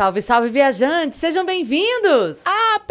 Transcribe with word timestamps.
Salve, 0.00 0.22
salve, 0.22 0.48
viajantes! 0.48 1.20
Sejam 1.20 1.44
bem-vindos! 1.44 2.38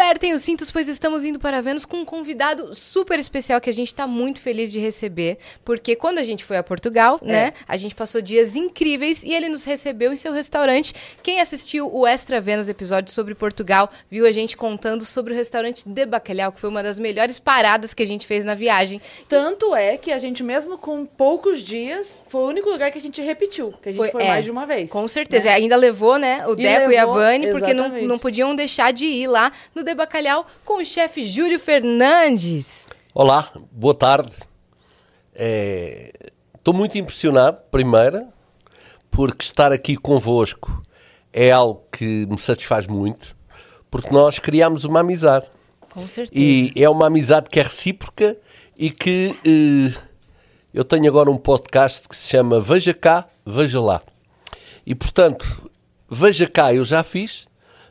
Apertem 0.10 0.34
os 0.34 0.42
cintos, 0.42 0.72
pois 0.72 0.88
estamos 0.88 1.24
indo 1.24 1.38
para 1.40 1.62
Vênus 1.62 1.86
com 1.86 1.98
um 1.98 2.04
convidado 2.04 2.74
super 2.74 3.20
especial 3.20 3.62
que 3.62 3.70
a 3.70 3.74
gente 3.74 3.90
está 3.90 4.08
muito 4.08 4.42
feliz 4.42 4.72
de 4.72 4.80
receber. 4.80 5.38
Porque 5.64 5.96
quando 5.96 6.18
a 6.18 6.24
gente 6.24 6.44
foi 6.44 6.58
a 6.58 6.64
Portugal, 6.64 7.20
É. 7.24 7.28
né? 7.28 7.54
A 7.68 7.78
gente 7.78 7.94
passou 7.94 8.20
dias 8.20 8.56
incríveis 8.56 9.24
e 9.24 9.32
ele 9.32 9.48
nos 9.50 9.64
recebeu 9.66 10.12
em 10.12 10.16
seu 10.16 10.34
restaurante. 10.34 10.96
Quem 11.22 11.40
assistiu 11.40 11.96
o 11.96 12.08
Extra 12.08 12.42
Vênus 12.42 12.68
episódio 12.68 13.14
sobre 13.14 13.36
Portugal, 13.36 13.88
viu 14.10 14.26
a 14.26 14.32
gente 14.32 14.58
contando 14.58 15.06
sobre 15.06 15.32
o 15.32 15.36
restaurante 15.36 15.88
de 15.88 16.06
Bacalhau, 16.08 16.52
que 16.54 16.60
foi 16.60 16.72
uma 16.72 16.82
das 16.82 16.98
melhores 16.98 17.38
paradas 17.38 17.94
que 17.94 18.02
a 18.02 18.08
gente 18.08 18.26
fez 18.26 18.44
na 18.44 18.56
viagem. 18.56 19.00
Tanto 19.28 19.76
é 19.76 19.96
que 19.96 20.12
a 20.12 20.18
gente, 20.18 20.42
mesmo 20.42 20.76
com 20.80 21.06
poucos 21.06 21.62
dias, 21.62 22.26
foi 22.30 22.42
o 22.42 22.48
único 22.48 22.68
lugar 22.68 22.92
que 22.92 22.98
a 22.98 23.02
gente 23.02 23.22
repetiu, 23.22 23.76
que 23.80 23.90
a 23.90 23.92
gente 23.92 24.12
foi, 24.12 24.24
é, 24.24 24.28
mais 24.28 24.44
de 24.44 24.50
uma 24.50 24.66
vez. 24.66 24.90
Com 24.90 25.08
certeza. 25.08 25.52
Ainda 25.52 25.76
levou, 25.76 26.18
né, 26.18 26.48
o 26.48 26.54
E 26.54 26.64
Deco 26.64 26.92
e 26.92 26.98
a 26.98 27.02
levou, 27.02 27.14
Vani, 27.14 27.52
porque 27.52 27.76
não, 27.76 27.90
não 28.02 28.18
podiam 28.18 28.56
deixar 28.56 28.92
de 28.92 29.06
ir 29.06 29.28
lá 29.28 29.52
no 29.76 29.84
De 29.84 29.99
Bacalhau 30.00 30.46
com 30.64 30.82
o 30.82 30.86
chefe 30.86 31.26
Júlio 31.26 31.60
Fernandes. 31.60 32.88
Olá, 33.14 33.52
boa 33.70 33.94
tarde. 33.94 34.32
Estou 36.58 36.74
muito 36.74 36.98
impressionado, 36.98 37.58
primeira, 37.70 38.30
porque 39.12 39.44
estar 39.44 39.74
aqui 39.74 39.98
convosco 39.98 40.82
é 41.34 41.52
algo 41.52 41.84
que 41.92 42.26
me 42.28 42.40
satisfaz 42.40 42.88
muito, 42.88 43.36
porque 43.92 44.10
nós 44.14 44.40
criámos 44.40 44.86
uma 44.86 45.02
amizade. 45.02 45.50
Com 45.90 46.08
certeza. 46.08 46.32
E 46.34 46.72
é 46.78 46.90
uma 46.90 47.08
amizade 47.08 47.50
que 47.50 47.60
é 47.60 47.64
recíproca 47.64 48.38
e 48.78 48.90
que 48.90 49.38
eh, 49.46 50.02
eu 50.74 50.86
tenho 50.86 51.10
agora 51.10 51.30
um 51.30 51.38
podcast 51.38 52.08
que 52.08 52.16
se 52.16 52.30
chama 52.30 52.62
Veja 52.62 52.94
Cá, 52.94 53.28
Veja 53.46 53.82
Lá. 53.82 54.02
E 54.86 54.96
portanto, 54.96 55.70
veja 56.10 56.48
cá, 56.48 56.74
eu 56.74 56.86
já 56.86 57.04
fiz, 57.04 57.48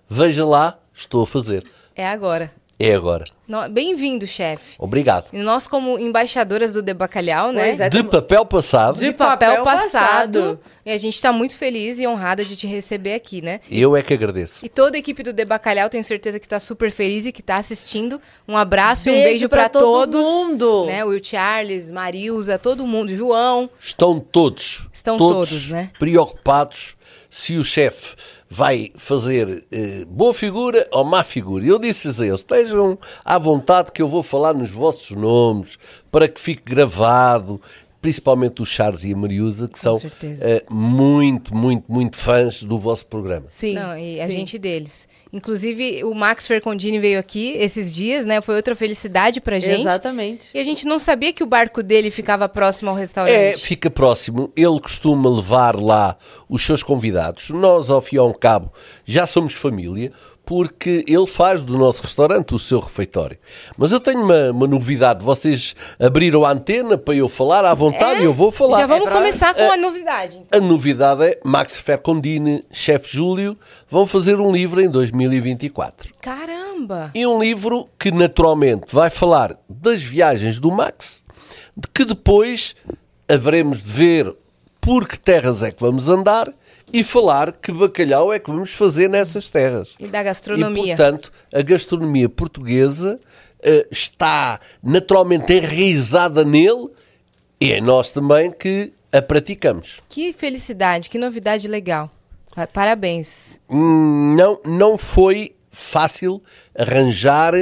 veja 0.08 0.46
lá, 0.46 0.78
estou 0.94 1.22
a 1.22 1.26
fazer. 1.26 1.70
É 1.98 2.06
agora. 2.06 2.48
É 2.80 2.94
agora. 2.94 3.24
No- 3.48 3.68
Bem-vindo, 3.68 4.24
chefe. 4.24 4.76
Obrigado. 4.78 5.26
E 5.32 5.38
nós, 5.38 5.66
como 5.66 5.98
embaixadoras 5.98 6.72
do 6.72 6.80
De 6.80 6.94
Bacalhau, 6.94 7.50
né? 7.50 7.70
É. 7.76 7.88
De 7.88 8.04
papel 8.04 8.46
passado, 8.46 9.00
De 9.00 9.10
papel, 9.12 9.48
papel 9.48 9.64
passado. 9.64 10.40
passado. 10.42 10.60
E 10.86 10.92
a 10.92 10.96
gente 10.96 11.20
tá 11.20 11.32
muito 11.32 11.56
feliz 11.56 11.98
e 11.98 12.06
honrada 12.06 12.44
de 12.44 12.54
te 12.54 12.68
receber 12.68 13.14
aqui, 13.14 13.42
né? 13.42 13.58
eu 13.68 13.96
é 13.96 14.02
que 14.04 14.14
agradeço. 14.14 14.64
E 14.64 14.68
toda 14.68 14.96
a 14.96 15.00
equipe 15.00 15.24
do 15.24 15.32
De 15.32 15.44
Bacalhau, 15.44 15.90
tenho 15.90 16.04
certeza 16.04 16.38
que 16.38 16.46
tá 16.46 16.60
super 16.60 16.92
feliz 16.92 17.26
e 17.26 17.32
que 17.32 17.42
tá 17.42 17.56
assistindo. 17.56 18.20
Um 18.46 18.56
abraço 18.56 19.08
e 19.08 19.10
um 19.10 19.14
Beijo 19.16 19.28
beijo 19.28 19.48
pra 19.48 19.62
pra 19.68 19.80
todo 19.80 20.12
todos. 20.12 20.22
mundo. 20.24 20.86
Né? 20.86 21.04
Will 21.04 21.20
Charles, 21.20 21.90
Marilza, 21.90 22.60
todo 22.60 22.86
mundo, 22.86 23.16
João. 23.16 23.68
Estão 23.80 24.20
todos, 24.20 24.88
Estão 24.92 25.18
todos, 25.18 25.70
né? 25.70 25.90
preocupados 25.98 26.96
se 27.28 27.56
o 27.56 27.64
chefe 27.64 28.14
vai 28.48 28.90
fazer 28.96 29.64
eh, 29.70 30.04
boa 30.08 30.32
figura 30.32 30.86
ou 30.90 31.04
má 31.04 31.22
figura. 31.22 31.64
Eu 31.64 31.78
disse-lhes 31.78 32.20
a 32.20 32.26
eles, 32.26 32.40
estejam 32.40 32.98
à 33.24 33.38
vontade 33.38 33.92
que 33.92 34.00
eu 34.00 34.08
vou 34.08 34.22
falar 34.22 34.54
nos 34.54 34.70
vossos 34.70 35.10
nomes 35.10 35.78
para 36.10 36.26
que 36.26 36.40
fique 36.40 36.62
gravado, 36.64 37.60
principalmente 38.00 38.62
o 38.62 38.64
Charles 38.64 39.04
e 39.04 39.12
a 39.12 39.16
Mariusa, 39.16 39.68
que 39.68 39.78
são 39.78 39.96
certeza. 39.98 40.44
eh, 40.44 40.64
muito, 40.70 41.54
muito, 41.54 41.84
muito 41.92 42.16
fãs 42.16 42.62
do 42.62 42.78
vosso 42.78 43.04
programa. 43.06 43.46
Sim. 43.48 43.74
Não, 43.74 43.96
e 43.98 44.20
a 44.20 44.26
sim. 44.26 44.32
gente 44.32 44.58
deles. 44.58 45.08
Inclusive, 45.32 46.04
o 46.04 46.14
Max 46.14 46.46
Fercondini 46.46 46.98
veio 46.98 47.18
aqui 47.18 47.52
esses 47.58 47.94
dias, 47.94 48.24
né? 48.24 48.40
Foi 48.40 48.56
outra 48.56 48.74
felicidade 48.74 49.40
pra 49.40 49.58
gente. 49.58 49.82
Exatamente. 49.82 50.50
E 50.54 50.58
a 50.58 50.64
gente 50.64 50.86
não 50.86 50.98
sabia 50.98 51.32
que 51.32 51.42
o 51.42 51.46
barco 51.46 51.82
dele 51.82 52.10
ficava 52.10 52.48
próximo 52.48 52.90
ao 52.90 52.96
restaurante. 52.96 53.34
É, 53.34 53.56
fica 53.56 53.90
próximo. 53.90 54.50
Ele 54.56 54.80
costuma 54.80 55.28
levar 55.28 55.76
lá 55.76 56.16
os 56.48 56.64
seus 56.64 56.82
convidados. 56.82 57.50
Nós, 57.50 57.90
ao 57.90 58.00
fim 58.00 58.16
e 58.16 58.18
ao 58.18 58.32
cabo, 58.32 58.72
já 59.04 59.26
somos 59.26 59.52
família, 59.52 60.12
porque 60.48 61.04
ele 61.06 61.26
faz 61.26 61.60
do 61.60 61.76
nosso 61.76 62.00
restaurante 62.00 62.54
o 62.54 62.58
seu 62.58 62.80
refeitório. 62.80 63.36
Mas 63.76 63.92
eu 63.92 64.00
tenho 64.00 64.22
uma, 64.22 64.50
uma 64.50 64.66
novidade. 64.66 65.22
Vocês 65.22 65.76
abriram 66.00 66.42
a 66.42 66.52
antena 66.52 66.96
para 66.96 67.14
eu 67.14 67.28
falar 67.28 67.66
à 67.66 67.74
vontade 67.74 68.22
e 68.22 68.24
eu 68.24 68.32
vou 68.32 68.50
falar. 68.50 68.78
Já 68.80 68.86
vamos 68.86 69.08
É 69.08 69.10
começar 69.10 69.52
com 69.52 69.70
a 69.70 69.76
novidade. 69.76 70.40
A 70.50 70.58
novidade 70.58 71.22
é 71.22 71.38
Max 71.44 71.76
Fercondini, 71.76 72.64
chefe 72.72 73.14
Júlio, 73.14 73.58
vão 73.90 74.06
fazer 74.06 74.40
um 74.40 74.50
livro 74.50 74.80
em 74.80 74.88
2024. 74.88 76.14
Caramba! 76.18 77.10
E 77.14 77.26
um 77.26 77.38
livro 77.38 77.86
que 77.98 78.10
naturalmente 78.10 78.86
vai 78.90 79.10
falar 79.10 79.54
das 79.68 80.02
viagens 80.02 80.58
do 80.58 80.72
Max, 80.72 81.22
de 81.76 81.86
que 81.92 82.06
depois 82.06 82.74
haveremos 83.28 83.82
de 83.82 83.90
ver 83.90 84.34
por 84.80 85.06
que 85.06 85.18
terras 85.18 85.62
é 85.62 85.70
que 85.70 85.82
vamos 85.82 86.08
andar 86.08 86.50
e 86.92 87.02
falar 87.04 87.52
que 87.52 87.70
bacalhau 87.72 88.32
é 88.32 88.38
que 88.38 88.50
vamos 88.50 88.72
fazer 88.72 89.08
nessas 89.08 89.50
terras. 89.50 89.94
E 89.98 90.06
da 90.06 90.22
gastronomia. 90.22 90.82
E, 90.94 90.96
portanto, 90.96 91.32
a 91.52 91.62
gastronomia 91.62 92.28
portuguesa 92.28 93.18
eh, 93.62 93.86
está 93.90 94.58
naturalmente 94.82 95.52
enraizada 95.52 96.44
nele 96.44 96.88
e 97.60 97.72
é 97.72 97.80
nós 97.80 98.10
também 98.10 98.50
que 98.50 98.92
a 99.12 99.20
praticamos. 99.22 100.00
Que 100.08 100.32
felicidade, 100.32 101.08
que 101.10 101.18
novidade 101.18 101.66
legal. 101.68 102.10
Pa- 102.54 102.66
Parabéns. 102.66 103.58
Hum, 103.68 104.34
não, 104.36 104.60
não 104.64 104.98
foi 104.98 105.54
fácil 105.70 106.42
arranjar 106.76 107.52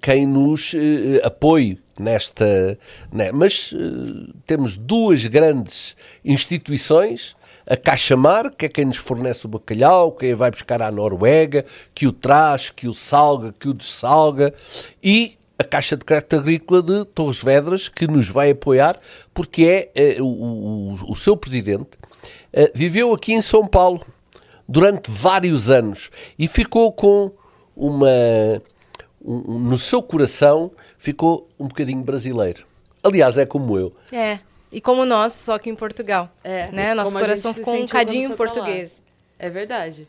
quem 0.00 0.26
nos 0.26 0.74
eh, 0.74 1.20
apoie 1.24 1.78
nesta. 1.98 2.76
né, 3.12 3.30
Mas 3.32 3.72
eh, 3.72 4.32
temos 4.46 4.76
duas 4.76 5.24
grandes 5.26 5.94
instituições. 6.24 7.36
A 7.66 7.76
Caixa 7.76 8.16
Mar, 8.16 8.50
que 8.50 8.66
é 8.66 8.68
quem 8.68 8.84
nos 8.84 8.96
fornece 8.96 9.46
o 9.46 9.48
bacalhau, 9.48 10.12
quem 10.12 10.34
vai 10.34 10.50
buscar 10.50 10.82
à 10.82 10.90
Noruega, 10.90 11.64
que 11.94 12.06
o 12.06 12.12
traz, 12.12 12.70
que 12.70 12.88
o 12.88 12.92
salga, 12.94 13.52
que 13.58 13.68
o 13.68 13.74
dessalga, 13.74 14.52
e 15.02 15.36
a 15.58 15.64
Caixa 15.64 15.96
de 15.96 16.04
Crédito 16.04 16.36
Agrícola 16.36 16.82
de 16.82 17.04
Torres 17.04 17.40
Vedras, 17.42 17.88
que 17.88 18.06
nos 18.08 18.28
vai 18.28 18.50
apoiar, 18.50 18.98
porque 19.32 19.64
é 19.64 19.90
eh, 19.94 20.16
o, 20.20 20.24
o- 20.26 21.12
o 21.12 21.14
seu 21.14 21.36
presidente, 21.36 21.90
eh, 22.52 22.70
viveu 22.74 23.12
aqui 23.14 23.32
em 23.32 23.40
São 23.40 23.66
Paulo 23.66 24.04
durante 24.68 25.08
vários 25.10 25.70
anos 25.70 26.10
e 26.38 26.48
ficou 26.48 26.92
com 26.92 27.30
uma. 27.76 28.08
um- 29.24 29.54
um- 29.54 29.58
no 29.60 29.78
seu 29.78 30.02
coração, 30.02 30.72
ficou 30.98 31.48
um 31.60 31.68
bocadinho 31.68 32.02
brasileiro. 32.02 32.64
Aliás, 33.04 33.38
é 33.38 33.46
como 33.46 33.78
eu. 33.78 33.92
É. 34.10 34.40
E 34.72 34.80
como 34.80 35.04
nós, 35.04 35.34
só 35.34 35.58
que 35.58 35.68
em 35.68 35.74
Portugal. 35.74 36.34
É, 36.42 36.70
né? 36.72 36.94
Nosso 36.94 37.12
coração 37.12 37.52
gente 37.52 37.56
se 37.56 37.60
ficou 37.60 37.76
um 37.76 37.86
cadinho 37.86 38.34
português. 38.34 39.02
É 39.38 39.50
verdade. 39.50 40.08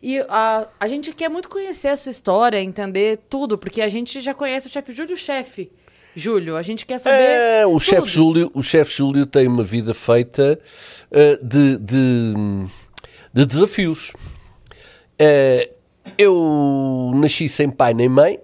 E 0.00 0.20
a, 0.28 0.68
a 0.78 0.86
gente 0.86 1.12
quer 1.12 1.28
muito 1.28 1.48
conhecer 1.48 1.88
a 1.88 1.96
sua 1.96 2.10
história, 2.10 2.60
entender 2.60 3.18
tudo, 3.28 3.58
porque 3.58 3.82
a 3.82 3.88
gente 3.88 4.20
já 4.20 4.32
conhece 4.32 4.68
o 4.68 4.70
chefe 4.70 4.92
Júlio, 4.92 5.14
o 5.14 5.16
chefe. 5.16 5.72
Júlio, 6.14 6.56
a 6.56 6.62
gente 6.62 6.86
quer 6.86 6.98
saber. 6.98 7.16
É, 7.16 7.66
o 7.66 7.78
chefe 7.80 8.08
Júlio, 8.08 8.50
o 8.54 8.62
chefe 8.62 8.96
Júlio 8.96 9.26
tem 9.26 9.48
uma 9.48 9.64
vida 9.64 9.92
feita 9.92 10.58
eh, 11.10 11.38
de, 11.42 11.76
de, 11.78 12.34
de 13.32 13.46
desafios. 13.46 14.12
Eh, 15.18 15.70
eu 16.16 17.12
nasci 17.16 17.48
sem 17.48 17.68
pai 17.68 17.94
nem 17.94 18.08
mãe, 18.08 18.38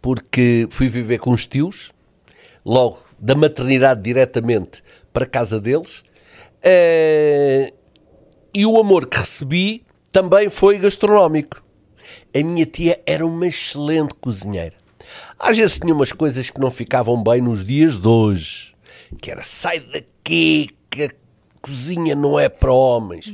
porque 0.00 0.66
fui 0.70 0.88
viver 0.88 1.18
com 1.18 1.30
os 1.30 1.46
tios, 1.46 1.90
logo 2.64 3.02
da 3.22 3.36
maternidade 3.36 4.02
diretamente 4.02 4.82
para 5.12 5.22
a 5.22 5.28
casa 5.28 5.60
deles. 5.60 6.02
Eh, 6.60 7.72
e 8.52 8.66
o 8.66 8.78
amor 8.78 9.06
que 9.06 9.16
recebi 9.16 9.84
também 10.10 10.50
foi 10.50 10.78
gastronómico. 10.78 11.62
A 12.34 12.42
minha 12.42 12.66
tia 12.66 13.00
era 13.06 13.24
uma 13.24 13.46
excelente 13.46 14.14
cozinheira. 14.20 14.74
Às 15.38 15.56
vezes 15.56 15.78
tinha 15.78 15.94
umas 15.94 16.12
coisas 16.12 16.50
que 16.50 16.60
não 16.60 16.70
ficavam 16.70 17.22
bem 17.22 17.40
nos 17.40 17.64
dias 17.64 17.98
de 17.98 18.08
hoje. 18.08 18.74
Que 19.20 19.30
era, 19.30 19.44
sai 19.44 19.80
daqui, 19.80 20.70
que 20.90 21.04
a 21.04 21.10
cozinha 21.60 22.14
não 22.14 22.38
é 22.38 22.48
para 22.48 22.72
homens. 22.72 23.32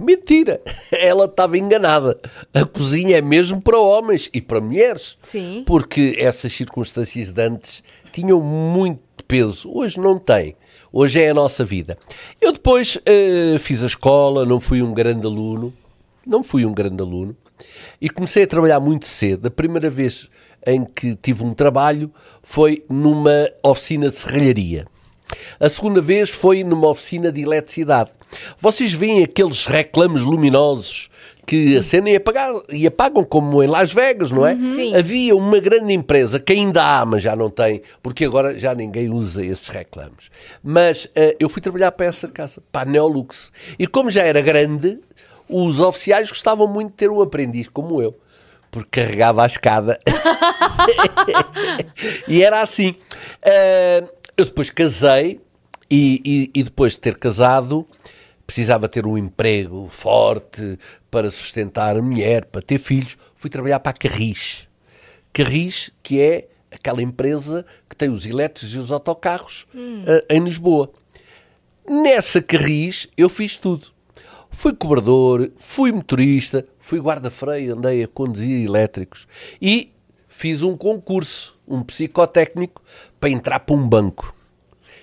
Mentira, 0.00 0.60
ela 0.90 1.26
estava 1.26 1.56
enganada. 1.56 2.18
A 2.52 2.64
cozinha 2.64 3.18
é 3.18 3.22
mesmo 3.22 3.60
para 3.60 3.78
homens 3.78 4.28
e 4.32 4.40
para 4.40 4.60
mulheres. 4.60 5.16
Sim. 5.22 5.62
Porque 5.66 6.16
essas 6.18 6.52
circunstâncias 6.52 7.32
de 7.32 7.42
antes 7.42 7.82
tinham 8.12 8.40
muito 8.40 9.00
peso. 9.32 9.70
Hoje 9.72 9.98
não 9.98 10.18
tem. 10.18 10.54
Hoje 10.92 11.22
é 11.22 11.30
a 11.30 11.34
nossa 11.34 11.64
vida. 11.64 11.96
Eu 12.38 12.52
depois 12.52 12.98
eh, 13.06 13.56
fiz 13.58 13.82
a 13.82 13.86
escola, 13.86 14.44
não 14.44 14.60
fui 14.60 14.82
um 14.82 14.92
grande 14.92 15.26
aluno. 15.26 15.72
Não 16.26 16.42
fui 16.42 16.66
um 16.66 16.74
grande 16.74 17.00
aluno. 17.00 17.34
E 17.98 18.10
comecei 18.10 18.42
a 18.42 18.46
trabalhar 18.46 18.78
muito 18.78 19.06
cedo. 19.06 19.46
A 19.46 19.50
primeira 19.50 19.88
vez 19.88 20.28
em 20.66 20.84
que 20.84 21.16
tive 21.16 21.42
um 21.44 21.54
trabalho 21.54 22.12
foi 22.42 22.84
numa 22.90 23.48
oficina 23.62 24.10
de 24.10 24.16
serralharia. 24.16 24.86
A 25.58 25.66
segunda 25.66 26.02
vez 26.02 26.28
foi 26.28 26.62
numa 26.62 26.88
oficina 26.88 27.32
de 27.32 27.40
eletricidade. 27.40 28.10
Vocês 28.58 28.92
veem 28.92 29.24
aqueles 29.24 29.64
reclames 29.64 30.20
luminosos 30.20 31.08
que 31.46 31.76
acendem 31.76 32.14
e 32.14 32.16
apagam, 32.16 32.62
e 32.68 32.86
apagam 32.86 33.24
como 33.24 33.62
em 33.62 33.66
Las 33.66 33.92
Vegas, 33.92 34.30
não 34.30 34.46
é? 34.46 34.54
Sim. 34.54 34.94
Havia 34.94 35.34
uma 35.36 35.58
grande 35.58 35.92
empresa 35.92 36.38
que 36.38 36.52
ainda 36.52 36.82
há, 36.82 37.04
mas 37.04 37.22
já 37.22 37.34
não 37.34 37.50
tem, 37.50 37.82
porque 38.02 38.24
agora 38.24 38.58
já 38.58 38.74
ninguém 38.74 39.10
usa 39.10 39.44
esses 39.44 39.68
reclames. 39.68 40.30
Mas 40.62 41.08
eh, 41.14 41.36
eu 41.40 41.48
fui 41.48 41.60
trabalhar 41.60 41.92
para 41.92 42.06
essa 42.06 42.28
casa, 42.28 42.62
para 42.70 42.88
a 42.88 42.92
Neolux. 42.92 43.52
E 43.78 43.86
como 43.86 44.08
já 44.10 44.22
era 44.22 44.40
grande, 44.40 45.00
os 45.48 45.80
oficiais 45.80 46.28
gostavam 46.28 46.66
muito 46.66 46.90
de 46.90 46.96
ter 46.96 47.10
um 47.10 47.20
aprendiz 47.20 47.68
como 47.68 48.00
eu, 48.00 48.16
porque 48.70 49.02
carregava 49.02 49.42
a 49.42 49.46
escada. 49.46 49.98
e 52.26 52.42
era 52.42 52.60
assim. 52.60 52.90
Uh, 53.44 54.08
eu 54.36 54.46
depois 54.46 54.70
casei 54.70 55.40
e, 55.90 56.50
e, 56.54 56.60
e, 56.60 56.62
depois 56.62 56.94
de 56.94 57.00
ter 57.00 57.18
casado 57.18 57.86
precisava 58.52 58.86
ter 58.86 59.06
um 59.06 59.16
emprego 59.16 59.88
forte 59.90 60.78
para 61.10 61.30
sustentar 61.30 61.96
a 61.96 62.02
mulher, 62.02 62.44
para 62.44 62.60
ter 62.60 62.76
filhos. 62.76 63.16
Fui 63.34 63.48
trabalhar 63.48 63.80
para 63.80 63.92
a 63.92 63.94
Carris. 63.94 64.68
Carris, 65.32 65.90
que 66.02 66.20
é 66.20 66.48
aquela 66.70 67.00
empresa 67.00 67.64
que 67.88 67.96
tem 67.96 68.10
os 68.10 68.26
elétricos 68.26 68.74
e 68.74 68.78
os 68.78 68.92
autocarros 68.92 69.66
hum. 69.74 70.02
uh, 70.02 70.22
em 70.28 70.44
Lisboa. 70.44 70.92
Nessa 71.88 72.42
Carris 72.42 73.08
eu 73.16 73.30
fiz 73.30 73.56
tudo. 73.56 73.86
Fui 74.50 74.74
cobrador, 74.74 75.50
fui 75.56 75.90
motorista, 75.90 76.66
fui 76.78 77.00
guarda-freio, 77.00 77.74
andei 77.74 78.04
a 78.04 78.06
conduzir 78.06 78.66
elétricos 78.66 79.26
e 79.62 79.94
fiz 80.28 80.62
um 80.62 80.76
concurso, 80.76 81.58
um 81.66 81.82
psicotécnico, 81.82 82.82
para 83.18 83.30
entrar 83.30 83.60
para 83.60 83.74
um 83.74 83.88
banco. 83.88 84.34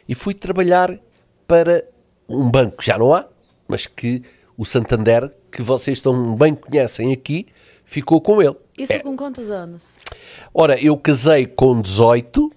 E 0.07 0.13
fui 0.13 0.36
trabalhar 0.36 1.00
para 1.48 1.84
um 2.28 2.48
banco 2.48 2.78
que 2.78 2.86
já 2.86 2.96
não 2.96 3.12
há, 3.12 3.25
mas 3.69 3.88
que 3.88 4.24
o 4.57 4.66
Santander, 4.66 5.31
que 5.50 5.62
vocês 5.62 6.01
tão 6.01 6.36
bem 6.36 6.54
conhecem 6.54 7.13
aqui, 7.13 7.48
ficou 7.86 8.19
com 8.19 8.42
ele. 8.42 8.56
Isso 8.77 8.92
é. 8.92 9.00
com 9.00 9.16
quantos 9.16 9.50
anos? 9.50 9.95
Ora, 10.54 10.77
eu 10.83 10.98
casei 10.98 11.45
com 11.45 11.81
18, 11.81 12.45
uh, 12.45 12.51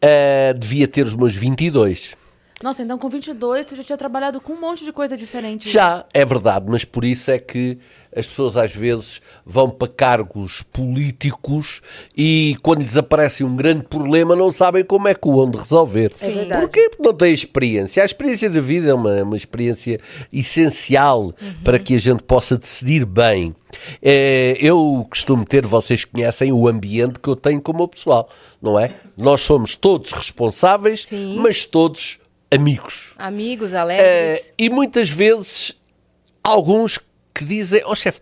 eh, 0.00 0.54
devia 0.54 0.88
ter 0.88 1.04
os 1.04 1.14
meus 1.14 1.36
22. 1.36 2.16
Nossa, 2.62 2.82
então 2.82 2.98
com 2.98 3.08
22 3.08 3.66
você 3.66 3.76
já 3.76 3.84
tinha 3.84 3.98
trabalhado 3.98 4.40
com 4.40 4.52
um 4.52 4.60
monte 4.60 4.84
de 4.84 4.92
coisa 4.92 5.16
diferente. 5.16 5.70
Já, 5.70 6.04
é 6.12 6.24
verdade, 6.24 6.66
mas 6.68 6.84
por 6.84 7.04
isso 7.04 7.30
é 7.30 7.38
que 7.38 7.78
as 8.14 8.26
pessoas 8.26 8.56
às 8.56 8.74
vezes 8.74 9.20
vão 9.44 9.70
para 9.70 9.86
cargos 9.86 10.62
políticos 10.62 11.80
e 12.16 12.56
quando 12.62 12.82
lhes 12.82 12.96
aparece 12.96 13.44
um 13.44 13.54
grande 13.54 13.84
problema 13.84 14.34
não 14.34 14.50
sabem 14.50 14.84
como 14.84 15.06
é 15.06 15.14
que 15.14 15.28
o 15.28 15.32
vão 15.32 15.50
de 15.50 15.58
resolver. 15.58 16.12
É 16.20 16.30
verdade. 16.30 16.62
Porquê? 16.62 16.88
Porque 16.90 17.02
não 17.02 17.14
têm 17.14 17.32
experiência. 17.32 18.02
A 18.02 18.06
experiência 18.06 18.50
da 18.50 18.60
vida 18.60 18.90
é 18.90 18.94
uma, 18.94 19.22
uma 19.22 19.36
experiência 19.36 20.00
essencial 20.32 21.26
uhum. 21.26 21.62
para 21.62 21.78
que 21.78 21.94
a 21.94 21.98
gente 21.98 22.22
possa 22.24 22.56
decidir 22.56 23.04
bem. 23.04 23.54
É, 24.02 24.56
eu 24.60 25.06
costumo 25.08 25.44
ter, 25.44 25.64
vocês 25.64 26.04
conhecem 26.04 26.52
o 26.52 26.66
ambiente 26.66 27.20
que 27.20 27.28
eu 27.28 27.36
tenho 27.36 27.60
como 27.60 27.86
pessoal, 27.86 28.28
não 28.60 28.78
é? 28.78 28.92
Nós 29.16 29.42
somos 29.42 29.76
todos 29.76 30.10
responsáveis, 30.10 31.06
Sim. 31.06 31.38
mas 31.38 31.64
todos 31.64 32.18
amigos. 32.50 33.14
Amigos, 33.16 33.74
alegres. 33.74 34.48
Uh, 34.48 34.52
e 34.58 34.70
muitas 34.70 35.10
vezes, 35.10 35.76
alguns 36.42 36.98
que 37.34 37.44
dizem, 37.44 37.82
ó 37.84 37.92
oh, 37.92 37.94
chefe, 37.94 38.20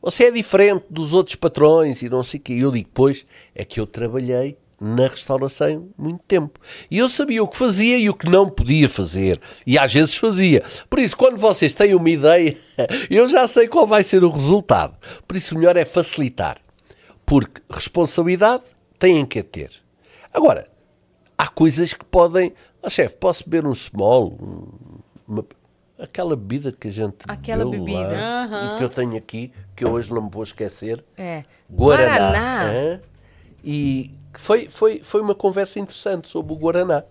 você 0.00 0.26
é 0.26 0.30
diferente 0.30 0.86
dos 0.88 1.12
outros 1.12 1.34
patrões 1.34 2.02
e 2.02 2.08
não 2.08 2.22
sei 2.22 2.38
o 2.38 2.42
quê. 2.42 2.54
E 2.54 2.60
eu 2.60 2.70
digo, 2.70 2.88
pois, 2.94 3.26
é 3.54 3.64
que 3.64 3.80
eu 3.80 3.86
trabalhei 3.86 4.56
na 4.80 5.08
restauração 5.08 5.88
muito 5.98 6.22
tempo. 6.26 6.58
E 6.90 6.98
eu 6.98 7.08
sabia 7.08 7.42
o 7.42 7.48
que 7.48 7.56
fazia 7.56 7.98
e 7.98 8.08
o 8.08 8.14
que 8.14 8.28
não 8.28 8.48
podia 8.48 8.88
fazer. 8.88 9.40
E 9.66 9.78
às 9.78 9.92
vezes 9.92 10.16
fazia. 10.16 10.62
Por 10.88 11.00
isso, 11.00 11.16
quando 11.16 11.36
vocês 11.36 11.74
têm 11.74 11.94
uma 11.94 12.10
ideia, 12.10 12.56
eu 13.10 13.26
já 13.26 13.48
sei 13.48 13.66
qual 13.66 13.86
vai 13.86 14.02
ser 14.02 14.22
o 14.22 14.30
resultado. 14.30 14.96
Por 15.26 15.36
isso, 15.36 15.54
o 15.54 15.58
melhor 15.58 15.76
é 15.76 15.84
facilitar. 15.84 16.58
Porque 17.26 17.60
responsabilidade 17.68 18.62
têm 18.98 19.26
que 19.26 19.42
ter. 19.42 19.70
Agora, 20.32 20.68
há 21.38 21.46
coisas 21.46 21.94
que 21.94 22.04
podem 22.04 22.52
oh, 22.82 22.90
chefe, 22.90 23.14
posso 23.14 23.48
beber 23.48 23.66
um 23.66 23.74
small? 23.74 24.36
Uma, 25.26 25.46
aquela 25.98 26.34
bebida 26.34 26.72
que 26.72 26.88
a 26.88 26.90
gente 26.90 27.16
Aquela 27.28 27.64
bebida. 27.64 28.08
Lá, 28.08 28.74
e 28.74 28.78
que 28.78 28.84
eu 28.84 28.88
tenho 28.88 29.16
aqui, 29.16 29.52
que 29.76 29.84
eu 29.84 29.92
hoje 29.92 30.12
não 30.12 30.22
me 30.22 30.30
vou 30.30 30.42
esquecer. 30.42 31.04
É. 31.16 31.44
Guaraná. 31.70 32.18
Guaraná. 32.18 33.00
E 33.62 34.10
foi, 34.34 34.68
foi, 34.68 35.00
foi 35.02 35.20
uma 35.20 35.34
conversa 35.34 35.78
interessante 35.78 36.28
sobre 36.28 36.52
o 36.52 36.56
Guaraná. 36.56 37.04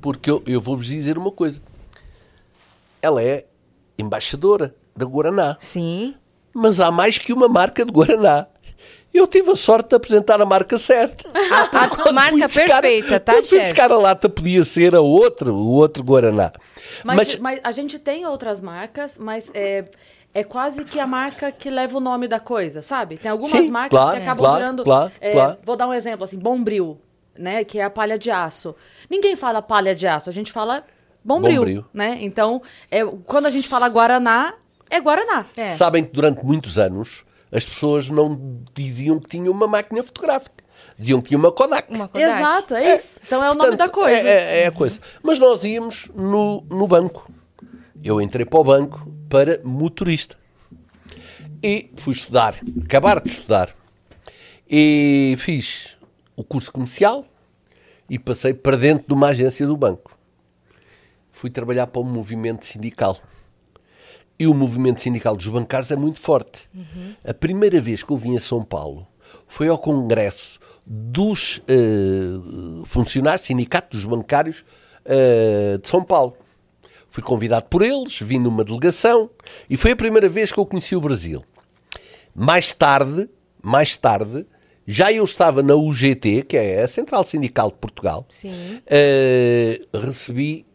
Porque 0.00 0.30
eu, 0.30 0.42
eu 0.46 0.60
vou-vos 0.60 0.86
dizer 0.86 1.18
uma 1.18 1.30
coisa. 1.30 1.60
Ela 3.00 3.22
é 3.22 3.46
embaixadora 3.98 4.74
da 4.96 5.04
Guaraná. 5.04 5.56
Sim. 5.60 6.14
Mas 6.52 6.78
há 6.80 6.90
mais 6.90 7.18
que 7.18 7.32
uma 7.32 7.48
marca 7.48 7.84
de 7.84 7.92
Guaraná. 7.92 8.46
Eu 9.14 9.28
tive 9.28 9.48
a 9.48 9.54
sorte 9.54 9.90
de 9.90 9.94
apresentar 9.94 10.42
a 10.42 10.44
marca 10.44 10.76
certa. 10.76 11.24
A, 11.54 12.08
a 12.08 12.12
marca 12.12 12.48
buscar, 12.48 12.82
perfeita, 12.82 13.20
tá, 13.20 13.34
chefe? 13.34 13.60
buscar 13.60 13.92
a 13.92 13.96
lata 13.96 14.28
podia 14.28 14.64
ser 14.64 14.94
a 14.94 15.00
outra, 15.00 15.52
o 15.52 15.70
outro 15.70 16.02
Guaraná. 16.02 16.50
Mas, 17.04 17.16
mas, 17.16 17.38
mas 17.38 17.60
a 17.62 17.70
gente 17.70 17.98
tem 17.98 18.26
outras 18.26 18.60
marcas, 18.60 19.16
mas 19.16 19.48
é, 19.54 19.84
é 20.32 20.42
quase 20.42 20.84
que 20.84 20.98
a 20.98 21.06
marca 21.06 21.52
que 21.52 21.70
leva 21.70 21.96
o 21.96 22.00
nome 22.00 22.26
da 22.26 22.40
coisa, 22.40 22.82
sabe? 22.82 23.16
Tem 23.16 23.30
algumas 23.30 23.52
Sim, 23.52 23.70
marcas 23.70 23.98
claro, 23.98 24.16
que 24.16 24.22
acabam 24.22 24.44
claro, 24.44 24.58
virando... 24.58 24.84
Claro, 24.84 25.12
é, 25.20 25.32
claro. 25.32 25.58
Vou 25.62 25.76
dar 25.76 25.86
um 25.86 25.94
exemplo, 25.94 26.24
assim, 26.24 26.38
Bombril, 26.38 27.00
né? 27.38 27.62
Que 27.62 27.78
é 27.78 27.84
a 27.84 27.90
palha 27.90 28.18
de 28.18 28.32
aço. 28.32 28.74
Ninguém 29.08 29.36
fala 29.36 29.62
palha 29.62 29.94
de 29.94 30.08
aço, 30.08 30.28
a 30.28 30.32
gente 30.32 30.50
fala 30.50 30.84
Bombril, 31.22 31.60
Bombril. 31.60 31.84
né? 31.94 32.18
Então, 32.20 32.60
é, 32.90 33.04
quando 33.26 33.46
a 33.46 33.50
gente 33.50 33.68
fala 33.68 33.88
Guaraná, 33.88 34.54
é 34.90 35.00
Guaraná. 35.00 35.46
É. 35.56 35.68
Sabem 35.68 36.04
que 36.04 36.12
durante 36.12 36.44
muitos 36.44 36.78
anos 36.78 37.24
as 37.54 37.64
pessoas 37.64 38.08
não 38.08 38.60
diziam 38.74 39.20
que 39.20 39.28
tinham 39.28 39.52
uma 39.52 39.68
máquina 39.68 40.02
fotográfica. 40.02 40.64
Diziam 40.98 41.20
que 41.20 41.28
tinha 41.28 41.38
uma 41.38 41.52
Kodak. 41.52 41.88
Uma 41.88 42.08
Kodak. 42.08 42.36
Exato, 42.36 42.74
é, 42.74 42.84
é 42.84 42.96
isso. 42.96 43.20
Então 43.24 43.44
é 43.44 43.48
o 43.48 43.52
Portanto, 43.52 43.66
nome 43.66 43.76
da 43.76 43.88
coisa. 43.88 44.16
É, 44.16 44.26
é, 44.26 44.62
é, 44.62 44.66
a 44.66 44.72
coisa. 44.72 45.00
Mas 45.22 45.38
nós 45.38 45.62
íamos 45.62 46.10
no, 46.16 46.62
no 46.68 46.88
banco. 46.88 47.30
Eu 48.02 48.20
entrei 48.20 48.44
para 48.44 48.58
o 48.58 48.64
banco 48.64 49.08
para 49.28 49.60
motorista. 49.62 50.36
E 51.62 51.90
fui 51.96 52.12
estudar, 52.12 52.56
acabar 52.84 53.20
de 53.20 53.30
estudar. 53.30 53.72
E 54.68 55.36
fiz 55.38 55.96
o 56.34 56.42
curso 56.42 56.72
comercial 56.72 57.24
e 58.10 58.18
passei 58.18 58.52
para 58.52 58.76
dentro 58.76 59.06
de 59.06 59.14
uma 59.14 59.28
agência 59.28 59.64
do 59.64 59.76
banco. 59.76 60.18
Fui 61.30 61.50
trabalhar 61.50 61.86
para 61.86 62.02
um 62.02 62.04
movimento 62.04 62.66
sindical 62.66 63.16
e 64.38 64.46
o 64.46 64.54
movimento 64.54 65.00
sindical 65.00 65.36
dos 65.36 65.48
bancários 65.48 65.90
é 65.90 65.96
muito 65.96 66.20
forte. 66.20 66.68
Uhum. 66.74 67.14
A 67.24 67.32
primeira 67.32 67.80
vez 67.80 68.02
que 68.02 68.10
eu 68.10 68.16
vim 68.16 68.36
a 68.36 68.40
São 68.40 68.64
Paulo 68.64 69.06
foi 69.46 69.68
ao 69.68 69.78
congresso 69.78 70.58
dos 70.84 71.58
uh, 71.58 72.84
funcionários, 72.84 73.46
sindicatos 73.46 74.00
dos 74.00 74.06
bancários 74.06 74.64
uh, 75.04 75.78
de 75.80 75.88
São 75.88 76.02
Paulo. 76.04 76.36
Fui 77.08 77.22
convidado 77.22 77.66
por 77.66 77.82
eles, 77.82 78.18
vim 78.20 78.40
numa 78.40 78.64
delegação 78.64 79.30
e 79.70 79.76
foi 79.76 79.92
a 79.92 79.96
primeira 79.96 80.28
vez 80.28 80.50
que 80.50 80.58
eu 80.58 80.66
conheci 80.66 80.96
o 80.96 81.00
Brasil. 81.00 81.44
Mais 82.34 82.72
tarde, 82.72 83.28
mais 83.62 83.96
tarde, 83.96 84.44
já 84.84 85.12
eu 85.12 85.24
estava 85.24 85.62
na 85.62 85.76
UGT, 85.76 86.42
que 86.42 86.56
é 86.56 86.82
a 86.82 86.88
Central 86.88 87.22
Sindical 87.22 87.68
de 87.68 87.76
Portugal, 87.76 88.26
uh, 88.44 89.98
recebi 89.98 90.66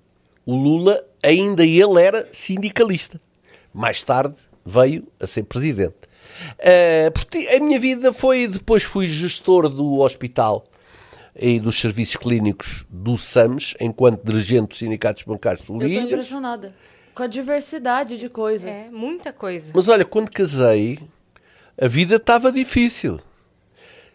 o 0.46 0.56
Lula, 0.56 1.04
ainda 1.22 1.66
ele 1.66 2.02
era 2.02 2.28
sindicalista 2.32 3.20
mais 3.80 4.04
tarde 4.04 4.36
veio 4.66 5.08
a 5.22 5.26
ser 5.26 5.44
presidente. 5.44 5.96
Uh, 6.60 7.56
a 7.56 7.60
minha 7.60 7.80
vida 7.80 8.12
foi, 8.12 8.48
depois 8.48 8.84
fui 8.84 9.08
gestor 9.08 9.70
do 9.70 10.00
hospital 10.00 10.66
e 11.34 11.60
dos 11.60 11.80
serviços 11.80 12.18
clínicos 12.18 12.86
do 12.90 13.18
SAMS, 13.18 13.76
enquanto 13.80 14.24
dirigente 14.24 14.70
dos 14.70 14.78
sindicatos 14.78 15.24
bancários 15.24 15.66
sul 15.66 15.82
Eu 15.82 15.88
estou 15.88 16.04
impressionada 16.04 16.76
com 17.16 17.24
a 17.24 17.28
diversidade 17.28 18.18
de 18.18 18.28
coisas. 18.28 18.68
É, 18.68 18.90
muita 18.92 19.32
coisa. 19.32 19.72
Mas 19.74 19.88
olha, 19.88 20.04
quando 20.04 20.30
casei, 20.30 21.00
a 21.82 21.88
vida 21.88 22.18
estava 22.18 22.52
difícil. 22.52 23.20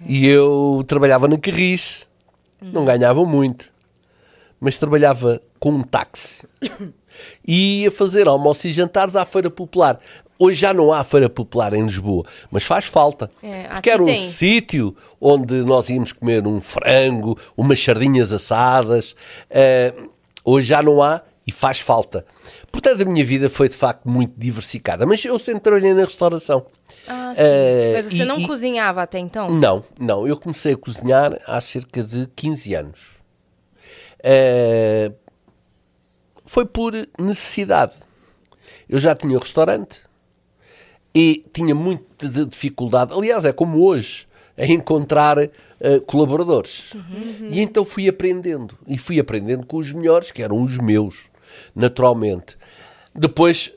É. 0.01 0.05
E 0.07 0.27
eu 0.27 0.85
trabalhava 0.87 1.27
na 1.27 1.39
Carris, 1.39 2.07
uhum. 2.61 2.71
não 2.71 2.85
ganhava 2.85 3.25
muito, 3.25 3.73
mas 4.61 4.77
trabalhava 4.77 5.41
com 5.59 5.71
um 5.71 5.83
táxi. 5.83 6.47
e 7.47 7.83
ia 7.83 7.91
fazer 7.91 8.29
almoços 8.29 8.65
e 8.67 8.73
jantares 8.73 9.17
à 9.17 9.25
Feira 9.25 9.51
Popular. 9.51 9.99
Hoje 10.39 10.61
já 10.61 10.75
não 10.75 10.93
há 10.93 11.05
Feira 11.05 11.29
Popular 11.29 11.73
em 11.75 11.85
Lisboa, 11.85 12.25
mas 12.51 12.65
faz 12.65 12.87
falta. 12.87 13.31
É, 13.43 13.69
porque 13.69 13.91
era 13.91 14.03
um 14.03 14.17
sítio 14.17 14.97
onde 15.21 15.63
nós 15.63 15.89
íamos 15.89 16.13
comer 16.13 16.47
um 16.47 16.61
frango, 16.61 17.39
umas 17.57 17.83
sardinhas 17.83 18.33
assadas. 18.33 19.15
Uh, 19.51 20.11
hoje 20.45 20.67
já 20.67 20.83
não 20.83 21.01
há 21.01 21.23
e 21.47 21.53
faz 21.53 21.79
falta. 21.79 22.25
Portanto, 22.73 23.03
a 23.03 23.05
minha 23.05 23.25
vida 23.25 23.49
foi 23.49 23.69
de 23.69 23.77
facto 23.77 24.09
muito 24.09 24.35
diversificada. 24.37 25.07
Mas 25.07 25.25
eu 25.25 25.39
sempre 25.39 25.61
trabalhei 25.61 25.95
na 25.95 26.05
restauração. 26.05 26.67
Ah, 27.07 27.33
sim. 27.37 27.43
Uh, 27.43 27.93
mas 27.95 28.07
você 28.07 28.23
e, 28.23 28.25
não 28.25 28.39
e... 28.39 28.47
cozinhava 28.47 29.03
até 29.03 29.19
então? 29.19 29.49
Não, 29.49 29.85
não. 30.01 30.27
Eu 30.27 30.37
comecei 30.37 30.75
a 30.75 30.77
cozinhar 30.77 31.39
há 31.47 31.61
cerca 31.61 32.03
de 32.03 32.27
15 32.35 32.75
anos. 32.75 33.23
Uh, 34.21 35.15
foi 36.45 36.65
por 36.65 36.93
necessidade. 37.19 37.95
Eu 38.89 38.99
já 38.99 39.15
tinha 39.15 39.37
um 39.37 39.41
restaurante 39.41 40.01
e 41.15 41.45
tinha 41.53 41.75
muita 41.75 42.29
dificuldade, 42.29 43.13
aliás, 43.15 43.45
é 43.45 43.53
como 43.53 43.85
hoje, 43.85 44.27
a 44.57 44.67
encontrar 44.67 45.39
uh, 45.39 45.51
colaboradores. 46.07 46.93
Uhum. 46.93 47.49
E 47.51 47.61
então 47.61 47.85
fui 47.85 48.09
aprendendo. 48.09 48.77
E 48.87 48.99
fui 48.99 49.19
aprendendo 49.19 49.67
com 49.67 49.79
os 49.79 49.93
melhores, 49.93 50.31
que 50.31 50.43
eram 50.43 50.63
os 50.63 50.79
meus, 50.79 51.29
naturalmente. 51.75 52.57
Depois 53.15 53.73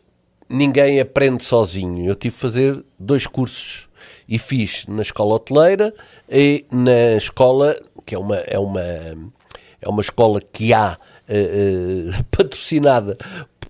ninguém 0.50 1.00
aprende 1.00 1.44
sozinho. 1.44 2.06
Eu 2.06 2.16
tive 2.16 2.36
que 2.36 2.42
fazer 2.42 2.84
dois 2.98 3.28
cursos 3.28 3.88
e 4.28 4.38
fiz 4.38 4.86
na 4.88 5.02
escola 5.02 5.36
hoteleira 5.36 5.94
e 6.30 6.66
na 6.72 7.16
escola, 7.16 7.80
que 8.06 8.16
é 8.16 8.18
uma, 8.20 8.38
é 8.38 8.60
uma, 8.60 8.82
é 8.82 9.88
uma 9.88 10.02
escola 10.02 10.42
que 10.42 10.74
há 10.74 10.98
uh, 11.29 12.24
patrocinada 12.31 13.17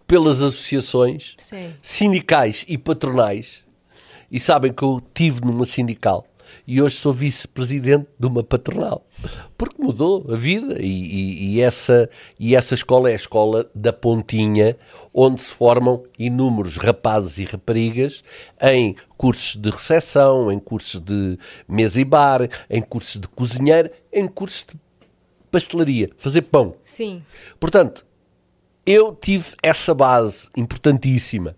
pelas 0.06 0.42
associações 0.42 1.36
Sim. 1.38 1.74
sindicais 1.82 2.66
e 2.68 2.78
patronais. 2.78 3.64
E 4.32 4.40
sabem 4.40 4.74
que 4.74 4.84
eu 4.84 5.02
tive 5.14 5.42
numa 5.42 5.66
sindical 5.66 6.26
e 6.68 6.82
hoje 6.82 6.98
sou 6.98 7.14
vice-presidente 7.14 8.08
de 8.20 8.28
uma 8.28 8.44
patronal. 8.44 9.06
Porque 9.58 9.82
mudou 9.82 10.26
a 10.30 10.36
vida 10.36 10.76
e, 10.80 10.86
e, 10.86 11.56
e, 11.56 11.62
essa, 11.62 12.10
e 12.38 12.56
essa 12.56 12.76
escola 12.76 13.10
é 13.10 13.14
a 13.14 13.16
escola 13.16 13.70
da 13.74 13.94
Pontinha, 13.94 14.78
onde 15.14 15.42
se 15.42 15.52
formam 15.52 16.04
inúmeros 16.20 16.78
rapazes 16.78 17.38
e 17.38 17.46
raparigas 17.46 18.24
em 18.62 18.96
cursos 19.18 19.56
de 19.56 19.70
recepção, 19.70 20.52
em 20.52 20.60
cursos 20.60 21.00
de 21.00 21.40
mesa 21.68 22.02
e 22.02 22.06
bar, 22.06 22.48
em 22.70 22.82
cursos 22.82 23.20
de 23.20 23.28
cozinheiro, 23.30 23.90
em 24.12 24.28
cursos 24.28 24.66
de 24.66 24.76
pastelaria, 25.58 26.12
fazer 26.18 26.44
pão. 26.44 26.76
Sim. 26.84 27.24
Portanto, 27.60 28.06
eu 28.86 29.18
tive 29.20 29.56
essa 29.64 29.94
base 29.96 30.50
importantíssima. 30.56 31.56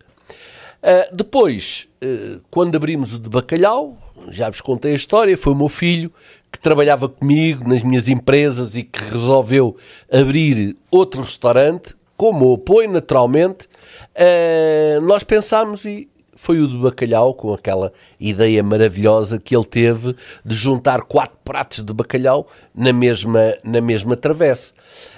Uh, 0.82 1.14
depois, 1.14 1.90
uh, 2.02 2.42
quando 2.50 2.78
abrimos 2.78 3.14
o 3.14 3.20
de 3.20 3.30
bacalhau, 3.30 3.98
já 4.30 4.50
vos 4.50 4.62
contei 4.62 4.94
a 4.94 4.96
história, 4.96 5.38
foi 5.38 5.52
o 5.52 5.56
meu 5.56 5.68
filho 5.68 6.12
que 6.50 6.58
trabalhava 6.58 7.10
comigo 7.10 7.68
nas 7.68 7.84
minhas 7.84 8.08
empresas 8.08 8.76
e 8.76 8.84
que 8.84 9.04
resolveu 9.04 9.76
abrir 10.10 10.78
outro 10.90 11.22
restaurante, 11.22 11.94
como 12.16 12.50
o 12.50 12.56
apoio, 12.56 12.90
naturalmente. 12.90 13.68
Uh, 14.16 15.06
nós 15.06 15.26
pensámos 15.26 15.84
e 15.84 16.08
foi 16.40 16.62
o 16.62 16.70
de 16.70 16.78
bacalhau, 16.78 17.34
com 17.34 17.54
aquela 17.54 17.92
ideia 18.18 18.64
maravilhosa 18.64 19.38
que 19.38 19.54
ele 19.54 19.66
teve 19.66 20.16
de 20.46 20.56
juntar 20.56 21.02
quatro 21.02 21.38
pratos 21.44 21.84
de 21.84 21.94
bacalhau 21.94 22.48
na 22.74 22.94
mesma, 22.94 23.58
na 23.62 23.82
mesma 23.82 24.16
travessa. 24.16 24.72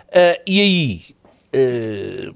Uh, 0.07 0.41
e 0.47 0.61
aí, 0.61 1.01
uh, 1.55 2.35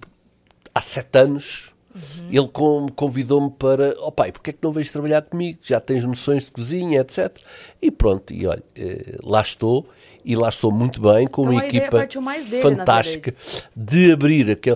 há 0.74 0.80
sete 0.80 1.18
anos, 1.18 1.74
Uhum. 1.96 2.28
Ele 2.30 2.92
convidou-me 2.94 3.50
para, 3.52 3.96
ó 4.00 4.08
oh, 4.08 4.12
pai, 4.12 4.30
porque 4.30 4.50
é 4.50 4.54
que 4.54 4.60
não 4.62 4.74
vens 4.74 4.92
trabalhar 4.92 5.22
comigo? 5.22 5.60
Já 5.62 5.80
tens 5.80 6.04
noções 6.04 6.44
de 6.44 6.52
cozinha, 6.52 7.00
etc. 7.00 7.38
E 7.82 7.90
pronto, 7.90 8.34
e 8.34 8.46
olha, 8.46 8.62
eh, 8.76 9.18
lá 9.24 9.42
estou, 9.42 9.88
e 10.26 10.36
lá 10.36 10.50
estou 10.50 10.74
muito 10.74 11.00
bem, 11.00 11.26
com 11.26 11.44
então, 11.44 11.54
uma 11.54 11.66
equipa 11.66 12.06
dele, 12.06 12.62
fantástica 12.62 13.34
de 13.74 14.12
abrir 14.12 14.52
aquele. 14.52 14.76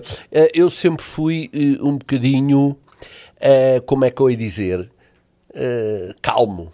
Eu 0.54 0.70
sempre 0.70 1.04
fui 1.04 1.50
um 1.82 1.98
bocadinho, 1.98 2.74
como 3.86 4.04
é 4.04 4.10
que 4.10 4.20
eu 4.20 4.30
ia 4.30 4.36
dizer, 4.36 4.90
calmo. 6.20 6.70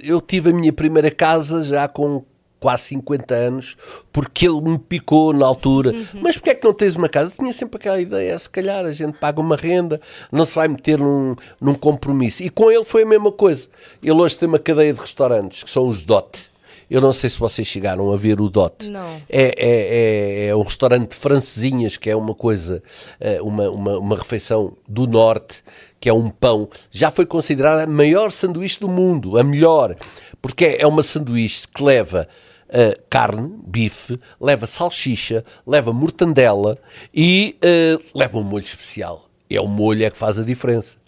eu 0.00 0.20
tive 0.20 0.50
a 0.50 0.52
minha 0.52 0.72
primeira 0.72 1.10
casa 1.10 1.62
já 1.62 1.86
com 1.88 2.24
quase 2.60 2.82
50 2.84 3.34
anos, 3.34 3.76
porque 4.12 4.46
ele 4.46 4.60
me 4.60 4.78
picou 4.78 5.32
na 5.32 5.46
altura. 5.46 5.92
Uhum. 5.92 6.06
Mas 6.20 6.36
porquê 6.36 6.50
é 6.50 6.54
que 6.54 6.66
não 6.66 6.74
tens 6.74 6.94
uma 6.94 7.08
casa? 7.08 7.30
Eu 7.30 7.36
tinha 7.36 7.52
sempre 7.54 7.78
aquela 7.78 7.98
ideia, 7.98 8.38
se 8.38 8.50
calhar 8.50 8.84
a 8.84 8.92
gente 8.92 9.16
paga 9.18 9.40
uma 9.40 9.56
renda, 9.56 9.98
não 10.30 10.44
se 10.44 10.54
vai 10.54 10.68
meter 10.68 10.98
num, 10.98 11.34
num 11.60 11.74
compromisso. 11.74 12.42
E 12.42 12.50
com 12.50 12.70
ele 12.70 12.84
foi 12.84 13.04
a 13.04 13.06
mesma 13.06 13.32
coisa. 13.32 13.66
Ele 14.02 14.12
hoje 14.12 14.38
tem 14.38 14.46
uma 14.46 14.58
cadeia 14.58 14.92
de 14.92 15.00
restaurantes, 15.00 15.64
que 15.64 15.70
são 15.70 15.88
os 15.88 16.02
DOT. 16.02 16.50
Eu 16.90 17.00
não 17.00 17.12
sei 17.12 17.30
se 17.30 17.38
vocês 17.38 17.68
chegaram 17.68 18.12
a 18.12 18.16
ver 18.16 18.40
o 18.40 18.50
DOT. 18.50 18.88
Não. 18.88 19.22
É, 19.28 19.42
é, 19.42 19.54
é, 19.58 20.46
é 20.48 20.56
um 20.56 20.62
restaurante 20.62 21.10
de 21.10 21.16
francesinhas, 21.16 21.96
que 21.96 22.10
é 22.10 22.16
uma 22.16 22.34
coisa, 22.34 22.82
eh, 23.20 23.40
uma, 23.40 23.70
uma, 23.70 23.98
uma 23.98 24.16
refeição 24.16 24.76
do 24.88 25.06
norte, 25.06 25.62
que 26.00 26.08
é 26.08 26.12
um 26.12 26.28
pão. 26.28 26.68
Já 26.90 27.10
foi 27.10 27.26
considerada 27.26 27.84
a 27.84 27.86
maior 27.86 28.32
sanduíche 28.32 28.80
do 28.80 28.88
mundo, 28.88 29.38
a 29.38 29.44
melhor. 29.44 29.94
Porque 30.42 30.76
é 30.80 30.86
uma 30.86 31.02
sanduíche 31.02 31.68
que 31.68 31.82
leva 31.82 32.26
uh, 32.70 33.00
carne, 33.08 33.54
bife, 33.66 34.18
leva 34.40 34.66
salsicha, 34.66 35.44
leva 35.66 35.92
mortandela 35.92 36.78
e 37.14 37.56
uh, 37.62 38.02
leva 38.18 38.38
um 38.38 38.42
molho 38.42 38.64
especial. 38.64 39.28
É 39.48 39.60
o 39.60 39.68
molho 39.68 40.04
é 40.04 40.10
que 40.10 40.18
faz 40.18 40.38
a 40.38 40.44
diferença. 40.44 40.98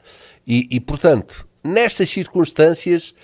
E, 0.47 0.69
e, 0.71 0.81
portanto, 0.81 1.47
nestas 1.63 2.11
circunstâncias, 2.11 3.15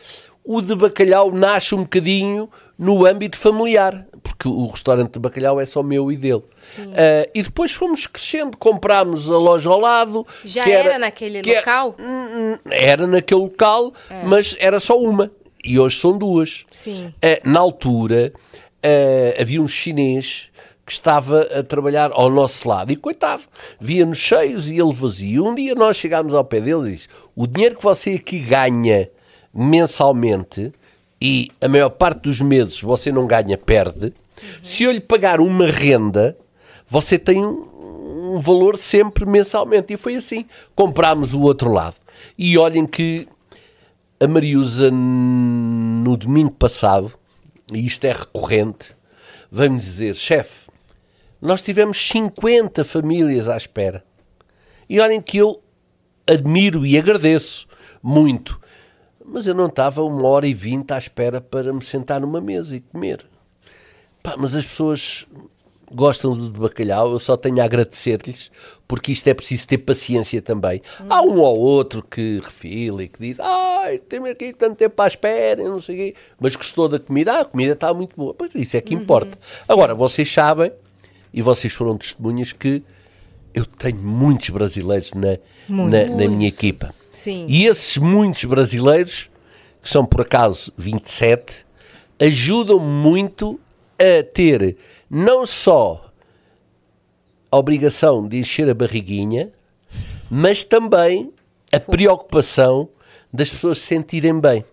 o 0.49 0.63
de 0.63 0.75
bacalhau 0.75 1.31
nasce 1.31 1.75
um 1.75 1.83
bocadinho 1.83 2.49
no 2.79 3.05
âmbito 3.05 3.37
familiar, 3.37 4.07
porque 4.23 4.49
o 4.49 4.67
restaurante 4.69 5.13
de 5.13 5.19
bacalhau 5.19 5.61
é 5.61 5.67
só 5.67 5.83
meu 5.83 6.11
e 6.11 6.17
dele. 6.17 6.37
Uh, 6.79 7.29
e 7.35 7.43
depois 7.43 7.73
fomos 7.73 8.07
crescendo, 8.07 8.57
comprámos 8.57 9.31
a 9.31 9.37
loja 9.37 9.69
ao 9.69 9.79
lado. 9.79 10.27
Já 10.43 10.67
era, 10.67 10.89
era, 10.89 10.99
naquele 10.99 11.43
local? 11.43 11.95
Era, 12.65 12.75
era 12.75 13.07
naquele 13.07 13.43
local, 13.43 13.93
é. 14.09 14.25
mas 14.25 14.57
era 14.59 14.81
só 14.81 14.99
uma 14.99 15.31
e 15.63 15.79
hoje 15.79 16.01
são 16.01 16.17
duas. 16.17 16.65
Sim. 16.71 17.09
Uh, 17.09 17.47
na 17.47 17.61
altura, 17.61 18.33
uh, 18.35 19.43
havia 19.43 19.61
um 19.61 19.69
chinês 19.69 20.49
que 20.87 20.93
estava 20.93 21.43
a 21.43 21.63
trabalhar 21.63 22.11
ao 22.11 22.31
nosso 22.31 22.67
lado 22.67 22.91
e 22.91 22.97
coitado, 22.97 23.43
via-nos 23.79 24.17
cheios 24.17 24.71
e 24.71 24.79
ele 24.81 24.95
vazio. 24.95 25.47
Um 25.47 25.55
dia 25.55 25.75
nós 25.75 25.99
chegámos 25.99 26.35
ao 26.35 26.43
pé 26.43 26.59
dele 26.59 26.89
e 26.89 26.93
disse: 26.95 27.09
O 27.37 27.47
dinheiro 27.47 27.77
que 27.77 27.85
você 27.85 28.13
aqui 28.13 28.39
ganha 28.39 29.11
mensalmente 29.53 30.73
e 31.21 31.51
a 31.61 31.69
maior 31.69 31.91
parte 31.91 32.23
dos 32.23 32.41
meses 32.41 32.81
você 32.81 33.11
não 33.11 33.27
ganha, 33.27 33.59
perde. 33.59 34.07
Uhum. 34.07 34.13
Se 34.63 34.85
eu 34.85 34.93
lhe 34.93 35.01
pagar 35.01 35.41
uma 35.41 35.67
renda, 35.67 36.37
você 36.87 37.19
tem 37.19 37.45
um, 37.45 38.35
um 38.35 38.41
valor 38.41 38.77
sempre 38.77 39.27
mensalmente. 39.27 39.95
E 39.95 39.97
foi 39.97 40.15
assim. 40.15 40.47
Comprámos 40.75 41.35
o 41.35 41.41
outro 41.41 41.73
lado. 41.73 41.97
E 42.37 42.57
olhem 42.57 42.87
que 42.87 43.27
a 44.21 44.27
Mariusa, 44.27 44.91
no 44.91 46.17
domingo 46.17 46.53
passado, 46.53 47.13
e 47.73 47.85
isto 47.85 48.05
é 48.05 48.13
recorrente, 48.13 48.95
veio-me 49.51 49.79
dizer: 49.79 50.15
chefe, 50.15 50.71
nós 51.41 51.63
tivemos 51.63 52.09
50 52.09 52.85
famílias 52.85 53.49
à 53.49 53.57
espera. 53.57 54.05
E 54.89 55.01
olhem 55.01 55.21
que 55.21 55.39
eu 55.39 55.63
admiro 56.27 56.85
e 56.85 56.99
agradeço 56.99 57.67
muito, 58.03 58.61
mas 59.31 59.47
eu 59.47 59.55
não 59.55 59.67
estava 59.67 60.03
uma 60.03 60.27
hora 60.27 60.47
e 60.47 60.55
vinte 60.55 60.93
à 60.93 60.99
espera 60.99 61.41
para 61.41 61.73
me 61.73 61.83
sentar 61.85 62.21
numa 62.21 62.41
mesa 62.41 62.77
e 62.77 62.81
comer. 62.81 63.25
Pá, 64.23 64.35
mas 64.37 64.55
as 64.55 64.67
pessoas 64.67 65.27
gostam 65.93 66.37
do 66.37 66.61
bacalhau, 66.61 67.13
eu 67.13 67.19
só 67.19 67.37
tenho 67.37 67.61
a 67.61 67.65
agradecer-lhes, 67.65 68.51
porque 68.87 69.13
isto 69.13 69.27
é 69.29 69.35
preciso 69.35 69.67
ter 69.67 69.79
paciência 69.79 70.41
também. 70.43 70.83
Hum. 71.01 71.07
Há 71.09 71.23
um 71.23 71.39
ou 71.39 71.59
outro 71.59 72.03
que 72.03 72.41
refila 72.43 73.03
e 73.03 73.09
que 73.09 73.19
diz, 73.21 73.41
ai, 73.41 73.99
temos 73.99 74.31
aqui 74.31 74.53
tanto 74.53 74.77
tempo 74.77 75.01
à 75.01 75.07
espera, 75.07 75.63
não 75.65 75.81
sei 75.81 75.95
o 75.95 75.99
quê, 75.99 76.15
mas 76.39 76.57
gostou 76.57 76.89
da 76.89 76.99
comida, 76.99 77.33
ah, 77.33 77.41
a 77.41 77.45
comida 77.45 77.73
está 77.73 77.93
muito 77.95 78.15
boa. 78.17 78.35
Pois 78.35 78.55
isso 78.55 78.77
é 78.77 78.81
que 78.81 78.95
uhum. 78.95 79.03
importa. 79.03 79.39
Agora, 79.69 79.95
vocês 79.95 80.31
sabem, 80.33 80.71
e 81.33 81.43
vocês 81.43 81.73
foram 81.73 81.97
testemunhas, 81.97 82.53
que 82.53 82.83
eu 83.55 83.65
tenho 83.65 83.99
muitos 83.99 84.51
brasileiros 84.51 85.15
na, 85.15 85.39
na, 85.69 86.05
na, 86.05 86.29
minha 86.29 86.49
equipa. 86.49 86.95
Sim. 87.11 87.47
E 87.49 87.67
esses 87.67 87.99
muitos 87.99 88.45
brasileiros, 88.45 89.31
que 89.83 89.89
são 89.89 90.05
por 90.05 90.23
acaso 90.23 90.73
27, 90.77 91.67
ajudam 92.21 92.79
muito 92.79 93.59
a 93.99 94.23
ter 94.23 94.77
não 95.11 95.47
só 95.47 96.13
a 97.51 97.57
obrigação 97.57 98.27
de 98.27 98.39
encher 98.39 98.69
a 98.69 98.75
barriguinha, 98.75 99.51
mas 100.31 100.65
também 100.65 101.33
a 101.73 101.81
preocupação 101.81 102.89
das 103.33 103.51
pessoas 103.51 103.79
se 103.79 103.87
sentirem 103.87 104.39
bem. 104.39 104.65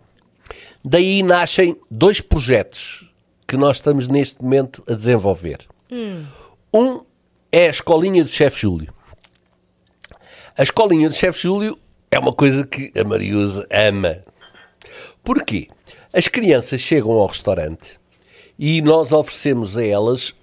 Daí 0.84 1.24
nascem 1.24 1.80
dois 1.90 2.22
projetos 2.22 3.12
que 3.48 3.58
nós 3.58 3.78
estamos 3.78 4.08
neste 4.08 4.44
momento 4.44 4.84
a 4.88 4.94
desenvolver. 4.94 5.60
Hum. 5.92 6.26
Um 6.74 7.02
é 7.52 7.68
a 7.68 7.70
Escolinha 7.70 8.24
do 8.24 8.30
Chefe 8.30 8.62
Júlio. 8.62 8.94
A 10.58 10.64
Escolinha 10.64 11.10
do 11.10 11.16
Chefe 11.16 11.42
Júlio 11.42 11.78
é 12.12 12.20
uma 12.20 12.32
coisa 12.34 12.66
que 12.66 12.92
a 12.98 13.04
Mariusa 13.04 13.68
ama. 13.72 14.18
Porquê? 15.24 15.68
As 16.14 16.28
crianças 16.28 16.80
chegam 16.82 17.12
ao 17.12 17.28
restaurante 17.28 18.00
e 18.58 18.82
nós 18.82 19.12
oferecemos 19.12 19.78
a 19.78 19.86
elas 19.86 20.34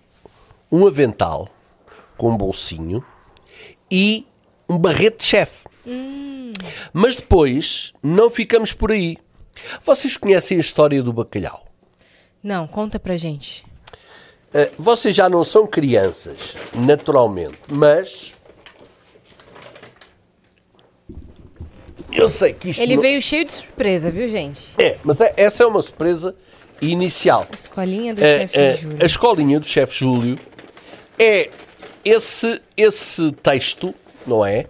um 0.71 0.87
avental 0.87 1.49
com 2.16 2.31
um 2.31 2.37
bolsinho 2.37 3.04
e 3.90 4.26
um 4.69 4.78
barrete 4.78 5.19
de 5.19 5.25
chefe. 5.25 5.69
Hum. 5.87 6.52
Mas 6.92 7.16
depois 7.16 7.92
não 8.02 8.31
ficamos 8.31 8.73
por 8.73 8.92
aí. 8.92 9.16
Vocês 9.85 10.16
conhecem 10.16 10.57
a 10.57 10.61
história 10.61 11.02
do 11.02 11.12
bacalhau? 11.12 11.66
Não, 12.42 12.66
conta 12.66 12.99
pra 12.99 13.16
gente. 13.16 13.64
Uh, 14.49 14.71
vocês 14.78 15.14
já 15.14 15.28
não 15.28 15.45
são 15.45 15.66
crianças, 15.66 16.54
naturalmente, 16.75 17.59
mas. 17.69 18.33
Eu 22.12 22.28
sei 22.28 22.52
que 22.52 22.71
isto. 22.71 22.81
Ele 22.81 22.97
não... 22.97 23.02
veio 23.02 23.23
cheio 23.23 23.45
de 23.45 23.52
surpresa, 23.52 24.11
viu, 24.11 24.28
gente? 24.28 24.61
É, 24.78 24.99
mas 25.02 25.21
é, 25.21 25.33
essa 25.37 25.62
é 25.62 25.66
uma 25.66 25.83
surpresa 25.83 26.35
inicial. 26.81 27.47
A 27.50 27.54
escolinha 27.54 28.14
do 28.14 28.23
é, 28.23 28.40
chefe 28.40 28.59
é, 28.59 28.76
Júlio. 28.76 28.99
A 29.00 29.07
escolinha 29.07 29.61
do 29.61 29.66
chefe 29.66 29.99
Júlio 29.99 30.38
é 31.19 31.50
esse, 32.04 32.61
esse 32.76 33.33
texto 33.33 33.95
não 34.26 34.45
é? 34.45 34.66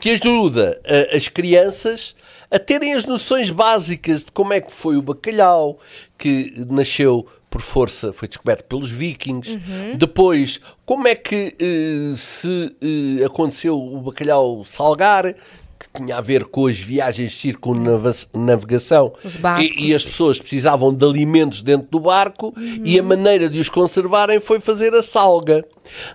Que 0.00 0.10
ajuda 0.10 0.80
a, 0.84 1.16
as 1.16 1.28
crianças 1.28 2.14
a 2.50 2.58
terem 2.58 2.94
as 2.94 3.04
noções 3.04 3.50
básicas 3.50 4.24
de 4.24 4.32
como 4.32 4.52
é 4.52 4.60
que 4.60 4.72
foi 4.72 4.96
o 4.96 5.02
bacalhau, 5.02 5.78
que 6.18 6.52
nasceu 6.68 7.26
por 7.48 7.60
força, 7.60 8.12
foi 8.12 8.26
descoberto 8.26 8.64
pelos 8.64 8.90
vikings. 8.90 9.52
Uhum. 9.52 9.96
Depois, 9.96 10.60
como 10.84 11.06
é 11.06 11.14
que 11.14 11.56
uh, 11.60 12.16
se 12.16 12.48
uh, 12.48 13.26
aconteceu 13.26 13.78
o 13.78 14.00
bacalhau 14.00 14.64
salgar, 14.64 15.34
que 15.80 15.88
tinha 15.94 16.18
a 16.18 16.20
ver 16.20 16.44
com 16.44 16.66
as 16.66 16.78
viagens 16.78 17.32
de 17.32 17.36
circunnavegação 17.38 19.14
e, 19.58 19.88
e, 19.88 19.94
as 19.94 20.04
pessoas 20.04 20.38
precisavam 20.38 20.92
de 20.92 21.02
alimentos 21.06 21.62
dentro 21.62 21.88
do 21.90 21.98
barco 21.98 22.52
uhum. 22.54 22.82
e 22.84 22.98
a 22.98 23.02
maneira 23.02 23.48
de 23.48 23.58
os 23.58 23.70
conservarem 23.70 24.38
foi 24.38 24.60
fazer 24.60 24.94
a 24.94 25.00
salga. 25.00 25.64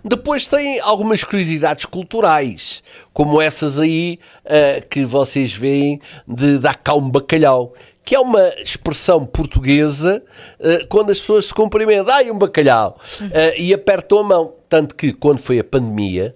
Depois 0.03 0.45
tem 0.47 0.79
algumas 0.81 1.23
curiosidades 1.23 1.85
culturais, 1.85 2.83
como 3.11 3.41
essas 3.41 3.79
aí 3.79 4.19
uh, 4.45 4.87
que 4.87 5.03
vocês 5.03 5.51
veem 5.51 5.99
de 6.27 6.59
dar 6.59 6.75
cá 6.75 6.93
um 6.93 7.09
bacalhau 7.09 7.73
que 8.03 8.13
é 8.13 8.19
uma 8.19 8.49
expressão 8.61 9.25
portuguesa 9.25 10.23
uh, 10.59 10.87
quando 10.87 11.09
as 11.09 11.19
pessoas 11.19 11.45
se 11.45 11.53
cumprimentam, 11.55 12.13
ai 12.13 12.29
um 12.29 12.37
bacalhau, 12.37 12.99
uh, 13.19 13.59
e 13.59 13.73
apertam 13.73 14.19
a 14.19 14.23
mão. 14.23 14.53
Tanto 14.69 14.93
que 14.93 15.11
quando 15.11 15.39
foi 15.39 15.57
a 15.57 15.63
pandemia, 15.63 16.35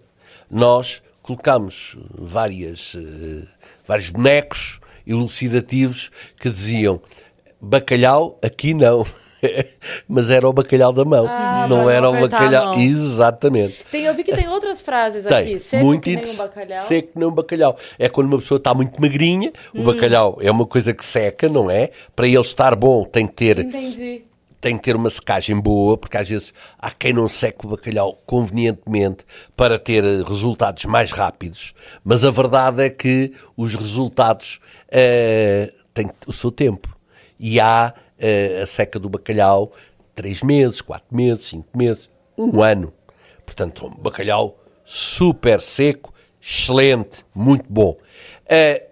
nós 0.49 1.03
colocámos 1.29 1.95
várias, 2.17 2.95
uh, 2.95 3.47
vários 3.85 4.09
bonecos 4.09 4.79
elucidativos 5.05 6.09
que 6.39 6.49
diziam 6.49 6.99
bacalhau, 7.61 8.39
aqui 8.41 8.73
não. 8.73 9.05
mas 10.09 10.29
era 10.29 10.49
o 10.49 10.51
bacalhau 10.51 10.91
da 10.91 11.05
mão, 11.05 11.25
ah, 11.27 11.67
não 11.69 11.87
era 11.87 12.09
o 12.09 12.19
bacalhau. 12.19 12.75
Exatamente. 12.75 13.77
Tem, 13.91 14.05
eu 14.05 14.13
vi 14.15 14.23
que 14.23 14.35
tem 14.35 14.49
outras 14.49 14.81
frases 14.81 15.23
tem, 15.23 15.37
aqui. 15.37 15.59
Seco 15.59 15.85
muito 15.85 16.03
que 16.03 16.15
nem 16.15 16.25
um 16.25 16.37
bacalhau. 16.37 16.81
Seco 16.81 17.07
que 17.13 17.19
nem 17.19 17.27
um 17.27 17.31
bacalhau. 17.31 17.77
É 17.99 18.09
quando 18.09 18.27
uma 18.27 18.39
pessoa 18.39 18.57
está 18.57 18.73
muito 18.73 18.99
magrinha, 18.99 19.53
hum. 19.73 19.81
o 19.81 19.83
bacalhau 19.83 20.39
é 20.41 20.49
uma 20.49 20.65
coisa 20.65 20.93
que 20.93 21.05
seca, 21.05 21.47
não 21.47 21.69
é? 21.69 21.91
Para 22.15 22.27
ele 22.27 22.39
estar 22.39 22.75
bom 22.75 23.05
tem 23.05 23.27
que 23.27 23.33
ter. 23.33 23.59
Entendi 23.59 24.28
tem 24.61 24.77
que 24.77 24.83
ter 24.83 24.95
uma 24.95 25.09
secagem 25.09 25.59
boa, 25.59 25.97
porque 25.97 26.17
às 26.17 26.27
vezes 26.27 26.53
há 26.77 26.91
quem 26.91 27.13
não 27.13 27.27
seque 27.27 27.65
o 27.65 27.69
bacalhau 27.69 28.21
convenientemente 28.25 29.25
para 29.55 29.79
ter 29.79 30.03
resultados 30.23 30.85
mais 30.85 31.11
rápidos, 31.11 31.73
mas 32.03 32.25
a 32.25 32.31
verdade 32.31 32.83
é 32.83 32.89
que 32.89 33.33
os 33.55 33.75
resultados 33.75 34.59
uh, 34.87 35.71
têm 35.93 36.09
o 36.27 36.33
seu 36.33 36.51
tempo. 36.51 36.97
E 37.39 37.59
há 37.59 37.93
a 38.61 38.65
seca 38.65 38.99
do 38.99 39.09
bacalhau 39.09 39.71
3 40.13 40.43
meses, 40.43 40.81
4 40.81 41.15
meses, 41.15 41.47
5 41.47 41.77
meses, 41.77 42.09
um 42.37 42.61
ano. 42.61 42.93
Portanto, 43.45 43.87
um 43.87 43.95
bacalhau 43.95 44.59
super 44.83 45.61
seco, 45.61 46.13
excelente, 46.41 47.23
muito 47.33 47.65
bom. 47.69 47.97
Uh, 48.45 48.88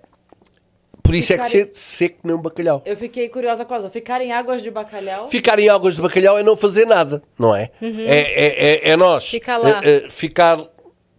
por 1.08 1.16
isso 1.16 1.34
ficar 1.34 1.42
é 1.42 1.46
que 1.46 1.52
ser 1.52 1.70
seco 1.74 2.20
nem 2.24 2.36
um 2.36 2.42
bacalhau. 2.42 2.82
Eu 2.86 2.98
fiquei 2.98 3.30
curiosa 3.30 3.66
com 3.66 3.74
a 3.74 3.90
Ficar 3.90 4.22
em 4.22 4.32
águas 4.32 4.62
de 4.62 4.70
bacalhau? 4.70 5.28
Ficar 5.30 5.58
em 5.58 5.70
águas 5.70 5.96
de 5.96 6.02
bacalhau 6.02 6.38
é 6.38 6.44
não 6.44 6.56
fazer 6.56 6.86
nada, 6.86 7.24
não 7.40 7.56
é? 7.56 7.72
Uhum. 7.82 8.02
É, 8.02 8.20
é, 8.20 8.46
é, 8.46 8.90
é, 8.90 8.98
nós. 8.98 9.28
Ficar 9.30 9.58
lá. 9.58 9.82
Uh, 9.82 10.08
uh, 10.08 10.12
ficar 10.12 10.60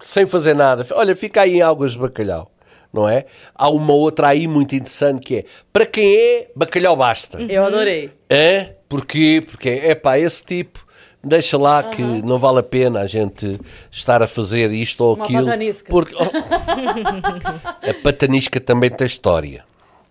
sem 0.00 0.26
fazer 0.26 0.54
nada. 0.54 0.86
Olha, 0.92 1.16
fica 1.16 1.42
aí 1.42 1.56
em 1.56 1.62
águas 1.62 1.92
de 1.92 1.98
bacalhau 1.98 2.50
não 2.90 3.06
é? 3.06 3.26
Há 3.54 3.68
uma 3.68 3.92
outra 3.92 4.28
aí 4.28 4.48
muito 4.48 4.74
interessante 4.74 5.20
que 5.20 5.36
é 5.36 5.44
para 5.70 5.84
quem 5.84 6.16
é, 6.16 6.50
bacalhau 6.56 6.96
basta. 6.96 7.40
Eu 7.42 7.64
adorei. 7.64 8.10
É? 8.30 8.76
Porquê? 8.88 9.42
Porque 9.46 9.68
é 9.68 9.94
pá, 9.94 10.18
esse 10.18 10.42
tipo 10.42 10.86
deixa 11.22 11.58
lá 11.58 11.84
uhum. 11.84 11.90
que 11.90 12.02
não 12.02 12.38
vale 12.38 12.58
a 12.58 12.62
pena 12.62 13.00
a 13.00 13.06
gente 13.06 13.60
estar 13.90 14.22
a 14.22 14.28
fazer 14.28 14.72
isto 14.72 15.02
ou 15.02 15.14
Uma 15.14 15.24
aquilo. 15.24 15.44
Patanisca. 15.44 15.90
Porque 15.90 16.14
oh, 16.14 16.22
a 17.90 17.94
patanisca 18.02 18.60
também 18.60 18.90
tem 18.90 19.06
história. 19.06 19.64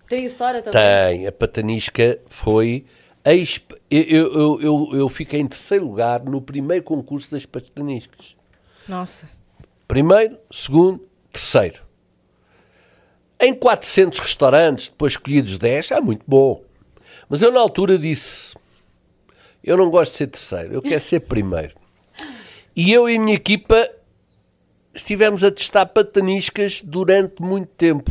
Tem 0.07 0.25
história 0.25 0.61
também? 0.61 0.79
Tem. 1.19 1.27
A 1.27 1.31
patanisca 1.31 2.19
foi. 2.29 2.85
Eu, 3.89 4.33
eu, 4.33 4.61
eu, 4.61 4.89
eu 4.93 5.09
fiquei 5.09 5.41
em 5.41 5.47
terceiro 5.47 5.85
lugar 5.85 6.23
no 6.23 6.41
primeiro 6.41 6.83
concurso 6.83 7.29
das 7.31 7.45
pataniscas. 7.45 8.35
Nossa. 8.87 9.29
Primeiro, 9.85 10.37
segundo, 10.49 11.05
terceiro. 11.31 11.81
Em 13.39 13.53
400 13.53 14.19
restaurantes, 14.19 14.89
depois 14.89 15.13
escolhidos 15.13 15.57
10, 15.57 15.91
é 15.91 16.01
muito 16.01 16.23
bom. 16.25 16.63
Mas 17.29 17.41
eu 17.41 17.51
na 17.51 17.59
altura 17.59 17.97
disse: 17.97 18.55
eu 19.63 19.75
não 19.75 19.89
gosto 19.89 20.13
de 20.13 20.17
ser 20.17 20.27
terceiro, 20.27 20.73
eu 20.73 20.81
quero 20.81 21.01
ser 21.01 21.19
primeiro. 21.19 21.75
E 22.73 22.93
eu 22.93 23.09
e 23.09 23.17
a 23.17 23.19
minha 23.19 23.35
equipa 23.35 23.89
estivemos 24.95 25.43
a 25.43 25.51
testar 25.51 25.85
pataniscas 25.87 26.81
durante 26.81 27.41
muito 27.41 27.67
tempo. 27.75 28.09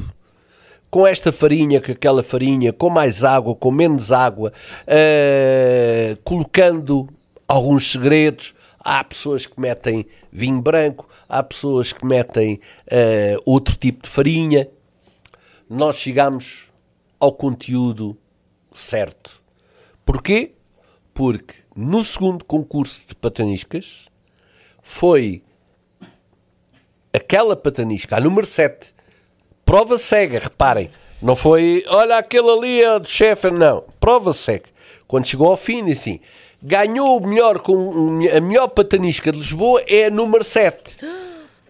Com 0.90 1.06
esta 1.06 1.32
farinha, 1.32 1.80
com 1.80 1.92
aquela 1.92 2.22
farinha, 2.22 2.72
com 2.72 2.88
mais 2.88 3.24
água, 3.24 3.54
com 3.54 3.70
menos 3.70 4.12
água, 4.12 4.52
uh, 4.82 6.16
colocando 6.22 7.08
alguns 7.46 7.92
segredos. 7.92 8.54
Há 8.78 9.02
pessoas 9.02 9.46
que 9.46 9.60
metem 9.60 10.06
vinho 10.30 10.62
branco, 10.62 11.08
há 11.28 11.42
pessoas 11.42 11.92
que 11.92 12.06
metem 12.06 12.60
uh, 12.86 13.42
outro 13.44 13.76
tipo 13.76 14.04
de 14.04 14.08
farinha 14.08 14.68
nós 15.68 15.96
chegamos 15.96 16.70
ao 17.18 17.32
conteúdo 17.32 18.16
certo. 18.72 19.42
Porquê? 20.04 20.54
Porque 21.12 21.56
no 21.74 22.04
segundo 22.04 22.44
concurso 22.44 23.06
de 23.08 23.14
pataniscas 23.14 24.06
foi 24.82 25.42
aquela 27.12 27.56
patanisca, 27.56 28.16
a 28.16 28.20
número 28.20 28.46
7, 28.46 28.94
prova 29.66 29.98
cega, 29.98 30.38
reparem, 30.38 30.90
não 31.20 31.36
foi, 31.36 31.84
olha 31.88 32.16
aquele 32.16 32.50
ali 32.50 32.82
é 32.82 32.98
do 32.98 33.08
chefe, 33.08 33.50
não, 33.50 33.84
prova 34.00 34.32
cega. 34.32 34.64
Quando 35.06 35.26
chegou 35.26 35.48
ao 35.48 35.56
fim, 35.58 35.90
assim, 35.90 36.20
ganhou 36.62 37.18
o 37.18 37.26
melhor, 37.26 37.58
com 37.58 38.20
a 38.34 38.40
melhor 38.40 38.68
patanisca 38.68 39.30
de 39.30 39.38
Lisboa 39.38 39.82
é 39.86 40.06
a 40.06 40.10
número 40.10 40.42
7. 40.42 40.96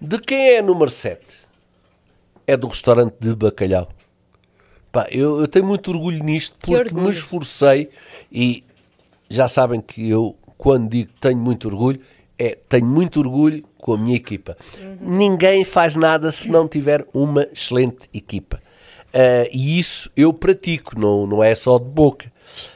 De 0.01 0.19
quem 0.21 0.51
é 0.51 0.59
a 0.59 0.63
número 0.63 0.91
7? 0.91 1.47
é 2.47 2.57
do 2.57 2.69
restaurante 2.69 3.17
de 3.19 3.35
bacalhau. 3.35 3.89
Pá, 4.93 5.07
eu, 5.11 5.41
eu, 5.41 5.49
tenho 5.49 5.67
muito 5.67 5.91
orgulho 5.91 6.23
nisto 6.23 6.57
porque 6.61 6.95
me 6.95 7.11
esforcei 7.11 7.89
e 8.31 8.65
já 9.29 9.49
sabem 9.49 9.81
que 9.81 10.09
eu, 10.09 10.37
quando 10.57 10.89
digo 10.89 11.11
tenho 11.21 11.39
muito 11.39 11.67
orgulho, 11.69 12.01
é 12.39 12.57
tenho 12.69 12.87
muito 12.87 13.19
orgulho 13.19 13.65
com 13.87 13.93
a 13.93 13.97
minha 13.97 14.17
equipa. 14.17 14.57
Uhum. 14.81 14.97
Ninguém 15.01 15.63
faz 15.63 15.95
nada 15.95 16.33
se 16.33 16.49
não 16.49 16.67
tiver 16.67 17.07
uma 17.15 17.47
excelente 17.53 18.11
equipa. 18.13 18.61
Uh, 19.15 19.49
e 19.53 19.79
isso 19.79 20.11
eu 20.17 20.33
pratico, 20.33 20.99
não, 20.99 21.25
não 21.25 21.43
é 21.43 21.55
só 21.55 21.79
de 21.79 21.85
boca. 21.85 22.27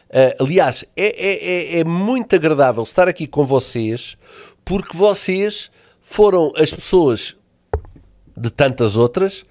Uh, 0.09 0.45
aliás, 0.45 0.85
é, 0.97 1.07
é, 1.07 1.79
é, 1.79 1.81
é 1.81 1.85
muito 1.85 2.37
agradável 2.37 2.85
estar 2.85 3.09
aqui 3.09 3.27
com 3.27 3.43
vocês 3.43 4.17
porque 4.65 4.97
vocês 4.97 5.69
foram 6.01 6.53
as 6.57 6.73
pessoas 6.73 7.37
de 8.37 8.49
tantas 8.49 8.97
outras 8.97 9.45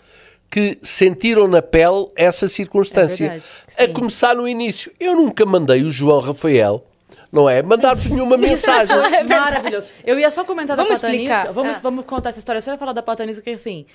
que 0.49 0.79
sentiram 0.81 1.45
na 1.45 1.61
pele 1.61 2.07
essa 2.15 2.47
circunstância. 2.47 3.43
É 3.77 3.83
a 3.83 3.89
começar 3.89 4.33
no 4.33 4.47
início. 4.47 4.93
Eu 4.97 5.13
nunca 5.13 5.45
mandei 5.45 5.83
o 5.83 5.91
João 5.91 6.21
Rafael 6.21 6.85
não 7.31 7.49
é? 7.49 7.61
Mandar-vos 7.61 8.09
nenhuma 8.09 8.35
mensagem. 8.37 8.95
é 8.97 9.23
Maravilhoso. 9.23 9.93
Eu 10.05 10.19
ia 10.19 10.31
só 10.31 10.43
comentar 10.43 10.75
vamos 10.75 10.99
da 10.99 11.07
Patanisca. 11.07 11.51
Vamos, 11.51 11.77
ah. 11.77 11.79
vamos 11.81 12.05
contar 12.05 12.29
essa 12.29 12.39
história. 12.39 12.61
Só 12.61 12.71
ia 12.71 12.77
falar 12.77 12.93
da 12.93 13.03
Patanisca, 13.03 13.41
que 13.41 13.51
assim, 13.51 13.85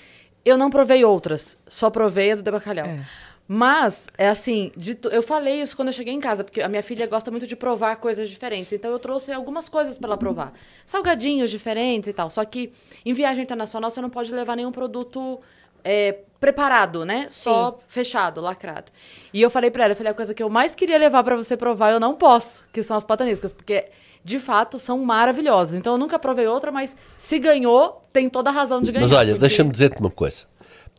eu 0.44 0.56
não 0.56 0.70
provei 0.70 1.04
outras. 1.04 1.56
Só 1.66 1.90
provei 1.90 2.32
a 2.32 2.36
do 2.36 2.42
de 2.42 2.50
bacalhau. 2.50 2.86
É. 2.86 3.00
Mas, 3.46 4.06
é 4.16 4.28
assim, 4.28 4.72
de, 4.74 4.96
eu 5.10 5.22
falei 5.22 5.60
isso 5.60 5.76
quando 5.76 5.88
eu 5.88 5.94
cheguei 5.94 6.14
em 6.14 6.20
casa, 6.20 6.42
porque 6.42 6.62
a 6.62 6.68
minha 6.68 6.82
filha 6.82 7.06
gosta 7.06 7.30
muito 7.30 7.46
de 7.46 7.54
provar 7.54 7.96
coisas 7.96 8.28
diferentes. 8.30 8.72
Então 8.72 8.90
eu 8.90 8.98
trouxe 8.98 9.32
algumas 9.32 9.68
coisas 9.68 9.98
para 9.98 10.08
ela 10.08 10.16
provar. 10.16 10.52
Salgadinhos 10.86 11.50
diferentes 11.50 12.08
e 12.08 12.12
tal. 12.12 12.30
Só 12.30 12.44
que 12.44 12.72
em 13.04 13.12
viagem 13.12 13.42
internacional 13.42 13.90
você 13.90 14.00
não 14.00 14.08
pode 14.08 14.32
levar 14.32 14.56
nenhum 14.56 14.72
produto 14.72 15.40
é, 15.84 16.20
preparado, 16.44 17.06
né? 17.06 17.28
Só 17.30 17.70
Sim. 17.70 17.76
fechado, 17.88 18.38
lacrado. 18.38 18.92
E 19.32 19.40
eu 19.40 19.48
falei 19.48 19.70
para 19.70 19.84
ela, 19.84 19.92
eu 19.92 19.96
falei, 19.96 20.12
a 20.12 20.14
coisa 20.14 20.34
que 20.34 20.42
eu 20.42 20.50
mais 20.50 20.74
queria 20.74 20.98
levar 20.98 21.24
para 21.24 21.34
você 21.36 21.56
provar, 21.56 21.90
eu 21.90 21.98
não 21.98 22.14
posso, 22.14 22.62
que 22.70 22.82
são 22.82 22.94
as 22.94 23.02
pataniscas, 23.02 23.50
porque 23.50 23.86
de 24.22 24.38
fato 24.38 24.78
são 24.78 24.98
maravilhosas. 24.98 25.74
Então 25.74 25.94
eu 25.94 25.98
nunca 25.98 26.18
provei 26.18 26.46
outra, 26.46 26.70
mas 26.70 26.94
se 27.18 27.38
ganhou, 27.38 28.02
tem 28.12 28.28
toda 28.28 28.50
a 28.50 28.52
razão 28.52 28.82
de 28.82 28.92
ganhar. 28.92 29.06
Mas 29.06 29.12
olha, 29.12 29.32
porque... 29.32 29.40
deixa-me 29.40 29.70
dizer-te 29.70 29.98
uma 30.00 30.10
coisa. 30.10 30.44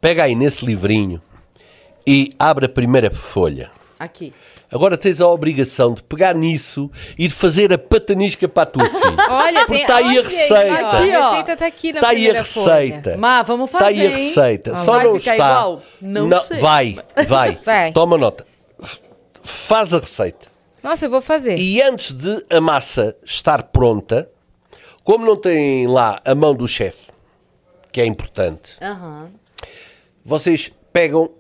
Pega 0.02 0.24
aí 0.24 0.34
nesse 0.34 0.66
livrinho 0.66 1.22
e 2.08 2.34
abre 2.40 2.66
a 2.66 2.70
primeira 2.70 3.12
folha. 3.12 3.70
Aqui. 4.00 4.34
Agora 4.76 4.98
tens 4.98 5.22
a 5.22 5.28
obrigação 5.30 5.94
de 5.94 6.04
pegar 6.04 6.36
nisso 6.36 6.92
e 7.18 7.30
de 7.30 7.34
fazer 7.34 7.72
a 7.72 7.78
patanisca 7.78 8.46
para 8.46 8.64
a 8.64 8.66
tua 8.66 8.84
filha. 8.92 9.30
Olha, 9.30 9.66
Porque 9.66 9.82
está 9.82 9.96
aí 9.96 10.20
a 10.20 10.22
receita. 10.22 10.74
Aqui, 10.74 11.12
a 11.14 11.30
receita 11.30 11.54
está 11.54 11.66
aqui 11.66 11.94
na 11.94 12.00
Está 12.00 12.10
aí 12.10 12.30
a 12.30 12.34
receita. 12.34 13.18
Mas 13.18 13.48
vamos 13.48 13.72
fazer. 13.72 13.86
Está 13.86 14.02
aí 14.02 14.08
a 14.08 14.18
receita. 14.18 14.70
Hein? 14.72 14.76
Só 14.76 14.92
vai 14.92 15.04
não 15.06 15.16
está. 15.16 15.34
Igual? 15.34 15.82
Não, 16.02 16.28
não 16.28 16.44
sei. 16.44 16.60
Vai, 16.60 16.98
vai, 17.26 17.60
vai. 17.64 17.92
Toma 17.94 18.18
nota. 18.18 18.46
Faz 19.42 19.94
a 19.94 20.00
receita. 20.00 20.48
Nossa, 20.84 21.06
eu 21.06 21.10
vou 21.10 21.22
fazer. 21.22 21.58
E 21.58 21.82
antes 21.82 22.12
de 22.12 22.46
a 22.50 22.60
massa 22.60 23.16
estar 23.24 23.64
pronta, 23.64 24.30
como 25.06 25.26
não 25.26 25.38
tem 25.38 25.88
lá 25.88 26.20
a 26.26 26.36
mão 26.36 26.54
do 26.54 26.68
chefe, 26.68 27.12
que 27.94 28.02
é 28.02 28.06
importante. 28.06 28.76
Uhum. 28.82 29.30
Vocês 30.26 30.70
pegam 30.92 31.32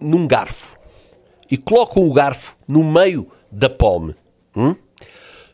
num 0.00 0.26
garfo 0.26 0.79
e 1.50 1.56
colocam 1.56 2.06
o 2.06 2.12
garfo 2.12 2.56
no 2.66 2.84
meio 2.84 3.30
da 3.50 3.68
pome. 3.68 4.14
Hum? 4.54 4.74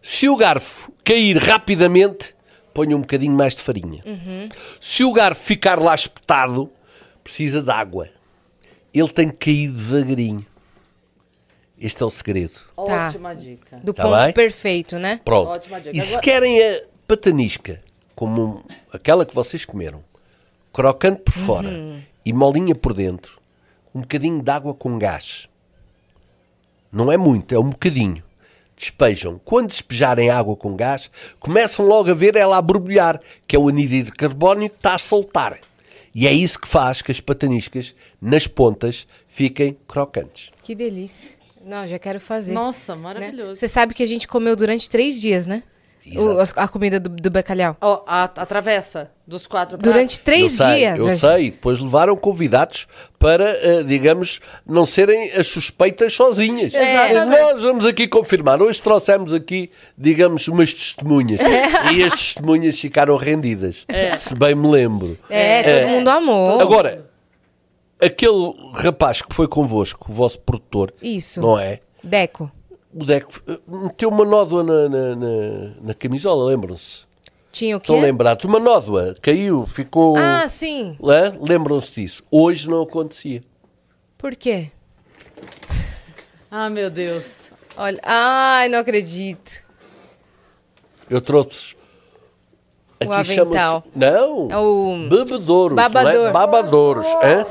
Se 0.02 0.28
o 0.28 0.36
garfo 0.36 0.92
cair 1.02 1.36
rapidamente, 1.38 2.34
ponham 2.74 2.98
um 2.98 3.00
bocadinho 3.00 3.32
mais 3.32 3.54
de 3.54 3.62
farinha. 3.62 4.02
Uhum. 4.04 4.48
Se 4.78 5.02
o 5.02 5.12
garfo 5.12 5.42
ficar 5.42 5.80
lá 5.80 5.94
espetado, 5.94 6.70
precisa 7.24 7.62
de 7.62 7.70
água. 7.70 8.08
Ele 8.92 9.08
tem 9.08 9.28
que 9.30 9.36
cair 9.36 9.70
devagarinho. 9.70 10.46
Este 11.78 12.02
é 12.02 12.06
o 12.06 12.10
segredo. 12.10 12.54
Tá. 12.74 13.08
Ótima 13.08 13.34
dica. 13.34 13.78
Do 13.82 13.92
tá 13.92 14.04
ponto 14.04 14.16
bem? 14.16 14.32
perfeito, 14.32 14.98
né? 14.98 15.20
Pronto. 15.24 15.50
Ótima 15.50 15.80
dica. 15.80 15.96
E 15.96 16.00
se 16.00 16.18
querem 16.20 16.62
a 16.62 16.82
patanisca, 17.06 17.82
como 18.14 18.64
aquela 18.92 19.26
que 19.26 19.34
vocês 19.34 19.64
comeram, 19.64 20.02
crocante 20.72 21.22
por 21.22 21.32
fora 21.32 21.68
uhum. 21.68 22.00
e 22.24 22.32
molinha 22.32 22.74
por 22.74 22.94
dentro, 22.94 23.38
um 23.94 24.00
bocadinho 24.00 24.42
de 24.42 24.50
água 24.50 24.74
com 24.74 24.98
gás. 24.98 25.48
Não 26.90 27.10
é 27.10 27.16
muito, 27.16 27.54
é 27.54 27.58
um 27.58 27.70
bocadinho. 27.70 28.22
Despejam. 28.76 29.40
Quando 29.44 29.68
despejarem 29.68 30.30
água 30.30 30.54
com 30.54 30.76
gás, 30.76 31.10
começam 31.40 31.86
logo 31.86 32.10
a 32.10 32.14
ver 32.14 32.36
ela 32.36 32.58
a 32.58 32.62
borbulhar, 32.62 33.20
que 33.46 33.56
é 33.56 33.58
o 33.58 33.68
anidrido 33.68 34.06
de 34.06 34.16
carbono 34.16 34.68
que 34.68 34.76
está 34.76 34.94
a 34.94 34.98
soltar. 34.98 35.58
E 36.14 36.26
é 36.26 36.32
isso 36.32 36.58
que 36.58 36.68
faz 36.68 37.02
que 37.02 37.12
as 37.12 37.20
pataniscas, 37.20 37.94
nas 38.20 38.46
pontas, 38.46 39.06
fiquem 39.28 39.76
crocantes. 39.86 40.50
Que 40.62 40.74
delícia. 40.74 41.36
Não, 41.64 41.86
já 41.86 41.98
quero 41.98 42.20
fazer. 42.20 42.52
Nossa, 42.52 42.94
maravilhoso. 42.94 43.48
Né? 43.48 43.54
Você 43.54 43.68
sabe 43.68 43.92
que 43.92 44.02
a 44.02 44.06
gente 44.06 44.28
comeu 44.28 44.54
durante 44.54 44.88
três 44.88 45.20
dias, 45.20 45.46
né? 45.46 45.62
O, 46.14 46.38
a 46.60 46.68
comida 46.68 47.00
do, 47.00 47.08
do 47.08 47.30
bacalhau. 47.30 47.76
Oh, 47.80 48.00
a, 48.06 48.24
a 48.24 48.46
travessa 48.46 49.10
dos 49.26 49.46
quatro 49.46 49.76
Durante 49.76 50.20
três 50.20 50.60
eu 50.60 50.66
dias. 50.66 51.00
Sei, 51.00 51.10
eu 51.10 51.16
sei. 51.16 51.50
Depois 51.50 51.80
levaram 51.80 52.16
convidados 52.16 52.86
para, 53.18 53.44
uh, 53.44 53.84
digamos, 53.84 54.40
não 54.64 54.86
serem 54.86 55.32
as 55.32 55.48
suspeitas 55.48 56.14
sozinhas. 56.14 56.74
É. 56.74 57.24
Nós 57.24 57.62
vamos 57.62 57.84
aqui 57.84 58.06
confirmar. 58.06 58.62
Hoje 58.62 58.80
trouxemos 58.80 59.34
aqui, 59.34 59.70
digamos, 59.98 60.46
umas 60.46 60.72
testemunhas. 60.72 61.40
É. 61.40 61.92
E 61.92 62.04
as 62.04 62.12
testemunhas 62.12 62.78
ficaram 62.78 63.16
rendidas. 63.16 63.84
É. 63.88 64.16
Se 64.16 64.34
bem 64.34 64.54
me 64.54 64.68
lembro. 64.68 65.18
É, 65.28 65.62
todo 65.62 65.72
é. 65.72 65.86
mundo 65.86 66.08
amou. 66.08 66.60
Agora, 66.60 67.06
aquele 68.00 68.54
rapaz 68.74 69.22
que 69.22 69.34
foi 69.34 69.48
convosco, 69.48 70.06
o 70.08 70.14
vosso 70.14 70.38
produtor. 70.38 70.94
Isso. 71.02 71.40
Não 71.40 71.58
é? 71.58 71.80
Deco 72.02 72.52
o 72.96 73.04
Deco 73.04 73.42
eh, 73.46 73.58
meteu 73.68 74.08
uma 74.08 74.24
nódoa 74.24 74.62
na, 74.62 74.88
na, 74.88 75.16
na, 75.16 75.74
na 75.82 75.94
camisola, 75.94 76.46
lembram-se? 76.46 77.04
Tinha 77.52 77.76
o 77.76 77.80
quê? 77.80 77.92
Estão 77.92 78.02
lembrados? 78.02 78.44
Uma 78.46 78.58
nódoa, 78.58 79.14
caiu, 79.20 79.66
ficou... 79.66 80.16
Ah, 80.16 80.48
sim. 80.48 80.96
Lembram-se 81.40 82.00
disso? 82.00 82.22
Hoje 82.30 82.68
não 82.70 82.82
acontecia. 82.82 83.42
Por 84.16 84.34
quê? 84.34 84.70
Ah, 86.50 86.70
meu 86.70 86.90
Deus. 86.90 87.50
Olha, 87.76 88.00
ai, 88.02 88.68
não 88.68 88.78
acredito. 88.78 89.64
Eu 91.10 91.20
trouxe 91.20 91.76
Aqui 92.98 93.10
o 93.10 93.12
avental. 93.12 93.84
Não, 93.94 94.48
é 94.50 94.58
o... 94.58 95.08
bebedouros. 95.08 95.76
Babador. 95.76 96.32
Babadouros, 96.32 97.06
oh. 97.06 97.26
é? 97.26 97.46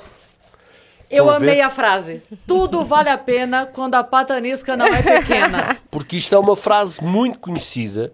Eu 1.18 1.30
amei 1.30 1.56
ver? 1.56 1.62
a 1.62 1.70
frase. 1.70 2.22
Tudo 2.46 2.84
vale 2.84 3.10
a 3.10 3.18
pena 3.18 3.66
quando 3.66 3.96
a 3.96 4.04
patanisca 4.04 4.76
não 4.76 4.86
é 4.86 5.02
pequena. 5.02 5.78
Porque 5.90 6.18
isto 6.18 6.36
é 6.36 6.40
uma 6.40 6.56
frase 6.56 7.04
muito 7.04 7.40
conhecida 7.40 8.14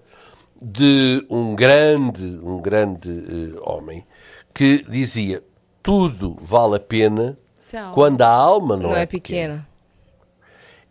de 0.62 1.26
um 1.30 1.56
grande, 1.56 2.40
um 2.44 2.62
grande 2.62 3.10
uh, 3.10 3.62
homem 3.70 4.06
que 4.54 4.86
dizia: 4.88 5.44
tudo 5.82 6.38
vale 6.42 6.76
a 6.76 6.80
pena 6.80 7.38
a 7.74 7.92
quando 7.92 8.22
a 8.22 8.28
alma 8.28 8.78
não, 8.78 8.90
não 8.90 8.96
é, 8.96 9.04
é 9.04 9.06
pequena. 9.06 9.66
pequena. 9.66 9.72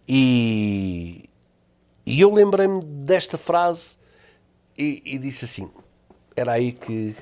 E, 0.08 1.28
e 2.04 2.20
eu 2.20 2.32
lembrei-me 2.32 2.82
desta 2.82 3.38
frase 3.38 3.96
e, 4.76 5.02
e 5.04 5.18
disse 5.18 5.44
assim: 5.44 5.70
era 6.34 6.52
aí 6.52 6.72
que 6.72 7.14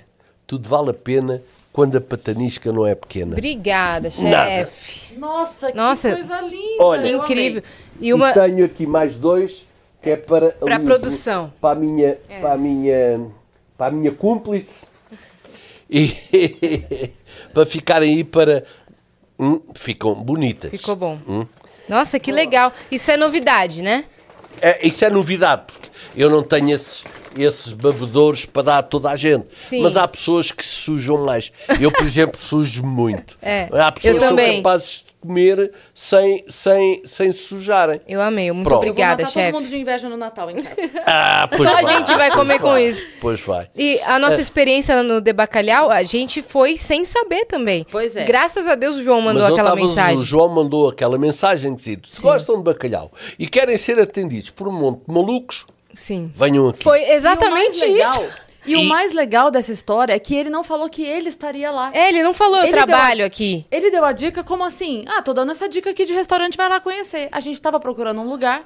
tudo 0.47 0.69
vale 0.69 0.91
a 0.91 0.95
pena 0.95 1.43
quando 1.79 1.95
a 1.95 2.01
patanisca 2.01 2.73
não 2.73 2.85
é 2.85 2.93
pequena. 2.93 3.35
Obrigada, 3.35 4.11
chefe. 4.11 5.17
Nossa, 5.17 5.71
Nossa, 5.73 6.09
que 6.09 6.15
coisa 6.17 6.41
linda. 6.41 6.83
Olha, 6.83 7.09
incrível. 7.09 7.63
E, 8.01 8.13
uma... 8.13 8.31
E 8.31 8.35
tenho 8.35 8.65
aqui 8.65 8.85
mais 8.85 9.17
dois 9.17 9.65
que 10.03 10.11
é 10.11 10.17
para 10.17 10.51
para 10.51 10.75
a 10.75 10.81
produção. 10.81 11.53
Para 11.61 11.79
a 11.79 11.81
minha, 11.81 12.19
é. 12.29 12.41
para 12.41 12.53
a 12.55 12.59
minha, 12.59 13.31
para 13.77 13.87
a 13.87 13.91
minha 13.93 14.11
cúmplice. 14.11 14.89
E 15.89 16.17
para 17.55 17.65
ficarem 17.65 18.13
aí 18.13 18.25
para 18.25 18.65
hum, 19.39 19.61
ficam 19.73 20.17
bonitas. 20.17 20.73
Ficou 20.73 20.97
bom. 20.97 21.17
Hum. 21.29 21.47
Nossa, 21.89 22.19
que 22.19 22.33
legal. 22.33 22.73
Isso 22.91 23.09
é 23.13 23.17
novidade, 23.17 23.83
né? 23.83 24.05
É, 24.61 24.85
isso 24.85 25.05
é 25.05 25.11
novidade, 25.11 25.63
porque 25.67 25.91
eu 26.17 26.29
não 26.29 26.43
tenho 26.43 26.75
esses, 26.75 27.05
esses 27.37 27.73
bebedouros 27.73 28.47
para 28.47 28.63
dar 28.63 28.79
a 28.79 28.83
toda 28.83 29.11
a 29.11 29.17
gente. 29.17 29.47
Sim. 29.57 29.83
Mas 29.83 29.97
há 29.97 30.07
pessoas 30.07 30.53
que 30.53 30.65
se 30.65 30.75
sujam 30.75 31.25
mais. 31.25 31.53
Eu, 31.81 31.91
por 31.91 32.05
exemplo, 32.05 32.39
sujo 32.41 32.83
muito. 32.83 33.39
É, 33.43 33.69
há 33.73 33.93
pessoas 33.93 34.15
que 34.15 34.21
são 34.21 34.37
capazes 34.37 35.05
de 35.07 35.09
comer 35.21 35.73
sem, 35.95 36.45
sem, 36.49 37.03
sem 37.05 37.33
se 37.33 37.41
sujarem. 37.41 38.01
Eu 38.09 38.21
amei, 38.21 38.51
muito 38.53 38.67
Pronto. 38.67 38.79
obrigada, 38.79 39.27
chefe. 39.27 39.53
todo 39.53 39.61
mundo 39.61 39.71
de 39.71 39.77
inveja 39.77 40.09
no 40.09 40.17
Natal 40.17 40.51
em 40.51 40.63
casa. 40.63 40.79
Ah, 41.11 41.49
pois 41.49 41.69
Só 41.69 41.75
vai. 41.75 41.85
a 41.85 41.99
gente 41.99 42.15
vai 42.15 42.31
comer 42.31 42.59
com 42.61 42.77
isso. 42.77 43.11
Pois 43.21 43.41
vai. 43.41 43.69
E 43.75 43.99
a 44.01 44.19
nossa 44.19 44.37
é. 44.37 44.41
experiência 44.41 45.03
no 45.03 45.21
de 45.21 45.33
bacalhau, 45.33 45.91
a 45.91 46.03
gente 46.03 46.43
foi 46.43 46.77
sem 46.77 47.05
saber 47.05 47.47
também. 47.47 47.87
Pois 47.91 48.15
é. 48.15 48.25
Graças 48.25 48.67
a 48.67 48.75
Deus 48.75 48.97
o 48.97 49.03
João 49.03 49.21
mandou 49.21 49.43
Mas 49.43 49.53
aquela 49.53 49.75
mensagem. 49.75 50.19
O 50.19 50.25
João 50.25 50.49
mandou 50.49 50.89
aquela 50.89 51.17
mensagem 51.17 51.75
que 51.75 51.79
dizia, 51.79 52.01
se 52.05 52.21
gostam 52.21 52.59
de 52.59 52.65
bacalhau 52.65 53.11
e 53.39 53.47
querem 53.49 53.79
ser 53.79 53.99
atendidos 53.99 54.51
por 54.51 54.69
um 54.69 54.73
monte 54.73 55.07
de 55.07 55.15
malucos, 55.15 55.67
Sim. 55.95 56.33
Venham 56.35 56.69
aqui. 56.69 56.85
Foi 56.85 57.03
exatamente 57.11 57.85
e 57.85 58.01
isso. 58.01 58.49
E, 58.67 58.73
e, 58.73 58.77
o 58.77 58.85
mais 58.85 59.15
legal 59.15 59.51
dessa 59.51 59.73
história 59.73 60.13
é 60.13 60.19
que 60.19 60.35
ele 60.35 60.51
não 60.51 60.63
falou 60.63 60.89
que 60.89 61.03
ele 61.03 61.29
estaria 61.29 61.71
lá. 61.71 61.91
É, 61.95 62.09
ele 62.09 62.23
não 62.23 62.35
falou, 62.35 62.59
eu 62.59 62.65
ele 62.65 62.73
trabalho 62.73 63.25
a, 63.25 63.27
aqui. 63.27 63.65
Ele 63.71 63.91
deu 63.91 64.05
a 64.05 64.13
dica 64.13 64.45
como 64.45 64.65
assim? 64.65 65.05
Ah, 65.07 65.23
tô 65.23 65.33
dando 65.33 65.53
essa 65.53 65.69
dica 65.69 65.91
aqui 65.91 66.05
de 66.05 66.13
restaurante, 66.13 66.57
vai 66.57 66.69
lá 66.69 66.81
conhecer. 66.81 67.29
A 67.33 67.41
gente 67.41 67.61
tava 67.63 67.81
procurando 67.81 68.21
um 68.21 68.29
lugar, 68.29 68.63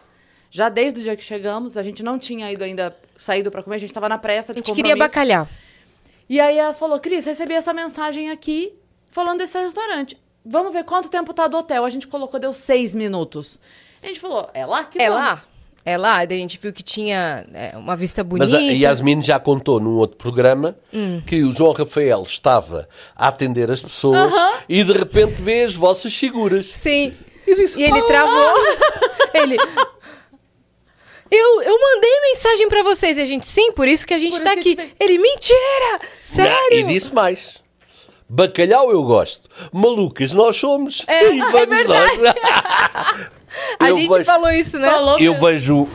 já 0.51 0.69
desde 0.69 1.01
o 1.01 1.03
dia 1.03 1.17
que 1.17 1.23
chegamos, 1.23 1.77
a 1.77 1.83
gente 1.83 2.03
não 2.03 2.19
tinha 2.19 2.51
ido 2.51 2.65
ainda, 2.65 2.97
saído 3.17 3.51
para 3.51 3.63
comer, 3.63 3.77
a 3.77 3.81
gente 3.81 3.95
tava 3.95 4.09
na 4.09 4.19
pressa 4.19 4.53
de 4.53 4.61
A 4.61 4.63
gente 4.65 4.75
queria 4.75 4.97
bacalhau. 4.97 5.47
E 6.29 6.41
aí 6.41 6.59
ela 6.59 6.73
falou, 6.73 6.99
Cris, 6.99 7.27
recebi 7.27 7.55
essa 7.55 7.73
mensagem 7.73 8.31
aqui, 8.31 8.73
falando 9.11 9.39
desse 9.39 9.59
restaurante. 9.59 10.19
Vamos 10.45 10.73
ver 10.73 10.85
quanto 10.85 11.09
tempo 11.09 11.33
tá 11.33 11.47
do 11.47 11.59
hotel. 11.59 11.85
A 11.85 11.91
gente 11.91 12.09
colocou, 12.09 12.41
deu 12.41 12.53
seis 12.53 12.95
minutos. 12.95 13.61
A 14.03 14.07
gente 14.07 14.19
falou, 14.19 14.51
é 14.53 14.67
lá 14.67 14.85
que 14.85 15.01
é 15.01 15.09
vamos. 15.09 15.21
É 15.21 15.25
lá? 15.25 15.43
É 15.85 15.99
lá, 15.99 16.18
a 16.18 16.27
gente 16.27 16.61
viu 16.62 16.73
que 16.73 16.83
tinha 16.83 17.45
é, 17.53 17.77
uma 17.77 17.97
vista 17.97 18.23
bonita. 18.23 18.53
Mas 18.53 18.55
a 18.55 18.73
Yasmin 18.73 19.21
já 19.21 19.40
contou 19.40 19.81
num 19.81 19.97
outro 19.97 20.16
programa 20.16 20.77
hum. 20.95 21.21
que 21.27 21.42
o 21.42 21.53
João 21.53 21.73
Rafael 21.73 22.23
estava 22.23 22.88
a 23.16 23.27
atender 23.27 23.68
as 23.68 23.81
pessoas 23.81 24.33
uh 24.33 24.37
-huh. 24.37 24.53
e 24.68 24.85
de 24.85 24.92
repente 24.92 25.42
vê 25.42 25.64
as 25.64 25.75
vossas 25.75 26.14
figuras. 26.14 26.66
Sim. 26.66 27.12
E, 27.45 27.55
disse, 27.57 27.81
e 27.81 27.83
ele 27.83 28.01
travou. 28.03 28.55
ele. 29.35 29.57
Eu, 31.29 31.62
eu 31.62 31.81
mandei 31.81 32.21
mensagem 32.31 32.68
para 32.68 32.83
vocês. 32.85 33.18
E 33.18 33.23
a 33.23 33.27
gente, 33.27 33.45
sim, 33.45 33.73
por 33.73 33.88
isso 33.88 34.07
que 34.07 34.14
a 34.14 34.18
gente 34.18 34.37
por 34.37 34.45
tá 34.45 34.53
aqui. 34.53 34.77
Gente... 34.79 34.95
Ele, 35.01 35.18
mentira! 35.18 36.01
Sério? 36.21 36.53
Não, 36.53 36.79
e 36.79 36.83
disse 36.85 37.12
mais. 37.12 37.61
Bacalhau 38.29 38.90
eu 38.90 39.03
gosto. 39.03 39.49
Malucas 39.73 40.33
nós 40.33 40.57
somos. 40.57 41.03
É, 41.09 41.33
e 41.33 41.38
vamos 41.40 41.55
é 41.55 41.66
verdade. 41.66 42.12
A 43.79 43.88
eu 43.91 43.97
gente 43.97 44.11
vejo, 44.11 44.25
falou 44.25 44.51
isso, 44.51 44.79
né? 44.79 44.88
Falou 44.88 45.19
eu 45.19 45.35
vejo, 45.35 45.88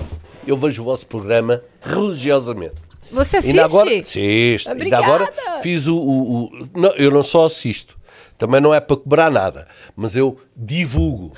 eu 0.46 0.58
vejo 0.58 0.82
o 0.82 0.86
vosso 0.86 1.08
programa 1.08 1.62
religiosamente. 1.82 2.76
Você 3.12 3.38
assiste? 3.38 3.52
Ainda 3.52 3.65
agora, 3.65 4.00
assisto. 4.00 4.70
Ainda 4.70 4.98
agora 4.98 5.34
fiz 5.62 5.88
o, 5.88 5.96
o, 5.96 6.43
o 6.46 6.50
não, 6.76 6.89
eu 6.91 7.12
não 7.12 7.24
só 7.24 7.46
assisto. 7.46 7.98
Também 8.38 8.62
não 8.62 8.74
é 8.74 8.80
para 8.80 8.96
cobrar 8.96 9.32
nada, 9.32 9.67
mas 9.96 10.15
eu 10.15 10.39
divulgo. 10.56 11.34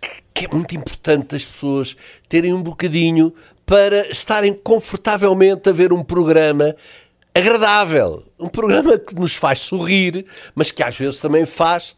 Que, 0.00 0.10
que 0.32 0.44
é 0.46 0.48
muito 0.50 0.74
importante 0.74 1.36
as 1.36 1.44
pessoas 1.44 1.96
terem 2.28 2.52
um 2.54 2.62
bocadinho 2.62 3.32
para 3.66 4.08
estarem 4.10 4.52
confortavelmente 4.54 5.68
a 5.68 5.72
ver 5.72 5.92
um 5.92 6.02
programa 6.02 6.74
agradável. 7.34 8.24
Um 8.38 8.48
programa 8.48 8.98
que 8.98 9.14
nos 9.14 9.34
faz 9.34 9.58
sorrir, 9.60 10.26
mas 10.54 10.70
que 10.70 10.82
às 10.82 10.96
vezes 10.96 11.20
também 11.20 11.44
faz 11.46 11.96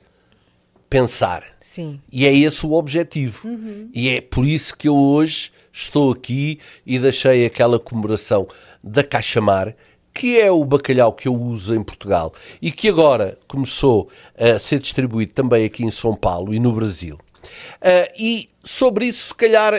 pensar. 0.89 1.45
Sim. 1.61 2.01
E 2.11 2.27
é 2.27 2.33
esse 2.33 2.65
o 2.65 2.73
objetivo. 2.73 3.49
Uhum. 3.49 3.91
E 3.93 4.09
é 4.09 4.21
por 4.21 4.47
isso 4.47 4.77
que 4.77 4.89
eu 4.89 4.97
hoje 4.97 5.51
estou 5.73 6.13
aqui 6.13 6.61
e 6.87 6.99
deixei 6.99 7.45
aquela 7.45 7.79
comemoração 7.79 8.47
da 8.83 9.03
Caixa 9.03 9.41
Mar, 9.41 9.75
que 10.13 10.39
é 10.41 10.51
o 10.51 10.65
bacalhau 10.65 11.13
que 11.13 11.27
eu 11.27 11.35
uso 11.35 11.75
em 11.75 11.83
Portugal 11.83 12.33
e 12.63 12.71
que 12.71 12.89
agora 12.89 13.37
começou 13.49 14.09
a 14.39 14.59
ser 14.59 14.79
distribuído 14.79 15.33
também 15.33 15.65
aqui 15.65 15.85
em 15.85 15.91
São 15.91 16.15
Paulo 16.15 16.55
e 16.55 16.61
no 16.61 16.73
Brasil. 16.73 17.19
Uh, 17.45 18.09
e 18.17 18.49
sobre 18.63 19.07
isso, 19.07 19.29
se 19.29 19.35
calhar, 19.35 19.75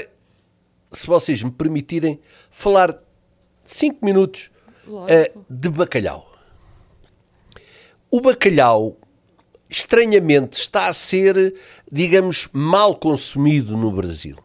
se 0.91 1.07
vocês 1.07 1.41
me 1.41 1.51
permitirem, 1.51 2.19
falar 2.51 2.99
cinco 3.65 4.05
minutos 4.05 4.51
uh, 4.87 5.43
de 5.49 5.69
bacalhau. 5.69 6.31
o 8.11 8.21
bacalhau, 8.21 8.97
estranhamente, 9.69 10.59
está 10.59 10.87
a 10.87 10.93
ser, 10.93 11.55
digamos, 11.91 12.47
mal 12.51 12.95
consumido 12.95 13.75
no 13.75 13.91
Brasil. 13.91 14.37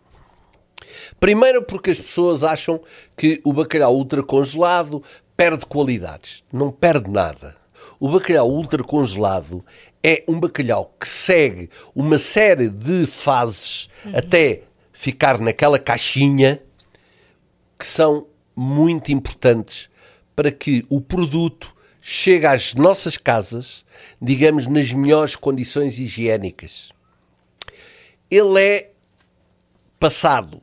Primeiro 1.19 1.63
porque 1.63 1.91
as 1.91 2.01
pessoas 2.01 2.43
acham 2.43 2.81
que 3.17 3.41
o 3.45 3.53
bacalhau 3.53 3.95
ultracongelado 3.95 5.03
perde 5.37 5.67
qualidades. 5.67 6.43
Não 6.53 6.71
perde 6.71 7.11
nada. 7.11 7.57
O 7.99 8.11
bacalhau 8.11 8.51
ultracongelado 8.51 9.65
é 10.03 10.25
um 10.27 10.41
bacalhau 10.41 10.95
que 10.99 11.07
segue 11.07 11.69
uma 11.95 12.19
série 12.19 12.69
de 12.69 13.07
fases 13.07 13.89
uhum. 14.05 14.13
até 14.17 14.63
ficar 14.93 15.39
naquela 15.39 15.79
caixinha 15.79 16.63
que 17.79 17.87
são 17.87 18.27
muito 18.57 19.13
importantes 19.13 19.89
para 20.35 20.51
que 20.51 20.85
o 20.89 21.01
produto 21.01 21.75
chegue 22.01 22.47
às 22.47 22.75
nossas 22.75 23.17
casas, 23.17 23.85
digamos, 24.21 24.67
nas 24.67 24.93
melhores 24.93 25.37
condições 25.37 25.99
higiênicas. 25.99 26.91
Ele 28.31 28.61
é 28.61 28.91
passado 29.99 30.63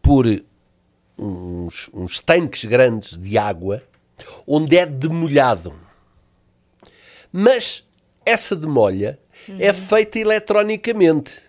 por 0.00 0.26
uns, 1.18 1.90
uns 1.92 2.20
tanques 2.20 2.64
grandes 2.64 3.18
de 3.18 3.36
água 3.36 3.82
onde 4.46 4.76
é 4.76 4.86
demolhado. 4.86 5.74
Mas 7.32 7.84
essa 8.24 8.56
demolha 8.56 9.18
uhum. 9.48 9.56
é 9.58 9.72
feita 9.72 10.18
eletronicamente 10.18 11.42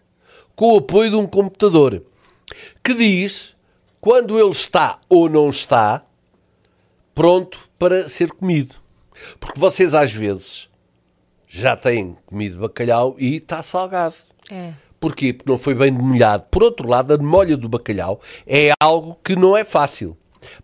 com 0.56 0.74
o 0.74 0.78
apoio 0.78 1.12
de 1.12 1.16
um 1.16 1.26
computador 1.26 2.04
que 2.84 2.94
diz 2.94 3.56
quando 4.02 4.40
ele 4.40 4.50
está 4.50 5.00
ou 5.08 5.30
não 5.30 5.50
está 5.50 6.04
pronto 7.14 7.70
para 7.78 8.08
ser 8.10 8.32
comido. 8.32 8.76
Porque 9.40 9.60
vocês 9.60 9.94
às 9.94 10.12
vezes 10.14 10.70
já 11.48 11.76
têm 11.76 12.16
comido 12.26 12.60
bacalhau 12.60 13.16
e 13.18 13.38
está 13.38 13.64
salgado. 13.64 14.16
É. 14.52 14.74
Porquê? 15.00 15.34
Porque 15.34 15.50
não 15.50 15.58
foi 15.58 15.74
bem 15.74 15.94
demolhado. 15.94 16.46
Por 16.52 16.62
outro 16.62 16.88
lado, 16.88 17.14
a 17.14 17.18
demolha 17.18 17.56
do 17.56 17.70
bacalhau 17.70 18.20
é 18.46 18.72
algo 18.80 19.18
que 19.24 19.36
não 19.36 19.56
é 19.56 19.64
fácil. 19.64 20.16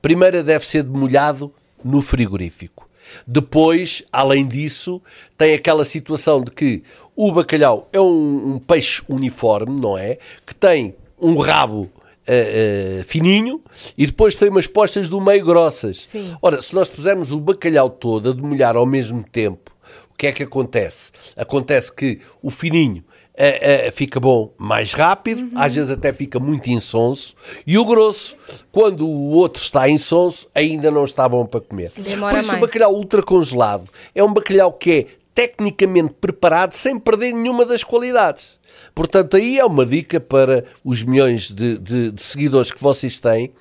Primeiro 0.02 0.44
deve 0.44 0.65
ser 0.65 0.84
demolhado 0.84 1.54
no 1.84 2.02
frigorífico. 2.02 2.88
Depois, 3.26 4.04
além 4.12 4.48
disso, 4.48 5.02
tem 5.38 5.54
aquela 5.54 5.86
situação 5.86 6.41
de 6.41 6.52
que 6.52 6.84
o 7.15 7.32
bacalhau 7.32 7.88
é 7.94 8.02
um, 8.02 8.56
um 8.56 8.60
peixe 8.60 9.04
uniforme, 9.08 9.80
não 9.80 9.98
é? 9.98 10.18
Que 10.46 10.56
tem 10.56 10.96
um 11.20 11.38
rabo 11.38 11.89
uh, 12.28 13.02
uh, 13.02 13.04
fininho 13.06 13.62
e 13.98 14.06
depois 14.06 14.36
tem 14.36 14.50
umas 14.50 14.68
postas 14.68 15.10
do 15.10 15.20
meio 15.22 15.46
grossas. 15.46 16.06
Sim. 16.06 16.36
Ora, 16.42 16.62
se 16.62 16.74
nós 16.74 16.90
pusermos 16.90 17.32
o 17.32 17.40
bacalhau 17.40 17.90
todo 17.90 18.30
a 18.30 18.34
demolhar 18.34 18.76
ao 18.76 18.86
mesmo 18.86 19.24
tempo, 19.24 19.72
o 20.14 20.18
que 20.18 20.28
é 20.28 20.32
que 20.32 20.44
acontece? 20.44 21.12
Acontece 21.36 21.92
que 21.92 22.20
o 22.42 22.50
fininho 22.50 23.04
é, 23.38 23.88
é, 23.88 23.92
fica 23.92 24.20
bom 24.20 24.54
mais 24.58 24.94
rápido, 24.94 25.42
uhum. 25.42 25.52
às 25.56 25.76
vezes 25.76 25.92
até 25.92 26.14
fica 26.14 26.40
muito 26.40 26.70
insonso, 26.70 27.36
e 27.68 27.78
o 27.78 27.86
grosso, 27.86 28.36
quando 28.72 29.06
o 29.06 29.32
outro 29.32 29.62
está 29.62 29.90
insonso, 29.90 30.48
ainda 30.56 30.90
não 30.90 31.04
está 31.04 31.28
bom 31.28 31.46
para 31.46 31.60
comer. 31.60 31.92
Demora 31.98 32.34
Por 32.34 32.40
isso 32.40 32.52
mais. 32.52 32.64
o 32.64 32.66
bacalhau 32.66 32.94
ultra 32.96 33.22
congelado 33.22 33.90
é 34.14 34.24
um 34.24 34.34
bacalhau 34.34 34.72
que 34.72 34.92
é 34.92 35.06
tecnicamente 35.34 36.14
preparado 36.14 36.72
sem 36.74 36.98
perder 36.98 37.34
nenhuma 37.34 37.66
das 37.66 37.84
qualidades. 37.84 38.58
Portanto, 38.96 39.36
aí 39.36 39.60
é 39.60 39.66
uma 39.66 39.86
dica 39.86 40.22
para 40.22 40.64
os 40.84 41.04
milhões 41.04 41.52
de, 41.52 41.78
de, 41.78 42.12
de 42.12 42.24
seguidores 42.24 42.72
que 42.72 42.82
vocês 42.82 43.20
têm. 43.20 43.52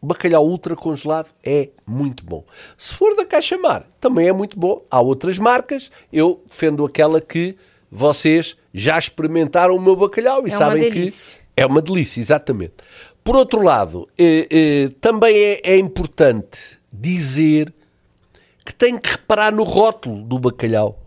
Bacalhau 0.00 0.46
ultra 0.46 0.76
congelado 0.76 1.30
é 1.42 1.70
muito 1.86 2.24
bom. 2.24 2.44
Se 2.76 2.94
for 2.94 3.16
da 3.16 3.24
Caixa 3.24 3.56
Mar, 3.56 3.88
também 3.98 4.28
é 4.28 4.32
muito 4.32 4.58
bom. 4.58 4.84
Há 4.90 5.00
outras 5.00 5.38
marcas. 5.38 5.90
Eu 6.12 6.42
defendo 6.46 6.84
aquela 6.84 7.18
que 7.18 7.56
vocês 7.90 8.56
já 8.72 8.98
experimentaram 8.98 9.74
o 9.74 9.80
meu 9.80 9.96
bacalhau 9.96 10.46
e 10.46 10.50
é 10.50 10.56
sabem 10.56 10.90
que 10.90 11.10
é 11.56 11.66
uma 11.66 11.80
delícia, 11.80 12.20
exatamente. 12.20 12.74
Por 13.24 13.36
outro 13.36 13.62
lado, 13.62 14.08
eh, 14.16 14.46
eh, 14.50 14.90
também 15.00 15.36
é, 15.36 15.60
é, 15.64 15.76
importante 15.76 16.78
dizer 16.92 17.72
que 18.64 18.74
tem 18.74 18.96
que 18.96 19.10
reparar 19.10 19.52
no 19.52 19.64
rótulo 19.64 20.22
do 20.22 20.38
bacalhau. 20.38 20.98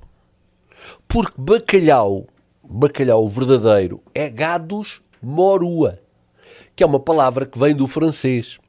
Porque 1.07 1.33
bacalhau, 1.37 2.27
bacalhau 2.71 3.27
verdadeiro, 3.27 4.01
é 4.13 4.29
gados 4.29 5.01
morua, 5.21 5.99
que 6.75 6.83
é 6.83 6.85
uma 6.85 6.99
palavra 6.99 7.45
que 7.45 7.59
vem 7.59 7.75
do 7.75 7.87
francês. 7.87 8.59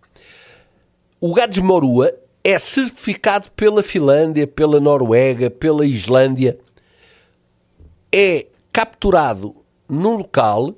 O 1.21 1.33
gados 1.33 1.59
morua 1.59 2.13
é 2.43 2.59
certificado 2.59 3.51
pela 3.53 3.83
Finlândia, 3.83 4.47
pela 4.47 4.81
Noruega, 4.81 5.51
pela 5.51 5.87
Islândia 5.87 6.59
é 8.13 8.47
capturado 8.71 9.57
num 9.89 10.17
local 10.17 10.75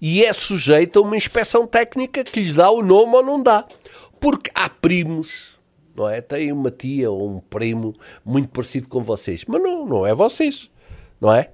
e 0.00 0.24
é 0.24 0.32
sujeito 0.32 0.98
a 0.98 1.02
uma 1.02 1.16
inspeção 1.16 1.66
técnica 1.66 2.24
que 2.24 2.40
lhe 2.40 2.52
dá 2.52 2.70
o 2.70 2.82
nome 2.82 3.14
ou 3.14 3.22
não 3.22 3.42
dá. 3.42 3.64
Porque 4.18 4.50
há 4.54 4.68
primos, 4.68 5.28
não 5.94 6.08
é? 6.08 6.20
Tem 6.20 6.50
uma 6.50 6.70
tia 6.70 7.10
ou 7.10 7.36
um 7.36 7.40
primo 7.40 7.94
muito 8.24 8.48
parecido 8.48 8.88
com 8.88 9.00
vocês, 9.00 9.44
mas 9.46 9.62
não, 9.62 9.86
não 9.86 10.06
é 10.06 10.14
vocês, 10.14 10.68
não 11.20 11.32
é? 11.32 11.50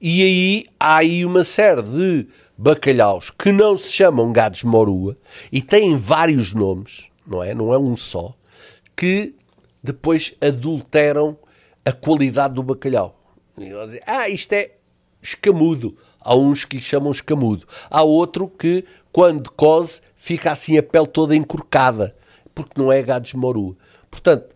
E 0.00 0.22
aí 0.22 0.66
há 0.78 0.96
aí 0.96 1.24
uma 1.24 1.44
série 1.44 1.82
de 1.82 2.26
bacalhaus 2.56 3.30
que 3.30 3.50
não 3.50 3.76
se 3.76 3.92
chamam 3.92 4.32
gados 4.32 4.62
morua 4.64 5.16
e 5.50 5.62
têm 5.62 5.96
vários 5.96 6.52
nomes, 6.52 7.06
não 7.26 7.42
é? 7.42 7.54
Não 7.54 7.72
é 7.72 7.78
um 7.78 7.96
só, 7.96 8.34
que 8.96 9.34
depois 9.82 10.34
adulteram 10.40 11.38
a 11.84 11.92
qualidade 11.92 12.54
do 12.54 12.62
bacalhau. 12.62 13.18
Dizer, 13.56 14.02
ah, 14.06 14.28
isto 14.28 14.52
é 14.52 14.72
escamudo. 15.22 15.96
Há 16.20 16.34
uns 16.34 16.64
que 16.64 16.76
lhe 16.76 16.82
chamam 16.82 17.10
escamudo. 17.10 17.66
Há 17.90 18.02
outro 18.02 18.48
que, 18.48 18.84
quando 19.12 19.50
cose, 19.50 20.00
fica 20.16 20.52
assim 20.52 20.76
a 20.76 20.82
pele 20.82 21.06
toda 21.06 21.34
encurcada, 21.34 22.14
porque 22.54 22.80
não 22.80 22.92
é 22.92 23.02
gados 23.02 23.32
moru. 23.34 23.76
Portanto, 24.10 24.54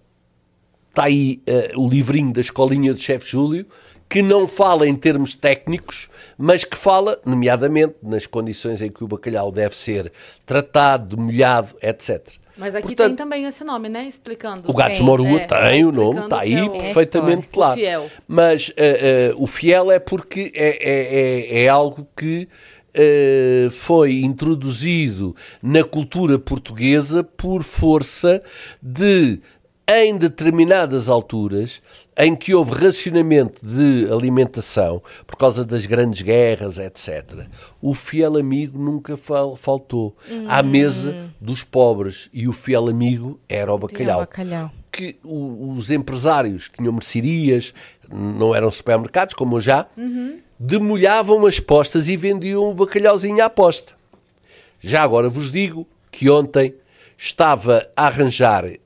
está 0.90 1.04
aí 1.04 1.42
uh, 1.74 1.80
o 1.80 1.88
livrinho 1.88 2.32
da 2.32 2.40
escolinha 2.40 2.94
de 2.94 3.00
chefe 3.00 3.30
Júlio, 3.30 3.66
que 4.08 4.22
não 4.22 4.46
fala 4.46 4.86
em 4.86 4.94
termos 4.94 5.34
técnicos, 5.34 6.08
mas 6.38 6.64
que 6.64 6.76
fala, 6.76 7.18
nomeadamente, 7.24 7.94
nas 8.02 8.26
condições 8.26 8.80
em 8.82 8.90
que 8.90 9.02
o 9.02 9.08
bacalhau 9.08 9.50
deve 9.50 9.76
ser 9.76 10.12
tratado, 10.46 11.16
molhado, 11.16 11.76
etc. 11.82 12.34
Mas 12.56 12.74
aqui 12.74 12.88
Portanto, 12.88 13.08
tem 13.08 13.16
também 13.16 13.44
esse 13.44 13.64
nome, 13.64 13.88
né? 13.88 14.06
Explicando. 14.06 14.70
O 14.70 14.72
Gato 14.72 14.94
de 14.94 15.02
Morua 15.02 15.40
é, 15.40 15.46
tem 15.46 15.84
o 15.84 15.90
nome, 15.90 16.20
está 16.20 16.40
aí 16.40 16.54
é 16.54 16.68
perfeitamente 16.68 17.48
claro. 17.48 17.72
O 17.72 17.82
fiel. 17.82 18.10
Mas 18.28 18.68
uh, 18.68 18.72
uh, 18.72 19.42
o 19.42 19.46
fiel 19.46 19.90
é 19.90 19.98
porque 19.98 20.52
é, 20.54 20.68
é, 20.68 21.60
é, 21.60 21.64
é 21.64 21.68
algo 21.68 22.06
que 22.16 22.48
uh, 22.94 23.70
foi 23.70 24.20
introduzido 24.20 25.34
na 25.60 25.82
cultura 25.82 26.38
portuguesa 26.38 27.24
por 27.24 27.64
força 27.64 28.40
de 28.80 29.40
em 29.86 30.16
determinadas 30.16 31.08
alturas 31.08 31.82
em 32.16 32.34
que 32.34 32.54
houve 32.54 32.72
racionamento 32.72 33.64
de 33.64 34.10
alimentação 34.10 35.02
por 35.26 35.36
causa 35.36 35.64
das 35.64 35.84
grandes 35.84 36.22
guerras, 36.22 36.78
etc., 36.78 37.46
o 37.82 37.92
fiel 37.94 38.38
amigo 38.38 38.78
nunca 38.78 39.16
fal 39.16 39.56
faltou 39.56 40.16
hum. 40.30 40.46
à 40.48 40.62
mesa 40.62 41.30
dos 41.40 41.64
pobres 41.64 42.30
e 42.32 42.48
o 42.48 42.52
fiel 42.52 42.88
amigo 42.88 43.38
era 43.48 43.72
o 43.72 43.78
bacalhau. 43.78 44.20
bacalhau. 44.20 44.70
Que 44.90 45.16
o, 45.22 45.74
os 45.74 45.90
empresários 45.90 46.70
tinham 46.74 46.92
mercearias, 46.92 47.74
não 48.10 48.54
eram 48.54 48.70
supermercados 48.70 49.34
como 49.34 49.60
já, 49.60 49.86
uhum. 49.96 50.38
demolhavam 50.58 51.44
as 51.46 51.60
postas 51.60 52.08
e 52.08 52.16
vendiam 52.16 52.70
o 52.70 52.74
bacalhauzinho 52.74 53.44
à 53.44 53.50
posta. 53.50 53.92
Já 54.80 55.02
agora 55.02 55.28
vos 55.28 55.50
digo 55.50 55.86
que 56.12 56.30
ontem 56.30 56.74
estava 57.16 57.88
a 57.96 58.06
arranjar 58.06 58.64
uh, 58.64 58.78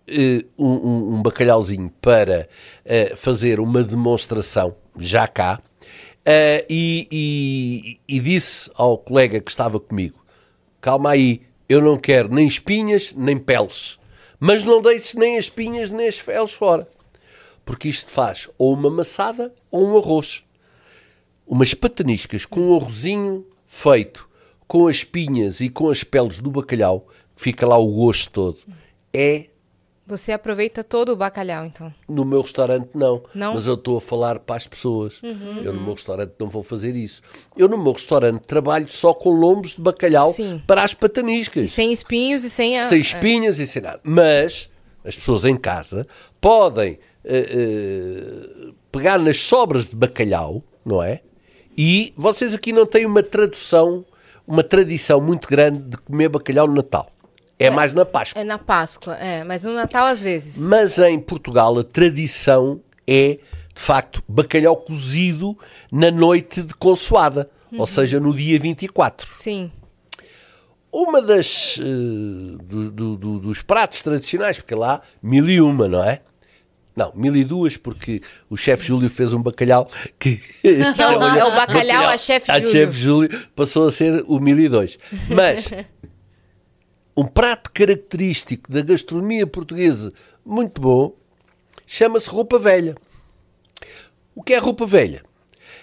um, 0.58 1.14
um, 1.14 1.22
bacalhauzinho 1.22 1.92
para 2.00 2.48
uh, 2.84 3.16
fazer 3.16 3.60
uma 3.60 3.82
demonstração, 3.82 4.76
já 4.98 5.26
cá, 5.26 5.60
uh, 5.60 6.66
e, 6.68 7.08
e, 7.10 8.00
e, 8.08 8.20
disse 8.20 8.70
ao 8.74 8.98
colega 8.98 9.40
que 9.40 9.50
estava 9.50 9.80
comigo: 9.80 10.24
Calma 10.80 11.10
aí, 11.10 11.42
eu 11.68 11.80
não 11.80 11.96
quero 11.96 12.32
nem 12.32 12.46
espinhas 12.46 13.14
nem 13.14 13.36
peles, 13.36 13.98
mas 14.38 14.64
não 14.64 14.80
deixes 14.80 15.14
nem 15.14 15.36
as 15.36 15.46
espinhas 15.46 15.90
nem 15.90 16.08
as 16.08 16.20
peles 16.20 16.52
fora, 16.52 16.88
porque 17.64 17.88
isto 17.88 18.10
faz 18.10 18.48
ou 18.58 18.74
uma 18.74 18.90
maçada 18.90 19.54
ou 19.70 19.86
um 19.86 19.98
arroz. 19.98 20.44
Umas 21.46 21.72
pataniscas 21.72 22.44
com 22.44 22.60
um 22.60 22.76
arrozinho 22.76 23.46
feito 23.66 24.28
com 24.68 24.86
as 24.86 24.96
espinhas 24.96 25.60
e 25.62 25.70
com 25.70 25.88
as 25.88 26.04
peles 26.04 26.40
do 26.40 26.50
bacalhau 26.50 27.08
fica 27.38 27.66
lá 27.66 27.78
o 27.78 27.86
gosto 27.90 28.30
todo. 28.30 28.58
É. 29.14 29.46
Você 30.06 30.32
aproveita 30.32 30.82
todo 30.82 31.10
o 31.10 31.16
bacalhau, 31.16 31.66
então? 31.66 31.92
No 32.08 32.24
meu 32.24 32.40
restaurante, 32.40 32.88
não. 32.94 33.22
não? 33.34 33.54
Mas 33.54 33.66
eu 33.66 33.74
estou 33.74 33.98
a 33.98 34.00
falar 34.00 34.38
para 34.38 34.56
as 34.56 34.66
pessoas. 34.66 35.22
Uhum, 35.22 35.60
eu 35.62 35.72
no 35.74 35.82
meu 35.82 35.92
restaurante 35.92 36.32
não 36.38 36.48
vou 36.48 36.62
fazer 36.62 36.96
isso. 36.96 37.20
Eu 37.54 37.68
no 37.68 37.76
meu 37.76 37.92
restaurante 37.92 38.40
trabalho 38.40 38.90
só 38.90 39.12
com 39.12 39.28
lombos 39.28 39.74
de 39.74 39.82
bacalhau 39.82 40.32
Sim. 40.32 40.62
para 40.66 40.82
as 40.82 40.94
pataniscas. 40.94 41.64
E 41.64 41.68
sem 41.68 41.92
espinhos 41.92 42.42
e 42.42 42.48
sem... 42.48 42.78
A... 42.80 42.88
Sem 42.88 43.00
espinhas 43.00 43.60
é. 43.60 43.64
e 43.64 43.66
sem 43.66 43.82
nada. 43.82 44.00
Mas 44.02 44.70
as 45.04 45.14
pessoas 45.14 45.44
em 45.44 45.56
casa 45.56 46.06
podem 46.40 46.98
uh, 47.24 48.68
uh, 48.70 48.74
pegar 48.90 49.18
nas 49.18 49.38
sobras 49.38 49.88
de 49.88 49.94
bacalhau, 49.94 50.64
não 50.86 51.02
é? 51.02 51.20
E 51.76 52.14
vocês 52.16 52.54
aqui 52.54 52.72
não 52.72 52.86
têm 52.86 53.04
uma 53.04 53.22
tradução, 53.22 54.06
uma 54.46 54.64
tradição 54.64 55.20
muito 55.20 55.46
grande 55.46 55.80
de 55.80 55.98
comer 55.98 56.30
bacalhau 56.30 56.66
no 56.66 56.74
Natal. 56.74 57.12
É, 57.58 57.66
é, 57.66 57.70
mais 57.70 57.92
na 57.92 58.04
Páscoa. 58.04 58.40
É 58.40 58.44
na 58.44 58.58
Páscoa, 58.58 59.16
é, 59.16 59.42
mas 59.44 59.64
no 59.64 59.72
Natal 59.72 60.06
às 60.06 60.22
vezes. 60.22 60.58
Mas 60.58 60.98
em 60.98 61.18
Portugal 61.18 61.76
a 61.78 61.84
tradição 61.84 62.80
é, 63.06 63.38
de 63.74 63.82
facto, 63.82 64.22
bacalhau 64.28 64.76
cozido 64.76 65.58
na 65.90 66.10
noite 66.10 66.62
de 66.62 66.74
consoada, 66.74 67.50
uhum. 67.72 67.80
ou 67.80 67.86
seja, 67.86 68.20
no 68.20 68.34
dia 68.34 68.58
24. 68.58 69.28
Sim. 69.32 69.72
Uma 70.92 71.20
das 71.20 71.76
uh, 71.78 71.82
do, 72.62 72.90
do, 72.90 73.16
do, 73.16 73.38
dos 73.38 73.62
pratos 73.62 74.02
tradicionais, 74.02 74.58
porque 74.58 74.74
lá 74.74 75.00
mil 75.22 75.48
e 75.48 75.60
uma, 75.60 75.86
não 75.86 76.02
é? 76.02 76.20
Não, 76.96 77.12
mil 77.14 77.36
e 77.36 77.44
duas, 77.44 77.76
porque 77.76 78.20
o 78.50 78.56
chefe 78.56 78.86
Júlio 78.86 79.08
fez 79.08 79.32
um 79.32 79.40
bacalhau 79.40 79.88
que. 80.18 80.42
Não, 80.98 81.36
é 81.36 81.44
o 81.44 81.54
bacalhau 81.54 82.08
a 82.08 82.18
chefe 82.18 82.46
Júlio. 82.52 82.68
A 82.68 82.72
chefe 82.72 82.92
Júlio 82.98 83.40
passou 83.54 83.86
a 83.86 83.90
ser 83.92 84.24
o 84.26 84.40
mil 84.40 84.58
e 84.58 84.68
dois. 84.68 84.98
Mas 85.28 85.70
um 87.18 87.24
prato 87.24 87.72
característico 87.72 88.70
da 88.70 88.80
gastronomia 88.80 89.44
portuguesa 89.44 90.08
muito 90.46 90.80
bom 90.80 91.12
chama-se 91.84 92.30
roupa 92.30 92.60
velha. 92.60 92.94
O 94.36 94.40
que 94.40 94.54
é 94.54 94.58
roupa 94.58 94.86
velha? 94.86 95.24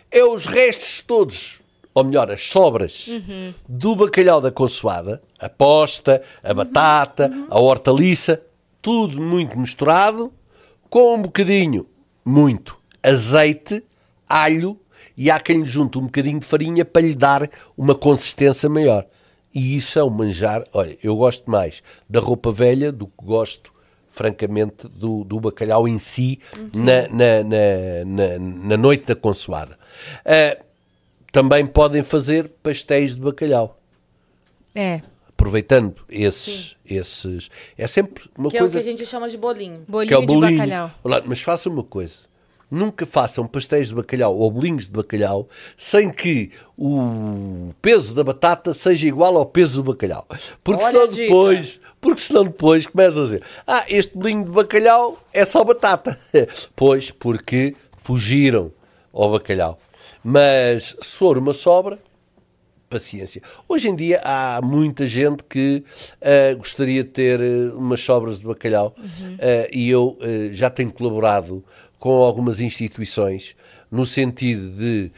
É 0.10 0.24
os 0.24 0.46
restos 0.46 1.02
todos, 1.02 1.60
ou 1.94 2.06
melhor, 2.06 2.32
as 2.32 2.42
sobras 2.42 3.08
uhum. 3.08 3.54
do 3.68 3.98
bacalhau 3.98 4.40
da 4.40 4.50
consoada, 4.50 5.22
a 5.38 5.50
posta, 5.50 6.22
a 6.42 6.52
uhum. 6.52 6.56
batata, 6.56 7.28
uhum. 7.28 7.48
a 7.50 7.60
hortaliça, 7.60 8.42
tudo 8.82 9.22
muito 9.22 9.60
misturado, 9.60 10.32
com 10.90 11.16
um 11.16 11.22
bocadinho, 11.22 11.86
muito, 12.24 12.80
azeite, 13.04 13.84
alho 14.26 14.80
e 15.18 15.30
há 15.30 15.38
quem 15.38 15.60
lhe 15.60 15.66
junte 15.66 15.98
um 15.98 16.04
bocadinho 16.04 16.40
de 16.40 16.46
farinha 16.46 16.86
para 16.86 17.02
lhe 17.02 17.14
dar 17.14 17.50
uma 17.78 17.94
consistência 17.94 18.70
maior. 18.70 19.06
E 19.56 19.78
isso 19.78 19.98
é 19.98 20.04
um 20.04 20.10
manjar. 20.10 20.66
Olha, 20.74 20.98
eu 21.02 21.16
gosto 21.16 21.50
mais 21.50 21.82
da 22.10 22.20
roupa 22.20 22.52
velha 22.52 22.92
do 22.92 23.08
que 23.08 23.24
gosto, 23.24 23.72
francamente, 24.12 24.86
do, 24.90 25.24
do 25.24 25.40
bacalhau 25.40 25.88
em 25.88 25.98
si 25.98 26.40
na, 26.74 27.08
na, 27.08 27.44
na, 28.04 28.40
na, 28.40 28.78
noite 28.78 29.06
da 29.06 29.16
consoada. 29.16 29.80
Uh, 30.26 30.62
também 31.32 31.66
podem 31.66 32.04
fazer 32.04 32.50
pastéis 32.62 33.16
de 33.16 33.22
bacalhau. 33.22 33.80
É. 34.76 35.02
Aproveitando 35.30 35.96
esses, 36.10 36.76
esses. 36.86 37.50
É 37.78 37.88
sempre 37.88 38.30
uma 38.38 38.50
que 38.50 38.58
coisa. 38.58 38.74
Que 38.74 38.78
é 38.78 38.82
o 38.82 38.84
que 38.84 38.90
a 38.90 38.92
gente 38.92 39.06
chama 39.06 39.30
de 39.30 39.38
bolinho. 39.38 39.86
Bolinho, 39.88 40.18
é 40.18 40.20
de 40.20 40.28
bolinho. 40.28 40.58
bacalhau. 40.58 40.92
Mas 41.26 41.42
faça 41.42 41.70
uma 41.70 41.84
coisa 41.84 42.35
nunca 42.76 43.06
façam 43.06 43.48
pastéis 43.48 43.88
de 43.88 43.96
bacalhau 43.96 44.38
ou 44.38 44.52
bolinhos 44.52 44.86
de 44.86 44.92
bacalhau 44.92 45.48
sem 45.78 46.10
que 46.10 46.52
o 46.78 47.72
peso 47.82 48.14
da 48.14 48.24
batata 48.24 48.74
seja 48.74 49.08
igual 49.08 49.38
ao 49.38 49.46
peso 49.46 49.82
do 49.82 49.94
bacalhau. 49.94 50.28
Porque 50.64 50.84
Olha 50.84 50.92
senão 50.92 51.08
depois, 51.08 51.82
porque 52.02 52.22
senão 52.22 52.44
depois 52.44 52.86
começa 52.86 53.20
a 53.20 53.24
dizer, 53.24 53.44
ah, 53.66 53.86
este 53.88 54.16
bolinho 54.16 54.44
de 54.44 54.52
bacalhau 54.52 55.18
é 55.34 55.46
só 55.46 55.64
batata. 55.64 56.18
pois, 56.76 57.12
porque 57.12 57.76
fugiram 57.98 58.72
ao 59.14 59.32
bacalhau. 59.32 59.80
Mas 60.24 60.96
se 61.02 61.16
for 61.18 61.38
uma 61.38 61.54
sobra, 61.54 62.00
paciência. 62.90 63.42
Hoje 63.68 63.90
em 63.90 63.96
dia 63.96 64.22
há 64.24 64.62
muita 64.64 65.08
gente 65.08 65.44
que 65.44 65.84
uh, 66.22 66.58
gostaria 66.58 67.04
de 67.04 67.10
ter 67.10 67.40
uh, 67.40 67.78
umas 67.78 68.00
sobras 68.00 68.40
de 68.40 68.46
bacalhau 68.46 68.96
uhum. 68.98 69.36
uh, 69.36 69.68
e 69.72 69.90
eu 69.90 70.18
já 70.52 70.70
tenho 70.70 70.92
colaborado 70.92 71.64
com 72.06 72.22
algumas 72.22 72.60
instituições, 72.60 73.56
no 73.90 74.06
sentido 74.06 74.70
de 74.78 75.12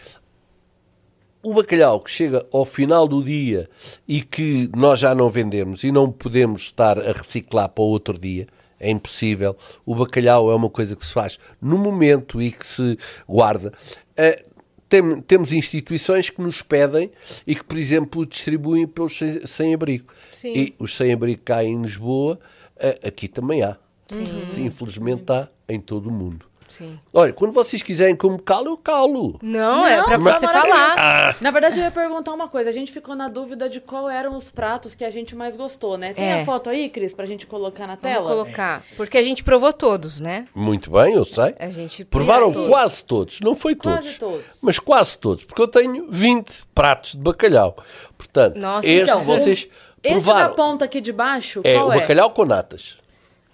o 1.43 1.53
bacalhau 1.53 1.99
que 1.99 2.09
chega 2.09 2.47
ao 2.49 2.63
final 2.63 3.05
do 3.05 3.21
dia 3.21 3.69
e 4.07 4.21
que 4.21 4.71
nós 4.73 5.01
já 5.01 5.13
não 5.13 5.29
vendemos 5.29 5.83
e 5.83 5.91
não 5.91 6.09
podemos 6.09 6.61
estar 6.61 6.97
a 6.97 7.11
reciclar 7.11 7.67
para 7.67 7.83
o 7.83 7.87
outro 7.87 8.17
dia, 8.17 8.47
é 8.79 8.89
impossível. 8.89 9.57
O 9.85 9.95
bacalhau 9.95 10.49
é 10.49 10.55
uma 10.55 10.69
coisa 10.69 10.95
que 10.95 11.05
se 11.05 11.11
faz 11.11 11.37
no 11.61 11.77
momento 11.77 12.41
e 12.41 12.53
que 12.53 12.65
se 12.65 12.97
guarda. 13.27 13.73
Uh, 14.17 14.49
tem, 14.87 15.19
temos 15.23 15.51
instituições 15.51 16.29
que 16.29 16.41
nos 16.41 16.61
pedem 16.61 17.11
e 17.45 17.53
que, 17.53 17.65
por 17.65 17.77
exemplo, 17.77 18.25
distribuem 18.25 18.87
pelos 18.87 19.19
sem-abrigo. 19.43 20.13
e 20.55 20.73
os 20.79 20.95
sem-abrigo 20.95 21.41
cá 21.43 21.65
em 21.65 21.81
Lisboa, 21.81 22.39
uh, 22.77 23.07
aqui 23.07 23.27
também 23.27 23.61
há. 23.61 23.75
Sim. 24.07 24.25
Sim, 24.55 24.65
infelizmente 24.67 25.29
há 25.33 25.49
em 25.67 25.81
todo 25.81 26.07
o 26.07 26.13
mundo. 26.13 26.45
Sim. 26.67 26.99
Olha, 27.13 27.31
quando 27.31 27.51
vocês 27.51 27.81
quiserem 27.81 28.15
como 28.15 28.41
calo, 28.41 28.67
eu 28.67 28.77
calo. 28.77 29.39
Não, 29.41 29.85
é 29.85 29.97
não 29.97 30.03
é 30.03 30.05
pra 30.05 30.17
você 30.17 30.47
falar. 30.47 30.95
Ah. 30.97 31.35
Na 31.39 31.51
verdade, 31.51 31.79
eu 31.79 31.85
ia 31.85 31.91
perguntar 31.91 32.33
uma 32.33 32.47
coisa. 32.47 32.69
A 32.69 32.73
gente 32.73 32.91
ficou 32.91 33.15
na 33.15 33.27
dúvida 33.27 33.69
de 33.69 33.79
qual 33.79 34.09
eram 34.09 34.35
os 34.35 34.51
pratos 34.51 34.93
que 34.93 35.05
a 35.05 35.09
gente 35.09 35.35
mais 35.35 35.55
gostou, 35.55 35.97
né? 35.97 36.13
Tem 36.13 36.25
é. 36.25 36.41
a 36.41 36.45
foto 36.45 36.69
aí, 36.69 36.89
Cris, 36.89 37.13
pra 37.13 37.25
gente 37.25 37.45
colocar 37.45 37.87
na 37.87 37.95
tela? 37.95 38.29
Vamos 38.29 38.43
colocar. 38.43 38.83
Porque 38.95 39.17
a 39.17 39.23
gente 39.23 39.43
provou 39.43 39.71
todos, 39.71 40.19
né? 40.19 40.47
Muito 40.53 40.91
bem, 40.91 41.13
eu 41.13 41.25
sei. 41.25 41.55
A 41.59 41.69
gente 41.69 42.03
Provaram 42.05 42.51
todos. 42.51 42.69
quase 42.69 43.03
todos. 43.03 43.39
Não 43.41 43.55
foi 43.55 43.75
todos. 43.75 43.99
Quase 43.99 44.19
todos. 44.19 44.45
Mas 44.61 44.79
quase 44.79 45.17
todos. 45.17 45.45
Porque 45.45 45.61
eu 45.61 45.67
tenho 45.67 46.07
20 46.09 46.65
pratos 46.75 47.11
de 47.11 47.19
bacalhau. 47.19 47.77
Portanto, 48.17 48.57
Nossa, 48.57 48.87
este 48.87 49.03
então, 49.03 49.23
vocês 49.23 49.69
provaram. 50.01 50.17
Esse 50.17 50.49
da 50.49 50.55
ponta 50.55 50.85
aqui 50.85 51.01
de 51.01 51.11
baixo, 51.11 51.61
é 51.63 51.81
o 51.81 51.87
bacalhau 51.87 52.31
com 52.31 52.45
natas. 52.45 52.97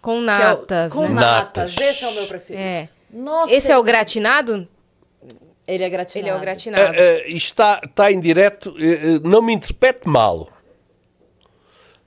Com 0.02 0.20
natas, 0.20 0.92
é 0.92 0.94
o, 0.94 0.98
com 0.98 1.08
né? 1.08 1.22
natas. 1.22 1.78
Esse 1.78 2.04
é 2.04 2.08
o 2.10 2.14
meu 2.14 2.28
preferido. 2.28 2.62
É. 2.62 2.90
Nossa. 3.14 3.54
Esse 3.54 3.72
é 3.72 3.78
o 3.78 3.84
gratinado? 3.84 4.68
Ele 5.68 5.84
é 5.84 5.90
gratinado. 5.90 6.28
Ele 6.28 6.30
é 6.30 6.36
o 6.36 6.42
gratinado. 6.42 6.92
Uh, 6.92 6.96
uh, 6.96 7.38
está, 7.38 7.80
está 7.84 8.12
em 8.12 8.20
direto. 8.20 8.72
Uh, 8.72 9.28
não 9.28 9.42
me 9.42 9.54
interprete 9.54 10.10
mal. 10.10 10.50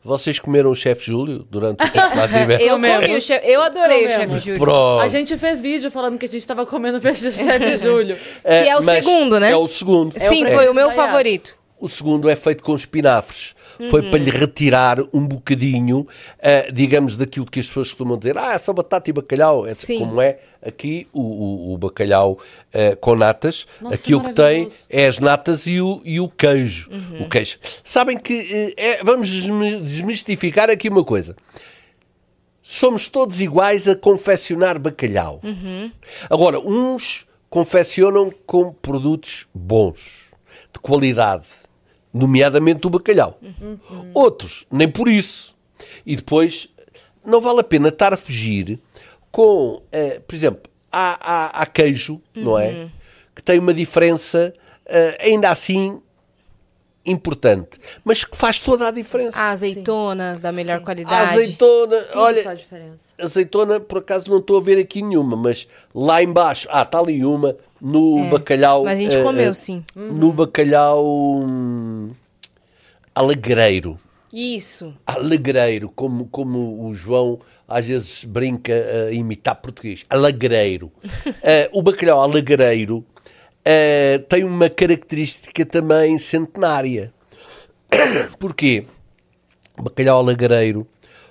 Vocês 0.05 0.39
comeram 0.39 0.71
o 0.71 0.75
chefe 0.75 1.07
Júlio 1.07 1.47
durante 1.51 1.83
o 1.83 1.87
de 1.87 2.63
Eu 2.63 2.75
comi 2.75 3.17
o 3.17 3.21
chefe. 3.21 3.49
Eu 3.49 3.63
adorei 3.63 4.07
o 4.07 4.11
chefe 4.11 4.39
Júlio. 4.39 4.59
Pronto. 4.59 5.01
A 5.01 5.09
gente 5.09 5.37
fez 5.37 5.59
vídeo 5.59 5.91
falando 5.91 6.19
que 6.19 6.27
a 6.27 6.29
gente 6.29 6.39
estava 6.39 6.65
comendo 6.67 6.99
o 6.99 7.01
chefe 7.01 7.79
Júlio. 7.79 8.17
que 8.17 8.69
é 8.69 8.77
o 8.77 8.83
segundo, 8.83 9.41
né? 9.41 9.51
É 9.51 9.57
o 9.57 9.67
segundo. 9.67 10.15
Sim, 10.19 10.45
é. 10.45 10.55
foi 10.55 10.69
o 10.69 10.75
meu 10.75 10.93
favorito. 10.93 11.57
O 11.81 11.89
segundo 11.89 12.29
é 12.29 12.37
feito 12.37 12.63
com 12.63 12.75
espinafres. 12.77 13.56
Uhum. 13.79 13.91
Foi 13.91 14.03
para 14.03 14.19
lhe 14.19 14.31
retirar 14.31 14.99
um 15.13 15.27
bocadinho, 15.27 16.01
uh, 16.01 16.73
digamos, 16.73 17.17
daquilo 17.17 17.47
que 17.47 17.61
as 17.61 17.67
pessoas 17.67 17.89
costumam 17.89 18.19
dizer. 18.19 18.37
Ah, 18.39 18.55
é 18.55 18.59
só 18.59 18.73
batata 18.73 19.11
e 19.11 19.13
bacalhau. 19.13 19.67
É 19.67 19.75
como 19.99 20.21
é 20.21 20.39
aqui 20.63 21.07
o, 21.13 21.21
o, 21.21 21.75
o 21.75 21.79
bacalhau 21.79 22.33
uh, 22.33 22.97
com 23.01 23.15
natas. 23.15 23.67
Nossa, 23.81 23.95
aquilo 23.95 24.23
que 24.23 24.33
tem 24.33 24.69
é 24.89 25.07
as 25.07 25.19
natas 25.19 25.67
e 25.67 25.81
o, 25.81 26.01
e 26.05 26.21
o 26.21 26.29
queijo. 26.29 26.91
Uhum. 26.91 27.27
O 27.27 27.29
queijo. 27.29 27.59
Sabem 27.85 28.19
que, 28.19 28.35
uh, 28.35 28.75
é, 28.77 29.05
vamos 29.05 29.29
desmistificar 29.29 30.71
aqui 30.71 30.89
uma 30.89 31.05
coisa 31.05 31.37
somos 32.69 33.09
todos 33.09 33.41
iguais 33.41 33.87
a 33.87 33.95
confeccionar 33.95 34.77
bacalhau. 34.77 35.41
Uhum. 35.45 35.93
Agora, 36.29 36.59
uns 36.59 37.25
confeccionam 37.49 38.33
com 38.45 38.73
produtos 38.73 39.47
bons, 39.55 40.33
de 40.73 40.81
qualidade 40.81 41.47
nomeadamente 42.17 42.87
o 42.87 42.91
bacalhau. 42.91 43.39
Uhum. 43.43 43.79
Outros, 44.15 44.67
nem 44.71 44.89
por 44.89 45.09
isso. 45.09 45.55
E 46.05 46.17
depois, 46.17 46.69
não 47.25 47.41
vale 47.41 47.61
a 47.61 47.65
pena 47.65 47.89
estar 47.89 48.13
a 48.13 48.17
fugir 48.17 48.81
com, 49.31 49.83
uh, 49.83 50.21
por 50.27 50.35
exemplo, 50.35 50.71
há, 50.91 51.19
há, 51.21 51.63
há 51.63 51.67
queijo, 51.67 52.15
uhum. 52.35 52.45
não 52.45 52.59
é? 52.59 52.89
Que 53.35 53.43
tem 53.43 53.59
uma 53.59 53.75
diferença, 53.75 54.55
uh, 54.87 55.23
ainda 55.23 55.51
assim, 55.51 56.01
importante, 57.05 57.79
mas 58.05 58.25
que 58.25 58.37
faz 58.37 58.61
toda 58.61 58.89
a 58.89 58.91
diferença. 58.91 59.39
A 59.39 59.51
azeitona 59.51 60.35
Sim. 60.35 60.41
da 60.41 60.53
melhor 60.53 60.81
qualidade. 60.81 61.15
A 61.15 61.31
azeitona, 61.31 62.03
Tudo 62.03 62.19
olha, 62.19 62.43
faz 62.43 62.59
diferença. 62.59 62.99
azeitona 63.19 63.79
por 63.79 63.99
acaso 63.99 64.29
não 64.29 64.39
estou 64.39 64.57
a 64.57 64.61
ver 64.61 64.79
aqui 64.79 65.03
nenhuma, 65.03 65.37
mas 65.37 65.69
lá 65.95 66.23
embaixo, 66.23 66.67
ah, 66.71 66.83
está 66.83 66.99
ali 66.99 67.25
uma 67.25 67.57
no 67.81 68.19
é, 68.19 68.29
bacalhau. 68.31 68.85
Mas 68.85 68.99
a 68.99 69.03
gente 69.03 69.17
uh, 69.17 69.23
comeu, 69.23 69.55
sim. 69.55 69.85
No 69.95 70.33
bacalhau 70.33 71.41
hum, 71.41 72.11
alegreiro. 73.15 73.99
Isso. 74.33 74.95
Alegreiro, 75.07 75.91
como, 75.95 76.27
como 76.27 76.87
o 76.87 76.93
João 76.93 77.39
às 77.67 77.87
vezes 77.87 78.25
brinca 78.25 78.73
a 79.09 79.13
imitar 79.13 79.57
português. 79.57 80.05
Alegreiro. 80.11 80.93
uh, 81.05 81.31
o 81.73 81.83
bacalhau 81.83 82.23
alegreiro 82.23 82.99
uh, 82.99 84.19
tem 84.29 84.45
uma 84.45 84.69
característica 84.69 85.65
também 85.65 86.19
centenária. 86.19 87.13
Porquê? 88.39 88.87
O 89.79 89.83
bacalhau 89.83 90.19
alagareiro 90.19 90.87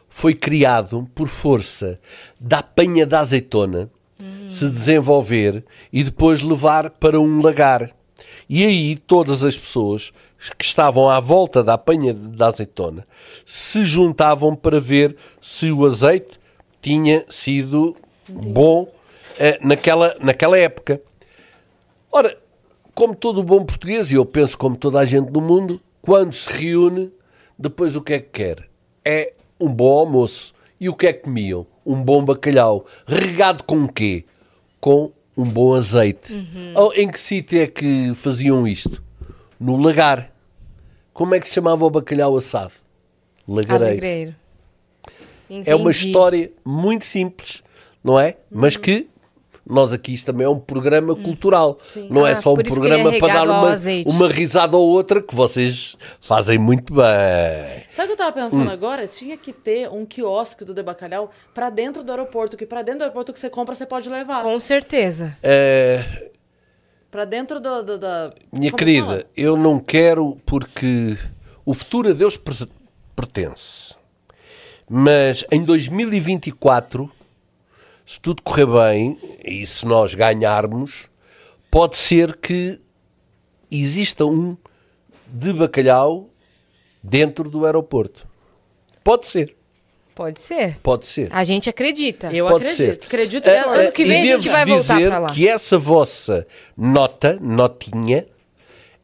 foi 0.09 0.33
criado 0.33 1.09
por 1.13 1.27
força 1.27 1.99
da 2.39 2.59
apanha 2.59 3.05
da 3.05 3.19
azeitona 3.19 3.89
se 4.49 4.69
desenvolver 4.69 5.63
e 5.91 6.03
depois 6.03 6.41
levar 6.41 6.89
para 6.89 7.19
um 7.19 7.41
lagar. 7.41 7.91
E 8.47 8.65
aí 8.65 8.95
todas 8.95 9.43
as 9.43 9.57
pessoas 9.57 10.11
que 10.57 10.65
estavam 10.65 11.09
à 11.09 11.19
volta 11.19 11.63
da 11.63 11.73
apanha 11.73 12.13
da 12.13 12.47
azeitona 12.47 13.05
se 13.45 13.83
juntavam 13.83 14.55
para 14.55 14.79
ver 14.79 15.15
se 15.41 15.71
o 15.71 15.85
azeite 15.85 16.39
tinha 16.81 17.25
sido 17.29 17.95
bom 18.29 18.87
naquela, 19.61 20.15
naquela 20.21 20.57
época. 20.57 21.01
Ora, 22.11 22.37
como 22.93 23.15
todo 23.15 23.43
bom 23.43 23.65
português, 23.65 24.11
e 24.11 24.15
eu 24.15 24.25
penso 24.25 24.57
como 24.57 24.77
toda 24.77 24.99
a 24.99 25.05
gente 25.05 25.31
do 25.31 25.41
mundo, 25.41 25.81
quando 26.01 26.33
se 26.33 26.49
reúne, 26.51 27.11
depois 27.57 27.95
o 27.95 28.01
que 28.01 28.13
é 28.13 28.19
que 28.19 28.29
quer? 28.29 28.69
É 29.03 29.33
um 29.59 29.73
bom 29.73 29.99
almoço. 29.99 30.53
E 30.79 30.87
o 30.87 30.95
que 30.95 31.07
é 31.07 31.13
que 31.13 31.23
comiam? 31.23 31.65
Um 31.85 32.03
bom 32.03 32.23
bacalhau. 32.23 32.85
Regado 33.05 33.63
com 33.63 33.83
o 33.83 33.91
quê? 33.91 34.25
Com 34.79 35.11
um 35.37 35.43
bom 35.43 35.73
azeite. 35.75 36.33
Uhum. 36.33 36.91
Em 36.95 37.09
que 37.09 37.19
sítio 37.19 37.61
é 37.61 37.67
que 37.67 38.13
faziam 38.15 38.67
isto? 38.67 39.03
No 39.59 39.77
lagar. 39.77 40.31
Como 41.13 41.35
é 41.35 41.39
que 41.39 41.47
se 41.47 41.53
chamava 41.53 41.85
o 41.85 41.89
bacalhau 41.89 42.35
assado? 42.35 42.73
Lagareiro. 43.47 43.85
Alegreiro. 43.85 44.35
É 45.65 45.75
uma 45.75 45.91
história 45.91 46.51
muito 46.65 47.05
simples, 47.05 47.61
não 48.03 48.19
é? 48.19 48.29
Uhum. 48.29 48.61
Mas 48.61 48.75
que 48.75 49.07
nós 49.67 49.91
aqui 49.91 50.13
isto 50.13 50.27
também 50.27 50.45
é 50.45 50.49
um 50.49 50.59
programa 50.59 51.13
hum. 51.13 51.23
cultural, 51.23 51.77
Sim. 51.91 52.07
não 52.09 52.25
é 52.25 52.29
ah, 52.29 52.33
é 52.33 52.35
só 52.35 52.53
um 52.53 52.57
programa 52.57 53.11
para 53.17 53.33
dar 53.33 53.49
uma, 53.49 53.75
uma 54.05 54.29
risada 54.29 54.77
ou 54.77 54.87
outra 54.87 55.21
que 55.21 55.33
vocês 55.33 55.95
fazem 56.21 56.59
muito 56.59 56.93
bem. 56.93 57.03
Sabe 57.95 58.03
o 58.03 58.15
que 58.15 58.21
eu 58.21 58.27
estava 58.27 58.31
pensando 58.31 58.67
hum. 58.67 58.71
agora? 58.71 59.07
Tinha 59.07 59.35
que 59.35 59.51
ter 59.51 59.89
um 59.89 60.05
quiosque 60.05 60.63
do 60.63 60.73
De 60.73 60.83
Bacalhau 60.83 61.31
para 61.53 61.69
dentro 61.71 62.03
do 62.03 62.11
aeroporto, 62.11 62.55
que 62.55 62.65
para 62.65 62.83
dentro 62.83 62.99
do 62.99 63.03
aeroporto 63.03 63.33
que 63.33 63.39
você 63.39 63.49
compra 63.49 63.73
você 63.73 63.85
pode 63.85 64.07
levar. 64.07 64.43
Com 64.43 64.59
certeza. 64.59 65.35
É... 65.41 66.29
Para 67.09 67.25
dentro 67.25 67.59
do, 67.59 67.81
do, 67.81 67.97
da. 67.97 68.33
Minha 68.51 68.71
Como 68.71 68.77
querida, 68.77 69.07
fala? 69.07 69.25
eu 69.37 69.55
não 69.55 69.79
quero 69.79 70.37
porque 70.45 71.17
o 71.65 71.73
futuro 71.73 72.09
a 72.09 72.13
Deus 72.13 72.37
pertence. 73.15 73.95
Mas 74.87 75.45
em 75.51 75.63
2024 75.63 77.09
se 78.05 78.19
tudo 78.19 78.41
correr 78.41 78.67
bem 78.67 79.17
e 79.43 79.65
se 79.65 79.85
nós 79.85 80.13
ganharmos, 80.13 81.09
pode 81.71 81.97
ser 81.97 82.35
que 82.37 82.79
exista 83.71 84.25
um 84.25 84.55
de 85.27 85.51
bacalhau 85.51 86.29
dentro 87.01 87.49
do 87.49 87.65
aeroporto. 87.65 88.27
Pode 89.03 89.27
ser. 89.27 89.55
Pode 90.13 90.39
ser. 90.39 90.79
Pode 90.81 91.05
ser. 91.05 91.27
A 91.31 91.43
gente 91.43 91.69
acredita. 91.69 92.33
Eu 92.33 92.47
Pode 92.47 92.65
acredito. 92.67 93.01
Ser. 93.01 93.05
Acredito 93.07 93.43
que 93.43 93.49
uh, 93.49 93.69
ano 93.69 93.91
que 93.91 94.05
vem 94.05 94.21
a 94.21 94.35
gente 94.37 94.49
vai 94.49 94.65
voltar 94.65 95.01
para 95.01 95.19
lá. 95.19 95.29
que 95.29 95.47
essa 95.47 95.77
vossa 95.77 96.47
nota, 96.77 97.37
notinha, 97.41 98.25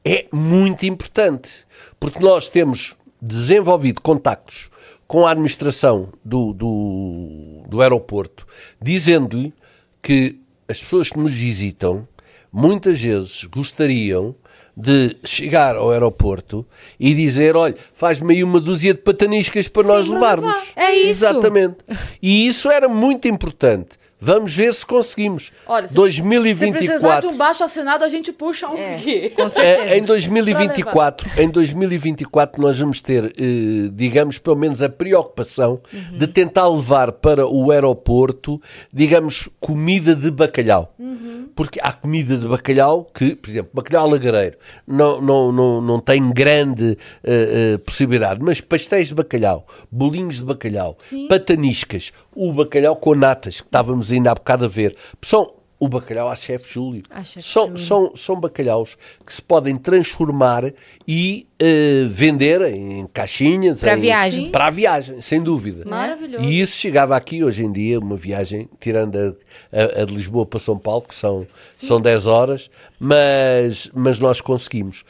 é 0.05 0.25
muito 0.31 0.85
importante. 0.85 1.67
Porque 1.99 2.19
nós 2.19 2.47
temos 2.47 2.95
desenvolvido 3.21 4.01
contactos 4.01 4.69
com 5.11 5.27
a 5.27 5.31
administração 5.31 6.07
do, 6.23 6.53
do, 6.53 7.63
do 7.67 7.81
aeroporto, 7.81 8.47
dizendo-lhe 8.81 9.53
que 10.01 10.39
as 10.69 10.79
pessoas 10.79 11.09
que 11.09 11.19
nos 11.19 11.33
visitam 11.33 12.07
muitas 12.49 13.01
vezes 13.01 13.43
gostariam 13.43 14.33
de 14.75 15.17
chegar 15.25 15.75
ao 15.75 15.91
aeroporto 15.91 16.65
e 16.97 17.13
dizer: 17.13 17.57
olha, 17.57 17.75
faz-me 17.93 18.35
aí 18.35 18.41
uma 18.41 18.61
dúzia 18.61 18.93
de 18.93 19.01
pataniscas 19.01 19.67
para 19.67 19.83
Sim, 19.83 19.89
nós 19.89 20.07
levarmos. 20.07 20.55
É 20.77 20.93
isso. 20.93 21.25
Exatamente. 21.25 21.79
E 22.21 22.47
isso 22.47 22.71
era 22.71 22.87
muito 22.87 23.27
importante. 23.27 23.99
Vamos 24.23 24.55
ver 24.55 24.71
se 24.71 24.85
conseguimos. 24.85 25.51
Olha, 25.65 25.87
se, 25.87 25.95
2024. 25.95 26.79
Se 26.79 26.87
precisar 26.87 27.19
de 27.21 27.27
um 27.27 27.37
baixo 27.37 27.63
assinado, 27.63 28.03
a 28.03 28.07
gente 28.07 28.31
puxa 28.31 28.69
um 28.69 28.77
é, 28.77 28.95
aqui. 28.95 29.29
Com 29.31 29.49
certeza. 29.49 29.89
É, 29.89 29.97
em 29.97 30.03
2024, 30.03 31.41
em 31.41 31.49
2024 31.49 32.61
nós 32.61 32.77
vamos 32.77 33.01
ter, 33.01 33.33
eh, 33.35 33.89
digamos, 33.91 34.37
pelo 34.37 34.55
menos 34.55 34.83
a 34.83 34.89
preocupação 34.89 35.81
uhum. 35.91 36.19
de 36.19 36.27
tentar 36.27 36.67
levar 36.69 37.13
para 37.13 37.47
o 37.47 37.71
aeroporto, 37.71 38.61
digamos, 38.93 39.49
comida 39.59 40.15
de 40.15 40.29
bacalhau. 40.29 40.93
Uhum. 40.99 41.49
Porque 41.55 41.79
há 41.81 41.91
comida 41.91 42.37
de 42.37 42.47
bacalhau 42.47 43.07
que, 43.11 43.35
por 43.35 43.49
exemplo, 43.49 43.71
bacalhau 43.73 44.07
lagareiro 44.07 44.57
não, 44.85 45.19
não, 45.19 45.51
não, 45.51 45.81
não 45.81 45.99
tem 45.99 46.31
grande 46.31 46.97
uh, 47.23 47.75
uh, 47.75 47.79
possibilidade, 47.79 48.39
mas 48.41 48.61
pastéis 48.61 49.07
de 49.07 49.15
bacalhau, 49.15 49.65
bolinhos 49.91 50.35
de 50.35 50.45
bacalhau, 50.45 50.97
Sim. 51.09 51.27
pataniscas, 51.27 52.13
o 52.35 52.53
bacalhau 52.53 52.95
com 52.95 53.15
natas 53.15 53.59
que 53.59 53.67
estávamos 53.67 54.10
ainda 54.11 54.31
há 54.31 54.35
bocado 54.35 54.65
a 54.65 54.67
ver. 54.67 54.95
São 55.21 55.53
o 55.81 55.87
bacalhau 55.87 56.29
à 56.29 56.35
chefe 56.35 56.71
Júlio. 56.71 57.01
Chef 57.25 57.43
são, 57.43 57.65
Júlio. 57.65 57.77
São, 57.79 58.15
são 58.15 58.39
bacalhaus 58.39 58.95
que 59.25 59.33
se 59.33 59.41
podem 59.41 59.75
transformar 59.75 60.71
e 61.07 61.47
uh, 61.59 62.07
vender 62.07 62.61
em 62.71 63.07
caixinhas. 63.07 63.81
Para 63.81 63.93
a 63.93 63.95
viagem. 63.95 64.51
Para 64.51 64.67
a 64.67 64.69
viagem, 64.69 65.19
sem 65.21 65.41
dúvida. 65.41 65.83
Maravilhoso. 65.83 66.45
E 66.45 66.59
isso 66.59 66.77
chegava 66.77 67.15
aqui 67.17 67.43
hoje 67.43 67.65
em 67.65 67.71
dia, 67.71 67.99
uma 67.99 68.15
viagem, 68.15 68.69
tirando 68.79 69.15
a, 69.17 69.29
a, 69.75 70.01
a 70.03 70.05
de 70.05 70.13
Lisboa 70.13 70.45
para 70.45 70.59
São 70.59 70.77
Paulo, 70.77 71.01
que 71.01 71.15
são, 71.15 71.47
são 71.81 71.99
10 71.99 72.27
horas, 72.27 72.69
mas, 72.99 73.89
mas 73.91 74.19
nós 74.19 74.39
conseguimos. 74.39 75.03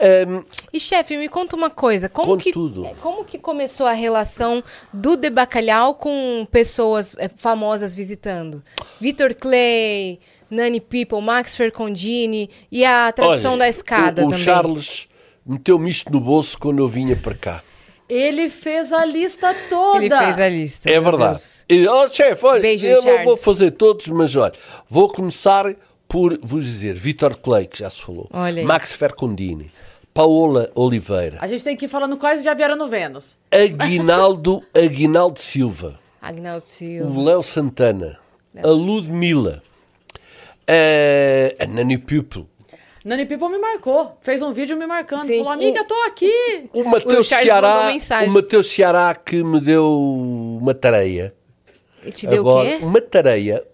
Um, 0.00 0.44
e 0.72 0.78
chefe, 0.78 1.16
me 1.16 1.28
conta 1.28 1.56
uma 1.56 1.70
coisa, 1.70 2.08
como 2.08 2.36
que, 2.36 2.52
tudo. 2.52 2.86
É, 2.86 2.94
como 3.00 3.24
que 3.24 3.36
começou 3.36 3.84
a 3.84 3.92
relação 3.92 4.62
do 4.92 5.16
De 5.16 5.28
Bacalhau 5.28 5.94
com 5.94 6.46
pessoas 6.52 7.16
é, 7.18 7.28
famosas 7.28 7.94
visitando? 7.94 8.62
Vitor 9.00 9.34
Clay, 9.34 10.20
Nani 10.48 10.80
People, 10.80 11.20
Max 11.20 11.56
Fercondini 11.56 12.48
e 12.70 12.84
a 12.84 13.10
tradição 13.10 13.52
Olha, 13.52 13.60
da 13.60 13.68
escada 13.68 14.22
o, 14.22 14.28
o 14.28 14.30
também. 14.30 14.44
Charles 14.44 15.08
meteu-me 15.44 15.88
isto 15.88 16.12
no 16.12 16.20
bolso 16.20 16.58
quando 16.58 16.78
eu 16.78 16.88
vinha 16.88 17.16
para 17.16 17.34
cá. 17.34 17.62
Ele 18.08 18.48
fez 18.48 18.92
a 18.92 19.04
lista 19.04 19.54
toda. 19.68 20.04
Ele 20.04 20.16
fez 20.16 20.38
a 20.38 20.48
lista. 20.48 20.90
É 20.90 21.00
verdade. 21.00 21.40
E, 21.68 21.86
oh, 21.86 22.08
chefe, 22.08 22.44
olha, 22.46 22.60
Beijo, 22.60 22.86
eu 22.86 23.02
Charles. 23.02 23.18
não 23.18 23.24
vou 23.24 23.36
fazer 23.36 23.70
todos, 23.72 24.06
mas 24.08 24.34
olha, 24.36 24.54
vou 24.88 25.08
começar 25.10 25.74
por 26.08 26.38
vos 26.42 26.64
dizer 26.64 26.94
Vitor 26.94 27.36
Clay, 27.36 27.66
que 27.66 27.78
já 27.78 27.90
se 27.90 28.00
falou, 28.00 28.26
olha 28.32 28.64
Max 28.64 28.94
Fercondini, 28.94 29.70
Paola 30.18 30.68
Oliveira. 30.74 31.38
A 31.40 31.46
gente 31.46 31.62
tem 31.62 31.76
que 31.76 31.84
ir 31.84 31.88
falando 31.88 32.16
quais 32.16 32.42
já 32.42 32.52
vieram 32.52 32.74
no 32.74 32.88
Vênus. 32.88 33.38
Aguinaldo, 33.52 34.64
Aguinaldo 34.74 35.38
Silva. 35.38 36.00
Aguinaldo 36.20 36.64
Silva. 36.64 37.08
O 37.08 37.22
Léo 37.22 37.40
Santana. 37.40 38.18
Léo. 38.52 38.66
A 38.66 38.70
Ludmilla. 38.72 39.62
A, 40.66 41.62
a 41.62 41.66
Nani 41.68 41.96
Pupil. 41.98 42.48
Nani 43.04 43.26
People 43.26 43.48
me 43.48 43.58
marcou. 43.58 44.18
Fez 44.20 44.42
um 44.42 44.52
vídeo 44.52 44.76
me 44.76 44.88
marcando. 44.88 45.24
Sim. 45.24 45.38
Falou, 45.38 45.52
amiga, 45.52 45.84
tô 45.84 45.94
aqui. 46.08 46.68
O 46.72 46.82
Matheus 46.82 47.28
Ceará. 47.28 47.92
O 48.26 48.30
Matheus 48.32 48.66
Ceará 48.68 49.14
que 49.14 49.44
me 49.44 49.60
deu 49.60 49.88
uma 50.60 50.74
tareia. 50.74 51.32
E 52.04 52.10
te 52.10 52.26
deu 52.26 52.40
Agora, 52.40 52.68
o 52.68 52.78
quê? 52.80 52.84
Uma 52.84 53.00
tareia. 53.00 53.64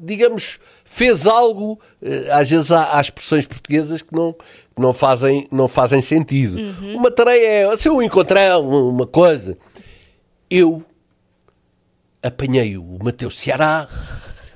Digamos, 0.00 0.60
fez 0.84 1.26
algo. 1.26 1.80
Eh, 2.02 2.28
às 2.30 2.50
vezes 2.50 2.70
há, 2.70 2.98
há 2.98 3.00
expressões 3.00 3.46
portuguesas 3.46 4.02
que 4.02 4.14
não, 4.14 4.36
não 4.78 4.92
fazem, 4.92 5.48
não 5.50 5.68
fazem 5.68 6.00
sentido. 6.00 6.58
Uhum. 6.58 6.96
Uma 6.96 7.10
tarefa 7.10 7.44
é, 7.44 7.76
se 7.76 7.88
eu 7.88 8.02
encontrar 8.02 8.58
uma 8.58 9.06
coisa, 9.06 9.56
eu 10.50 10.82
apanhei 12.22 12.76
o 12.76 12.98
Mateus 13.02 13.38
Ceará 13.38 13.88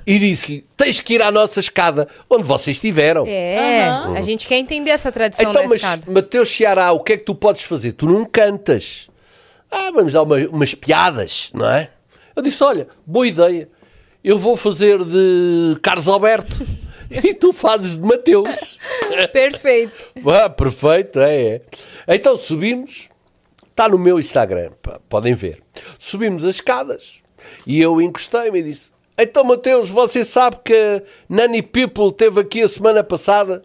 e 0.06 0.18
disse-lhe: 0.18 0.66
tens 0.76 1.00
que 1.00 1.14
ir 1.14 1.22
à 1.22 1.30
nossa 1.30 1.60
escada, 1.60 2.08
onde 2.28 2.44
vocês 2.44 2.76
estiveram. 2.76 3.24
É, 3.26 3.88
uhum. 4.06 4.14
a 4.14 4.22
gente 4.22 4.46
quer 4.46 4.58
entender 4.58 4.90
essa 4.90 5.12
tradição 5.12 5.50
então, 5.50 5.62
da 5.62 5.68
mas, 5.68 5.82
escada. 5.82 6.10
Mateus 6.10 6.50
Ceará, 6.50 6.92
o 6.92 7.00
que 7.00 7.14
é 7.14 7.16
que 7.16 7.24
tu 7.24 7.34
podes 7.34 7.62
fazer? 7.62 7.92
Tu 7.92 8.06
não 8.06 8.24
cantas. 8.24 9.08
Ah, 9.70 9.90
vamos 9.92 10.12
dar 10.12 10.22
uma, 10.22 10.36
umas 10.48 10.74
piadas, 10.74 11.50
não 11.54 11.68
é? 11.68 11.90
Eu 12.34 12.42
disse: 12.42 12.62
olha, 12.62 12.88
boa 13.06 13.26
ideia. 13.26 13.68
Eu 14.24 14.38
vou 14.38 14.56
fazer 14.56 15.02
de 15.04 15.76
Carlos 15.82 16.06
Alberto. 16.06 16.64
E 17.24 17.34
tu 17.34 17.52
fazes 17.52 17.96
de 17.96 18.02
Mateus. 18.02 18.78
Perfeito. 19.32 20.06
Ah, 20.26 20.48
perfeito, 20.48 21.20
é, 21.20 21.60
é. 22.06 22.14
Então 22.14 22.36
subimos, 22.38 23.08
está 23.68 23.88
no 23.88 23.98
meu 23.98 24.18
Instagram, 24.18 24.72
podem 25.08 25.34
ver. 25.34 25.62
Subimos 25.98 26.44
as 26.44 26.56
escadas 26.56 27.22
e 27.66 27.80
eu 27.80 28.00
encostei-me 28.00 28.60
e 28.60 28.62
disse: 28.62 28.90
Então, 29.18 29.44
Mateus, 29.44 29.90
você 29.90 30.24
sabe 30.24 30.58
que 30.64 30.74
a 30.74 31.02
Nani 31.28 31.62
People 31.62 32.08
esteve 32.08 32.40
aqui 32.40 32.62
a 32.62 32.68
semana 32.68 33.04
passada 33.04 33.62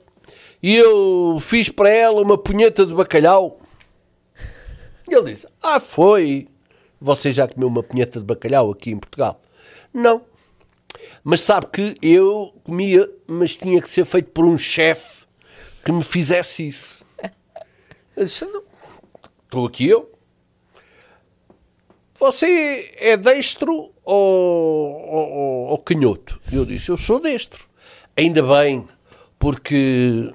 e 0.62 0.76
eu 0.76 1.38
fiz 1.40 1.70
para 1.70 1.90
ela 1.90 2.22
uma 2.22 2.38
punheta 2.38 2.86
de 2.86 2.94
bacalhau? 2.94 3.60
E 5.10 5.16
ele 5.16 5.34
disse: 5.34 5.48
Ah, 5.64 5.80
foi. 5.80 6.48
Você 7.00 7.32
já 7.32 7.48
comeu 7.48 7.68
uma 7.68 7.84
punheta 7.84 8.20
de 8.20 8.26
bacalhau 8.26 8.72
aqui 8.72 8.92
em 8.92 8.98
Portugal? 8.98 9.40
Não. 9.94 10.24
Mas 11.30 11.42
sabe 11.42 11.68
que 11.68 11.98
eu 12.02 12.54
comia, 12.64 13.06
mas 13.28 13.58
tinha 13.58 13.82
que 13.82 13.90
ser 13.90 14.06
feito 14.06 14.30
por 14.30 14.46
um 14.46 14.58
chefe 14.58 15.26
que 15.84 15.92
me 15.92 16.02
fizesse 16.02 16.66
isso. 16.66 17.06
Estou 18.16 19.66
aqui 19.66 19.90
eu. 19.90 20.10
Você 22.18 22.96
é 22.96 23.18
destro 23.18 23.92
ou, 24.06 24.06
ou, 24.06 25.68
ou 25.72 25.78
canhoto? 25.80 26.40
Eu 26.50 26.66
disse, 26.66 26.92
eu 26.92 26.98
sou 26.98 27.20
destro. 27.20 27.68
Ainda 28.16 28.42
bem, 28.42 28.88
porque 29.38 30.34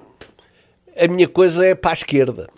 a 0.94 1.08
minha 1.08 1.26
coisa 1.26 1.64
é 1.64 1.74
para 1.74 1.92
a 1.92 1.94
esquerda. 1.94 2.50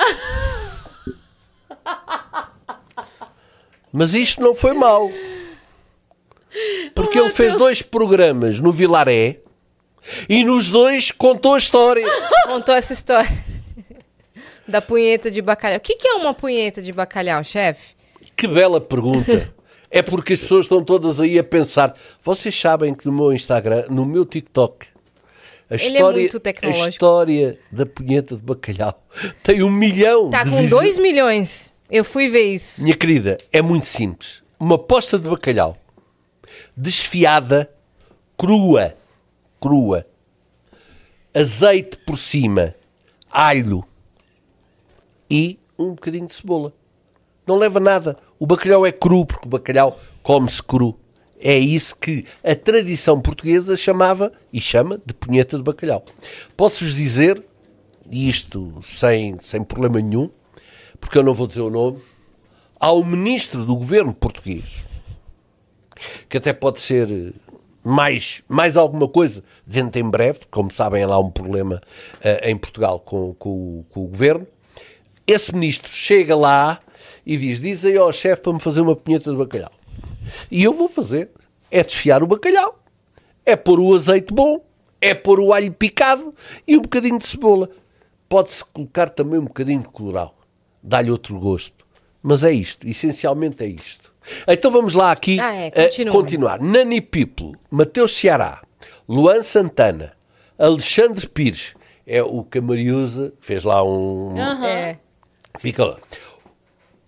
Mas 3.92 4.12
isto 4.12 4.42
não 4.42 4.54
foi 4.54 4.72
mal. 4.72 5.08
Porque 7.14 7.32
porque 7.32 7.42
ele 7.42 7.50
fez 7.50 7.54
dois 7.54 7.82
programas 7.82 8.60
no 8.60 8.72
Vilaré 8.72 9.38
e 10.28 10.44
nos 10.44 10.68
dois 10.68 11.10
contou 11.10 11.54
a 11.54 11.58
história. 11.58 12.06
Contou 12.46 12.74
essa 12.74 12.92
história. 12.92 13.30
Da 14.66 14.80
punheta 14.80 15.30
de 15.30 15.42
bacalhau. 15.42 15.76
O 15.76 15.80
que, 15.80 15.94
que 15.94 16.08
é 16.08 16.14
uma 16.14 16.32
punheta 16.32 16.80
de 16.80 16.90
bacalhau, 16.90 17.44
chefe? 17.44 17.88
Que 18.34 18.48
bela 18.48 18.80
pergunta. 18.80 19.52
é 19.90 20.00
porque 20.00 20.32
as 20.32 20.40
pessoas 20.40 20.64
estão 20.64 20.82
todas 20.82 21.20
aí 21.20 21.38
a 21.38 21.44
pensar. 21.44 21.94
Vocês 22.22 22.58
sabem 22.58 22.94
que 22.94 23.04
no 23.04 23.12
meu 23.12 23.30
Instagram, 23.30 23.84
no 23.90 24.06
meu 24.06 24.24
TikTok, 24.24 24.86
a 25.68 25.74
Ele 25.74 25.82
é 25.82 25.86
história, 25.86 26.16
é 26.16 26.20
muito 26.20 26.40
tecnológico. 26.40 26.86
A 26.86 26.88
história 26.88 27.58
da 27.70 27.84
punheta 27.84 28.36
de 28.36 28.42
bacalhau 28.42 29.04
tem 29.44 29.62
um 29.62 29.70
milhão 29.70 30.26
Está 30.30 30.48
com 30.48 30.66
dois 30.66 30.96
milhões. 30.96 31.70
Eu 31.90 32.02
fui 32.02 32.28
ver 32.30 32.54
isso. 32.54 32.82
Minha 32.82 32.96
querida, 32.96 33.36
é 33.52 33.60
muito 33.60 33.84
simples. 33.84 34.42
Uma 34.58 34.78
posta 34.78 35.18
de 35.18 35.28
bacalhau 35.28 35.76
desfiada, 36.76 37.70
crua, 38.36 38.94
crua, 39.60 40.06
azeite 41.34 41.98
por 41.98 42.16
cima, 42.16 42.74
alho 43.30 43.84
e 45.30 45.58
um 45.78 45.90
bocadinho 45.90 46.26
de 46.26 46.34
cebola. 46.34 46.72
Não 47.46 47.56
leva 47.56 47.78
nada. 47.78 48.16
O 48.38 48.46
bacalhau 48.46 48.86
é 48.86 48.92
cru, 48.92 49.26
porque 49.26 49.46
o 49.46 49.50
bacalhau 49.50 49.98
come-se 50.22 50.62
cru. 50.62 50.98
É 51.38 51.58
isso 51.58 51.94
que 51.96 52.24
a 52.42 52.54
tradição 52.54 53.20
portuguesa 53.20 53.76
chamava 53.76 54.32
e 54.52 54.60
chama 54.60 55.00
de 55.04 55.12
punheta 55.12 55.56
de 55.58 55.62
bacalhau. 55.62 56.04
Posso-vos 56.56 56.94
dizer, 56.94 57.42
isto 58.10 58.78
sem, 58.82 59.38
sem 59.40 59.62
problema 59.62 60.00
nenhum, 60.00 60.30
porque 60.98 61.18
eu 61.18 61.22
não 61.22 61.34
vou 61.34 61.46
dizer 61.46 61.60
o 61.60 61.68
nome, 61.68 62.00
ao 62.80 63.04
ministro 63.04 63.64
do 63.64 63.76
governo 63.76 64.14
português, 64.14 64.86
que 66.28 66.38
até 66.38 66.52
pode 66.52 66.80
ser 66.80 67.34
mais, 67.84 68.42
mais 68.48 68.76
alguma 68.76 69.06
coisa 69.06 69.44
dentro 69.66 70.00
em 70.00 70.08
breve, 70.08 70.40
como 70.50 70.72
sabem, 70.72 71.02
há 71.02 71.06
lá 71.06 71.18
um 71.18 71.30
problema 71.30 71.80
uh, 72.16 72.48
em 72.48 72.56
Portugal 72.56 72.98
com, 72.98 73.34
com, 73.34 73.84
com, 73.90 74.04
o 74.04 74.08
governo. 74.08 74.46
Esse 75.26 75.52
ministro 75.52 75.90
chega 75.92 76.34
lá 76.34 76.80
e 77.26 77.36
diz: 77.36 77.60
Diz 77.60 77.84
aí 77.84 77.96
ao 77.96 78.12
chefe 78.12 78.42
para 78.42 78.52
me 78.54 78.60
fazer 78.60 78.80
uma 78.80 78.96
punheta 78.96 79.30
de 79.30 79.36
bacalhau. 79.36 79.72
E 80.50 80.64
eu 80.64 80.72
vou 80.72 80.88
fazer. 80.88 81.30
É 81.70 81.82
desfiar 81.82 82.22
o 82.22 82.26
bacalhau. 82.26 82.78
É 83.44 83.56
pôr 83.56 83.80
o 83.80 83.94
azeite 83.94 84.32
bom. 84.32 84.64
É 85.00 85.12
pôr 85.12 85.38
o 85.40 85.52
alho 85.52 85.72
picado 85.72 86.34
e 86.66 86.76
um 86.76 86.80
bocadinho 86.80 87.18
de 87.18 87.26
cebola. 87.26 87.68
Pode-se 88.28 88.64
colocar 88.64 89.10
também 89.10 89.38
um 89.38 89.44
bocadinho 89.44 89.80
de 89.80 89.88
colorau. 89.88 90.34
Dá-lhe 90.82 91.10
outro 91.10 91.38
gosto. 91.38 91.84
Mas 92.22 92.42
é 92.44 92.52
isto. 92.52 92.86
Essencialmente 92.86 93.62
é 93.62 93.66
isto. 93.66 94.13
Então 94.46 94.70
vamos 94.70 94.94
lá 94.94 95.12
aqui 95.12 95.38
ah, 95.40 95.54
é, 95.54 95.68
uh, 95.68 96.10
continuar. 96.10 96.60
Nani 96.60 97.00
People, 97.00 97.52
Mateus 97.70 98.16
Ceará, 98.16 98.62
Luan 99.08 99.42
Santana, 99.42 100.12
Alexandre 100.58 101.28
Pires. 101.28 101.74
É 102.06 102.22
o 102.22 102.44
Camariusa, 102.44 103.32
fez 103.40 103.64
lá 103.64 103.82
um... 103.82 104.34
Uhum. 104.34 104.64
É. 104.64 104.98
Fica 105.58 105.84
lá. 105.86 105.96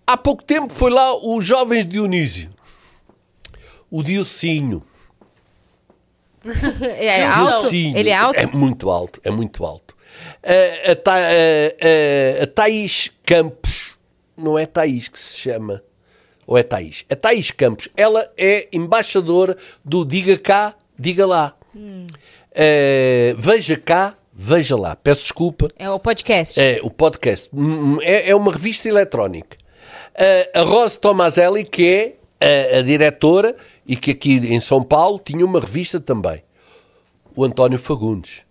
Há 0.07 0.17
pouco 0.17 0.43
tempo 0.43 0.73
foi 0.73 0.91
lá 0.91 1.14
os 1.14 1.45
Jovens 1.45 1.87
Dionísio 1.87 2.57
o 3.91 4.03
Diocinho. 4.03 4.83
é, 6.83 7.07
é 7.07 7.27
alto? 7.27 7.75
Ele 7.75 8.11
é 8.11 8.14
alto? 8.14 8.39
É 8.39 8.47
muito 8.47 8.91
alto, 8.91 9.21
é 9.25 9.31
muito 9.31 9.64
alto. 9.64 9.97
A, 10.43 10.93
a, 10.93 12.41
a, 12.41 12.45
a 12.45 12.47
Thaís 12.47 13.11
Campos, 13.25 13.97
não 14.37 14.59
é 14.59 14.67
Thaís 14.67 15.09
que 15.09 15.19
se 15.19 15.39
chama, 15.39 15.83
ou 16.47 16.57
é 16.57 16.62
Thaís? 16.62 17.05
A 17.11 17.16
Thaís 17.16 17.51
Campos, 17.51 17.88
ela 17.97 18.30
é 18.36 18.68
embaixadora 18.72 19.57
do 19.84 20.05
Diga 20.05 20.38
Cá, 20.38 20.74
Diga 20.99 21.26
Lá. 21.26 21.55
Hum. 21.74 22.07
Uh, 22.53 23.36
veja 23.36 23.76
cá, 23.76 24.16
veja 24.32 24.76
lá. 24.76 24.97
Peço 24.97 25.22
desculpa. 25.22 25.68
É 25.78 25.90
o 25.90 25.99
podcast. 25.99 26.59
É 26.59 26.80
o 26.82 26.90
podcast. 26.90 27.51
Hum, 27.53 27.97
hum, 27.97 27.99
é, 28.01 28.30
é 28.30 28.34
uma 28.34 28.51
revista 28.51 28.88
eletrónica. 28.88 29.59
Uh, 30.14 30.61
a 30.61 30.62
Rose 30.62 30.99
Tomazelli, 30.99 31.64
que 31.64 31.86
é 31.86 32.16
a, 32.40 32.78
a 32.78 32.82
diretora 32.82 33.55
e 33.86 33.97
que 33.97 34.12
aqui 34.12 34.36
em 34.36 34.61
São 34.61 34.82
Paulo 34.82 35.20
tinha 35.22 35.44
uma 35.44 35.61
revista 35.61 36.01
também. 36.01 36.42
O 37.34 37.44
António 37.44 37.78
Fagundes. 37.78 38.42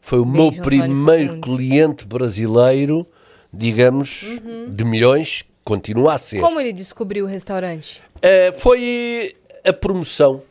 Foi 0.00 0.18
o 0.18 0.24
Beijo, 0.24 0.52
meu 0.52 0.62
primeiro 0.62 1.40
cliente 1.40 2.06
brasileiro, 2.06 3.06
digamos, 3.52 4.22
uhum. 4.22 4.68
de 4.68 4.84
milhões, 4.84 5.44
continua 5.64 6.14
a 6.14 6.18
ser. 6.18 6.40
Como 6.40 6.60
ele 6.60 6.72
descobriu 6.72 7.24
o 7.24 7.28
restaurante? 7.28 8.02
Uh, 8.16 8.52
foi 8.52 9.36
a 9.64 9.72
promoção. 9.72 10.42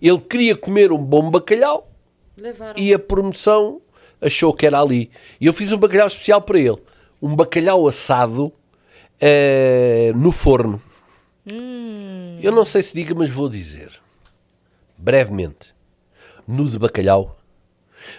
Ele 0.00 0.20
queria 0.20 0.56
comer 0.56 0.92
um 0.92 0.98
bom 0.98 1.30
bacalhau 1.30 1.90
Levaram. 2.36 2.74
e 2.76 2.92
a 2.92 2.98
promoção 2.98 3.80
achou 4.20 4.52
que 4.52 4.66
era 4.66 4.80
ali. 4.80 5.10
E 5.40 5.46
eu 5.46 5.52
fiz 5.52 5.72
um 5.72 5.78
bacalhau 5.78 6.06
especial 6.06 6.42
para 6.42 6.58
ele. 6.58 6.78
Um 7.20 7.34
bacalhau 7.34 7.86
assado 7.88 8.46
uh, 8.46 10.16
no 10.16 10.32
forno. 10.32 10.80
Hum. 11.50 12.38
Eu 12.42 12.52
não 12.52 12.64
sei 12.64 12.82
se 12.82 12.94
diga, 12.94 13.14
mas 13.14 13.30
vou 13.30 13.48
dizer. 13.48 13.90
Brevemente. 14.96 15.74
No 16.46 16.68
de 16.68 16.78
bacalhau. 16.78 17.38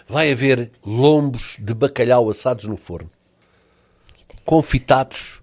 Vai 0.07 0.32
haver 0.32 0.71
lombos 0.86 1.57
de 1.59 1.73
bacalhau 1.73 2.30
assados 2.30 2.65
no 2.65 2.75
forno. 2.75 3.09
Confitados 4.43 5.41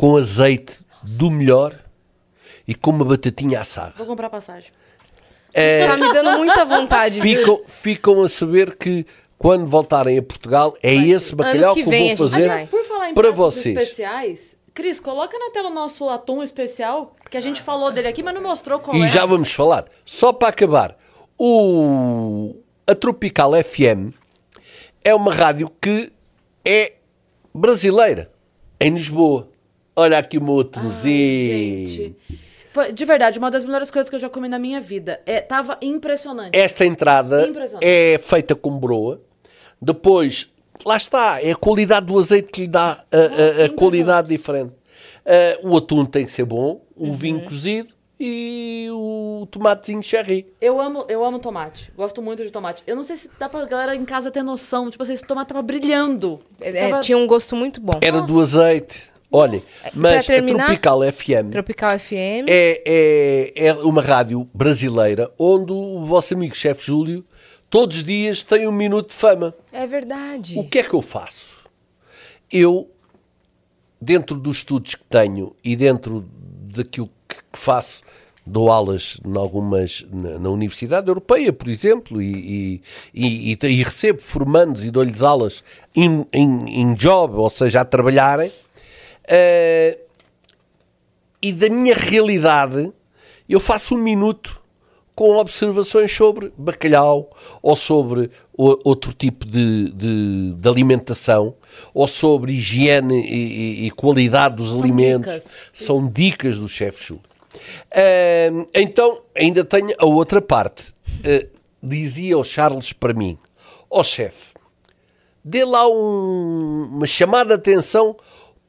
com 0.00 0.16
azeite 0.16 0.82
do 1.02 1.30
melhor 1.30 1.74
e 2.66 2.74
com 2.74 2.90
uma 2.90 3.04
batatinha 3.04 3.60
assada. 3.60 3.92
Vou 3.98 4.06
comprar 4.06 4.30
passagem. 4.30 4.70
É, 5.52 5.82
Está 5.82 5.98
me 5.98 6.10
dando 6.10 6.38
muita 6.38 6.64
vontade. 6.64 7.20
Ficam, 7.20 7.60
ficam 7.66 8.22
a 8.22 8.26
saber 8.26 8.78
que 8.78 9.04
quando 9.36 9.66
voltarem 9.66 10.16
a 10.16 10.22
Portugal 10.22 10.74
é 10.82 10.94
Vai. 10.94 11.10
esse 11.10 11.34
bacalhau 11.34 11.74
que, 11.74 11.84
que 11.84 11.94
eu 11.94 12.06
vou 12.06 12.16
fazer 12.16 12.50
Aliás, 12.50 12.70
para 13.14 13.30
vocês. 13.30 13.76
especiais, 13.76 14.56
Cris, 14.72 14.98
coloca 14.98 15.38
na 15.38 15.50
tela 15.50 15.68
o 15.68 15.74
nosso 15.74 16.08
atum 16.08 16.42
especial, 16.42 17.14
que 17.30 17.36
a 17.36 17.40
gente 17.40 17.60
falou 17.60 17.92
dele 17.92 18.08
aqui, 18.08 18.22
mas 18.22 18.32
não 18.32 18.42
mostrou 18.42 18.80
qual 18.80 18.96
e 18.96 19.02
é. 19.02 19.04
E 19.04 19.08
já 19.08 19.26
vamos 19.26 19.52
falar. 19.52 19.84
Só 20.06 20.32
para 20.32 20.48
acabar, 20.48 20.96
o... 21.38 22.56
a 22.86 22.94
Tropical 22.94 23.52
FM 23.62 24.14
é 25.04 25.14
uma 25.14 25.34
rádio 25.34 25.70
que 25.78 26.10
é 26.64 26.94
brasileira, 27.52 28.32
em 28.80 28.94
Lisboa. 28.94 29.49
Olha 30.00 30.18
aqui 30.18 30.38
o 30.38 30.50
outrozinho. 30.50 32.16
de 32.94 33.04
verdade, 33.04 33.38
uma 33.38 33.50
das 33.50 33.64
melhores 33.64 33.90
coisas 33.90 34.08
que 34.08 34.16
eu 34.16 34.20
já 34.20 34.30
comi 34.30 34.48
na 34.48 34.58
minha 34.58 34.80
vida. 34.80 35.20
É, 35.26 35.40
tava 35.40 35.76
impressionante. 35.82 36.56
Esta 36.56 36.86
entrada 36.86 37.46
impressionante. 37.46 37.84
é 37.86 38.18
feita 38.18 38.54
com 38.54 38.78
broa. 38.78 39.20
Depois 39.80 40.48
lá 40.86 40.96
está, 40.96 41.42
é 41.42 41.52
a 41.52 41.56
qualidade 41.56 42.06
do 42.06 42.18
azeite 42.18 42.50
que 42.50 42.62
lhe 42.62 42.68
dá 42.68 43.04
a, 43.12 43.62
a, 43.62 43.64
a 43.66 43.68
qualidade 43.68 44.28
diferente. 44.28 44.72
Uh, 44.72 45.68
o 45.68 45.76
atum 45.76 46.04
tem 46.06 46.24
que 46.24 46.32
ser 46.32 46.44
bom, 46.44 46.80
o 46.96 47.08
uhum. 47.08 47.12
vinho 47.12 47.44
cozido 47.44 47.90
e 48.18 48.88
o 48.90 49.46
tomatezinho 49.50 50.02
cherry. 50.02 50.46
Eu 50.60 50.80
amo, 50.80 51.06
eu 51.08 51.24
amo 51.24 51.38
tomate. 51.38 51.90
Gosto 51.96 52.20
muito 52.20 52.42
de 52.42 52.50
tomate. 52.50 52.82
Eu 52.86 52.94
não 52.94 53.02
sei 53.02 53.16
se 53.16 53.30
dá 53.38 53.48
pra 53.48 53.64
galera 53.64 53.96
em 53.96 54.04
casa 54.04 54.30
ter 54.30 54.42
noção. 54.42 54.90
Tipo 54.90 55.02
assim, 55.02 55.14
esse 55.14 55.24
tomate 55.24 55.48
tava 55.48 55.62
brilhando. 55.62 56.40
É, 56.60 56.90
tava... 56.90 57.00
Tinha 57.00 57.16
um 57.16 57.26
gosto 57.26 57.56
muito 57.56 57.80
bom. 57.80 57.98
Era 58.02 58.18
Nossa. 58.18 58.32
do 58.32 58.40
azeite. 58.40 59.09
Olhem, 59.32 59.62
mas 59.94 60.26
terminar, 60.26 60.64
a 60.64 60.66
Tropical 60.66 61.00
FM, 61.12 61.50
Tropical 61.52 61.98
FM. 61.98 62.48
É, 62.48 62.82
é, 62.84 63.66
é 63.66 63.72
uma 63.74 64.02
rádio 64.02 64.48
brasileira 64.52 65.30
onde 65.38 65.72
o 65.72 66.04
vosso 66.04 66.34
amigo 66.34 66.54
chefe 66.54 66.86
Júlio 66.86 67.24
todos 67.70 67.98
os 67.98 68.04
dias 68.04 68.42
tem 68.42 68.66
um 68.66 68.72
minuto 68.72 69.10
de 69.10 69.14
fama. 69.14 69.54
É 69.72 69.86
verdade. 69.86 70.58
O 70.58 70.64
que 70.64 70.80
é 70.80 70.82
que 70.82 70.92
eu 70.92 71.00
faço? 71.00 71.60
Eu, 72.50 72.90
dentro 74.00 74.36
dos 74.36 74.58
estudos 74.58 74.96
que 74.96 75.04
tenho 75.04 75.54
e 75.62 75.76
dentro 75.76 76.28
daquilo 76.74 77.08
que 77.28 77.36
faço, 77.52 78.02
dou 78.44 78.70
aulas 78.70 79.20
em 79.24 79.38
algumas, 79.38 80.04
na, 80.12 80.40
na, 80.40 80.50
Universidade 80.50 81.06
Europeia, 81.06 81.52
por 81.52 81.68
exemplo, 81.68 82.20
e, 82.20 82.82
e, 83.14 83.52
e, 83.52 83.58
e 83.62 83.82
recebo 83.82 84.20
formandos 84.20 84.84
e 84.84 84.90
dou-lhes 84.90 85.22
aulas 85.22 85.62
em, 85.94 86.94
job, 86.94 87.36
ou 87.36 87.48
seja, 87.48 87.82
a 87.82 87.84
trabalharem. 87.84 88.50
Uh, 89.30 89.98
e 91.42 91.52
da 91.52 91.68
minha 91.70 91.94
realidade, 91.94 92.92
eu 93.48 93.60
faço 93.60 93.94
um 93.94 93.98
minuto 93.98 94.60
com 95.14 95.36
observações 95.36 96.10
sobre 96.10 96.52
bacalhau 96.56 97.30
ou 97.62 97.76
sobre 97.76 98.30
outro 98.56 99.12
tipo 99.12 99.44
de, 99.44 99.90
de, 99.90 100.54
de 100.54 100.68
alimentação 100.68 101.54
ou 101.92 102.06
sobre 102.06 102.52
higiene 102.52 103.20
e, 103.20 103.86
e 103.86 103.90
qualidade 103.90 104.56
dos 104.56 104.70
São 104.70 104.80
alimentos. 104.80 105.34
Dicas. 105.34 105.52
São 105.72 106.06
dicas 106.08 106.58
do 106.58 106.68
chefe 106.68 107.04
Júlio. 107.04 107.22
Uh, 107.92 108.66
então, 108.74 109.20
ainda 109.36 109.64
tenho 109.64 109.94
a 109.98 110.06
outra 110.06 110.40
parte. 110.40 110.94
Uh, 111.08 111.48
dizia 111.82 112.38
o 112.38 112.44
Charles 112.44 112.92
para 112.92 113.12
mim: 113.12 113.38
Ó 113.90 114.00
oh, 114.00 114.04
chefe, 114.04 114.54
dê 115.44 115.64
lá 115.64 115.88
um, 115.88 116.88
uma 116.92 117.06
chamada 117.06 117.48
de 117.48 117.54
atenção 117.54 118.16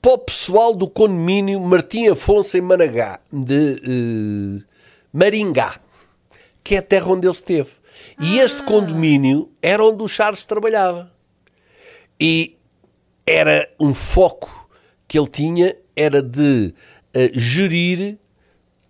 para 0.02 0.14
o 0.14 0.18
pessoal 0.18 0.74
do 0.74 0.89
condomínio 0.89 1.60
Martim 1.60 2.08
Afonso 2.08 2.58
em 2.58 2.62
Managá, 2.62 3.20
de 3.32 3.82
uh, 3.86 4.64
Maringá 5.14 5.80
que 6.64 6.76
é 6.76 6.78
a 6.80 6.82
terra 6.82 7.08
onde 7.08 7.28
ele 7.28 7.34
esteve. 7.34 7.72
E 8.20 8.39
ah. 8.39 8.43
este 8.43 8.64
condomínio 8.64 9.52
era 9.62 9.84
onde 9.84 10.04
o 10.04 10.08
Charles 10.08 10.45
trabalhava. 10.45 11.12
E 12.20 12.58
era 13.26 13.70
um 13.80 13.93
foco 13.93 14.68
que 15.08 15.18
ele 15.18 15.28
tinha, 15.28 15.76
era 15.95 16.22
de 16.22 16.74
uh, 17.16 17.39
gerir 17.39 18.18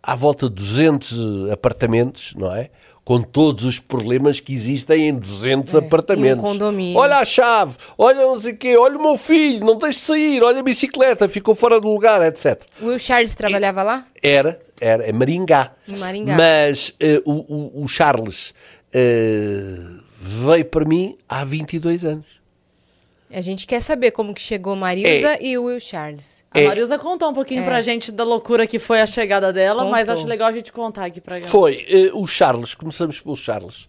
à 0.04 0.16
volta 0.16 0.50
de 0.50 0.56
200 0.56 1.52
apartamentos, 1.52 2.34
não 2.36 2.54
é? 2.54 2.70
Com 3.12 3.22
todos 3.22 3.66
os 3.66 3.78
problemas 3.78 4.40
que 4.40 4.54
existem 4.54 5.10
em 5.10 5.14
200 5.14 5.76
é, 5.76 5.78
apartamentos. 5.80 6.62
Um. 6.62 6.96
Olha 6.96 7.18
a 7.18 7.26
chave, 7.26 7.76
olha 7.98 8.22
não 8.22 8.40
sei 8.40 8.54
o 8.54 8.58
quê, 8.58 8.78
olha 8.78 8.98
o 8.98 9.02
meu 9.02 9.18
filho, 9.18 9.66
não 9.66 9.78
deixe 9.78 10.00
sair, 10.00 10.42
olha 10.42 10.62
a 10.62 10.64
bicicleta, 10.64 11.28
ficou 11.28 11.54
fora 11.54 11.82
do 11.82 11.90
lugar, 11.90 12.22
etc. 12.26 12.64
O 12.80 12.86
Will 12.86 13.00
Charles 13.00 13.36
trabalhava 13.36 13.82
e, 13.82 13.84
lá? 13.84 14.08
Era, 14.24 14.62
era, 14.80 15.04
é 15.04 15.12
Maringá. 15.12 15.74
Maringá. 15.90 16.38
Mas 16.38 16.96
uh, 17.04 17.22
o, 17.30 17.82
o, 17.82 17.84
o, 17.84 17.88
Charles 17.90 18.52
uh, 18.96 20.02
veio 20.18 20.64
para 20.64 20.86
mim 20.86 21.18
há 21.28 21.44
22 21.44 22.06
anos. 22.06 22.41
A 23.34 23.42
gente 23.42 23.66
quer 23.66 23.80
saber 23.80 24.12
como 24.12 24.34
que 24.34 24.42
chegou 24.42 24.76
Marilza 24.76 25.34
é. 25.34 25.44
e 25.44 25.58
o 25.58 25.64
Will 25.66 25.80
Charles. 25.80 26.44
A 26.52 26.60
é. 26.60 26.68
Marilza 26.68 27.00
contou 27.00 27.30
um 27.30 27.34
pouquinho 27.34 27.62
é. 27.62 27.66
pra 27.66 27.82
gente 27.82 28.12
da 28.12 28.24
loucura 28.24 28.68
que 28.68 28.78
foi 28.78 29.02
a 29.02 29.06
chegada 29.06 29.54
dela, 29.54 29.84
Contou. 29.84 29.92
mas 29.92 30.10
acho 30.10 30.26
legal 30.26 30.50
a 30.50 30.52
gente 30.52 30.72
contar 30.72 31.06
aqui 31.06 31.22
pra 31.22 31.36
galera. 31.36 31.50
Foi. 31.50 31.86
Uh, 32.14 32.22
o 32.22 32.28
Charles, 32.28 32.76
começamos 32.76 33.22
pelo 33.22 33.36
Charles. 33.36 33.88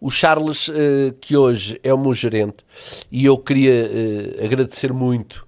O 0.00 0.10
Charles, 0.10 0.68
uh, 0.68 0.72
que 1.20 1.36
hoje 1.36 1.80
é 1.82 1.94
o 1.94 1.98
meu 1.98 2.12
gerente, 2.12 2.64
e 3.10 3.24
eu 3.24 3.38
queria 3.38 3.90
uh, 3.90 4.44
agradecer 4.44 4.92
muito, 4.92 5.46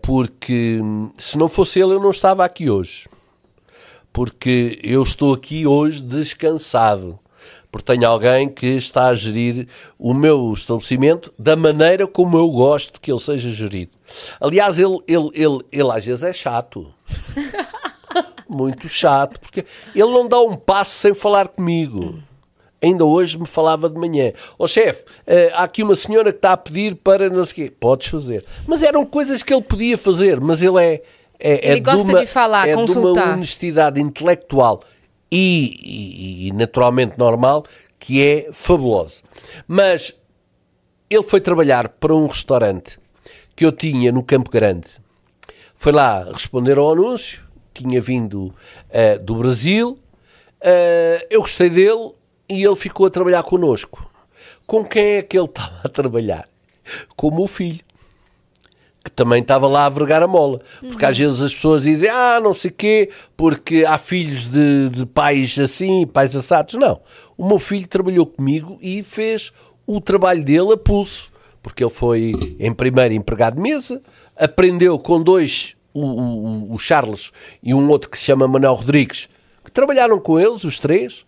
porque 0.00 0.80
hum, 0.82 1.12
se 1.18 1.36
não 1.36 1.46
fosse 1.46 1.78
ele, 1.78 1.92
eu 1.92 2.00
não 2.00 2.10
estava 2.10 2.44
aqui 2.44 2.70
hoje. 2.70 3.08
Porque 4.12 4.78
eu 4.82 5.02
estou 5.02 5.34
aqui 5.34 5.66
hoje 5.66 6.02
descansado 6.02 7.20
porque 7.70 7.92
tenho 7.92 8.08
alguém 8.08 8.48
que 8.48 8.66
está 8.66 9.06
a 9.06 9.14
gerir 9.14 9.68
o 9.98 10.12
meu 10.12 10.52
estabelecimento 10.52 11.32
da 11.38 11.54
maneira 11.54 12.06
como 12.06 12.36
eu 12.36 12.50
gosto 12.50 13.00
que 13.00 13.10
ele 13.10 13.20
seja 13.20 13.50
gerido. 13.52 13.92
Aliás, 14.40 14.78
ele, 14.78 14.98
ele, 15.06 15.30
ele, 15.34 15.58
ele 15.70 15.90
às 15.90 16.04
vezes 16.04 16.24
é 16.24 16.32
chato. 16.32 16.92
Muito 18.48 18.88
chato, 18.88 19.38
porque 19.38 19.64
ele 19.94 20.10
não 20.10 20.26
dá 20.26 20.40
um 20.40 20.56
passo 20.56 20.96
sem 20.96 21.14
falar 21.14 21.46
comigo. 21.46 22.20
Ainda 22.82 23.04
hoje 23.04 23.38
me 23.38 23.46
falava 23.46 23.88
de 23.88 23.96
manhã: 23.96 24.32
Ó 24.58 24.64
oh, 24.64 24.66
chefe, 24.66 25.04
uh, 25.04 25.54
há 25.54 25.64
aqui 25.64 25.84
uma 25.84 25.94
senhora 25.94 26.32
que 26.32 26.38
está 26.38 26.52
a 26.52 26.56
pedir 26.56 26.96
para 26.96 27.30
não 27.30 27.44
sei 27.44 27.66
o 27.66 27.68
quê. 27.68 27.76
Podes 27.78 28.08
fazer. 28.08 28.44
Mas 28.66 28.82
eram 28.82 29.06
coisas 29.06 29.42
que 29.44 29.54
ele 29.54 29.62
podia 29.62 29.96
fazer, 29.96 30.40
mas 30.40 30.62
ele 30.62 30.82
é. 30.82 31.02
é 31.38 31.70
ele 31.70 31.78
é 31.78 31.80
gosta 31.80 32.04
de, 32.04 32.10
uma, 32.10 32.20
de 32.20 32.26
falar, 32.26 32.68
é 32.68 32.74
consultar. 32.74 33.22
de 33.22 33.28
uma 33.28 33.34
honestidade 33.34 34.00
intelectual 34.00 34.80
e, 35.30 36.48
e, 36.48 36.52
naturalmente 36.52 37.18
normal, 37.18 37.64
que 37.98 38.22
é 38.22 38.48
fabuloso. 38.52 39.22
Mas 39.66 40.16
ele 41.08 41.22
foi 41.22 41.40
trabalhar 41.40 41.88
para 41.88 42.14
um 42.14 42.26
restaurante 42.26 42.98
que 43.54 43.64
eu 43.64 43.72
tinha 43.72 44.10
no 44.10 44.22
Campo 44.22 44.50
Grande. 44.50 44.88
Foi 45.76 45.92
lá 45.92 46.24
responder 46.24 46.78
ao 46.78 46.92
anúncio, 46.92 47.44
tinha 47.72 48.00
vindo 48.00 48.46
uh, 48.46 49.18
do 49.22 49.36
Brasil. 49.36 49.96
Uh, 50.62 51.26
eu 51.30 51.40
gostei 51.40 51.70
dele 51.70 52.12
e 52.48 52.64
ele 52.64 52.76
ficou 52.76 53.06
a 53.06 53.10
trabalhar 53.10 53.42
connosco. 53.42 54.10
Com 54.66 54.84
quem 54.84 55.16
é 55.16 55.22
que 55.22 55.38
ele 55.38 55.46
estava 55.50 55.80
a 55.84 55.88
trabalhar? 55.88 56.48
Com 57.16 57.28
o 57.28 57.34
meu 57.34 57.46
filho 57.46 57.84
que 59.10 59.16
também 59.16 59.42
estava 59.42 59.66
lá 59.66 59.86
a 59.86 59.88
vergar 59.88 60.22
a 60.22 60.26
mola. 60.26 60.60
Porque 60.80 61.04
uhum. 61.04 61.10
às 61.10 61.18
vezes 61.18 61.42
as 61.42 61.54
pessoas 61.54 61.82
dizem, 61.82 62.08
ah, 62.08 62.40
não 62.40 62.54
sei 62.54 62.70
quê, 62.70 63.10
porque 63.36 63.84
há 63.86 63.98
filhos 63.98 64.48
de, 64.48 64.88
de 64.88 65.04
pais 65.04 65.58
assim, 65.58 66.06
pais 66.06 66.34
assados. 66.34 66.74
Não. 66.74 67.00
O 67.36 67.46
meu 67.46 67.58
filho 67.58 67.86
trabalhou 67.86 68.24
comigo 68.24 68.78
e 68.80 69.02
fez 69.02 69.52
o 69.86 70.00
trabalho 70.00 70.44
dele 70.44 70.72
a 70.72 70.76
pulso. 70.76 71.30
Porque 71.62 71.84
ele 71.84 71.90
foi, 71.90 72.32
em 72.58 72.72
primeiro, 72.72 73.12
empregado 73.12 73.56
de 73.56 73.60
mesa, 73.60 74.00
aprendeu 74.34 74.98
com 74.98 75.22
dois, 75.22 75.76
o, 75.92 76.00
o, 76.00 76.74
o 76.74 76.78
Charles 76.78 77.32
e 77.62 77.74
um 77.74 77.86
outro 77.90 78.08
que 78.08 78.16
se 78.16 78.24
chama 78.24 78.48
Manuel 78.48 78.74
Rodrigues, 78.74 79.28
que 79.62 79.70
trabalharam 79.70 80.18
com 80.18 80.40
eles, 80.40 80.64
os 80.64 80.78
três. 80.78 81.20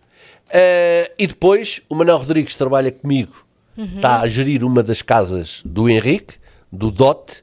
Uh, 0.47 1.09
e 1.19 1.27
depois 1.27 1.81
o 1.87 1.95
Manuel 1.95 2.17
Rodrigues 2.17 2.55
trabalha 2.55 2.91
comigo, 2.91 3.45
uhum. 3.77 3.95
está 3.95 4.21
a 4.21 4.27
gerir 4.27 4.63
uma 4.63 4.81
das 4.81 5.01
casas 5.01 5.61
do 5.63 5.87
Henrique, 5.87 6.35
do 6.71 6.89
Dote, 6.89 7.42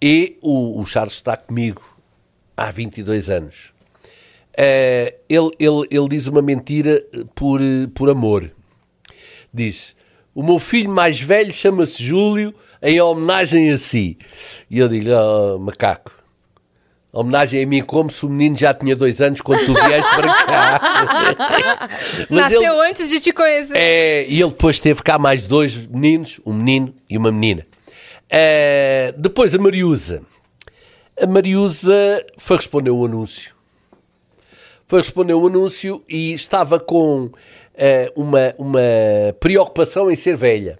e 0.00 0.38
o, 0.40 0.80
o 0.80 0.86
Charles 0.86 1.14
está 1.14 1.36
comigo 1.36 1.82
há 2.56 2.70
22 2.70 3.30
anos. 3.30 3.72
Uh, 4.54 5.14
ele, 5.28 5.50
ele, 5.58 5.86
ele 5.90 6.08
diz 6.08 6.26
uma 6.26 6.42
mentira 6.42 7.04
por, 7.34 7.60
por 7.94 8.10
amor. 8.10 8.50
Diz: 9.52 9.94
O 10.34 10.42
meu 10.42 10.58
filho 10.58 10.90
mais 10.90 11.20
velho 11.20 11.52
chama-se 11.52 12.02
Júlio 12.02 12.54
em 12.82 13.00
homenagem 13.00 13.70
a 13.70 13.78
si. 13.78 14.18
E 14.70 14.78
eu 14.78 14.88
digo: 14.88 15.10
oh, 15.10 15.58
macaco. 15.58 16.18
Homenagem 17.10 17.64
a 17.64 17.66
mim, 17.66 17.82
como 17.82 18.10
se 18.10 18.26
o 18.26 18.28
menino 18.28 18.56
já 18.56 18.74
tinha 18.74 18.94
dois 18.94 19.20
anos 19.22 19.40
quando 19.40 19.64
tu 19.64 19.72
vieste 19.72 20.14
para 20.14 20.44
cá. 20.44 21.88
Nasceu 22.28 22.60
ele, 22.60 22.90
antes 22.90 23.08
de 23.08 23.18
te 23.18 23.32
conhecer. 23.32 23.74
É, 23.74 24.26
e 24.28 24.40
ele 24.40 24.50
depois 24.50 24.78
teve 24.78 25.02
cá 25.02 25.18
mais 25.18 25.46
dois 25.46 25.74
meninos, 25.86 26.38
um 26.44 26.52
menino 26.52 26.94
e 27.08 27.16
uma 27.16 27.32
menina. 27.32 27.66
Uh, 28.30 29.12
depois 29.18 29.54
a 29.54 29.58
Mariusa. 29.58 30.22
A 31.20 31.26
Mariusa 31.26 32.24
foi 32.36 32.56
responder 32.56 32.90
o 32.90 33.04
anúncio. 33.04 33.54
Foi 34.86 35.00
responder 35.00 35.34
o 35.34 35.46
anúncio 35.46 36.02
e 36.08 36.32
estava 36.32 36.78
com 36.78 37.24
uh, 37.24 37.32
uma, 38.14 38.54
uma 38.58 38.80
preocupação 39.40 40.10
em 40.10 40.16
ser 40.16 40.36
velha. 40.36 40.78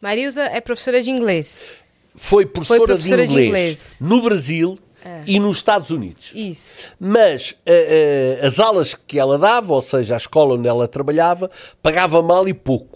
Mariusa 0.00 0.42
é 0.42 0.60
professora 0.60 1.02
de 1.02 1.10
inglês. 1.10 1.68
Foi 2.14 2.46
professora, 2.46 2.78
Foi 2.78 2.86
professora 2.86 3.26
de, 3.26 3.32
inglês 3.32 3.44
de, 3.44 3.48
inglês 3.48 3.98
no 4.00 4.22
Brasil 4.22 4.78
é. 5.04 5.22
e 5.26 5.38
nos 5.38 5.56
Estados 5.56 5.90
Unidos. 5.90 6.32
Isso. 6.34 6.90
Mas 6.98 7.52
uh, 7.52 8.46
as 8.46 8.58
aulas 8.58 8.94
que 9.06 9.18
ela 9.18 9.38
dava, 9.38 9.72
ou 9.72 9.82
seja, 9.82 10.14
a 10.14 10.16
escola 10.16 10.54
onde 10.54 10.68
ela 10.68 10.86
trabalhava, 10.86 11.50
pagava 11.82 12.22
mal 12.22 12.48
e 12.48 12.54
pouco. 12.54 12.91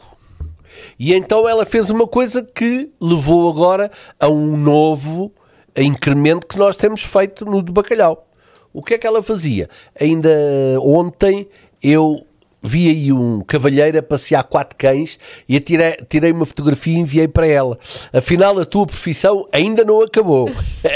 E 0.99 1.15
então 1.15 1.49
ela 1.49 1.67
fez 1.67 1.91
uma 1.91 2.07
coisa 2.07 2.43
que 2.43 2.91
levou 3.01 3.51
agora 3.51 3.91
a 4.19 4.29
um 4.29 4.57
novo 4.57 5.33
incremento 5.77 6.47
que 6.47 6.59
nós 6.59 6.77
temos 6.77 7.03
feito 7.03 7.45
no 7.45 7.63
de 7.63 7.73
bacalhau. 7.73 8.27
O 8.73 8.83
que 8.83 8.95
é 8.95 8.99
que 8.99 9.07
ela 9.07 9.23
fazia? 9.23 9.69
Ainda 9.99 10.31
ontem 10.81 11.49
eu 11.83 12.27
vi 12.63 12.89
aí 12.89 13.13
um 13.13 13.41
cavalheiro 13.41 13.99
a 13.99 14.03
passear 14.03 14.43
quatro 14.45 14.77
cães 14.77 15.19
e 15.49 15.61
tirei, 15.61 15.93
tirei 16.09 16.33
uma 16.33 16.45
fotografia 16.45 16.95
e 16.95 16.99
enviei 16.99 17.29
para 17.29 17.47
ela. 17.47 17.79
Afinal, 18.13 18.59
a 18.59 18.65
tua 18.65 18.87
profissão 18.87 19.47
ainda 19.53 19.85
não 19.85 20.03
acabou. 20.03 20.51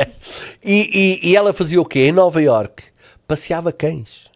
e, 0.64 1.20
e, 1.22 1.30
e 1.30 1.36
ela 1.36 1.53
fazia 1.53 1.80
o 1.80 1.84
quê? 1.84 2.01
Em 2.01 2.12
Nova 2.12 2.42
York 2.42 2.84
passeava 3.26 3.72
cães. 3.72 4.29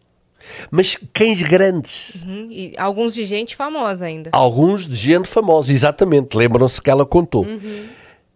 Mas 0.71 0.97
cães 1.13 1.43
grandes. 1.43 2.15
Uhum. 2.17 2.49
E 2.51 2.75
alguns 2.77 3.15
de 3.15 3.25
gente 3.25 3.57
famosa 3.57 4.07
ainda. 4.07 4.31
Alguns 4.33 4.89
de 4.89 4.95
gente 4.95 5.29
famosa, 5.29 5.73
exatamente. 5.73 6.37
Lembram-se 6.37 6.81
que 6.81 6.91
ela 6.91 7.07
contou. 7.07 7.45
Uhum. 7.45 7.87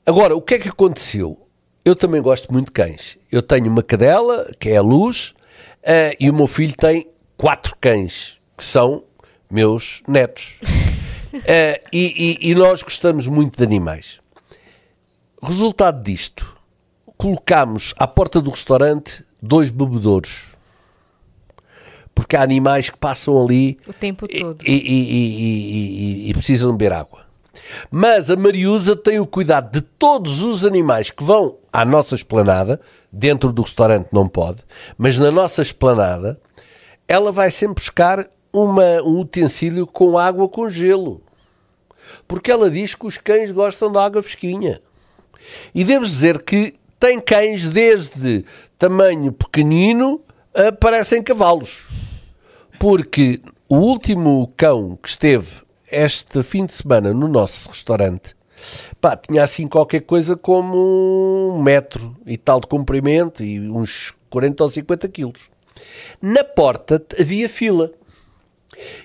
Agora, 0.06 0.34
o 0.34 0.40
que 0.40 0.54
é 0.54 0.59
que 0.59 0.68
aconteceu? 0.68 1.46
Eu 1.84 1.94
também 1.94 2.20
gosto 2.20 2.52
muito 2.52 2.66
de 2.66 2.72
cães. 2.72 3.18
Eu 3.30 3.42
tenho 3.42 3.66
uma 3.68 3.82
cadela, 3.82 4.50
que 4.59 4.70
é 4.70 4.76
a 4.76 4.82
Luz, 4.82 5.34
uh, 5.82 6.14
e 6.18 6.28
o 6.30 6.34
meu 6.34 6.46
filho 6.46 6.74
tem 6.76 7.06
quatro 7.36 7.74
cães, 7.80 8.38
que 8.56 8.64
são 8.64 9.04
meus 9.50 10.02
netos. 10.06 10.59
uh, 10.62 11.88
e, 11.92 12.36
e, 12.42 12.50
e 12.50 12.54
nós 12.54 12.82
gostamos 12.82 13.26
muito 13.26 13.56
de 13.56 13.62
animais. 13.62 14.20
Resultado 15.42 16.02
disto, 16.02 16.56
colocámos 17.16 17.94
à 17.98 18.06
porta 18.06 18.40
do 18.40 18.50
restaurante 18.50 19.24
dois 19.40 19.70
bebedouros 19.70 20.57
porque 22.19 22.35
há 22.35 22.43
animais 22.43 22.91
que 22.91 22.97
passam 22.97 23.41
ali 23.41 23.79
o 23.87 23.93
tempo 23.93 24.27
todo 24.27 24.64
e, 24.66 24.73
e, 24.73 26.27
e, 26.27 26.31
e 26.31 26.35
precisam 26.35 26.73
beber 26.73 26.93
água. 26.93 27.21
Mas 27.93 28.29
a 28.29 28.35
Mariusa 28.35 28.97
tem 28.97 29.21
o 29.21 29.27
cuidado 29.27 29.71
de 29.71 29.81
todos 29.81 30.41
os 30.43 30.64
animais 30.64 31.12
que 31.12 31.23
vão 31.23 31.59
à 31.73 31.85
nossa 31.85 32.16
esplanada, 32.16 32.81
dentro 33.12 33.53
do 33.53 33.62
restaurante 33.62 34.09
não 34.12 34.29
pode, 34.29 34.64
mas 34.97 35.16
na 35.16 35.31
nossa 35.31 35.62
esplanada, 35.62 36.41
ela 37.07 37.31
vai 37.31 37.53
sempre 37.53 37.77
buscar 37.77 38.29
uma, 38.53 39.01
um 39.05 39.21
utensílio 39.21 39.87
com 39.87 40.19
água 40.19 40.49
com 40.49 40.69
gelo. 40.69 41.23
Porque 42.27 42.51
ela 42.51 42.69
diz 42.69 42.97
que 42.97 43.07
os 43.07 43.16
cães 43.16 43.53
gostam 43.53 43.93
de 43.93 43.99
água 43.99 44.25
fresquinha. 44.25 44.83
E 45.73 45.85
devo 45.85 46.05
dizer 46.05 46.43
que 46.43 46.75
tem 46.99 47.21
cães 47.21 47.69
desde 47.69 48.45
tamanho 48.77 49.31
pequenino 49.31 50.21
a 50.53 50.73
parecem 50.73 51.23
cavalos 51.23 51.87
porque 52.79 53.41
o 53.68 53.76
último 53.76 54.53
cão 54.57 54.97
que 55.03 55.09
esteve 55.09 55.62
este 55.91 56.43
fim 56.43 56.66
de 56.66 56.72
semana 56.72 57.12
no 57.12 57.29
nosso 57.29 57.68
restaurante 57.68 58.37
pá, 59.01 59.16
tinha 59.16 59.43
assim 59.43 59.66
qualquer 59.66 60.01
coisa 60.01 60.37
como 60.37 61.55
um 61.55 61.62
metro 61.62 62.16
e 62.26 62.37
tal 62.37 62.61
de 62.61 62.66
comprimento 62.66 63.43
e 63.43 63.61
uns 63.70 64.14
40 64.31 64.64
ou 64.64 64.70
50 64.70 65.09
quilos. 65.09 65.51
Na 66.20 66.45
porta 66.45 67.03
havia 67.18 67.49
fila. 67.49 67.93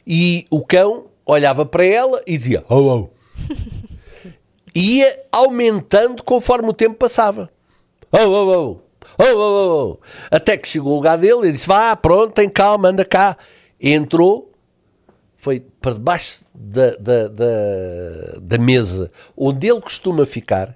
E 0.06 0.46
o 0.50 0.64
cão 0.64 1.08
olhava 1.26 1.66
para 1.66 1.86
ela 1.86 2.22
e 2.28 2.38
dizia: 2.38 2.64
Oh, 2.70 2.76
oh. 3.10 3.10
Ia 4.76 5.26
aumentando 5.32 6.24
conforme 6.24 6.70
o 6.70 6.74
tempo 6.74 6.96
passava. 6.96 7.50
Oh, 8.12 8.18
oh, 8.18 8.52
oh. 8.52 8.80
Oh, 9.18 9.24
oh, 9.24 9.38
oh, 9.38 9.92
oh. 9.92 10.00
Até 10.32 10.58
que 10.58 10.68
chegou 10.68 10.94
o 10.94 10.96
lugar 10.96 11.18
dele 11.18 11.50
e 11.50 11.52
disse: 11.52 11.68
Vá, 11.68 11.96
pronto, 11.96 12.34
tem 12.34 12.50
calma, 12.50 12.90
anda 12.90 13.06
cá. 13.06 13.38
Entrou, 13.86 14.50
foi 15.36 15.60
para 15.82 15.96
debaixo 15.96 16.46
da, 16.56 16.96
da, 16.96 17.28
da, 17.28 18.40
da 18.42 18.58
mesa 18.58 19.12
onde 19.36 19.68
ele 19.68 19.82
costuma 19.82 20.26
ficar 20.26 20.74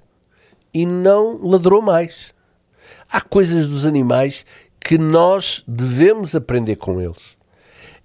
e 0.74 0.86
não 0.86 1.40
ladrou 1.42 1.82
mais. 1.82 2.34
Há 3.10 3.22
coisas 3.22 3.66
dos 3.66 3.86
animais 3.86 4.46
que 4.78 4.98
nós 4.98 5.64
devemos 5.66 6.36
aprender 6.36 6.76
com 6.76 7.00
eles. 7.00 7.38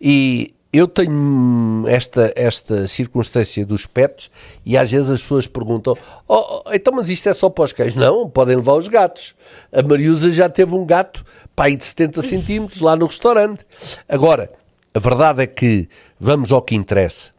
E 0.01 0.55
eu 0.73 0.87
tenho 0.87 1.85
esta, 1.89 2.33
esta 2.35 2.87
circunstância 2.87 3.67
dos 3.67 3.85
pets 3.85 4.31
e 4.65 4.79
às 4.79 4.91
vezes 4.91 5.11
as 5.11 5.21
pessoas 5.21 5.49
perguntam: 5.49 5.97
oh, 6.29 6.63
oh, 6.65 6.73
então, 6.73 6.95
mas 6.95 7.11
isto 7.11 7.29
é 7.29 7.35
só 7.35 7.51
para 7.51 7.65
os 7.65 7.73
cães? 7.73 7.97
Não, 7.97 8.31
podem 8.31 8.57
levar 8.57 8.75
os 8.75 8.87
gatos. 8.87 9.35
A 9.73 9.83
Mariusa 9.83 10.31
já 10.31 10.49
teve 10.49 10.75
um 10.75 10.87
gato, 10.87 11.25
pai 11.57 11.77
de 11.77 11.85
70 11.85 12.23
centímetros, 12.23 12.81
lá 12.81 12.95
no 12.95 13.07
restaurante. 13.07 13.67
Agora, 14.09 14.51
a 14.95 14.99
verdade 14.99 15.43
é 15.43 15.47
que, 15.47 15.89
vamos 16.19 16.53
ao 16.53 16.63
que 16.63 16.75
interessa, 16.75 17.31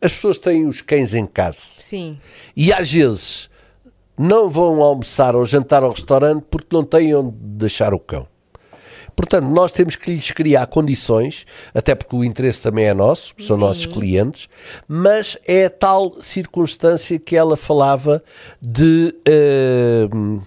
as 0.00 0.12
pessoas 0.12 0.38
têm 0.38 0.66
os 0.66 0.82
cães 0.82 1.14
em 1.14 1.26
casa. 1.26 1.58
Sim. 1.78 2.18
E 2.56 2.72
às 2.72 2.92
vezes 2.92 3.50
não 4.18 4.48
vão 4.48 4.82
almoçar 4.82 5.34
ou 5.34 5.44
jantar 5.44 5.82
ao 5.82 5.90
restaurante 5.90 6.44
porque 6.50 6.74
não 6.74 6.84
têm 6.84 7.14
onde 7.14 7.36
deixar 7.36 7.94
o 7.94 7.98
cão. 7.98 8.26
Portanto, 9.14 9.46
nós 9.46 9.72
temos 9.72 9.94
que 9.94 10.10
lhes 10.10 10.30
criar 10.30 10.66
condições, 10.66 11.46
até 11.74 11.94
porque 11.94 12.16
o 12.16 12.24
interesse 12.24 12.62
também 12.62 12.86
é 12.86 12.94
nosso, 12.94 13.34
são 13.38 13.56
Sim. 13.56 13.60
nossos 13.60 13.86
clientes, 13.86 14.48
mas 14.88 15.36
é 15.44 15.68
tal 15.68 16.20
circunstância 16.20 17.18
que 17.18 17.36
ela 17.36 17.56
falava 17.56 18.22
de 18.60 19.14
uh, 19.28 20.42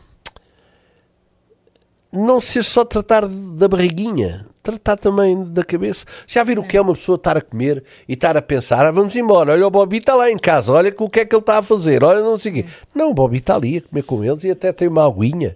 não 2.12 2.41
ser 2.41 2.64
só 2.64 2.84
tratar 2.84 3.28
da 3.28 3.68
barriguinha, 3.68 4.47
tratar 4.66 4.97
também 4.97 5.43
da 5.43 5.63
cabeça. 5.63 6.05
Já 6.26 6.43
viram 6.43 6.63
o 6.63 6.68
que 6.68 6.76
é 6.76 6.82
uma 6.82 6.93
pessoa 6.93 7.16
estar 7.16 7.38
a 7.38 7.41
comer 7.41 7.84
e 8.07 8.13
estar 8.13 8.36
a 8.36 8.41
pensar, 8.41 8.84
ah, 8.86 8.91
vamos 8.91 9.16
embora, 9.16 9.51
olha 9.51 9.68
o 9.68 9.70
Bobby 9.70 9.97
está 9.97 10.16
lá 10.16 10.32
em 10.32 10.38
casa, 10.38 10.74
olha 10.74 10.93
o 10.97 11.09
que 11.09 11.20
é 11.20 11.26
que 11.26 11.36
ele 11.36 11.41
está 11.41 11.59
a 11.59 11.63
fazer, 11.63 12.03
olha 12.03 12.22
não 12.22 12.38
sei 12.38 12.51
o 12.51 12.55
quê. 12.55 12.66
Não, 12.93 13.11
o 13.11 13.13
Bobby 13.13 13.38
está 13.38 13.55
ali 13.55 13.78
a 13.78 13.82
comer 13.82 14.03
com 14.03 14.24
eles 14.24 14.43
e 14.43 14.49
até 14.49 14.74
tem 14.74 14.88
uma 14.88 15.05
aguinha. 15.05 15.55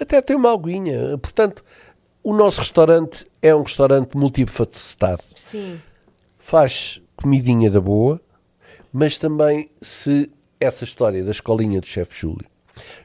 Até 0.00 0.20
tem 0.20 0.36
uma 0.36 0.52
aguinha. 0.52 1.16
Portanto, 1.18 1.64
o 2.22 2.34
nosso 2.34 2.60
restaurante 2.60 3.26
é 3.40 3.54
um 3.54 3.62
restaurante 3.62 4.16
multifacetado. 4.16 5.22
Sim. 5.36 5.80
Faz 6.38 7.00
comidinha 7.16 7.70
da 7.70 7.80
boa, 7.80 8.20
mas 8.92 9.18
também 9.18 9.68
se 9.80 10.30
essa 10.60 10.84
história 10.84 11.22
da 11.22 11.30
escolinha 11.30 11.80
do 11.80 11.86
chefe 11.86 12.20
Júlio 12.20 12.46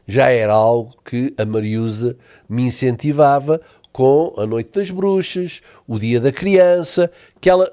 já 0.08 0.30
era 0.30 0.54
algo 0.54 0.96
que 1.04 1.34
a 1.38 1.46
Mariusa 1.46 2.16
me 2.48 2.64
incentivava 2.64 3.60
com 3.94 4.34
a 4.38 4.46
Noite 4.46 4.72
das 4.74 4.90
Bruxas, 4.90 5.62
o 5.88 6.00
Dia 6.00 6.20
da 6.20 6.32
Criança, 6.32 7.10
que 7.40 7.50
ela, 7.50 7.72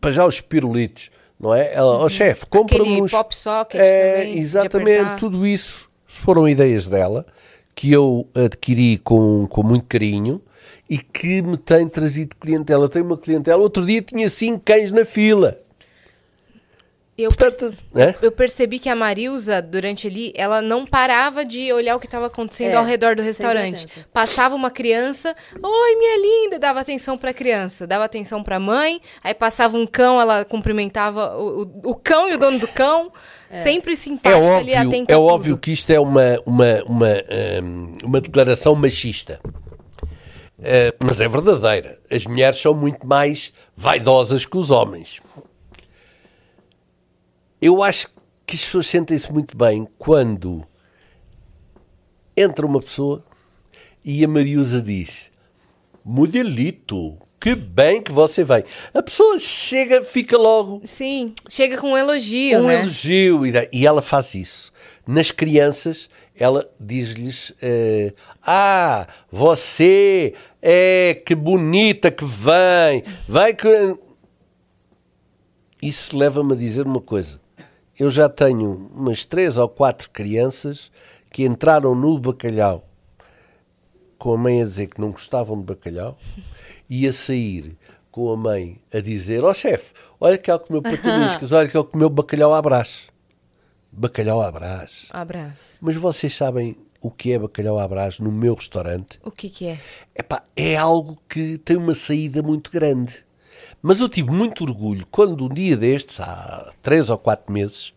para 0.00 0.10
já 0.10 0.26
os 0.26 0.40
pirulitos, 0.40 1.10
não 1.38 1.54
é? 1.54 1.72
Ela, 1.72 1.92
ó 1.92 1.98
uhum. 1.98 2.04
oh, 2.06 2.08
chefe, 2.08 2.46
compra-nos... 2.46 3.10
pop 3.10 3.36
sockets 3.36 3.80
é, 3.80 4.22
também, 4.22 4.38
Exatamente, 4.38 5.20
tudo 5.20 5.46
isso 5.46 5.88
foram 6.06 6.48
ideias 6.48 6.88
dela, 6.88 7.26
que 7.74 7.92
eu 7.92 8.26
adquiri 8.34 8.96
com, 8.98 9.46
com 9.46 9.62
muito 9.62 9.84
carinho 9.84 10.40
e 10.88 10.98
que 10.98 11.42
me 11.42 11.56
tem 11.56 11.86
trazido 11.86 12.34
clientela. 12.40 12.88
Tenho 12.88 13.04
uma 13.04 13.16
clientela, 13.16 13.62
outro 13.62 13.84
dia 13.84 14.00
tinha 14.00 14.28
cinco 14.30 14.60
cães 14.64 14.90
na 14.90 15.04
fila. 15.04 15.60
Eu, 17.18 17.30
Portanto, 17.30 17.74
é? 17.96 18.14
eu 18.22 18.30
percebi 18.30 18.78
que 18.78 18.88
a 18.88 18.94
Marilza, 18.94 19.60
durante 19.60 20.06
ali, 20.06 20.32
ela 20.36 20.62
não 20.62 20.86
parava 20.86 21.44
de 21.44 21.72
olhar 21.72 21.96
o 21.96 21.98
que 21.98 22.06
estava 22.06 22.26
acontecendo 22.26 22.70
é, 22.70 22.76
ao 22.76 22.84
redor 22.84 23.16
do 23.16 23.22
restaurante. 23.22 23.88
Passava 24.12 24.54
uma 24.54 24.70
criança, 24.70 25.34
oi, 25.60 25.96
minha 25.96 26.16
linda, 26.16 26.60
dava 26.60 26.78
atenção 26.78 27.18
para 27.18 27.30
a 27.30 27.34
criança, 27.34 27.88
dava 27.88 28.04
atenção 28.04 28.40
para 28.40 28.54
a 28.54 28.60
mãe, 28.60 29.00
aí 29.20 29.34
passava 29.34 29.76
um 29.76 29.84
cão, 29.84 30.20
ela 30.20 30.44
cumprimentava 30.44 31.36
o, 31.36 31.62
o, 31.62 31.90
o 31.90 31.94
cão 31.96 32.30
e 32.30 32.34
o 32.34 32.38
dono 32.38 32.60
do 32.60 32.68
cão. 32.68 33.12
É. 33.50 33.64
Sempre 33.64 33.96
simpática 33.96 34.30
é 34.30 34.40
óbvio, 34.40 34.78
ali, 34.78 35.04
É 35.08 35.16
óbvio 35.16 35.58
que 35.58 35.72
isto 35.72 35.90
é 35.90 35.98
uma, 35.98 36.40
uma, 36.46 36.84
uma, 36.86 37.12
hum, 37.64 37.94
uma 38.04 38.20
declaração 38.20 38.76
machista. 38.76 39.40
Uh, 40.58 40.94
mas 41.04 41.20
é 41.20 41.26
verdadeira. 41.26 41.98
As 42.08 42.26
mulheres 42.26 42.60
são 42.60 42.74
muito 42.74 43.04
mais 43.04 43.52
vaidosas 43.76 44.46
que 44.46 44.56
os 44.56 44.70
homens 44.70 45.20
eu 47.60 47.82
acho 47.82 48.08
que 48.46 48.54
as 48.54 48.64
pessoas 48.64 48.86
sentem-se 48.86 49.32
muito 49.32 49.56
bem 49.56 49.86
quando 49.98 50.64
entra 52.36 52.64
uma 52.64 52.80
pessoa 52.80 53.24
e 54.04 54.24
a 54.24 54.28
Mariusa 54.28 54.80
diz: 54.80 55.30
Modelito, 56.04 57.18
que 57.40 57.54
bem 57.54 58.00
que 58.00 58.12
você 58.12 58.42
vem. 58.44 58.64
A 58.94 59.02
pessoa 59.02 59.38
chega, 59.38 60.02
fica 60.02 60.38
logo. 60.38 60.80
Sim, 60.84 61.34
chega 61.48 61.76
com 61.76 61.92
um 61.92 61.96
elogio. 61.96 62.60
Um 62.60 62.66
né? 62.68 62.80
elogio. 62.80 63.42
E 63.72 63.86
ela 63.86 64.00
faz 64.00 64.34
isso. 64.34 64.72
Nas 65.06 65.30
crianças, 65.30 66.08
ela 66.34 66.70
diz-lhes: 66.80 67.50
uh, 67.50 68.14
Ah, 68.42 69.06
você 69.30 70.32
é 70.62 71.20
que 71.26 71.34
bonita 71.34 72.10
que 72.10 72.24
vem. 72.24 73.02
Vai 73.28 73.52
que. 73.52 73.68
Isso 75.82 76.16
leva-me 76.16 76.54
a 76.54 76.56
dizer 76.56 76.86
uma 76.86 77.00
coisa 77.00 77.40
eu 77.98 78.10
já 78.10 78.28
tenho 78.28 78.90
umas 78.94 79.24
três 79.24 79.58
ou 79.58 79.68
quatro 79.68 80.10
crianças 80.10 80.90
que 81.30 81.44
entraram 81.44 81.94
no 81.94 82.18
bacalhau 82.18 82.84
com 84.18 84.34
a 84.34 84.36
mãe 84.36 84.62
a 84.62 84.64
dizer 84.64 84.88
que 84.88 85.00
não 85.00 85.12
gostavam 85.12 85.58
de 85.58 85.64
bacalhau 85.64 86.18
e 86.88 87.06
a 87.06 87.12
sair 87.12 87.76
com 88.10 88.32
a 88.32 88.36
mãe 88.36 88.80
a 88.92 89.00
dizer: 89.00 89.44
Ó 89.44 89.50
oh, 89.50 89.54
chefe, 89.54 89.92
olha 90.18 90.38
que 90.38 90.50
ela 90.50 90.58
comeu 90.58 90.82
pataniscas, 90.82 91.52
olha 91.52 91.68
que 91.68 91.76
ela 91.76 91.86
comeu 91.86 92.08
bacalhau 92.08 92.54
à 92.54 92.62
brás. 92.62 93.08
Bacalhau 93.90 94.42
à 94.42 94.50
brás. 94.50 95.06
À 95.10 95.24
brás. 95.24 95.78
Mas 95.80 95.96
vocês 95.96 96.34
sabem 96.34 96.76
o 97.00 97.10
que 97.10 97.32
é 97.32 97.38
bacalhau 97.38 97.78
à 97.78 97.86
brás 97.86 98.18
no 98.18 98.30
meu 98.30 98.54
restaurante? 98.54 99.18
O 99.24 99.30
que, 99.30 99.48
que 99.48 99.66
é? 99.68 99.78
Epá, 100.14 100.42
é 100.56 100.76
algo 100.76 101.16
que 101.28 101.58
tem 101.58 101.76
uma 101.76 101.94
saída 101.94 102.42
muito 102.42 102.70
grande. 102.70 103.24
Mas 103.80 104.00
eu 104.00 104.08
tive 104.08 104.30
muito 104.30 104.64
orgulho 104.64 105.06
quando 105.10 105.44
um 105.44 105.48
dia 105.48 105.76
destes, 105.76 106.20
há 106.20 106.72
três 106.82 107.10
ou 107.10 107.18
quatro 107.18 107.52
meses, 107.52 107.92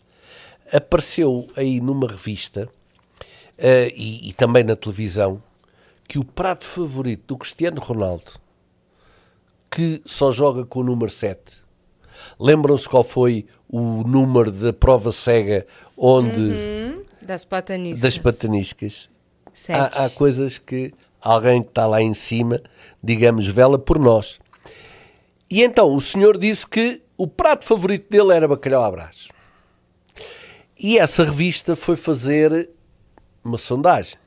apareceu 0.71 1.47
aí 1.55 1.81
numa 1.81 2.07
revista 2.07 2.69
uh, 3.57 3.93
e, 3.95 4.29
e, 4.29 4.33
também 4.33 4.63
na 4.63 4.75
televisão 4.75 5.41
que 6.07 6.19
o 6.19 6.23
prato 6.23 6.65
favorito 6.65 7.23
do 7.27 7.37
Cristiano 7.37 7.81
Ronaldo, 7.81 8.33
que 9.69 10.01
só 10.05 10.31
joga 10.31 10.65
com 10.65 10.81
o 10.81 10.83
número 10.83 11.11
7, 11.11 11.57
lembram-se 12.39 12.87
qual 12.87 13.03
foi 13.03 13.45
o 13.67 14.03
número 14.03 14.51
da 14.51 14.73
prova 14.73 15.11
cega 15.11 15.65
onde. 15.97 16.41
Uhum, 16.41 17.05
das 17.21 17.45
pataniscas. 17.45 18.01
Das 18.01 18.17
pataniscas. 18.17 19.09
Há, 19.69 20.05
há 20.05 20.09
coisas 20.09 20.57
que 20.57 20.93
alguém 21.21 21.61
que 21.61 21.69
está 21.69 21.87
lá 21.87 22.01
em 22.01 22.13
cima, 22.13 22.61
digamos, 23.01 23.47
vela 23.47 23.79
por 23.79 23.97
nós. 23.97 24.39
E 25.51 25.61
então 25.61 25.93
o 25.93 25.99
senhor 25.99 26.37
disse 26.37 26.65
que 26.65 27.01
o 27.17 27.27
prato 27.27 27.65
favorito 27.65 28.09
dele 28.09 28.33
era 28.33 28.47
bacalhau 28.47 28.83
à 28.83 28.89
brás. 28.89 29.27
E 30.79 30.97
essa 30.97 31.25
revista 31.25 31.75
foi 31.75 31.97
fazer 31.97 32.69
uma 33.43 33.57
sondagem 33.57 34.17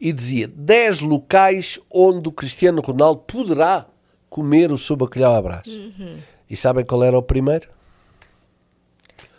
e 0.00 0.12
dizia 0.12 0.48
10 0.48 1.02
locais 1.02 1.78
onde 1.92 2.28
o 2.28 2.32
Cristiano 2.32 2.80
Ronaldo 2.80 3.20
poderá 3.20 3.86
comer 4.30 4.72
o 4.72 4.78
seu 4.78 4.96
bacalhau 4.96 5.34
à 5.34 5.42
brás. 5.42 5.66
Uhum. 5.66 6.18
E 6.48 6.56
sabem 6.56 6.84
qual 6.84 7.04
era 7.04 7.18
o 7.18 7.22
primeiro? 7.22 7.68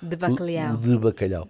De 0.01 0.15
bacalhau. 0.15 0.77
De 0.77 0.97
bacalhau. 0.97 1.49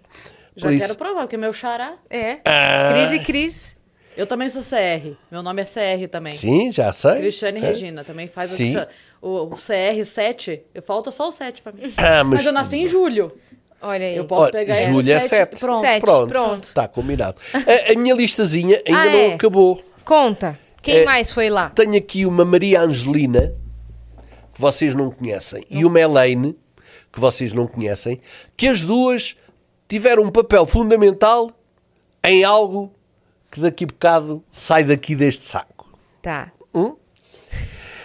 Já 0.56 0.68
Por 0.68 0.78
quero 0.78 0.84
isso... 0.84 0.98
provar, 0.98 1.20
porque 1.22 1.36
é 1.36 1.38
meu 1.38 1.52
xará. 1.52 1.96
É. 2.08 2.40
Ah. 2.46 2.90
Cris 2.92 3.20
e 3.20 3.24
Cris. 3.24 3.76
Eu 4.16 4.26
também 4.26 4.48
sou 4.50 4.62
CR. 4.62 5.12
Meu 5.30 5.42
nome 5.42 5.62
é 5.62 5.64
CR 5.64 6.08
também. 6.10 6.34
Sim, 6.34 6.70
já 6.70 6.92
sei. 6.92 7.16
Cristiane 7.16 7.58
é. 7.58 7.68
Regina 7.68 8.04
também 8.04 8.28
faz 8.28 8.50
Sim. 8.50 8.76
o, 9.20 9.44
o 9.44 9.50
CR 9.50 10.04
7. 10.04 10.62
Falta 10.84 11.10
só 11.10 11.28
o 11.28 11.32
7 11.32 11.62
para 11.62 11.72
mim. 11.72 11.92
Ah, 11.96 12.22
mas... 12.22 12.38
mas... 12.38 12.46
eu 12.46 12.52
nasci 12.52 12.76
em 12.76 12.86
julho. 12.86 13.32
Olha 13.80 14.06
aí. 14.06 14.16
Eu 14.16 14.26
posso 14.26 14.42
Olha, 14.42 14.52
pegar 14.52 14.80
Julho 14.82 15.12
é 15.12 15.18
7. 15.18 15.58
Pronto. 15.58 15.80
Sete. 15.80 16.00
Pronto. 16.00 16.28
Pronto. 16.28 16.64
Está 16.64 16.86
combinado. 16.86 17.40
A, 17.52 17.92
a, 17.92 17.96
minha 17.96 18.14
listazinha 18.14 18.80
ainda 18.86 19.00
ah, 19.00 19.06
não 19.06 19.18
é? 19.18 19.34
acabou. 19.34 19.82
Conta. 20.04 20.58
Quem 20.80 20.98
é, 20.98 21.04
mais 21.04 21.32
foi 21.32 21.50
lá? 21.50 21.70
Tenho 21.70 21.96
aqui 21.96 22.24
uma 22.26 22.44
Maria 22.44 22.80
Angelina, 22.80 23.54
que 24.52 24.60
vocês 24.60 24.94
não 24.94 25.10
conhecem, 25.10 25.64
não. 25.70 25.80
e 25.80 25.84
uma 25.84 26.00
Elaine, 26.00 26.56
que 27.12 27.20
vocês 27.20 27.52
não 27.52 27.66
conhecem, 27.66 28.20
que 28.56 28.66
as 28.66 28.82
duas 28.82 29.36
tiveram 29.88 30.24
um 30.24 30.30
papel 30.30 30.66
fundamental 30.66 31.50
em 32.24 32.42
algo 32.42 32.92
que 33.52 33.60
daqui 33.60 33.84
a 33.84 33.86
bocado 33.86 34.42
sai 34.50 34.82
daqui 34.82 35.14
deste 35.14 35.46
saco. 35.46 35.86
Tá. 36.22 36.50
Hum? 36.74 36.96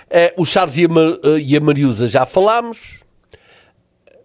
Uh, 0.10 0.42
o 0.42 0.46
Charles 0.46 0.78
e 0.78 0.84
a, 0.84 0.90
Mar, 0.90 1.08
uh, 1.08 1.40
e 1.40 1.56
a 1.56 1.60
Mariusa 1.62 2.06
já 2.06 2.26
falámos. 2.26 3.02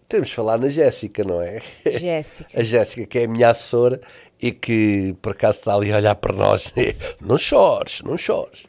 Temos 0.09 0.29
de 0.29 0.35
falar 0.35 0.59
na 0.59 0.69
Jéssica, 0.69 1.23
não 1.23 1.41
é? 1.41 1.63
Jéssica. 1.87 2.51
a 2.61 2.65
Jéssica, 2.65 3.07
que 3.07 3.19
é 3.21 3.25
a 3.25 3.29
minha 3.29 3.49
assessora 3.51 4.01
e 4.41 4.51
que 4.51 5.15
por 5.23 5.31
acaso 5.33 5.59
está 5.59 5.75
ali 5.75 5.93
a 5.93 5.97
olhar 5.97 6.15
para 6.17 6.35
nós. 6.35 6.75
não 7.21 7.39
chores, 7.39 8.03
não 8.03 8.19
chores. 8.19 8.67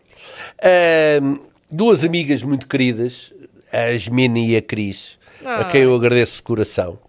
Duas 1.69 2.05
amigas 2.05 2.43
muito 2.43 2.67
queridas, 2.67 3.33
a 3.71 3.85
Asmina 3.85 4.37
e 4.37 4.55
a 4.55 4.61
Cris, 4.61 5.17
ah. 5.43 5.61
a 5.61 5.63
quem 5.65 5.81
eu 5.81 5.95
agradeço 5.95 6.35
de 6.35 6.43
coração. 6.43 6.99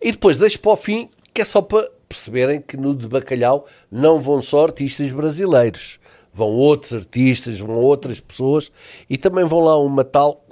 E 0.00 0.12
depois 0.12 0.38
deixo 0.38 0.60
para 0.60 0.70
o 0.70 0.76
fim, 0.76 1.10
que 1.34 1.42
é 1.42 1.44
só 1.44 1.60
para 1.60 1.90
perceberem 2.12 2.60
que 2.60 2.76
no 2.76 2.94
de 2.94 3.08
bacalhau 3.08 3.66
não 3.90 4.18
vão 4.18 4.40
só 4.40 4.64
artistas 4.64 5.10
brasileiros 5.10 5.98
vão 6.32 6.48
outros 6.48 6.92
artistas, 6.94 7.58
vão 7.58 7.76
outras 7.76 8.20
pessoas 8.20 8.72
e 9.08 9.18
também 9.18 9.44
vão 9.44 9.60
lá 9.60 9.76
uma 9.78 10.04
tal 10.04 10.44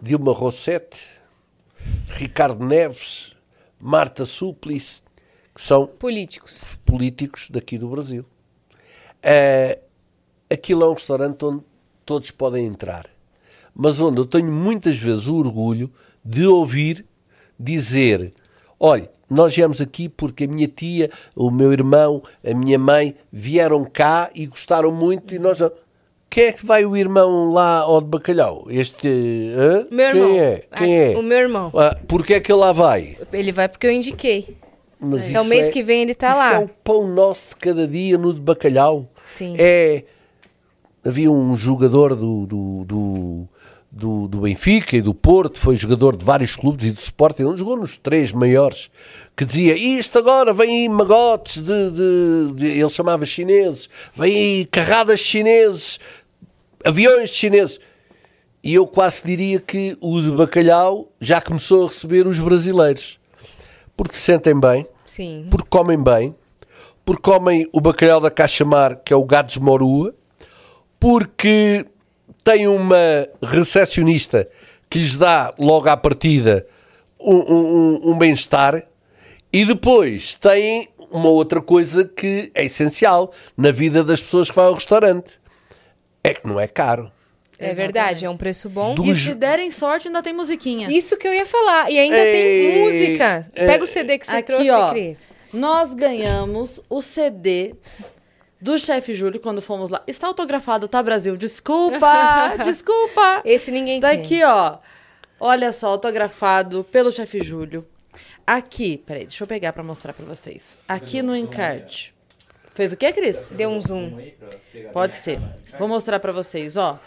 Dilma 0.00 0.32
Rossetti, 0.32 1.06
Ricardo 2.08 2.64
Neves, 2.64 3.34
Marta 3.80 4.24
Suplicy, 4.24 5.02
que 5.54 5.60
são 5.60 5.86
políticos, 5.86 6.78
políticos 6.84 7.48
daqui 7.50 7.76
do 7.76 7.88
Brasil. 7.88 8.24
Uh, 9.18 9.78
aquilo 10.50 10.84
é 10.84 10.88
um 10.88 10.94
restaurante 10.94 11.44
onde 11.44 11.64
todos 12.06 12.30
podem 12.30 12.64
entrar, 12.64 13.06
mas 13.74 14.00
onde 14.00 14.18
eu 14.18 14.24
tenho 14.24 14.50
muitas 14.50 14.96
vezes 14.96 15.26
o 15.26 15.36
orgulho 15.36 15.92
de 16.24 16.46
ouvir 16.46 17.04
dizer: 17.58 18.32
olha, 18.78 19.10
nós 19.30 19.54
viemos 19.54 19.80
aqui 19.80 20.08
porque 20.08 20.44
a 20.44 20.48
minha 20.48 20.68
tia, 20.68 21.10
o 21.36 21.50
meu 21.50 21.72
irmão, 21.72 22.22
a 22.44 22.54
minha 22.54 22.78
mãe 22.78 23.14
vieram 23.30 23.84
cá 23.84 24.30
e 24.34 24.46
gostaram 24.46 24.90
muito 24.90 25.34
e 25.34 25.38
nós. 25.38 25.58
Quem 26.30 26.44
é 26.44 26.52
que 26.52 26.66
vai 26.66 26.84
o 26.84 26.94
irmão 26.94 27.52
lá 27.52 27.78
ao 27.78 28.02
de 28.02 28.08
bacalhau? 28.08 28.66
Este. 28.68 29.08
Hã? 29.56 29.86
Meu 29.90 30.12
Quem 30.12 30.20
irmão. 30.22 30.40
é? 30.40 30.62
Quem 30.76 30.98
é? 30.98 31.16
O 31.16 31.22
meu 31.22 31.38
irmão. 31.38 31.72
Ah, 31.74 31.96
porquê 32.06 32.34
é 32.34 32.40
que 32.40 32.52
ele 32.52 32.60
lá 32.60 32.70
vai? 32.72 33.16
Ele 33.32 33.50
vai 33.50 33.66
porque 33.68 33.86
eu 33.86 33.90
indiquei. 33.90 34.56
Mas 35.00 35.32
é 35.32 35.40
o 35.40 35.44
mês 35.44 35.68
é, 35.68 35.70
que 35.70 35.82
vem 35.82 36.02
ele 36.02 36.12
está 36.12 36.34
lá. 36.34 36.54
é 36.54 36.58
o 36.58 36.68
pão 36.68 37.06
nosso 37.06 37.50
de 37.50 37.56
cada 37.56 37.86
dia 37.86 38.18
no 38.18 38.34
de 38.34 38.40
bacalhau. 38.40 39.08
Sim. 39.26 39.54
É. 39.58 40.04
Havia 41.06 41.30
um 41.30 41.56
jogador 41.56 42.14
do, 42.14 42.44
do, 42.44 42.84
do 42.84 43.48
do, 43.90 44.28
do 44.28 44.40
Benfica 44.40 44.96
e 44.96 45.02
do 45.02 45.14
Porto, 45.14 45.58
foi 45.58 45.74
jogador 45.76 46.16
de 46.16 46.24
vários 46.24 46.54
clubes 46.54 46.86
e 46.86 46.92
do 46.92 46.98
Sporting, 46.98 47.42
ele 47.42 47.56
jogou 47.56 47.76
nos 47.76 47.96
três 47.96 48.32
maiores, 48.32 48.90
que 49.36 49.44
dizia, 49.44 49.74
isto 49.76 50.18
agora 50.18 50.52
vem 50.52 50.82
aí 50.82 50.88
magotes 50.88 51.62
de, 51.62 51.90
de, 51.90 52.54
de 52.54 52.66
ele 52.66 52.88
chamava 52.90 53.24
chineses, 53.24 53.88
vem 54.14 54.34
aí 54.34 54.64
carradas 54.66 55.20
chineses, 55.20 55.98
aviões 56.84 57.30
chineses. 57.30 57.78
E 58.62 58.74
eu 58.74 58.86
quase 58.86 59.22
diria 59.24 59.60
que 59.60 59.96
o 60.00 60.20
de 60.20 60.32
bacalhau 60.32 61.10
já 61.20 61.40
começou 61.40 61.84
a 61.84 61.86
receber 61.86 62.26
os 62.26 62.40
brasileiros. 62.40 63.18
Porque 63.96 64.14
se 64.14 64.22
sentem 64.22 64.58
bem, 64.58 64.86
Sim. 65.06 65.46
porque 65.48 65.68
comem 65.70 66.02
bem, 66.02 66.34
porque 67.04 67.22
comem 67.22 67.68
o 67.72 67.80
bacalhau 67.80 68.20
da 68.20 68.30
Caixa 68.30 68.64
Mar, 68.64 68.96
que 68.96 69.12
é 69.12 69.16
o 69.16 69.24
gato 69.24 69.52
de 69.52 69.60
morua, 69.60 70.14
porque 71.00 71.86
tem 72.48 72.66
uma 72.66 73.28
recepcionista 73.42 74.48
que 74.88 75.00
lhes 75.00 75.18
dá 75.18 75.52
logo 75.58 75.86
à 75.86 75.94
partida 75.98 76.66
um, 77.20 77.36
um, 77.36 78.00
um 78.12 78.18
bem-estar 78.18 78.82
e 79.52 79.66
depois 79.66 80.34
tem 80.34 80.88
uma 81.10 81.28
outra 81.28 81.60
coisa 81.60 82.06
que 82.06 82.50
é 82.54 82.64
essencial 82.64 83.34
na 83.54 83.70
vida 83.70 84.02
das 84.02 84.22
pessoas 84.22 84.48
que 84.48 84.56
vão 84.56 84.64
ao 84.64 84.74
restaurante. 84.74 85.38
É 86.24 86.32
que 86.32 86.46
não 86.46 86.58
é 86.58 86.66
caro. 86.66 87.12
É 87.58 87.74
verdade, 87.74 88.24
é 88.24 88.30
um 88.30 88.36
preço 88.36 88.70
bom. 88.70 88.94
E 89.04 89.14
se 89.14 89.34
derem 89.34 89.70
sorte, 89.70 90.08
ainda 90.08 90.22
tem 90.22 90.32
musiquinha. 90.32 90.90
Isso 90.90 91.18
que 91.18 91.28
eu 91.28 91.34
ia 91.34 91.44
falar. 91.44 91.90
E 91.90 91.98
ainda 91.98 92.16
é... 92.16 92.32
tem 92.32 92.82
música. 92.82 93.50
Pega 93.52 93.84
o 93.84 93.86
CD 93.86 94.18
que 94.18 94.24
você 94.24 94.32
Aqui, 94.32 94.42
trouxe, 94.44 94.70
ó, 94.70 94.90
Cris. 94.90 95.34
Nós 95.52 95.94
ganhamos 95.94 96.80
o 96.88 97.02
CD 97.02 97.74
do 98.60 98.78
chefe 98.78 99.14
Júlio 99.14 99.40
quando 99.40 99.62
fomos 99.62 99.90
lá. 99.90 100.02
Está 100.06 100.26
autografado, 100.26 100.88
tá, 100.88 101.02
Brasil? 101.02 101.36
Desculpa, 101.36 102.56
desculpa. 102.64 103.42
Esse 103.44 103.70
ninguém 103.70 104.00
tá 104.00 104.10
tem. 104.10 104.22
Daqui, 104.22 104.42
ó. 104.44 104.78
Olha 105.40 105.72
só, 105.72 105.88
autografado 105.88 106.82
pelo 106.84 107.12
chefe 107.12 107.42
Júlio. 107.42 107.86
Aqui, 108.46 108.98
peraí, 108.98 109.24
deixa 109.26 109.44
eu 109.44 109.48
pegar 109.48 109.72
para 109.72 109.82
mostrar 109.82 110.12
para 110.12 110.24
vocês. 110.24 110.76
Aqui 110.88 111.22
no 111.22 111.36
encarte. 111.36 112.14
Fez 112.74 112.92
o 112.92 112.96
que, 112.96 113.12
Cris? 113.12 113.50
Deu 113.50 113.70
um 113.70 113.80
zoom. 113.80 114.18
Pode 114.92 115.16
ser. 115.16 115.40
Vou 115.78 115.88
mostrar 115.88 116.18
para 116.18 116.32
vocês, 116.32 116.76
ó. 116.76 116.98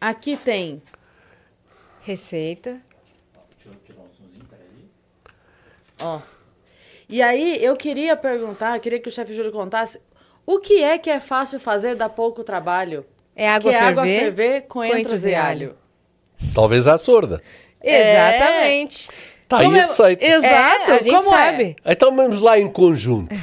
Aqui 0.00 0.36
tem 0.36 0.82
receita. 2.02 2.80
Ó. 6.00 6.20
E 7.10 7.20
aí 7.20 7.58
eu 7.62 7.74
queria 7.74 8.16
perguntar, 8.16 8.78
queria 8.78 9.00
que 9.00 9.08
o 9.08 9.10
chefe 9.12 9.32
Júlio 9.32 9.50
contasse 9.50 9.98
o 10.46 10.60
que 10.60 10.80
é 10.80 10.96
que 10.96 11.10
é 11.10 11.18
fácil 11.18 11.58
fazer, 11.58 11.96
dá 11.96 12.08
pouco 12.08 12.44
trabalho. 12.44 13.04
É 13.34 13.48
água 13.48 13.72
que 13.72 13.78
ferver, 13.78 13.84
é 13.84 13.90
água 13.90 14.04
ferver 14.04 14.60
com 14.62 14.78
coentros 14.78 15.24
e 15.24 15.34
alho. 15.34 15.74
Talvez 16.54 16.86
a 16.86 16.98
sorda. 16.98 17.42
Exatamente. 17.82 19.08
Tá 19.48 19.58
aí 19.58 19.76
é... 19.76 19.80
aceito. 19.80 20.22
Exato, 20.22 20.90
é, 20.92 20.94
a 20.94 21.02
gente 21.02 21.16
Como 21.16 21.34
é? 21.34 21.36
sabe. 21.36 21.76
É? 21.84 21.92
Então 21.92 22.14
vamos 22.14 22.40
lá 22.40 22.60
em 22.60 22.68
conjunto. 22.68 23.34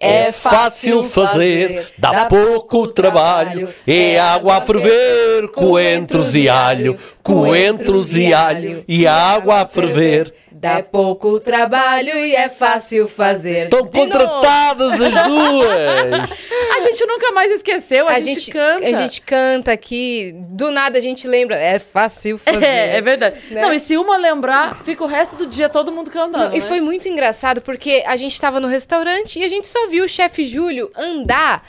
É, 0.00 0.26
é 0.26 0.32
fácil 0.32 1.04
fazer, 1.04 1.86
dá 1.96 2.26
pouco 2.26 2.88
trabalho. 2.88 3.72
É 3.86 4.18
água 4.18 4.56
a 4.56 4.60
ferver, 4.60 5.48
coentros 5.52 6.34
e 6.34 6.48
alho, 6.48 6.98
coentros 7.22 8.16
e 8.16 8.34
alho, 8.34 8.84
e 8.88 9.06
água 9.06 9.60
a 9.60 9.66
ferver. 9.66 10.34
Dá 10.64 10.82
pouco 10.82 11.38
trabalho 11.40 12.16
e 12.24 12.34
é 12.34 12.48
fácil 12.48 13.06
fazer. 13.06 13.64
Estão 13.64 13.86
contratadas 13.86 14.92
as 14.94 15.14
duas! 15.26 16.46
a 16.74 16.80
gente 16.80 17.06
nunca 17.06 17.32
mais 17.32 17.52
esqueceu, 17.52 18.08
a, 18.08 18.12
a 18.12 18.20
gente, 18.20 18.40
gente, 18.40 18.50
canta. 18.50 18.86
A 18.86 18.92
gente 18.92 19.20
canta 19.20 19.72
aqui, 19.72 20.34
do 20.48 20.70
nada 20.70 20.96
a 20.96 21.00
gente 21.00 21.26
lembra. 21.26 21.56
É 21.56 21.78
fácil 21.78 22.38
fazer. 22.42 22.64
É, 22.64 22.96
é 22.96 23.00
verdade. 23.02 23.36
Né? 23.50 23.60
Não, 23.60 23.72
e 23.72 23.78
se 23.78 23.96
uma 23.96 24.16
lembrar, 24.16 24.82
fica 24.84 25.04
o 25.04 25.06
resto 25.06 25.36
do 25.36 25.46
dia 25.46 25.68
todo 25.68 25.92
mundo 25.92 26.10
cantando. 26.10 26.44
Não, 26.44 26.50
né? 26.50 26.56
E 26.56 26.60
foi 26.62 26.80
muito 26.80 27.06
engraçado 27.08 27.60
porque 27.60 28.02
a 28.06 28.16
gente 28.16 28.32
estava 28.32 28.58
no 28.58 28.66
restaurante 28.68 29.38
e 29.38 29.44
a 29.44 29.48
gente 29.48 29.66
só 29.66 29.86
viu 29.88 30.04
o 30.04 30.08
chefe 30.08 30.44
Júlio 30.44 30.90
andar 30.96 31.66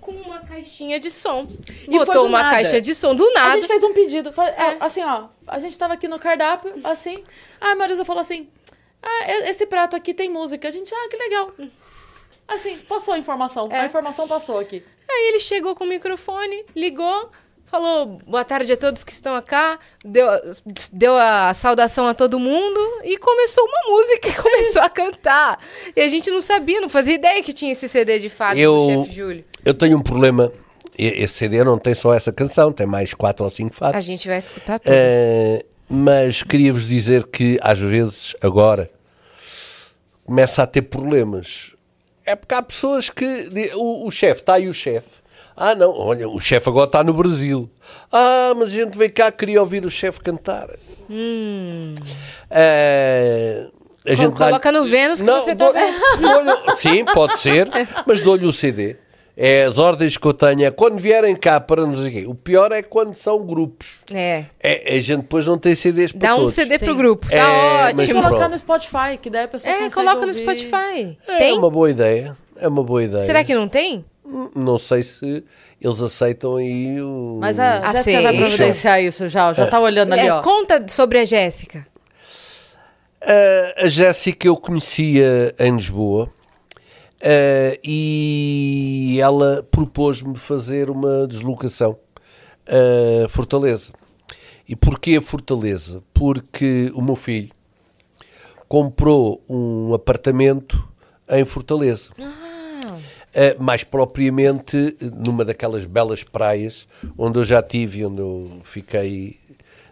com 0.00 0.12
uma 0.12 0.40
caixinha 0.40 0.98
de 0.98 1.10
som. 1.10 1.46
E 1.88 1.98
Botou 1.98 2.26
uma 2.26 2.42
nada. 2.42 2.56
caixa 2.56 2.80
de 2.80 2.94
som 2.94 3.14
do 3.14 3.30
nada. 3.32 3.52
A 3.52 3.56
gente 3.56 3.66
fez 3.66 3.84
um 3.84 3.92
pedido. 3.92 4.32
É. 4.38 4.76
Assim, 4.80 5.02
ó. 5.02 5.24
A 5.46 5.58
gente 5.58 5.78
tava 5.78 5.94
aqui 5.94 6.08
no 6.08 6.18
cardápio, 6.18 6.72
assim. 6.84 7.22
a 7.60 7.74
Marisa 7.74 8.04
falou 8.04 8.20
assim: 8.20 8.48
Ah, 9.02 9.48
esse 9.48 9.66
prato 9.66 9.96
aqui 9.96 10.14
tem 10.14 10.30
música. 10.30 10.68
A 10.68 10.70
gente, 10.70 10.94
ah, 10.94 11.08
que 11.08 11.16
legal. 11.16 11.52
Assim, 12.48 12.76
passou 12.78 13.14
a 13.14 13.18
informação. 13.18 13.68
É. 13.70 13.80
A 13.80 13.86
informação 13.86 14.28
passou 14.28 14.58
aqui. 14.58 14.84
Aí 15.08 15.28
ele 15.28 15.40
chegou 15.40 15.74
com 15.74 15.84
o 15.84 15.86
microfone, 15.86 16.64
ligou, 16.74 17.30
falou 17.66 18.18
boa 18.26 18.44
tarde 18.44 18.72
a 18.72 18.76
todos 18.76 19.02
que 19.02 19.12
estão 19.12 19.34
aqui, 19.34 19.54
deu, 20.04 20.26
deu 20.92 21.16
a 21.16 21.54
saudação 21.54 22.06
a 22.06 22.12
todo 22.12 22.38
mundo 22.38 22.80
e 23.02 23.16
começou 23.16 23.64
uma 23.64 23.96
música 23.96 24.28
e 24.28 24.34
começou 24.40 24.82
a 24.82 24.90
cantar. 24.90 25.58
E 25.96 26.00
a 26.00 26.08
gente 26.08 26.30
não 26.30 26.42
sabia, 26.42 26.80
não 26.80 26.88
fazia 26.88 27.14
ideia 27.14 27.42
que 27.42 27.52
tinha 27.52 27.72
esse 27.72 27.88
CD 27.88 28.18
de 28.18 28.28
fato 28.28 28.58
eu, 28.58 28.74
do 28.74 28.86
chefe 29.04 29.16
Júlio. 29.16 29.44
Eu 29.64 29.74
tenho 29.74 29.96
um 29.96 30.02
problema 30.02 30.52
esse 30.96 31.34
CD 31.34 31.64
não 31.64 31.78
tem 31.78 31.94
só 31.94 32.12
essa 32.14 32.32
canção, 32.32 32.72
tem 32.72 32.86
mais 32.86 33.14
quatro 33.14 33.44
ou 33.44 33.50
cinco 33.50 33.74
fatos. 33.74 33.96
A 33.96 34.00
gente 34.00 34.28
vai 34.28 34.38
escutar 34.38 34.78
todas. 34.78 34.98
Uh, 34.98 35.64
mas 35.88 36.42
queria-vos 36.42 36.86
dizer 36.86 37.26
que 37.26 37.58
às 37.62 37.78
vezes 37.78 38.34
agora 38.42 38.90
começa 40.24 40.62
a 40.62 40.66
ter 40.66 40.82
problemas. 40.82 41.72
É 42.24 42.36
porque 42.36 42.54
há 42.54 42.62
pessoas 42.62 43.10
que. 43.10 43.50
O, 43.74 44.06
o 44.06 44.10
chefe, 44.10 44.40
está 44.40 44.54
aí 44.54 44.68
o 44.68 44.72
chefe. 44.72 45.22
Ah, 45.56 45.74
não, 45.74 45.90
olha, 45.90 46.28
o 46.28 46.40
chefe 46.40 46.68
agora 46.68 46.86
está 46.86 47.04
no 47.04 47.12
Brasil. 47.12 47.70
Ah, 48.10 48.52
mas 48.56 48.68
a 48.68 48.72
gente 48.72 48.96
veio 48.96 49.12
cá, 49.12 49.30
queria 49.30 49.60
ouvir 49.60 49.84
o 49.84 49.90
chefe 49.90 50.20
cantar. 50.20 50.68
Hum. 51.10 51.94
Uh, 52.50 53.72
a 54.06 54.14
gente 54.14 54.34
Coloca 54.34 54.72
dá... 54.72 54.78
no 54.78 54.86
Vênus 54.86 55.20
que 55.20 55.26
não, 55.26 55.42
você 55.42 55.52
está. 55.52 56.76
Sim, 56.76 57.04
pode 57.04 57.38
ser, 57.38 57.68
mas 58.06 58.20
dou-lhe 58.20 58.46
o 58.46 58.52
CD. 58.52 58.96
É 59.36 59.64
as 59.64 59.78
ordens 59.78 60.16
que 60.18 60.26
eu 60.26 60.34
tenho. 60.34 60.64
É 60.64 60.70
quando 60.70 60.98
vierem 60.98 61.34
cá 61.34 61.58
para 61.58 61.86
nos 61.86 62.04
aqui. 62.04 62.26
O 62.26 62.34
pior 62.34 62.70
é 62.70 62.82
quando 62.82 63.14
são 63.14 63.44
grupos. 63.44 63.86
É. 64.12 64.44
é 64.60 64.94
a 64.98 65.00
gente 65.00 65.22
depois 65.22 65.46
não 65.46 65.56
tem 65.56 65.74
CDs 65.74 66.12
para 66.12 66.28
Dá 66.28 66.36
todos. 66.36 66.52
um 66.52 66.54
CD 66.54 66.78
Sim. 66.78 66.84
pro 66.84 66.94
grupo. 66.94 67.28
Tá 67.28 67.36
é, 67.36 67.94
ótimo. 67.94 68.22
colocar 68.22 68.48
no 68.48 68.58
Spotify, 68.58 69.18
que 69.20 69.30
daí 69.30 69.44
a 69.44 69.48
pessoa 69.48 69.74
É, 69.74 69.88
coloca 69.90 70.16
ouvir. 70.16 70.26
no 70.26 70.34
Spotify. 70.34 71.18
É 71.26 71.38
tem? 71.38 71.58
uma 71.58 71.70
boa 71.70 71.90
ideia. 71.90 72.36
É 72.56 72.68
uma 72.68 72.84
boa 72.84 73.02
ideia. 73.02 73.24
Será 73.24 73.42
que 73.42 73.54
não 73.54 73.68
tem? 73.68 74.04
Hum, 74.24 74.50
não 74.54 74.78
sei 74.78 75.02
se 75.02 75.42
eles 75.80 76.00
aceitam 76.00 76.56
aí 76.56 77.00
o. 77.00 77.38
Mas 77.40 77.58
a, 77.58 77.80
a 77.80 77.92
Jéssica 77.94 78.22
vai 78.22 78.36
providenciar 78.36 79.02
isso 79.02 79.28
já. 79.28 79.52
Já 79.52 79.64
está 79.64 79.80
olhando 79.80 80.12
ali, 80.12 80.26
é, 80.26 80.32
ó. 80.32 80.42
Conta 80.42 80.84
sobre 80.88 81.18
a 81.18 81.24
Jéssica. 81.24 81.86
Uh, 83.22 83.84
a 83.84 83.88
Jéssica 83.88 84.46
eu 84.46 84.56
conhecia 84.56 85.54
em 85.58 85.74
Lisboa. 85.76 86.30
Uh, 87.22 87.78
e 87.84 89.18
ela 89.20 89.62
propôs-me 89.70 90.36
fazer 90.36 90.90
uma 90.90 91.24
deslocação 91.28 91.96
uh, 92.66 93.28
Fortaleza. 93.28 93.92
E 94.68 94.74
porquê 94.74 95.20
Fortaleza? 95.20 96.02
Porque 96.12 96.90
o 96.96 97.00
meu 97.00 97.14
filho 97.14 97.50
comprou 98.68 99.40
um 99.48 99.94
apartamento 99.94 100.82
em 101.28 101.44
Fortaleza. 101.44 102.10
Ah. 102.18 102.98
Uh, 103.32 103.62
mais 103.62 103.84
propriamente 103.84 104.96
numa 105.00 105.44
daquelas 105.44 105.84
belas 105.84 106.24
praias 106.24 106.88
onde 107.16 107.38
eu 107.38 107.44
já 107.44 107.62
tive, 107.62 108.04
onde 108.04 108.20
eu 108.20 108.50
fiquei, 108.64 109.38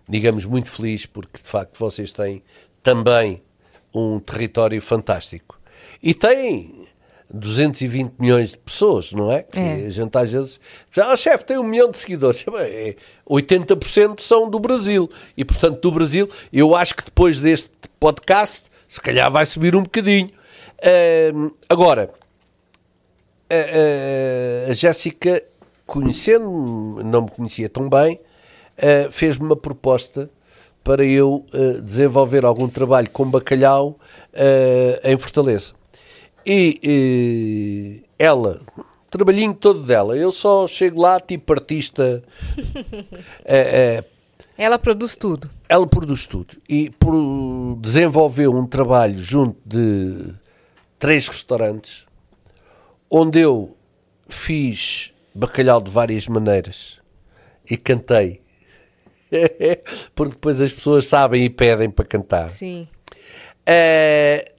digamos, 0.09 0.45
muito 0.45 0.69
feliz, 0.69 1.07
porque 1.07 1.41
de 1.41 1.49
facto 1.49 1.79
vocês 1.79 2.13
têm 2.13 2.43
também 2.83 3.41
um 3.95 4.19
território 4.19 4.83
fantástico. 4.83 5.61
E 6.03 6.13
têm 6.13 6.80
220 7.33 8.15
milhões 8.19 8.53
de 8.53 8.59
pessoas, 8.59 9.13
não 9.13 9.31
é? 9.31 9.47
é. 9.53 9.87
a 9.87 9.91
gente 9.91 10.17
às 10.17 10.33
vezes. 10.33 10.61
Já, 10.91 11.13
ah, 11.13 11.17
chefe, 11.17 11.45
tem 11.45 11.59
um 11.59 11.63
milhão 11.63 11.91
de 11.91 11.99
seguidores. 11.99 12.45
80% 13.29 14.19
é, 14.19 14.23
são 14.23 14.51
do 14.51 14.59
Brasil. 14.59 15.09
E, 15.37 15.45
portanto, 15.45 15.81
do 15.81 15.93
Brasil, 15.93 16.29
eu 16.53 16.75
acho 16.75 16.95
que 16.95 17.05
depois 17.05 17.41
deste 17.41 17.71
podcast, 18.01 18.67
se 18.89 19.01
calhar 19.01 19.31
vai 19.31 19.47
subir 19.47 19.77
um 19.77 19.83
bocadinho. 19.83 20.29
Uh, 20.29 21.55
agora, 21.69 22.11
a, 23.49 24.69
a, 24.69 24.71
a 24.71 24.73
Jéssica, 24.73 25.43
conhecendo-me, 25.87 27.05
não 27.05 27.23
me 27.23 27.31
conhecia 27.31 27.69
tão 27.69 27.89
bem, 27.89 28.21
uh, 28.79 29.11
fez-me 29.13 29.45
uma 29.45 29.57
proposta 29.57 30.29
para 30.83 31.05
eu 31.05 31.45
uh, 31.55 31.83
desenvolver 31.83 32.45
algum 32.45 32.67
trabalho 32.69 33.09
com 33.11 33.31
bacalhau 33.31 33.99
em 35.05 35.19
Fortaleza. 35.19 35.80
E, 36.45 36.81
e 36.83 38.05
ela, 38.19 38.61
trabalhinho 39.11 39.55
todo 39.55 39.83
dela, 39.83 40.17
eu 40.17 40.33
só 40.33 40.67
chego 40.67 41.01
lá 41.01 41.21
tipo 41.21 41.53
artista. 41.53 42.23
é, 43.45 44.01
é, 44.01 44.05
ela 44.57 44.79
produz 44.79 45.17
tudo. 45.17 45.51
Ela 45.69 45.87
produz 45.87 46.27
tudo. 46.27 46.57
E 46.69 46.91
por, 46.91 47.77
desenvolveu 47.81 48.53
um 48.55 48.67
trabalho 48.67 49.19
junto 49.19 49.59
de 49.65 50.35
três 50.99 51.27
restaurantes 51.29 52.05
onde 53.11 53.41
eu 53.41 53.75
fiz 54.29 55.13
bacalhau 55.35 55.81
de 55.81 55.91
várias 55.91 56.29
maneiras 56.29 57.01
e 57.69 57.77
cantei. 57.77 58.43
Porque 60.15 60.33
depois 60.33 60.61
as 60.61 60.73
pessoas 60.73 61.07
sabem 61.07 61.45
e 61.45 61.51
pedem 61.51 61.89
para 61.89 62.05
cantar. 62.05 62.51
Sim. 62.51 62.87
É, 63.65 64.53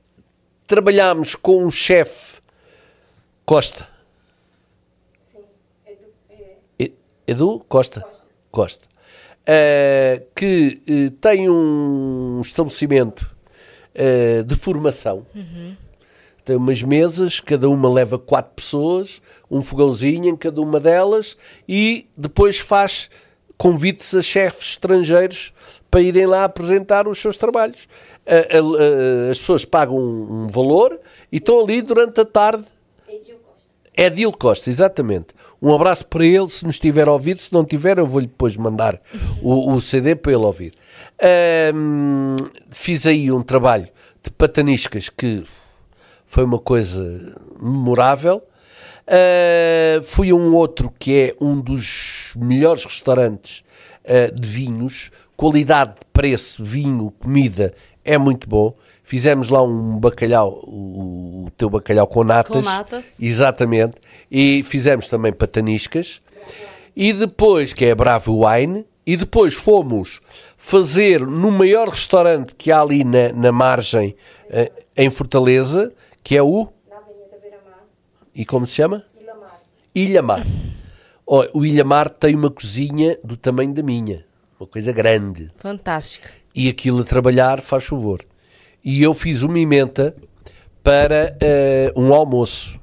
trabalhámos 0.72 1.36
com 1.36 1.66
um 1.66 1.70
chefe 1.70 2.38
Costa. 3.46 3.90
Sim, 5.30 5.40
Edu, 5.86 6.06
é... 6.80 6.92
Edu 7.28 7.60
Costa. 7.68 8.00
Costa. 8.00 8.26
Costa. 8.50 8.86
Uh, 9.42 10.26
que 10.34 10.82
uh, 10.88 11.12
tem 11.12 11.50
um 11.50 12.40
estabelecimento 12.42 13.30
uh, 13.96 14.46
de 14.46 14.56
formação. 14.56 15.26
Uhum. 15.36 15.76
Tem 16.46 16.56
umas 16.56 16.82
mesas, 16.82 17.42
cada 17.42 17.68
uma 17.68 17.92
leva 17.92 18.18
quatro 18.18 18.54
pessoas, 18.56 19.22
um 19.50 19.62
fogãozinho 19.62 20.30
em 20.30 20.38
cada 20.38 20.62
uma 20.62 20.80
delas 20.80 21.36
e 21.68 22.08
depois 22.16 22.58
faz 22.60 23.10
convites 23.58 24.16
a 24.16 24.22
chefes 24.22 24.70
estrangeiros 24.70 25.52
para 25.92 26.02
irem 26.02 26.26
lá 26.26 26.46
apresentar 26.46 27.08
os 27.08 27.22
seus 27.22 27.38
trabalhos 27.38 27.88
as 29.30 29.40
pessoas 29.40 29.66
pagam 29.66 29.98
um, 29.98 30.48
valor 30.48 31.00
e 31.32 31.38
estão 31.38 31.60
ali 31.60 31.82
durante 31.82 32.20
a 32.22 32.26
tarde. 32.26 32.66
É 33.94 34.10
Dil 34.10 34.32
Costa, 34.32 34.70
exatamente. 34.70 35.28
Um 35.62 35.76
abraço 35.76 36.08
para 36.08 36.26
ele, 36.26 36.48
se 36.50 36.66
nos 36.66 36.80
tiver 36.80 37.08
a 37.08 37.12
ouvir. 37.12 37.38
Se 37.38 37.52
não 37.52 37.66
tiver, 37.66 37.98
eu 37.98 38.06
vou-lhe 38.06 38.28
depois 38.28 38.56
mandar 38.56 39.00
o, 39.42 39.74
o, 39.74 39.82
CD 39.82 40.16
para 40.16 40.32
ele 40.32 40.44
ouvir. 40.44 40.74
Um, 41.76 42.36
fiz 42.72 43.06
aí 43.06 43.32
um 43.32 43.44
trabalho 43.44 43.88
de 44.24 44.32
pataniscas 44.32 45.10
que 45.10 45.44
foi 46.26 46.46
uma 46.46 46.58
coisa 46.58 47.36
memorável. 47.62 48.42
Uh, 49.06 50.02
fui 50.04 50.30
a 50.30 50.36
um 50.36 50.56
outro 50.56 50.92
que 50.98 51.14
é 51.14 51.36
um 51.42 51.60
dos 51.60 52.32
melhores 52.38 52.86
restaurantes 52.86 53.62
uh, 54.06 54.34
de 54.34 54.48
vinhos, 54.48 55.12
qualidade, 55.42 55.96
preço, 56.14 56.64
vinho, 56.64 57.12
comida 57.20 57.74
é 58.06 58.16
muito 58.16 58.48
bom. 58.48 58.76
Fizemos 59.04 59.50
lá 59.50 59.64
um 59.64 59.98
bacalhau, 59.98 60.60
o, 60.64 61.46
o 61.48 61.52
teu 61.58 61.68
bacalhau 61.68 62.06
com 62.06 62.24
natas. 62.24 62.64
Com 62.64 62.72
nata. 62.72 63.04
Exatamente. 63.20 63.96
E 64.30 64.62
fizemos 64.62 65.10
também 65.10 65.34
pataniscas. 65.34 66.22
E 66.96 67.12
depois, 67.12 67.74
que 67.74 67.86
é 67.86 67.96
Bravo 67.96 68.46
Wine, 68.46 68.86
e 69.04 69.18
depois 69.18 69.56
fomos 69.56 70.22
fazer 70.56 71.22
no 71.22 71.50
maior 71.50 71.90
restaurante 71.90 72.54
que 72.54 72.72
há 72.72 72.80
ali 72.80 73.04
na, 73.04 73.34
na 73.34 73.52
margem, 73.52 74.16
uh, 74.46 74.72
em 74.96 75.10
Fortaleza, 75.10 75.92
que 76.24 76.38
é 76.38 76.44
o... 76.44 76.68
Na 76.88 76.98
Avenida 76.98 77.38
Beira-Mar. 77.42 77.88
E 78.36 78.46
como 78.46 78.68
se 78.68 78.76
chama? 78.76 79.04
Ilhamar. 79.20 79.62
Ilhamar. 79.96 80.48
Oh, 81.26 81.44
o 81.52 81.66
Ilhamar 81.66 82.10
tem 82.10 82.36
uma 82.36 82.52
cozinha 82.52 83.18
do 83.24 83.36
tamanho 83.36 83.74
da 83.74 83.82
minha. 83.82 84.30
Uma 84.62 84.68
coisa 84.68 84.92
grande. 84.92 85.52
Fantástico 85.58 86.28
e 86.54 86.70
aquilo 86.70 87.02
a 87.02 87.04
trabalhar, 87.04 87.62
faz 87.64 87.86
favor. 87.86 88.24
E 88.84 89.02
eu 89.02 89.12
fiz 89.12 89.42
uma 89.42 89.60
emenda 89.60 90.16
para 90.84 91.36
uh, 91.96 92.00
um 92.00 92.14
almoço. 92.14 92.80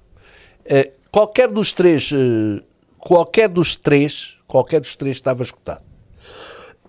Uh, 0.64 0.91
qualquer 1.12 1.47
dos 1.47 1.72
três, 1.72 2.11
uh, 2.11 2.61
qualquer 2.99 3.49
dos 3.49 3.76
três, 3.76 4.37
qualquer 4.49 4.81
dos 4.81 4.97
três 4.97 5.18
estava 5.18 5.45
escutado. 5.45 5.85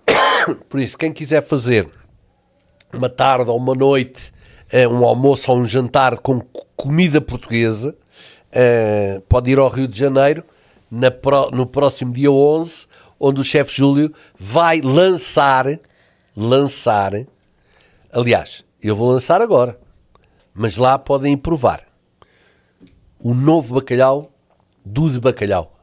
Por 0.68 0.80
isso, 0.80 0.98
quem 0.98 1.12
quiser 1.12 1.42
fazer 1.42 1.88
uma 2.92 3.08
tarde 3.08 3.48
ou 3.48 3.56
uma 3.56 3.76
noite, 3.76 4.32
um 4.90 5.04
almoço 5.04 5.52
ou 5.52 5.58
um 5.58 5.64
jantar 5.64 6.18
com 6.18 6.40
comida 6.76 7.20
portuguesa, 7.20 7.96
pode 9.28 9.50
ir 9.50 9.58
ao 9.60 9.68
Rio 9.68 9.86
de 9.86 9.96
Janeiro 9.96 10.44
no 11.52 11.66
próximo 11.66 12.12
dia 12.12 12.30
11, 12.30 12.86
onde 13.20 13.40
o 13.40 13.44
chefe 13.44 13.72
Júlio 13.72 14.12
vai 14.38 14.80
lançar 14.80 15.66
lançar. 16.36 17.12
Aliás, 18.12 18.64
eu 18.82 18.96
vou 18.96 19.10
lançar 19.10 19.40
agora, 19.40 19.78
mas 20.54 20.76
lá 20.76 20.98
podem 20.98 21.36
provar 21.36 21.86
o 23.18 23.34
novo 23.34 23.74
bacalhau 23.74 24.32
do 24.84 25.10
de 25.10 25.20
bacalhau. 25.20 25.78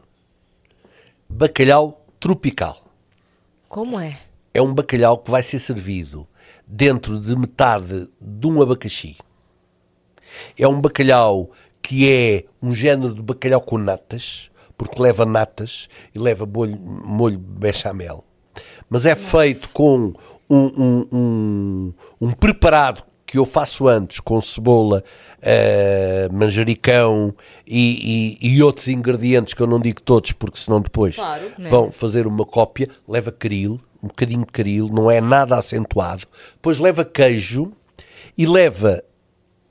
Bacalhau 1.29 2.05
tropical. 2.19 2.83
Como 3.69 3.99
é? 3.99 4.19
É 4.53 4.61
um 4.61 4.73
bacalhau 4.73 5.19
que 5.19 5.29
vai 5.29 5.43
ser 5.43 5.59
servido 5.59 6.27
dentro 6.65 7.19
de 7.19 7.35
metade 7.35 8.09
de 8.19 8.47
um 8.47 8.61
abacaxi. 8.61 9.17
É 10.57 10.67
um 10.67 10.81
bacalhau 10.81 11.51
que 11.81 12.11
é 12.11 12.45
um 12.61 12.73
género 12.73 13.13
de 13.13 13.21
bacalhau 13.21 13.61
com 13.61 13.77
natas, 13.77 14.49
porque 14.77 15.01
leva 15.01 15.25
natas 15.25 15.87
e 16.13 16.19
leva 16.19 16.45
molho, 16.45 16.77
molho 16.77 17.37
bechamel. 17.37 18.23
Mas 18.89 19.05
é 19.05 19.15
Nossa. 19.15 19.39
feito 19.39 19.69
com 19.69 20.13
um, 20.49 20.57
um, 20.57 21.07
um, 21.11 21.93
um 22.21 22.31
preparado 22.31 23.03
que 23.25 23.37
eu 23.37 23.45
faço 23.45 23.89
antes 23.89 24.21
com 24.21 24.39
cebola, 24.39 25.03
uh, 25.39 26.33
manjericão 26.33 27.35
e, 27.67 28.37
e, 28.41 28.55
e, 28.55 28.63
outros 28.63 28.87
ingredientes 28.87 29.53
que 29.53 29.61
eu 29.61 29.67
não 29.67 29.81
digo 29.81 30.01
todos 30.01 30.31
porque 30.31 30.57
senão 30.57 30.79
depois 30.79 31.15
claro, 31.15 31.43
vão 31.69 31.91
fazer 31.91 32.25
uma 32.25 32.45
cópia, 32.45 32.87
leva 33.05 33.29
caril, 33.29 33.81
um 34.01 34.07
bocadinho 34.07 34.45
de 34.45 34.51
caril, 34.51 34.87
não 34.87 35.11
é 35.11 35.19
nada 35.19 35.57
acentuado, 35.57 36.23
depois 36.53 36.79
leva 36.79 37.03
queijo 37.03 37.73
e 38.37 38.45
leva 38.45 39.03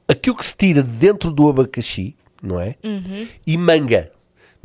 aquilo 0.06 0.36
que 0.36 0.44
se 0.44 0.54
tira 0.54 0.82
de 0.82 0.90
dentro 0.90 1.30
do 1.30 1.48
abacaxi, 1.48 2.14
não 2.42 2.60
é? 2.60 2.74
Uhum. 2.84 3.26
E 3.46 3.56
manga. 3.56 4.12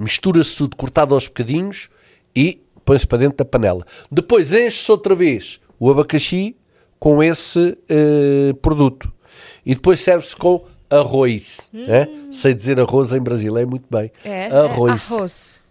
Mistura-se 0.02 0.56
tudo 0.56 0.76
cortado 0.76 1.14
aos 1.14 1.28
bocadinhos 1.28 1.90
e 2.36 2.62
põe-se 2.84 3.06
para 3.06 3.20
dentro 3.20 3.38
da 3.38 3.46
panela. 3.46 3.86
Depois 4.12 4.54
enche-se 4.54 4.92
outra 4.92 5.14
vez 5.14 5.60
o 5.80 5.90
abacaxi 5.90 6.56
com 7.00 7.22
esse 7.24 7.60
uh, 7.60 8.54
produto. 8.56 9.12
E 9.66 9.74
depois 9.76 10.00
serve-se 10.00 10.36
com 10.36 10.66
arroz. 10.90 11.70
Hum. 11.74 11.86
Né? 11.88 12.08
Sei 12.32 12.54
dizer 12.54 12.80
arroz 12.80 13.14
em 13.14 13.22
brasileiro 13.22 13.70
muito 13.70 13.86
bem. 13.90 14.12
É, 14.24 14.48
arroz. 14.48 15.12
É 15.12 15.14
arroz. 15.16 15.62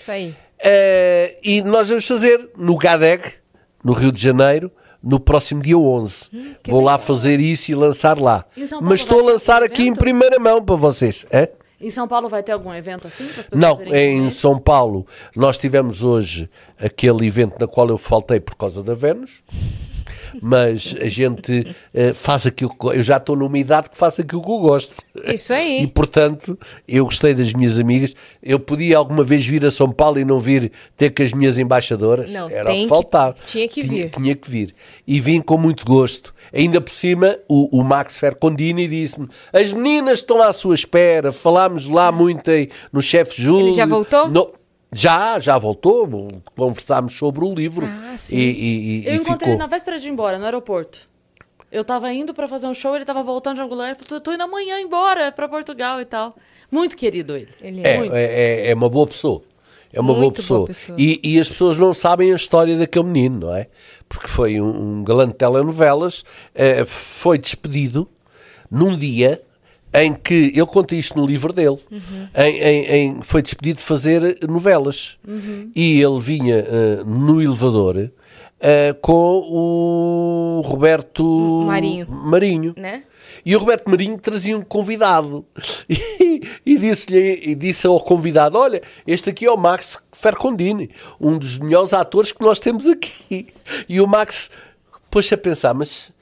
Isso 0.00 0.10
aí. 0.10 0.34
Uh, 0.60 1.36
e 1.42 1.62
nós 1.62 1.88
vamos 1.88 2.06
fazer 2.06 2.50
no 2.56 2.76
GADEG, 2.76 3.34
no 3.82 3.92
Rio 3.92 4.12
de 4.12 4.20
Janeiro, 4.20 4.70
no 5.02 5.18
próximo 5.18 5.62
dia 5.62 5.78
11. 5.78 6.28
Hum, 6.32 6.54
Vou 6.68 6.82
lá 6.82 6.98
fazer 6.98 7.40
isso 7.40 7.70
e 7.70 7.74
lançar 7.74 8.20
lá. 8.20 8.44
Mas 8.82 9.00
estou 9.00 9.20
a 9.20 9.32
lançar 9.32 9.62
aqui 9.62 9.86
em 9.86 9.94
primeira 9.94 10.38
mão 10.38 10.62
para 10.62 10.76
vocês. 10.76 11.24
É? 11.30 11.50
Em 11.80 11.90
São 11.90 12.06
Paulo 12.06 12.28
vai 12.28 12.42
ter 12.42 12.52
algum 12.52 12.74
evento 12.74 13.06
assim? 13.06 13.26
Não, 13.52 13.80
em 13.82 14.28
São 14.28 14.58
Paulo 14.58 15.06
nós 15.34 15.56
tivemos 15.56 16.04
hoje 16.04 16.50
aquele 16.78 17.26
evento 17.26 17.56
na 17.58 17.66
qual 17.66 17.88
eu 17.88 17.96
faltei 17.96 18.38
por 18.38 18.54
causa 18.54 18.82
da 18.82 18.94
Vênus. 18.94 19.42
Mas 20.40 20.94
a 21.00 21.08
gente 21.08 21.60
uh, 21.94 22.14
faz 22.14 22.46
aquilo 22.46 22.70
que 22.70 22.86
eu 22.86 23.02
já 23.02 23.16
estou 23.16 23.36
numa 23.36 23.58
idade 23.58 23.90
que 23.90 23.98
faço 23.98 24.20
aquilo 24.20 24.42
que 24.42 24.50
eu 24.50 24.58
gosto. 24.58 24.96
Isso 25.24 25.52
aí. 25.52 25.82
E 25.82 25.86
portanto, 25.86 26.58
eu 26.86 27.04
gostei 27.04 27.34
das 27.34 27.52
minhas 27.52 27.78
amigas. 27.78 28.14
Eu 28.42 28.58
podia 28.58 28.96
alguma 28.98 29.24
vez 29.24 29.44
vir 29.44 29.64
a 29.64 29.70
São 29.70 29.90
Paulo 29.90 30.18
e 30.18 30.24
não 30.24 30.38
vir 30.38 30.70
ter 30.96 31.10
com 31.10 31.22
as 31.22 31.32
minhas 31.32 31.58
embaixadoras. 31.58 32.30
Não, 32.30 32.48
Era 32.48 32.70
o 32.70 32.74
que 32.74 32.88
faltava. 32.88 33.36
Tinha 33.46 33.68
que 33.68 33.82
tinha, 33.82 34.04
vir. 34.04 34.10
Tinha 34.10 34.34
que 34.34 34.50
vir. 34.50 34.74
E 35.06 35.20
vim 35.20 35.40
com 35.40 35.58
muito 35.58 35.84
gosto. 35.84 36.34
Ainda 36.52 36.80
por 36.80 36.92
cima, 36.92 37.36
o, 37.48 37.80
o 37.80 37.84
Max 37.84 38.18
Fercondini 38.18 38.88
disse-me: 38.88 39.28
as 39.52 39.72
meninas 39.72 40.20
estão 40.20 40.42
à 40.42 40.52
sua 40.52 40.74
espera. 40.74 41.32
Falámos 41.32 41.88
lá 41.88 42.10
muito 42.12 42.50
aí 42.50 42.68
no 42.92 43.00
chefe 43.00 43.40
Júlio. 43.40 43.68
Ele 43.68 43.76
já 43.76 43.86
voltou? 43.86 44.28
No, 44.28 44.52
já, 44.92 45.38
já 45.40 45.56
voltou. 45.58 46.08
Conversámos 46.56 47.16
sobre 47.16 47.44
o 47.44 47.54
livro. 47.54 47.86
Ah, 47.86 48.16
sim. 48.16 48.36
E, 48.36 48.40
e, 48.40 49.00
e, 49.02 49.06
eu 49.06 49.12
e 49.12 49.16
encontrei 49.16 49.34
ficou. 49.34 49.48
ele 49.48 49.56
na 49.58 49.66
véspera 49.66 49.98
de 49.98 50.08
ir 50.08 50.10
embora, 50.10 50.38
no 50.38 50.44
aeroporto. 50.44 51.08
Eu 51.70 51.84
tava 51.84 52.12
indo 52.12 52.34
pra 52.34 52.48
fazer 52.48 52.66
um 52.66 52.74
show, 52.74 52.96
ele 52.96 53.04
tava 53.04 53.22
voltando 53.22 53.56
de 53.56 53.60
algum 53.60 53.74
lugar. 53.76 53.90
Ele 53.90 53.98
falou, 54.04 54.20
tô 54.20 54.32
indo 54.32 54.42
amanhã 54.42 54.80
embora 54.80 55.30
pra 55.30 55.48
Portugal 55.48 56.00
e 56.00 56.04
tal. 56.04 56.34
Muito 56.70 56.96
querido 56.96 57.36
ele. 57.36 57.48
Ele 57.60 57.80
é. 57.86 57.94
É, 57.94 57.98
Muito. 57.98 58.14
é, 58.14 58.24
é- 58.24 58.70
é 58.70 58.74
uma 58.74 58.88
boa 58.88 59.06
pessoa. 59.06 59.42
É 59.92 60.00
uma 60.00 60.14
boa 60.14 60.30
pessoa. 60.32 60.58
boa 60.60 60.66
pessoa. 60.68 60.96
E, 61.00 61.20
e 61.22 61.38
as 61.40 61.48
pessoas 61.48 61.76
não 61.76 61.92
sabem 61.92 62.32
a 62.32 62.36
história 62.36 62.76
daquele 62.78 63.06
menino, 63.06 63.46
não 63.46 63.54
é? 63.56 63.66
Porque 64.08 64.28
foi 64.28 64.60
um, 64.60 64.98
um 65.00 65.04
galã 65.04 65.26
de 65.26 65.34
telenovelas, 65.34 66.24
eh, 66.54 66.84
foi 66.84 67.38
despedido 67.38 68.08
num 68.70 68.96
dia 68.96 69.42
em 69.92 70.14
que, 70.14 70.52
ele 70.54 70.66
conta 70.66 70.94
isto 70.94 71.18
no 71.18 71.26
livro 71.26 71.52
dele, 71.52 71.78
Uhum. 71.90 72.28
em, 72.36 72.58
em- 72.60 72.86
em- 72.86 73.22
foi 73.22 73.42
despedido 73.42 73.78
de 73.78 73.84
fazer 73.84 74.38
novelas. 74.48 75.16
Uhum. 75.26 75.70
E 75.74 76.00
ele 76.00 76.20
vinha 76.20 76.56
eh, 76.58 77.02
no 77.04 77.42
elevador 77.42 78.10
eh, 78.60 78.92
com 79.00 79.38
o 79.48 80.60
Roberto 80.64 81.24
Marinho. 81.66 82.06
Marinho. 82.08 82.74
Né? 82.76 83.02
E 83.44 83.56
o 83.56 83.58
Roberto 83.58 83.88
Marinho 83.90 84.18
trazia 84.18 84.56
um 84.56 84.62
convidado 84.62 85.44
e, 85.88 86.42
e 86.66 86.78
disse-lhe 86.78 87.40
e 87.42 87.54
disse 87.54 87.86
ao 87.86 87.98
convidado: 88.00 88.58
Olha, 88.58 88.82
este 89.06 89.30
aqui 89.30 89.46
é 89.46 89.50
o 89.50 89.56
Max 89.56 89.98
Fercondini, 90.12 90.90
um 91.20 91.38
dos 91.38 91.58
melhores 91.58 91.92
atores 91.92 92.32
que 92.32 92.42
nós 92.42 92.60
temos 92.60 92.86
aqui. 92.86 93.48
E 93.88 94.00
o 94.00 94.06
Max 94.06 94.50
pôs-se 95.10 95.32
a 95.34 95.38
pensar: 95.38 95.72
Mas 95.74 96.12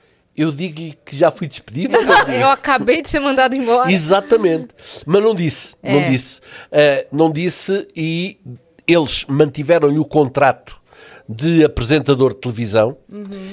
eu 0.40 0.50
digo-lhe 0.52 0.96
que 1.04 1.16
já 1.16 1.30
fui 1.30 1.46
despedido? 1.46 1.96
digo?" 1.98 2.30
Eu 2.32 2.48
acabei 2.48 3.02
de 3.02 3.08
ser 3.08 3.20
mandado 3.20 3.54
embora. 3.54 3.90
Exatamente. 3.92 4.68
Mas 5.06 5.22
não 5.22 5.34
disse, 5.34 5.74
É. 5.82 5.92
não 6.00 6.10
disse. 6.10 6.40
Ah, 6.72 7.06
não 7.12 7.30
disse 7.30 7.86
e 7.96 8.38
eles 8.86 9.24
mantiveram-lhe 9.28 9.98
o 9.98 10.04
contrato 10.04 10.78
de 11.30 11.62
apresentador 11.62 12.30
de 12.32 12.40
televisão 12.40 12.96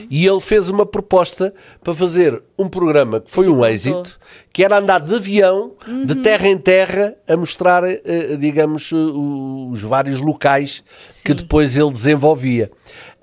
e 0.09 0.25
ele 0.25 0.39
fez 0.39 0.69
uma 0.69 0.85
proposta 0.85 1.53
para 1.83 1.93
fazer 1.93 2.41
um 2.57 2.69
programa 2.69 3.19
que 3.19 3.29
foi 3.29 3.49
um 3.49 3.65
êxito, 3.65 4.17
que 4.53 4.63
era 4.63 4.77
andar 4.77 4.99
de 4.99 5.13
avião, 5.13 5.73
de 6.05 6.15
terra 6.15 6.47
em 6.47 6.57
terra, 6.57 7.13
a 7.27 7.35
mostrar, 7.35 7.83
eh, 7.83 8.37
digamos, 8.39 8.93
eh, 8.93 8.95
os 8.95 9.81
vários 9.81 10.21
locais 10.21 10.85
que 11.25 11.31
Sim. 11.31 11.35
depois 11.35 11.77
ele 11.77 11.91
desenvolvia. 11.91 12.71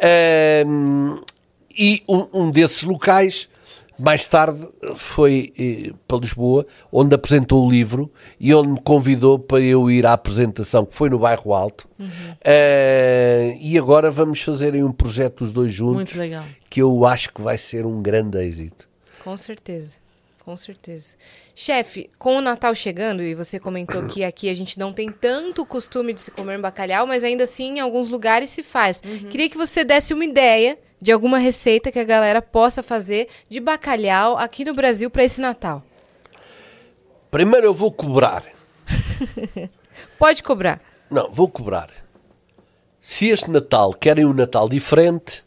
Ahm, 0.02 1.16
e 1.78 2.02
um, 2.06 2.26
um 2.34 2.50
desses 2.50 2.82
locais, 2.82 3.48
mais 4.03 4.26
tarde, 4.26 4.66
foi 4.96 5.53
eh, 5.59 5.92
para 6.07 6.18
Lisboa, 6.18 6.66
onde 6.90 7.14
apresentou 7.14 7.66
o 7.66 7.70
livro 7.70 8.12
e 8.38 8.55
onde 8.55 8.68
me 8.72 8.80
convidou 8.80 9.38
para 9.38 9.61
eu 9.61 9.90
ir 9.90 10.05
à 10.05 10.12
apresentação, 10.12 10.84
que 10.84 10.94
foi 10.94 11.09
no 11.09 11.18
Bairro 11.18 11.53
Alto. 11.55 11.88
Eh, 12.44 13.57
e 13.61 13.78
agora 13.78 14.11
vamos 14.11 14.42
fazer 14.42 14.74
aí 14.74 14.82
um 14.82 14.92
projeto 14.92 15.42
os 15.42 15.53
dois 15.53 15.72
juntos, 15.72 15.94
Muito 15.96 16.18
legal. 16.18 16.44
que 16.68 16.82
eu 16.82 17.05
acho 17.07 17.32
que 17.32 17.40
vai 17.40 17.57
ser 17.57 17.86
um 17.86 18.03
grande 18.03 18.38
êxito. 18.38 18.88
Com 19.22 19.36
certeza. 19.36 20.03
Com 20.44 20.57
certeza. 20.57 21.14
Chefe, 21.55 22.11
com 22.18 22.36
o 22.36 22.40
Natal 22.40 22.74
chegando, 22.74 23.22
e 23.22 23.32
você 23.32 23.61
comentou 23.61 24.03
que 24.09 24.24
aqui 24.24 24.48
a 24.48 24.55
gente 24.55 24.76
não 24.76 24.92
tem 24.92 25.09
tanto 25.09 25.64
costume 25.64 26.12
de 26.12 26.20
se 26.20 26.32
comer 26.32 26.61
bacalhau, 26.61 27.07
mas 27.07 27.22
ainda 27.22 27.44
assim 27.44 27.76
em 27.76 27.80
alguns 27.80 28.09
lugares 28.09 28.50
se 28.50 28.62
faz. 28.64 29.00
Queria 29.30 29.48
que 29.48 29.57
você 29.57 29.84
desse 29.84 30.12
uma 30.12 30.24
ideia 30.24 30.76
de 31.03 31.11
alguma 31.11 31.38
receita 31.38 31.90
que 31.90 31.98
a 31.98 32.05
galera 32.05 32.40
possa 32.40 32.80
fazer 32.80 33.28
de 33.48 33.59
bacalhau 33.59 34.38
aqui 34.38 34.64
no 34.64 34.72
Brasil 34.72 35.11
para 35.11 35.24
esse 35.24 35.40
Natal. 35.40 35.82
Primeiro 37.28 37.66
eu 37.66 37.74
vou 37.74 37.90
cobrar. 37.90 38.44
Pode 40.16 40.44
cobrar. 40.44 40.80
Não, 41.11 41.28
vou 41.28 41.48
cobrar. 41.48 41.90
Se 43.00 43.28
este 43.28 43.50
Natal 43.50 43.92
querem 43.92 44.24
um 44.24 44.32
Natal 44.32 44.68
diferente, 44.68 45.44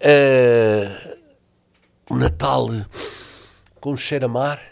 eh, 0.00 1.16
um 2.10 2.16
Natal 2.16 2.68
com 3.78 3.94
cheiro 3.94 4.24
a 4.24 4.28
mar, 4.28 4.62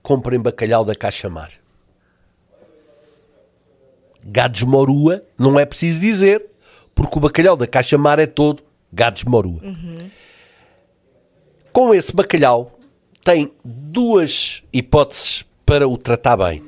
comprem 0.00 0.40
bacalhau 0.40 0.84
da 0.84 0.94
Caixa 0.94 1.28
Mar. 1.28 1.50
Gados 4.22 4.62
Morua, 4.62 5.24
não 5.36 5.58
é 5.58 5.66
preciso 5.66 5.98
dizer, 5.98 6.46
porque 6.94 7.18
o 7.18 7.20
bacalhau 7.20 7.56
da 7.56 7.66
Caixa 7.66 7.98
Mar 7.98 8.18
é 8.18 8.26
todo 8.26 8.62
Gados 8.92 9.24
Morua. 9.24 9.60
Com 11.72 11.92
esse 11.92 12.14
bacalhau, 12.14 12.78
tem 13.24 13.52
duas 13.64 14.62
hipóteses 14.72 15.44
para 15.66 15.88
o 15.88 15.98
tratar 15.98 16.36
bem. 16.36 16.62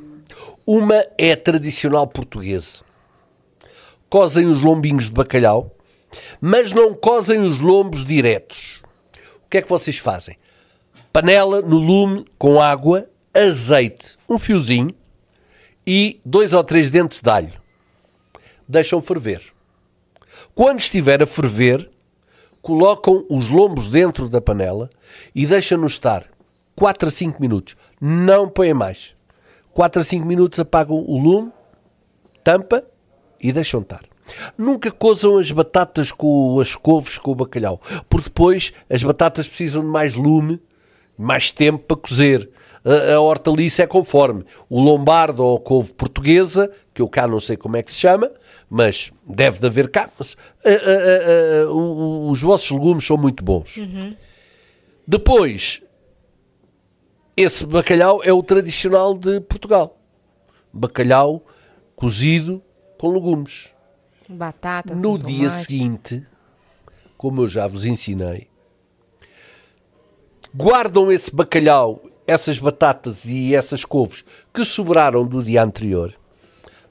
Uma 0.66 1.06
é 1.16 1.36
tradicional 1.36 2.08
portuguesa. 2.08 2.80
Cozem 4.08 4.48
os 4.48 4.62
lombinhos 4.62 5.04
de 5.04 5.12
bacalhau, 5.12 5.76
mas 6.40 6.72
não 6.72 6.94
cozem 6.94 7.40
os 7.40 7.58
lombos 7.58 8.04
diretos. 8.04 8.82
O 9.44 9.48
que 9.48 9.58
é 9.58 9.62
que 9.62 9.68
vocês 9.68 9.98
fazem? 9.98 10.36
Panela 11.12 11.62
no 11.62 11.76
lume 11.76 12.24
com 12.36 12.60
água, 12.60 13.08
azeite, 13.32 14.18
um 14.28 14.38
fiozinho 14.38 14.94
e 15.86 16.20
dois 16.24 16.52
ou 16.52 16.64
três 16.64 16.90
dentes 16.90 17.20
de 17.20 17.30
alho. 17.30 17.52
Deixam 18.68 19.00
ferver. 19.00 19.55
Quando 20.56 20.80
estiver 20.80 21.22
a 21.22 21.26
ferver, 21.26 21.90
colocam 22.62 23.26
os 23.28 23.50
lombos 23.50 23.90
dentro 23.90 24.26
da 24.26 24.40
panela 24.40 24.88
e 25.34 25.44
deixam-nos 25.44 25.92
estar 25.92 26.24
4 26.74 27.08
a 27.08 27.10
5 27.10 27.42
minutos. 27.42 27.76
Não 28.00 28.48
põem 28.48 28.72
mais. 28.72 29.14
4 29.74 30.00
a 30.00 30.02
5 30.02 30.24
minutos 30.24 30.58
apagam 30.58 30.96
o 30.96 31.18
lume, 31.18 31.52
tampa 32.42 32.82
e 33.38 33.52
deixam 33.52 33.82
estar. 33.82 34.00
Nunca 34.56 34.90
cozam 34.90 35.36
as 35.36 35.52
batatas 35.52 36.10
com 36.10 36.58
as 36.58 36.74
couves 36.74 37.18
com 37.18 37.32
o 37.32 37.34
bacalhau, 37.34 37.78
porque 38.08 38.30
depois 38.30 38.72
as 38.88 39.02
batatas 39.02 39.46
precisam 39.46 39.82
de 39.82 39.88
mais 39.88 40.16
lume, 40.16 40.58
mais 41.18 41.52
tempo 41.52 41.84
para 41.84 41.98
cozer. 41.98 42.48
A, 42.88 43.14
a 43.14 43.20
hortaliça 43.20 43.82
é 43.82 43.86
conforme. 43.86 44.44
O 44.70 44.80
lombardo 44.80 45.40
ou 45.44 45.56
a 45.56 45.60
couve 45.60 45.92
portuguesa, 45.92 46.70
que 46.94 47.02
eu 47.02 47.08
cá 47.08 47.26
não 47.26 47.40
sei 47.40 47.56
como 47.56 47.76
é 47.76 47.82
que 47.82 47.90
se 47.90 47.98
chama, 47.98 48.30
mas 48.70 49.10
deve 49.26 49.58
de 49.58 49.66
haver 49.66 49.90
cá. 49.90 50.08
Mas, 50.16 50.36
o- 51.68 51.74
o- 51.76 52.30
os 52.30 52.40
vossos 52.40 52.70
legumes 52.70 53.04
são 53.04 53.16
muito 53.16 53.42
bons. 53.42 53.76
Depois, 55.06 55.82
esse 57.36 57.66
bacalhau 57.66 58.20
é 58.24 58.32
o 58.32 58.42
tradicional 58.42 59.16
de 59.18 59.40
Portugal. 59.40 59.98
Bacalhau 60.72 61.44
cozido 61.96 62.62
com 62.98 63.08
legumes. 63.12 63.74
Batata. 64.28 64.94
No 64.94 65.18
dia 65.18 65.48
tomate. 65.48 65.64
seguinte, 65.64 66.26
como 67.16 67.42
eu 67.42 67.48
já 67.48 67.66
vos 67.66 67.84
ensinei, 67.84 68.48
guardam 70.54 71.10
esse 71.12 71.34
bacalhau, 71.34 72.02
essas 72.26 72.58
batatas 72.58 73.24
e 73.24 73.54
essas 73.54 73.84
couves 73.84 74.24
que 74.52 74.64
sobraram 74.64 75.24
do 75.26 75.42
dia 75.42 75.62
anterior. 75.62 76.14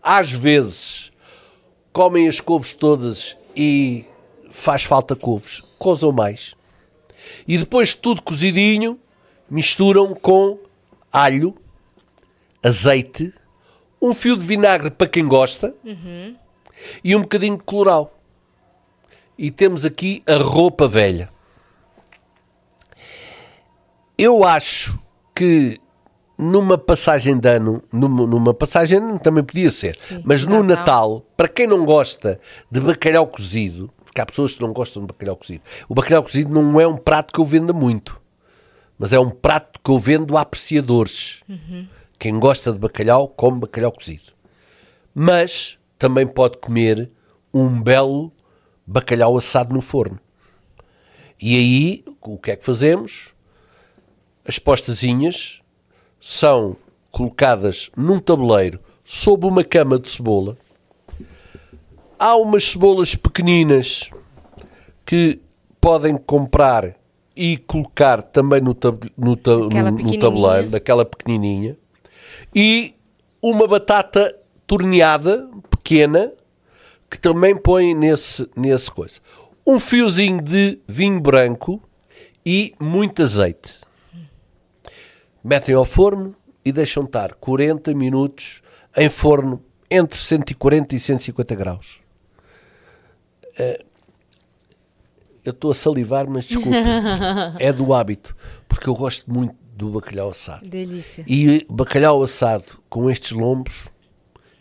Às 0.02 0.32
vezes, 0.32 1.12
comem 1.92 2.28
as 2.28 2.40
couves 2.40 2.74
todas 2.74 3.38
e 3.56 4.06
faz 4.50 4.84
falta 4.84 5.16
couves, 5.16 5.62
cozam 5.78 6.12
mais. 6.12 6.56
E 7.48 7.58
depois 7.58 7.96
tudo 7.96 8.22
cozidinho, 8.22 9.00
misturam 9.50 10.14
com 10.14 10.60
alho, 11.12 11.56
azeite, 12.64 13.34
um 14.02 14.14
fio 14.14 14.38
de 14.38 14.44
vinagre 14.44 14.92
para 14.92 15.08
quem 15.08 15.28
gosta 15.28 15.74
e 17.04 17.16
um 17.16 17.22
bocadinho 17.22 17.58
de 17.58 17.64
coloral. 17.64 18.20
E 19.38 19.52
temos 19.52 19.86
aqui 19.86 20.24
a 20.28 20.36
roupa 20.36 20.88
velha. 20.88 21.30
Eu 24.18 24.44
acho 24.46 24.98
que 25.36 25.80
numa 26.38 26.78
passagem 26.78 27.38
de 27.38 27.50
ano, 27.50 27.84
numa, 27.92 28.26
numa 28.26 28.54
passagem 28.54 29.00
de 29.00 29.06
ano 29.06 29.20
também 29.20 29.44
podia 29.44 29.70
ser, 29.70 29.98
mas 30.24 30.46
no 30.46 30.64
Natal. 30.64 30.78
Natal, 30.78 31.26
para 31.36 31.48
quem 31.50 31.68
não 31.68 31.86
gosta 31.86 32.40
de 32.72 32.80
bacalhau 32.80 33.28
cozido, 33.28 33.92
porque 34.04 34.22
há 34.22 34.26
pessoas 34.26 34.54
que 34.54 34.62
não 34.62 34.74
gostam 34.74 35.02
de 35.04 35.08
bacalhau 35.08 35.36
cozido, 35.36 35.62
o 35.90 35.94
bacalhau 35.94 36.24
cozido 36.24 36.52
não 36.52 36.80
é 36.80 36.88
um 36.88 36.98
prato 36.98 37.34
que 37.34 37.40
eu 37.40 37.46
venda 37.46 37.74
muito, 37.74 38.20
mas 38.98 39.12
é 39.12 39.20
um 39.20 39.30
prato 39.30 39.80
que 39.84 39.92
eu 39.92 40.00
vendo 40.00 40.38
a 40.38 40.42
apreciadores. 40.42 41.44
Quem 42.18 42.40
gosta 42.40 42.72
de 42.72 42.80
bacalhau, 42.80 43.28
come 43.28 43.60
bacalhau 43.60 43.92
cozido. 43.92 44.32
Mas 45.14 45.78
também 45.98 46.26
pode 46.26 46.58
comer 46.58 47.12
um 47.54 47.82
belo 47.82 48.32
bacalhau 48.88 49.38
assado 49.38 49.74
no 49.74 49.82
forno. 49.82 50.20
E 51.42 51.58
aí, 51.58 52.06
o 52.22 52.38
que 52.38 52.52
é 52.52 52.56
que 52.56 52.64
fazemos? 52.64 53.35
As 54.48 54.60
postazinhas 54.60 55.60
são 56.22 56.78
colocadas 57.12 57.90
num 57.98 58.20
tabuleiro 58.20 58.80
sob 59.04 59.48
uma 59.48 59.64
cama 59.64 59.98
de 59.98 60.10
cebola. 60.10 60.58
Há 62.20 62.36
umas 62.36 62.64
cebolas 62.64 63.16
pequeninas 63.16 64.10
que 65.06 65.40
podem 65.82 66.18
comprar 66.18 66.96
e 67.36 67.58
colocar 67.58 68.22
também 68.22 68.62
no, 68.62 68.74
tab 68.74 69.04
no, 69.18 69.36
ta 69.36 69.56
no, 69.56 70.20
tabuleiro, 70.20 70.70
daquela 70.70 71.06
pequenininha. 71.06 71.78
E 72.54 72.96
uma 73.42 73.68
batata 73.68 74.36
torneada, 74.66 75.50
pequena, 75.70 76.32
que 77.10 77.20
também 77.20 77.56
põe 77.56 77.94
nesse, 77.94 78.50
nesse 78.56 78.90
coisa. 78.90 79.20
Um 79.66 79.80
fiozinho 79.80 80.42
de 80.42 80.80
vinho 80.88 81.20
branco 81.20 81.82
e 82.46 82.74
muito 82.80 83.22
azeite. 83.22 83.85
Metem 85.46 85.76
ao 85.76 85.86
forno 85.86 86.36
e 86.66 86.72
deixam 86.72 87.04
estar 87.04 87.36
40 87.36 87.94
minutos 87.94 88.64
em 88.98 89.08
forno 89.08 89.64
entre 89.92 90.18
140 90.18 90.96
e 90.96 91.00
150 91.00 91.54
graus. 91.54 92.02
Uh, 93.60 93.86
eu 95.44 95.52
estou 95.52 95.70
a 95.70 95.76
salivar, 95.76 96.28
mas 96.28 96.46
desculpa, 96.46 96.76
é 97.60 97.72
do 97.72 97.94
hábito, 97.94 98.36
porque 98.68 98.90
eu 98.90 98.96
gosto 98.96 99.32
muito 99.32 99.54
do 99.76 99.92
bacalhau 99.92 100.32
assado. 100.32 100.68
Delícia. 100.68 101.24
E 101.28 101.64
bacalhau 101.70 102.24
assado 102.24 102.80
com 102.90 103.08
estes 103.08 103.30
lombos 103.30 103.88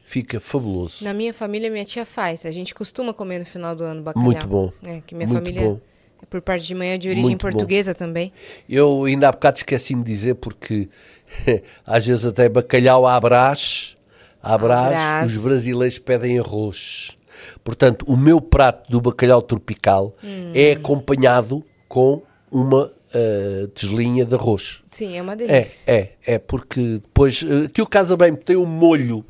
fica 0.05 0.39
fabuloso. 0.39 1.03
Na 1.03 1.15
minha 1.15 1.33
família, 1.33 1.71
minha 1.71 1.87
tia 1.87 2.05
faz. 2.05 2.45
A 2.45 2.51
gente 2.51 2.75
costuma 2.75 3.15
comer 3.15 3.39
no 3.39 3.47
final 3.47 3.75
do 3.75 3.85
ano 3.85 4.03
bacalhau. 4.03 4.23
Muito 4.23 4.47
bom. 4.47 4.71
É, 4.83 5.01
que 5.01 5.15
minha 5.15 5.27
muito 5.27 5.39
família 5.39 5.63
bom. 5.63 5.81
É 6.25 6.27
por 6.27 6.41
parte 6.41 6.67
de 6.67 6.75
manhã 6.75 6.99
de 6.99 7.09
origem 7.09 7.23
muito 7.23 7.41
portuguesa 7.41 7.93
bom. 7.93 7.99
também. 7.99 8.33
Eu 8.69 9.05
ainda 9.05 9.29
há 9.29 9.33
bocado 9.33 9.59
esqueci-me 9.59 10.03
de 10.03 10.11
dizer, 10.11 10.35
porque 10.37 10.89
às 11.87 12.07
vezes 12.07 12.25
até 12.25 12.49
bacalhau 12.49 13.07
à 13.07 13.21
brás, 13.21 13.97
à 14.43 14.57
brás, 14.57 15.31
os 15.31 15.43
brasileiros 15.43 15.99
pedem 15.99 16.39
arroz. 16.39 17.17
Portanto, 17.63 18.05
o 18.09 18.17
meu 18.17 18.41
prato 18.41 18.91
do 18.91 19.01
bacalhau 19.01 19.43
tropical 19.43 20.15
hum. 20.25 20.53
é 20.55 20.73
acompanhado 20.73 21.63
com 21.89 22.23
uma 22.51 22.87
uh, 22.87 23.69
deslinha 23.75 24.25
de 24.25 24.35
arroz. 24.35 24.83
Sim, 24.91 25.17
é 25.17 25.23
uma 25.23 25.37
delícia. 25.37 25.91
É, 25.91 25.97
é, 25.97 26.35
é 26.35 26.39
porque 26.39 27.01
depois, 27.03 27.43
uh, 27.43 27.69
que 27.73 27.83
o 27.83 27.87
casa 27.87 28.17
bem 28.17 28.35
tem 28.35 28.57
um 28.57 28.67
molho 28.67 29.25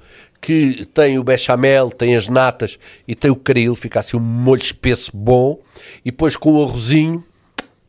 que 0.44 0.84
tem 0.84 1.18
o 1.18 1.24
bechamel, 1.24 1.90
tem 1.90 2.14
as 2.14 2.28
natas 2.28 2.78
e 3.08 3.14
tem 3.14 3.30
o 3.30 3.36
caril, 3.36 3.74
fica 3.74 4.00
assim 4.00 4.14
um 4.14 4.20
molho 4.20 4.60
espesso 4.60 5.10
bom, 5.14 5.58
e 6.04 6.10
depois 6.10 6.36
com 6.36 6.52
o 6.52 6.62
arrozinho. 6.62 7.24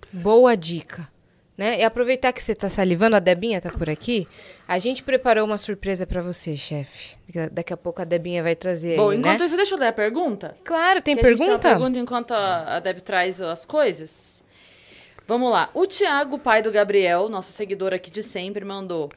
Boa 0.10 0.56
dica. 0.56 1.06
Né? 1.58 1.82
E 1.82 1.84
aproveitar 1.84 2.32
que 2.32 2.42
você 2.42 2.54
está 2.54 2.70
salivando, 2.70 3.18
a 3.18 3.20
Debinha 3.20 3.58
está 3.58 3.70
por 3.70 3.90
aqui. 3.90 4.26
A 4.66 4.80
gente 4.80 5.04
preparou 5.04 5.46
uma 5.46 5.58
surpresa 5.58 6.08
para 6.08 6.22
você, 6.22 6.56
chefe. 6.56 7.18
Daqui 7.52 7.74
a 7.74 7.78
pouco 7.78 8.02
a 8.02 8.06
Debinha 8.06 8.42
vai 8.42 8.56
trazer. 8.56 8.96
Bom, 8.96 9.10
aí, 9.10 9.18
enquanto 9.18 9.42
né? 9.42 9.46
isso, 9.48 9.58
deixa 9.58 9.76
eu 9.76 9.80
ler 9.80 9.88
a 9.88 9.94
pergunta. 9.94 10.56
Claro, 10.64 11.02
tem 11.02 11.18
que 11.18 11.22
pergunta? 11.22 11.60
Tem 11.60 11.72
pergunta 11.72 12.00
enquanto 12.00 12.32
a, 12.32 12.78
a 12.78 12.80
Deb 12.80 13.02
traz 13.02 13.42
as 13.42 13.66
coisas. 13.66 14.42
Vamos 15.28 15.52
lá. 15.52 15.70
O 15.74 15.86
Tiago, 15.86 16.38
pai 16.38 16.62
do 16.62 16.72
Gabriel, 16.72 17.28
nosso 17.28 17.52
seguidor 17.52 17.94
aqui 17.94 18.10
de 18.10 18.24
sempre, 18.24 18.64
mandou. 18.64 19.10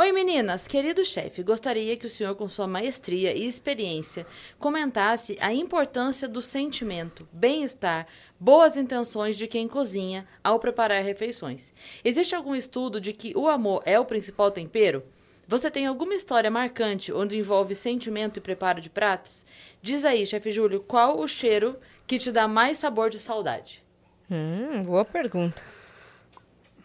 Oi 0.00 0.12
meninas, 0.12 0.68
querido 0.68 1.04
chefe, 1.04 1.42
gostaria 1.42 1.96
que 1.96 2.06
o 2.06 2.08
senhor, 2.08 2.36
com 2.36 2.48
sua 2.48 2.68
maestria 2.68 3.34
e 3.34 3.44
experiência, 3.44 4.24
comentasse 4.56 5.36
a 5.40 5.52
importância 5.52 6.28
do 6.28 6.40
sentimento, 6.40 7.28
bem-estar, 7.32 8.06
boas 8.38 8.76
intenções 8.76 9.36
de 9.36 9.48
quem 9.48 9.66
cozinha 9.66 10.24
ao 10.42 10.60
preparar 10.60 11.02
refeições. 11.02 11.74
Existe 12.04 12.32
algum 12.36 12.54
estudo 12.54 13.00
de 13.00 13.12
que 13.12 13.36
o 13.36 13.48
amor 13.48 13.82
é 13.84 13.98
o 13.98 14.04
principal 14.04 14.52
tempero? 14.52 15.02
Você 15.48 15.68
tem 15.68 15.84
alguma 15.84 16.14
história 16.14 16.48
marcante 16.48 17.12
onde 17.12 17.36
envolve 17.36 17.74
sentimento 17.74 18.36
e 18.36 18.40
preparo 18.40 18.80
de 18.80 18.88
pratos? 18.88 19.44
Diz 19.82 20.04
aí, 20.04 20.24
chefe 20.24 20.52
Júlio, 20.52 20.78
qual 20.78 21.18
o 21.18 21.26
cheiro 21.26 21.76
que 22.06 22.20
te 22.20 22.30
dá 22.30 22.46
mais 22.46 22.78
sabor 22.78 23.10
de 23.10 23.18
saudade? 23.18 23.82
Hum, 24.30 24.80
boa 24.84 25.04
pergunta. 25.04 25.60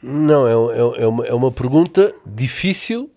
Não, 0.06 0.46
é, 0.46 0.52
é, 0.52 1.04
é, 1.04 1.08
uma, 1.08 1.26
é 1.26 1.34
uma 1.34 1.50
pergunta 1.50 2.14
difícil 2.26 3.10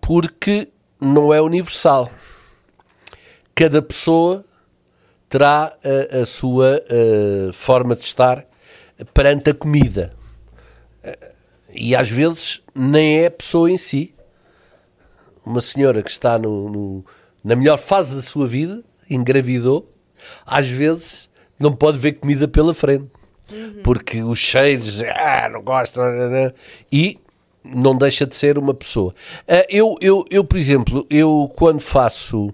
porque 0.00 0.68
não 1.00 1.32
é 1.32 1.40
universal. 1.40 2.10
Cada 3.54 3.80
pessoa 3.80 4.44
terá 5.28 5.72
a, 6.12 6.22
a 6.22 6.26
sua 6.26 6.82
a, 6.90 7.52
forma 7.52 7.94
de 7.94 8.02
estar 8.02 8.44
perante 9.14 9.50
a 9.50 9.54
comida. 9.54 10.12
E 11.72 11.94
às 11.94 12.10
vezes 12.10 12.62
nem 12.74 13.20
é 13.20 13.26
a 13.26 13.30
pessoa 13.30 13.70
em 13.70 13.76
si. 13.76 14.12
Uma 15.46 15.60
senhora 15.60 16.02
que 16.02 16.10
está 16.10 16.36
no, 16.36 16.68
no, 16.68 17.06
na 17.44 17.54
melhor 17.54 17.78
fase 17.78 18.16
da 18.16 18.22
sua 18.22 18.48
vida, 18.48 18.82
engravidou, 19.08 19.88
às 20.44 20.66
vezes 20.66 21.28
não 21.60 21.72
pode 21.72 21.96
ver 21.96 22.14
comida 22.14 22.48
pela 22.48 22.74
frente 22.74 23.08
uhum. 23.52 23.82
porque 23.82 24.22
os 24.22 24.38
cheiros, 24.38 25.00
ah, 25.02 25.48
não 25.50 25.62
gosto, 25.62 26.00
e 26.90 27.18
não 27.64 27.96
deixa 27.96 28.26
de 28.26 28.34
ser 28.34 28.58
uma 28.58 28.74
pessoa. 28.74 29.14
Uh, 29.42 29.64
eu, 29.68 29.96
eu, 30.00 30.24
eu, 30.30 30.44
por 30.44 30.58
exemplo, 30.58 31.06
eu 31.08 31.50
quando 31.56 31.80
faço 31.80 32.52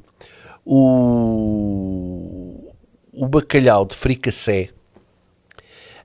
o, 0.65 1.93
o 3.12 3.27
bacalhau 3.27 3.87
de 3.87 3.95
fricassé, 3.95 4.70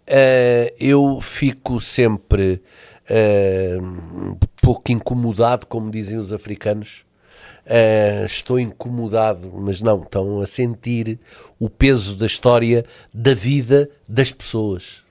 uh, 0.08 0.74
eu 0.80 1.20
fico 1.22 1.80
sempre 1.80 2.62
uh, 3.10 3.84
um 3.84 4.38
pouco 4.62 4.92
incomodado, 4.92 5.66
como 5.68 5.92
dizem 5.92 6.18
os 6.18 6.32
africanos, 6.32 7.04
Uh, 7.66 8.26
estou 8.26 8.60
incomodado, 8.60 9.50
mas 9.56 9.82
não, 9.82 10.04
estão 10.04 10.42
a 10.42 10.46
sentir 10.46 11.18
o 11.58 11.70
peso 11.70 12.18
da 12.18 12.26
história 12.26 12.86
da 13.14 13.34
vida 13.34 13.90
das 14.08 14.32
pessoas. 14.32 15.02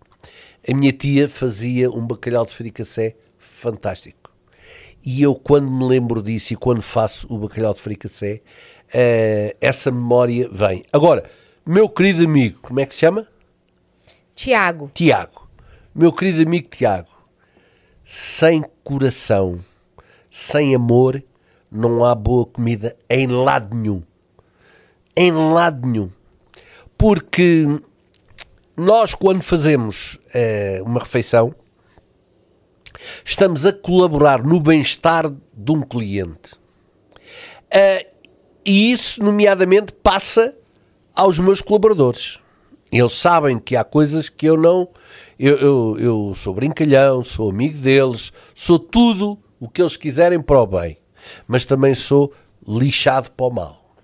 A 0.68 0.74
minha 0.74 0.92
tia 0.92 1.28
fazia 1.28 1.90
um 1.90 2.06
bacalhau 2.06 2.44
de 2.44 2.52
fricassé 2.52 3.16
fantástico. 3.38 4.30
E 5.04 5.22
eu, 5.22 5.34
quando 5.34 5.70
me 5.70 5.84
lembro 5.84 6.22
disso 6.22 6.52
e 6.52 6.56
quando 6.56 6.82
faço 6.82 7.26
o 7.32 7.38
bacalhau 7.38 7.72
de 7.72 7.80
fricassé, 7.80 8.42
uh, 8.94 9.56
essa 9.60 9.90
memória 9.90 10.48
vem. 10.52 10.84
Agora, 10.92 11.24
meu 11.64 11.88
querido 11.88 12.24
amigo, 12.24 12.60
como 12.60 12.80
é 12.80 12.86
que 12.86 12.92
se 12.92 13.00
chama? 13.00 13.26
Tiago. 14.34 14.90
Tiago. 14.92 15.48
Meu 15.94 16.12
querido 16.12 16.42
amigo 16.42 16.68
Tiago, 16.68 17.10
sem 18.04 18.64
coração, 18.82 19.62
sem 20.30 20.74
amor, 20.74 21.22
não 21.72 22.04
há 22.04 22.14
boa 22.14 22.44
comida 22.44 22.94
em 23.08 23.26
lado 23.26 23.74
nenhum. 23.74 24.02
Em 25.16 25.32
lado 25.32 25.86
nenhum. 25.86 26.10
Porque 26.98 27.66
nós, 28.76 29.14
quando 29.14 29.42
fazemos 29.42 30.18
uh, 30.34 30.84
uma 30.84 31.00
refeição, 31.00 31.54
estamos 33.24 33.64
a 33.64 33.72
colaborar 33.72 34.44
no 34.44 34.60
bem-estar 34.60 35.30
de 35.30 35.72
um 35.72 35.80
cliente. 35.80 36.54
Uh, 37.74 38.06
e 38.64 38.92
isso, 38.92 39.22
nomeadamente, 39.22 39.92
passa 39.94 40.54
aos 41.14 41.38
meus 41.38 41.60
colaboradores. 41.60 42.38
Eles 42.90 43.14
sabem 43.14 43.58
que 43.58 43.74
há 43.74 43.82
coisas 43.82 44.28
que 44.28 44.46
eu 44.46 44.56
não. 44.56 44.88
Eu, 45.38 45.56
eu, 45.56 45.96
eu 45.98 46.34
sou 46.36 46.54
brincalhão, 46.54 47.24
sou 47.24 47.50
amigo 47.50 47.78
deles, 47.78 48.30
sou 48.54 48.78
tudo 48.78 49.38
o 49.58 49.68
que 49.68 49.80
eles 49.80 49.96
quiserem 49.96 50.40
para 50.40 50.60
o 50.60 50.66
bem 50.66 51.01
mas 51.46 51.64
também 51.64 51.94
sou 51.94 52.32
lixado 52.66 53.30
para 53.30 53.46
o 53.46 53.50
mal. 53.50 53.94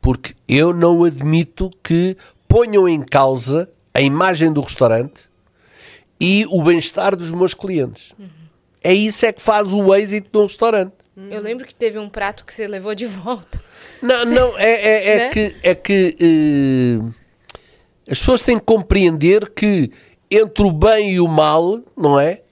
Porque 0.00 0.34
eu 0.46 0.72
não 0.72 1.04
admito 1.04 1.70
que 1.82 2.16
ponham 2.48 2.88
em 2.88 3.00
causa 3.00 3.70
a 3.92 4.00
imagem 4.00 4.52
do 4.52 4.60
restaurante 4.60 5.28
e 6.20 6.46
o 6.48 6.62
bem-estar 6.62 7.16
dos 7.16 7.30
meus 7.30 7.54
clientes. 7.54 8.12
Uhum. 8.18 8.28
É 8.82 8.92
isso 8.92 9.24
é 9.24 9.32
que 9.32 9.40
faz 9.40 9.72
o 9.72 9.94
êxito 9.94 10.30
de 10.30 10.38
um 10.38 10.42
restaurante. 10.46 10.92
Eu 11.30 11.40
lembro 11.40 11.66
que 11.66 11.74
teve 11.74 11.98
um 11.98 12.08
prato 12.08 12.44
que 12.44 12.52
você 12.52 12.66
levou 12.66 12.94
de 12.94 13.06
volta. 13.06 13.62
Não, 14.02 14.24
não, 14.26 14.58
é, 14.58 14.72
é, 14.72 15.08
é 15.08 15.16
né? 15.16 15.28
que, 15.30 15.56
é 15.62 15.74
que 15.74 16.16
uh, 17.00 17.14
as 18.10 18.18
pessoas 18.18 18.42
têm 18.42 18.58
que 18.58 18.64
compreender 18.64 19.48
que 19.50 19.90
entre 20.30 20.64
o 20.64 20.72
bem 20.72 21.12
e 21.12 21.20
o 21.20 21.28
mal, 21.28 21.80
não 21.96 22.18
é? 22.18 22.42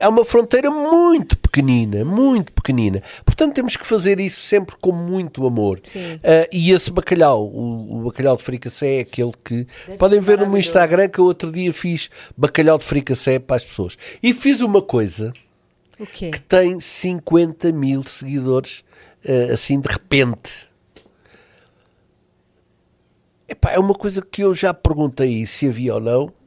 É 0.00 0.08
uma 0.08 0.24
fronteira 0.24 0.70
muito 0.70 1.36
pequenina, 1.38 2.04
muito 2.04 2.52
pequenina. 2.52 3.02
Portanto, 3.24 3.54
temos 3.54 3.76
que 3.76 3.86
fazer 3.86 4.20
isso 4.20 4.40
sempre 4.42 4.76
com 4.80 4.92
muito 4.92 5.44
amor. 5.46 5.78
Uh, 5.78 6.48
e 6.52 6.70
esse 6.70 6.90
bacalhau, 6.90 7.44
o, 7.44 7.98
o, 7.98 8.04
bacalhau 8.04 8.36
de 8.36 8.42
fricassé 8.42 8.98
é 8.98 9.00
aquele 9.00 9.32
que 9.44 9.66
Deve 9.86 9.98
podem 9.98 10.20
ver 10.20 10.38
no 10.38 10.46
meu 10.46 10.58
Instagram 10.58 11.08
que 11.08 11.18
eu 11.18 11.24
outro 11.24 11.50
dia 11.50 11.72
fiz 11.72 12.10
bacalhau 12.36 12.78
de 12.78 12.84
fricassé 12.84 13.38
para 13.38 13.56
as 13.56 13.64
pessoas. 13.64 13.96
E 14.22 14.32
fiz 14.32 14.60
uma 14.60 14.80
coisa 14.80 15.32
que 16.12 16.40
tem 16.40 16.78
50 16.78 17.72
mil 17.72 18.02
seguidores 18.02 18.84
uh, 19.24 19.52
assim 19.52 19.80
de 19.80 19.88
repente. 19.88 20.68
Epá, 23.48 23.70
é 23.70 23.78
uma 23.78 23.94
coisa 23.94 24.22
que 24.22 24.42
eu 24.42 24.54
já 24.54 24.72
perguntei 24.72 25.44
se 25.46 25.66
havia 25.66 25.94
ou 25.94 26.00
não. 26.00 26.37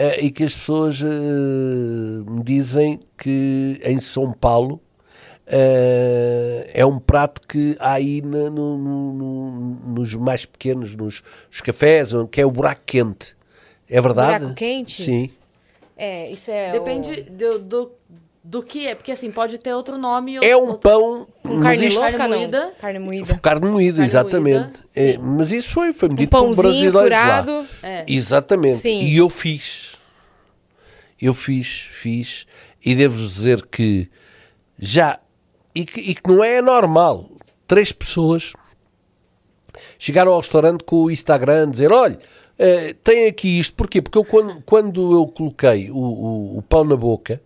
Uh, 0.00 0.24
e 0.24 0.30
que 0.30 0.44
as 0.44 0.54
pessoas 0.54 1.00
uh, 1.02 1.06
me 2.28 2.42
dizem 2.42 3.00
que 3.18 3.80
em 3.84 4.00
São 4.00 4.32
Paulo 4.32 4.80
Uh, 5.52 6.62
é 6.72 6.86
um 6.86 7.00
prato 7.00 7.40
que 7.40 7.76
há 7.80 7.94
aí 7.94 8.22
no, 8.22 8.48
no, 8.48 8.78
no, 8.78 9.50
nos 9.84 10.14
mais 10.14 10.46
pequenos, 10.46 10.94
nos, 10.94 11.24
nos, 11.50 11.60
cafés, 11.60 12.12
que 12.30 12.40
é 12.40 12.46
o 12.46 12.50
buraco 12.52 12.82
quente. 12.86 13.34
É 13.88 14.00
verdade? 14.00 14.38
Buraco 14.38 14.54
quente? 14.54 15.02
Sim. 15.02 15.28
É, 15.96 16.30
isso 16.30 16.52
é. 16.52 16.70
Depende 16.70 17.26
o... 17.28 17.32
do, 17.32 17.58
do, 17.58 17.92
do, 18.42 18.62
que 18.62 18.86
é, 18.86 18.94
porque 18.94 19.12
assim, 19.12 19.30
pode 19.30 19.58
ter 19.58 19.74
outro 19.74 19.98
nome. 19.98 20.38
É 20.42 20.56
um 20.56 20.74
pão. 20.74 21.28
Com 21.42 21.60
carne 21.60 21.88
louca, 21.90 22.12
carne 22.12 22.36
moída. 22.36 22.72
Carne 22.80 22.98
moída. 22.98 23.38
Carne 23.38 23.68
moída, 23.68 23.96
carne 23.96 24.08
exatamente. 24.08 24.60
Moída, 24.60 24.80
é, 24.94 25.18
mas 25.18 25.52
isso 25.52 25.70
foi, 25.70 25.92
foi 25.92 26.08
medido 26.08 26.36
um 26.38 26.54
por 26.54 26.56
brasileiros 26.56 27.02
furado. 27.02 27.52
lá. 27.52 27.66
É. 27.82 28.04
Exatamente. 28.08 28.76
Sim. 28.76 29.02
E 29.02 29.18
eu 29.18 29.28
fiz. 29.28 29.96
Eu 31.20 31.34
fiz, 31.34 31.66
fiz. 31.92 32.46
E 32.82 32.94
devo-vos 32.94 33.34
dizer 33.34 33.66
que 33.66 34.08
já 34.78 35.20
e 35.74 35.84
que, 35.84 36.00
e 36.00 36.14
que 36.14 36.28
não 36.28 36.42
é 36.42 36.62
normal. 36.62 37.30
Três 37.66 37.92
pessoas 37.92 38.54
chegaram 39.98 40.32
ao 40.32 40.38
restaurante 40.38 40.82
com 40.82 41.04
o 41.04 41.10
Instagram 41.10 41.70
dizer: 41.70 41.92
olha, 41.92 42.16
uh, 42.16 42.94
tem 43.04 43.26
aqui 43.26 43.58
isto. 43.58 43.74
Porquê? 43.74 44.00
Porque 44.00 44.16
eu, 44.16 44.24
quando, 44.24 44.62
quando 44.62 45.12
eu 45.12 45.26
coloquei 45.26 45.90
o, 45.90 45.96
o, 45.96 46.58
o 46.58 46.62
pão 46.62 46.84
na 46.84 46.96
boca, 46.96 47.40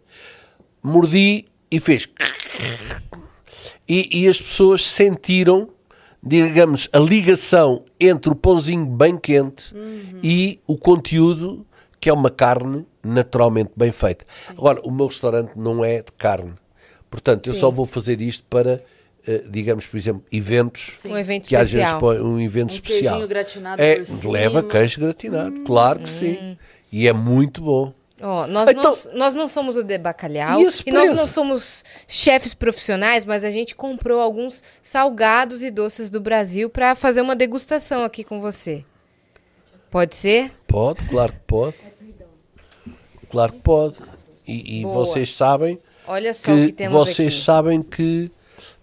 mordi 0.85 1.47
e 1.71 1.81
fez. 1.81 2.07
E, 3.89 4.23
e, 4.23 4.29
as 4.29 4.41
pessoas 4.41 4.87
sentiram, 4.87 5.69
digamos, 6.23 6.89
a 6.93 6.99
ligação 6.99 7.85
entre 7.99 8.31
o 8.31 8.35
pãozinho 8.35 8.87
bem 8.87 9.17
quente 9.17 9.75
uhum. 9.75 10.21
e 10.23 10.61
o 10.67 10.77
conteúdo, 10.77 11.67
que 12.01 12.09
é 12.09 12.13
uma 12.13 12.31
carne 12.31 12.87
naturalmente 13.03 13.73
bem 13.77 13.91
feita. 13.91 14.25
Agora, 14.49 14.81
o 14.85 14.91
meu 14.91 15.07
restaurante 15.07 15.53
não 15.57 15.85
é 15.85 15.99
de 15.99 16.13
carne. 16.17 16.55
Portanto, 17.11 17.49
eu 17.49 17.55
só 17.55 17.71
vou 17.71 17.87
fazer 17.87 18.21
isto 18.21 18.45
para, 18.49 18.83
uh, 19.29 19.51
digamos, 19.51 19.87
por 19.87 19.97
exemplo, 19.97 20.25
eventos. 20.33 20.97
Sim. 21.01 21.13
Um 21.13 21.19
evento 21.19 21.49
que 21.49 21.55
especial. 21.55 21.97
às 21.97 22.11
vezes 22.11 22.23
um 22.25 22.41
evento 22.41 22.71
um 22.71 22.75
especial. 22.75 23.29
gratinado 23.29 23.83
é, 23.83 24.03
leva 24.25 24.63
queijo 24.63 25.01
gratinado, 25.01 25.61
hum. 25.61 25.65
claro 25.65 26.01
que 26.01 26.09
sim. 26.09 26.39
Hum. 26.41 26.57
E 26.91 27.07
é 27.07 27.13
muito 27.13 27.61
bom. 27.61 27.93
Oh, 28.21 28.47
nós, 28.47 28.69
então, 28.69 28.97
não, 29.07 29.19
nós 29.19 29.35
não 29.35 29.49
somos 29.49 29.77
o 29.77 29.83
de 29.83 29.99
bacalhau 29.99 30.61
e, 30.61 30.69
e, 30.87 30.93
nós 30.93 31.17
não 31.17 31.27
somos 31.27 31.85
chefes 32.07 32.55
profissionais, 32.55 33.25
mas 33.25 33.43
a 33.43 33.51
gente 33.51 33.75
comprou 33.75 34.21
alguns 34.21 34.63
salgados 34.81 35.65
e 35.65 35.71
doces 35.71 36.11
do 36.11 36.21
Brasil 36.21 36.71
para 36.71 36.95
fazer 36.95 37.21
uma 37.23 37.35
degustação 37.35 38.05
aqui 38.05 38.23
com 38.23 38.41
você. 38.41 38.85
Pode 39.91 40.15
ser? 40.15 40.53
Pode, 40.69 41.05
claro 41.09 41.33
que 41.33 41.41
pode. 41.41 41.77
Claro 43.29 43.53
que 43.53 43.61
pode. 43.61 43.97
E, 44.47 44.81
e 44.81 44.85
vocês 44.85 45.35
sabem 45.35 45.81
Olha 46.07 46.35
só 46.35 46.53
que, 46.53 46.73
que 46.73 46.89
vocês 46.89 47.35
aqui. 47.35 47.43
sabem 47.43 47.83
que 47.83 48.31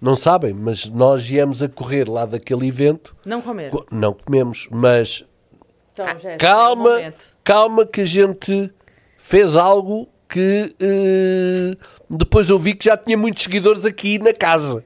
não 0.02 0.16
sabem, 0.16 0.54
mas 0.54 0.88
nós 0.88 1.24
viemos 1.24 1.62
a 1.62 1.70
correr 1.70 2.10
lá 2.10 2.26
daquele 2.26 2.68
evento. 2.68 3.16
Não 3.24 3.42
comer. 3.42 3.72
Não 3.92 4.14
comemos, 4.14 4.68
mas 4.72 5.24
então, 5.94 6.06
é 6.06 6.38
calma, 6.38 7.02
é 7.02 7.14
calma 7.44 7.86
que 7.86 8.02
a 8.02 8.06
gente 8.06 8.74
fez 9.22 9.56
algo 9.56 10.10
que 10.28 10.76
uh, 10.82 12.18
depois 12.18 12.50
eu 12.50 12.58
vi 12.58 12.74
que 12.74 12.86
já 12.86 12.98
tinha 12.98 13.18
muitos 13.18 13.44
seguidores 13.44 13.86
aqui 13.86 14.18
na 14.20 14.34
casa. 14.34 14.84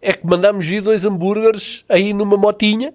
É 0.00 0.12
que 0.12 0.26
mandámos 0.26 0.66
vir 0.66 0.82
dois 0.82 1.06
hambúrgueres 1.06 1.84
aí 1.88 2.12
numa 2.12 2.36
motinha 2.36 2.92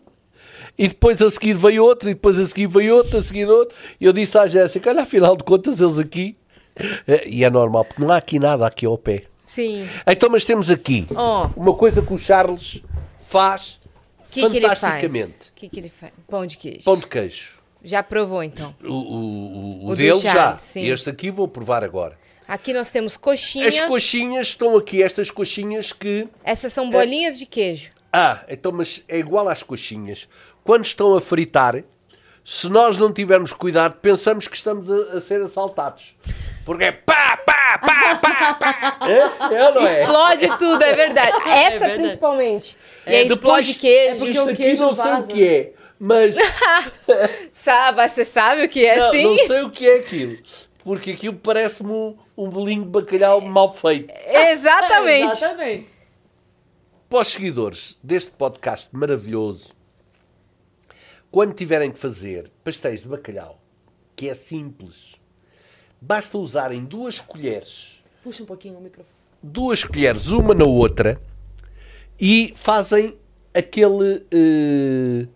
e 0.78 0.88
depois 0.88 1.22
a 1.22 1.32
seguir 1.32 1.54
veio 1.54 1.84
outro, 1.84 2.10
e 2.10 2.14
depois 2.14 2.38
a 2.38 2.45
seguir 2.45 2.68
veio 2.68 2.95
outro, 2.95 3.18
a 3.18 3.24
seguir 3.24 3.48
outro. 3.48 3.76
E 3.99 4.06
eu 4.06 4.12
disse 4.12 4.38
à 4.38 4.45
Jéssica: 4.45 4.90
Olha, 4.90 5.04
afinal 5.04 5.36
de 5.38 5.44
contas, 5.44 5.80
eles 5.80 5.98
aqui 5.98 6.36
é, 7.08 7.28
e 7.28 7.44
é 7.44 7.49
normal, 7.49 7.86
porque 7.86 8.02
não 8.02 8.12
há 8.12 8.18
aqui 8.18 8.38
nada 8.38 8.68
aqui 8.68 8.86
ao 8.86 8.98
pé. 8.98 9.24
Sim. 9.48 9.88
Então, 10.06 10.30
mas 10.30 10.44
temos 10.44 10.70
aqui 10.70 11.08
oh. 11.10 11.49
uma 11.56 11.74
coisa 11.74 12.02
que 12.02 12.14
o 12.14 12.18
Charles 12.18 12.84
faz 13.22 13.80
que 14.30 14.41
fantasticamente. 14.41 15.49
O 15.49 15.54
que, 15.56 15.70
que 15.70 15.80
ele 15.80 15.90
faz? 15.90 16.12
Pão 16.28 16.45
de 16.45 16.58
queijo. 16.58 16.84
Pão 16.84 16.98
de 16.98 17.08
queijo. 17.08 17.56
Já 17.88 18.03
provou, 18.03 18.43
então? 18.43 18.76
O, 18.84 18.91
o, 18.91 19.85
o, 19.85 19.89
o 19.91 19.95
dele 19.95 20.19
já. 20.19 20.57
Sim. 20.57 20.85
Este 20.85 21.09
aqui 21.09 21.31
vou 21.31 21.47
provar 21.47 21.85
agora. 21.85 22.19
Aqui 22.45 22.73
nós 22.73 22.89
temos 22.91 23.15
coxinha. 23.15 23.65
As 23.65 23.80
coxinhas 23.88 24.47
estão 24.49 24.76
aqui, 24.76 25.01
estas 25.01 25.31
coxinhas 25.31 25.93
que... 25.93 26.27
Essas 26.43 26.73
são 26.73 26.89
bolinhas 26.89 27.35
é... 27.35 27.38
de 27.39 27.45
queijo. 27.45 27.91
Ah, 28.11 28.43
então, 28.49 28.73
mas 28.73 29.01
é 29.07 29.18
igual 29.18 29.47
às 29.47 29.64
coxinhas. 29.64 30.27
Quando 30.65 30.84
estão 30.84 31.15
a 31.15 31.22
fritar, 31.22 31.81
se 32.43 32.68
nós 32.68 32.97
não 32.97 33.14
tivermos 33.14 33.53
cuidado, 33.53 33.99
pensamos 34.01 34.49
que 34.49 34.57
estamos 34.57 34.91
a, 34.91 35.18
a 35.18 35.22
ser 35.22 35.41
assaltados. 35.41 36.14
Porque 36.65 36.84
é 36.84 36.91
pá, 36.91 37.38
pá, 37.38 37.77
pá, 37.77 38.15
pá, 38.15 38.53
pá. 38.53 38.97
É? 39.07 39.55
É 39.55 39.72
não 39.72 39.88
é? 39.88 40.01
Explode 40.01 40.57
tudo, 40.57 40.84
é 40.84 40.93
verdade. 40.93 41.31
É 41.47 41.64
Essa 41.64 41.76
é 41.76 41.80
verdade. 41.80 42.01
principalmente. 42.01 42.77
E 43.05 43.15
aí 43.15 43.26
explode 43.27 43.73
queijo. 43.76 44.11
É 44.11 44.15
porque 44.15 44.39
o 44.39 44.55
queijo 44.55 44.81
não 44.81 44.93
vaza. 44.93 45.09
sei 45.09 45.23
o 45.23 45.27
que 45.27 45.47
é, 45.47 45.73
mas... 45.99 46.36
sabe, 47.52 48.07
você 48.07 48.26
sabe 48.26 48.65
o 48.65 48.69
que 48.69 48.86
é, 48.86 48.98
não, 48.98 49.11
sim? 49.11 49.24
Não 49.24 49.38
sei 49.48 49.61
o 49.64 49.69
que 49.69 49.88
é 49.88 49.95
aquilo. 49.98 50.38
Porque 50.84 51.11
aquilo 51.11 51.36
parece-me 51.36 51.91
um, 51.91 52.18
um 52.38 52.49
bolinho 52.49 52.84
de 52.84 52.90
bacalhau 52.90 53.41
mal 53.41 53.74
feito. 53.74 54.14
Exatamente. 54.26 55.32
exatamente. 55.38 55.90
Para 57.10 57.19
os 57.19 57.28
seguidores 57.28 57.98
deste 58.03 58.32
podcast 58.32 58.90
maravilhoso, 58.91 59.74
quando 61.32 61.53
tiverem 61.53 61.91
que 61.91 61.99
fazer 61.99 62.52
pastéis 62.64 63.03
de 63.03 63.10
bacalhau, 63.10 63.60
que 64.15 64.30
é 64.30 64.36
simples, 64.36 65.15
basta 66.02 66.38
usarem 66.38 66.84
duas 66.84 67.19
colheres. 67.19 68.02
Puxa 68.24 68.44
um 68.44 68.45
pouquinho 68.45 68.78
o 68.78 68.82
microfone. 68.82 69.15
Duas 69.41 69.84
colheres, 69.84 70.28
uma 70.28 70.53
na 70.53 70.65
outra, 70.65 71.22
e 72.19 72.53
fazem 72.56 73.18
aquele 73.53 74.15
uh, 74.15 75.30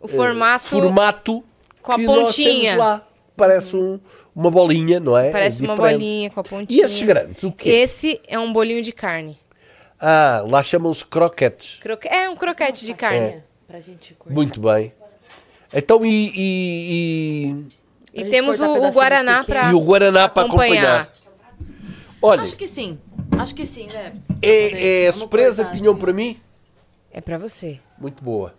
o 0.00 0.08
formato, 0.08 0.66
formato 0.66 1.44
com 1.82 1.92
a 1.92 1.98
pontinha. 1.98 2.76
lá. 2.76 3.06
Parece 3.36 3.76
um, 3.76 4.00
uma 4.34 4.50
bolinha, 4.50 4.98
não 4.98 5.16
é? 5.16 5.30
Parece 5.30 5.62
é 5.62 5.64
uma 5.64 5.76
bolinha 5.76 6.30
com 6.30 6.40
a 6.40 6.44
pontinha. 6.44 6.80
E 6.80 6.84
esses 6.84 7.02
grandes, 7.02 7.42
o 7.44 7.52
quê? 7.52 7.68
Esse 7.70 8.20
é 8.26 8.38
um 8.38 8.52
bolinho 8.52 8.82
de 8.82 8.92
carne. 8.92 9.38
Ah, 10.00 10.44
lá 10.46 10.62
chamam-se 10.62 11.04
croquetes. 11.04 11.78
Croque... 11.80 12.08
É 12.08 12.28
um 12.28 12.36
croquete 12.36 12.84
de 12.84 12.94
carne. 12.94 13.18
É. 13.18 13.42
Pra 13.66 13.80
gente 13.80 14.16
Muito 14.28 14.60
bem. 14.60 14.92
Então, 15.74 16.04
e. 16.04 16.32
E, 16.34 17.66
e... 18.14 18.22
e 18.22 18.24
temos 18.30 18.60
o, 18.60 18.64
o 18.64 18.90
Guaraná 18.90 19.44
para 19.44 19.70
E 19.70 19.74
o 19.74 19.80
Guaraná 19.80 20.28
para 20.28 20.46
acompanhar. 20.46 21.02
acompanhar. 21.02 21.12
Olha. 22.22 22.42
Acho 22.42 22.56
que 22.56 22.66
sim. 22.66 22.98
Acho 23.38 23.54
que 23.54 23.66
sim, 23.66 23.86
né? 23.88 24.14
É, 24.40 25.04
é 25.04 25.08
a 25.08 25.12
surpresa 25.12 25.64
que 25.64 25.76
tinham 25.76 25.92
assim. 25.92 26.00
para 26.00 26.12
mim? 26.12 26.40
É 27.12 27.20
para 27.20 27.38
você. 27.38 27.78
Muito 27.98 28.22
boa. 28.22 28.54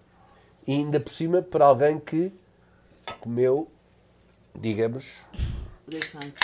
E 0.70 0.72
ainda 0.72 1.00
por 1.00 1.12
cima 1.12 1.42
para 1.42 1.66
alguém 1.66 2.00
que 2.00 2.32
comeu, 3.20 3.68
digamos, 4.54 5.24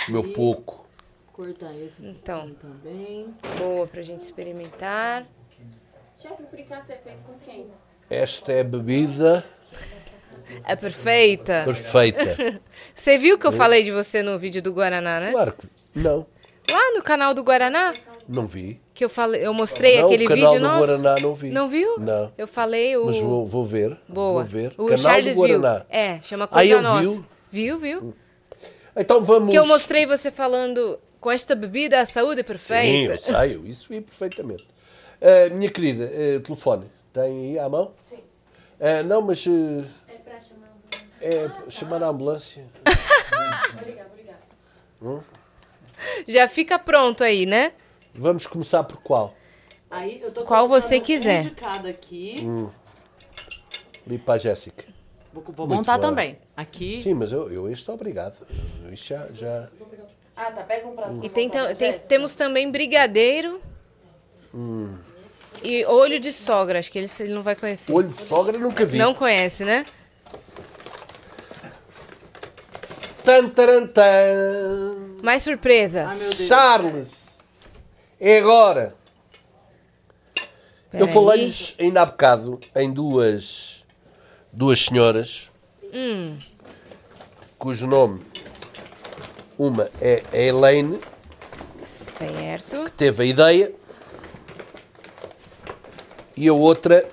comeu 0.04 0.32
pouco. 0.32 0.84
Cortar 1.32 1.72
esse 1.76 2.04
então, 2.04 2.50
também. 2.54 3.32
Boa 3.56 3.86
pra 3.86 4.02
gente 4.02 4.22
experimentar. 4.22 5.24
Chefe, 6.18 6.42
o 6.42 6.46
fricassé 6.48 6.96
fez 7.04 7.20
com 7.20 7.38
quem? 7.38 7.68
Esta 8.10 8.50
é 8.50 8.62
a 8.62 8.64
bebida 8.64 9.44
é 10.64 10.74
perfeita. 10.74 11.62
Perfeita. 11.64 12.60
Você 12.92 13.18
viu 13.18 13.38
que 13.38 13.46
eu 13.46 13.52
falei 13.52 13.84
de 13.84 13.92
você 13.92 14.24
no 14.24 14.36
vídeo 14.40 14.60
do 14.60 14.72
Guaraná, 14.72 15.20
né? 15.20 15.30
Claro 15.30 15.52
que 15.52 15.68
não. 15.94 16.26
Lá 16.68 16.94
no 16.96 17.02
canal 17.02 17.32
do 17.32 17.44
Guaraná? 17.44 17.94
Não 18.28 18.44
vi. 18.44 18.80
Que 18.96 19.04
eu 19.04 19.10
falei, 19.10 19.46
eu 19.46 19.52
mostrei 19.52 19.98
não, 19.98 20.06
aquele 20.06 20.26
vídeo 20.26 20.58
nosso. 20.58 20.84
O 20.84 20.86
Guaraná 20.86 21.20
não 21.20 21.34
vi. 21.34 21.50
Não 21.50 21.68
viu? 21.68 22.00
Não. 22.00 22.32
Eu 22.38 22.48
falei 22.48 22.96
o. 22.96 23.04
Mas 23.04 23.18
vou, 23.18 23.46
vou 23.46 23.62
ver. 23.62 23.94
Boa. 24.08 24.42
Vou 24.42 24.44
ver. 24.44 24.72
O 24.78 24.86
canal 24.86 24.98
Charles 24.98 25.34
do 25.34 25.40
Guaraná. 25.42 25.74
viu. 25.80 25.86
É, 25.90 26.20
chama 26.22 26.48
Coisa 26.48 26.80
Nossa. 26.80 27.02
Viu? 27.02 27.26
viu, 27.52 27.78
viu? 27.78 28.14
Então 28.96 29.20
vamos. 29.20 29.50
Que 29.50 29.58
eu 29.58 29.66
mostrei 29.66 30.06
você 30.06 30.30
falando 30.30 30.98
com 31.20 31.30
esta 31.30 31.54
bebida 31.54 32.00
a 32.00 32.06
saúde 32.06 32.40
é 32.40 32.42
perfeita. 32.42 33.18
Sim, 33.18 33.32
eu 33.32 33.38
sei, 33.38 33.70
isso 33.70 33.86
vi 33.90 34.00
perfeitamente. 34.00 34.66
Uh, 35.20 35.54
minha 35.54 35.70
querida, 35.70 36.04
uh, 36.04 36.40
telefone, 36.40 36.86
tem 37.12 37.22
aí 37.22 37.58
à 37.58 37.68
mão? 37.68 37.92
Sim. 38.02 38.16
Uh, 38.16 39.04
não, 39.04 39.20
mas 39.20 39.44
é, 41.20 41.50
chamar 41.68 42.02
a 42.02 42.06
ambulância. 42.06 42.64
obrigado, 43.74 44.06
obrigado. 44.10 44.38
Hum? 45.02 45.22
Já 46.26 46.48
fica 46.48 46.78
pronto 46.78 47.22
aí, 47.22 47.44
né? 47.44 47.72
Vamos 48.18 48.46
começar 48.46 48.84
por 48.84 48.98
qual? 49.02 49.34
Aí 49.90 50.20
eu 50.22 50.30
tô 50.32 50.44
qual 50.44 50.66
você 50.66 51.00
quiser. 51.00 51.40
Um 51.40 51.44
de 51.44 51.50
cada 51.50 51.88
aqui. 51.88 52.40
Hum. 52.42 52.70
E 54.08 54.18
para 54.18 54.34
a 54.34 54.38
Jéssica. 54.38 54.84
Vou, 55.32 55.42
vou 55.42 55.66
montar 55.66 55.96
bom. 55.96 56.08
também. 56.08 56.38
Aqui. 56.56 57.02
Sim, 57.02 57.14
mas 57.14 57.32
eu, 57.32 57.50
eu 57.52 57.70
estou 57.70 57.94
obrigado. 57.94 58.46
Eu 58.84 58.96
já, 58.96 59.28
já... 59.32 59.68
Ah, 60.34 60.50
tá. 60.50 60.62
Pega 60.62 60.86
um 60.86 60.94
pra 60.94 61.12
E 61.22 61.28
tem, 61.28 61.50
tem, 61.76 61.98
temos 62.00 62.34
também 62.34 62.70
brigadeiro. 62.70 63.60
Hum. 64.54 64.96
E 65.62 65.84
olho 65.84 66.18
de 66.20 66.32
sogra. 66.32 66.78
Acho 66.78 66.90
que 66.90 66.98
ele, 66.98 67.08
ele 67.20 67.34
não 67.34 67.42
vai 67.42 67.54
conhecer. 67.54 67.92
Olho 67.92 68.08
de 68.08 68.24
sogra 68.24 68.58
nunca 68.58 68.84
vi. 68.84 68.98
Não 68.98 69.14
conhece, 69.14 69.64
né? 69.64 69.84
Tan, 73.24 73.48
taran, 73.48 73.86
tan. 73.88 75.18
Mais 75.22 75.42
surpresas. 75.42 76.38
Ai, 76.38 76.46
Charles, 76.46 77.08
é 78.20 78.38
agora. 78.38 78.94
Pera 80.90 81.04
Eu 81.04 81.08
falei-lhes 81.08 81.74
ainda 81.78 82.02
há 82.02 82.06
bocado 82.06 82.60
em 82.74 82.92
duas, 82.92 83.84
duas 84.52 84.84
senhoras 84.84 85.50
hum. 85.92 86.36
cujo 87.58 87.86
nome 87.86 88.24
uma 89.58 89.90
é 90.00 90.22
a 90.32 90.36
Elaine 90.36 91.00
certo. 91.82 92.84
que 92.84 92.92
teve 92.92 93.22
a 93.22 93.26
ideia 93.26 93.72
e 96.36 96.48
a 96.48 96.52
outra 96.52 97.08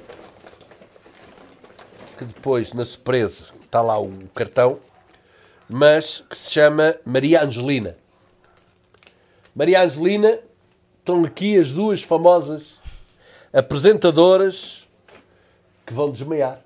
que 2.18 2.26
depois 2.26 2.74
na 2.74 2.84
surpresa 2.84 3.46
está 3.62 3.82
lá 3.82 4.00
o 4.00 4.12
cartão 4.36 4.80
mas 5.70 6.24
que 6.30 6.38
se 6.38 6.52
chama 6.52 6.96
Maria 7.06 7.44
Angelina 7.44 7.98
Maria 9.56 9.84
Angelina 9.84 10.40
estão 11.04 11.26
aqui 11.26 11.60
as 11.60 11.70
duas 11.72 12.02
famosas 12.02 12.80
apresentadoras 13.52 14.88
que 15.86 15.94
vão 15.94 16.10
desmaiar. 16.10 16.62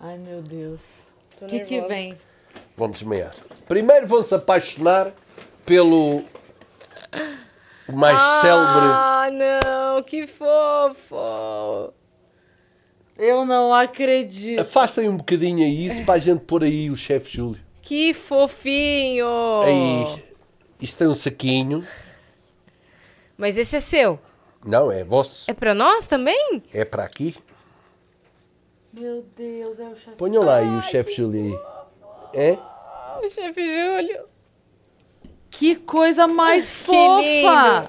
Ai 0.00 0.16
meu 0.16 0.40
Deus. 0.40 0.80
O 1.40 1.46
que, 1.46 1.60
que 1.60 1.80
vem? 1.82 2.16
Vão 2.74 2.90
desmaiar. 2.90 3.34
Primeiro 3.68 4.06
vão 4.06 4.22
se 4.22 4.34
apaixonar 4.34 5.12
pelo 5.66 6.24
mais 7.92 8.16
ah, 8.18 8.40
célebre. 8.40 8.86
Ah, 8.86 9.28
não, 9.32 10.02
que 10.02 10.26
fofo! 10.26 11.92
Eu 13.18 13.44
não 13.44 13.74
acredito. 13.74 14.60
Afastem 14.60 15.10
um 15.10 15.16
bocadinho 15.18 15.62
aí 15.62 15.86
isso 15.86 16.04
para 16.06 16.14
a 16.14 16.18
gente 16.18 16.40
pôr 16.40 16.64
aí 16.64 16.90
o 16.90 16.96
chefe 16.96 17.36
Júlio. 17.36 17.60
Que 17.82 18.14
fofinho! 18.14 19.26
Aí, 19.62 20.24
isto 20.80 20.96
tem 20.96 21.08
um 21.08 21.14
saquinho. 21.14 21.84
Mas 23.38 23.56
esse 23.56 23.76
é 23.76 23.80
seu? 23.80 24.18
Não, 24.64 24.90
é 24.90 25.04
vosso. 25.04 25.48
É 25.48 25.54
para 25.54 25.72
nós 25.72 26.08
também? 26.08 26.60
É 26.74 26.84
para 26.84 27.04
aqui. 27.04 27.36
Meu 28.92 29.24
Deus, 29.36 29.78
é 29.78 29.84
o 29.84 29.96
chefe. 29.96 30.16
Ponham 30.16 30.42
lá 30.42 30.56
aí 30.56 30.66
o 30.66 30.82
chefe 30.82 31.14
Júlio. 31.14 31.60
É? 32.34 32.58
O 33.24 33.30
chefe 33.30 33.64
Júlio. 33.68 34.24
Que 35.48 35.76
coisa 35.76 36.26
mais 36.26 36.70
fofa! 36.72 37.88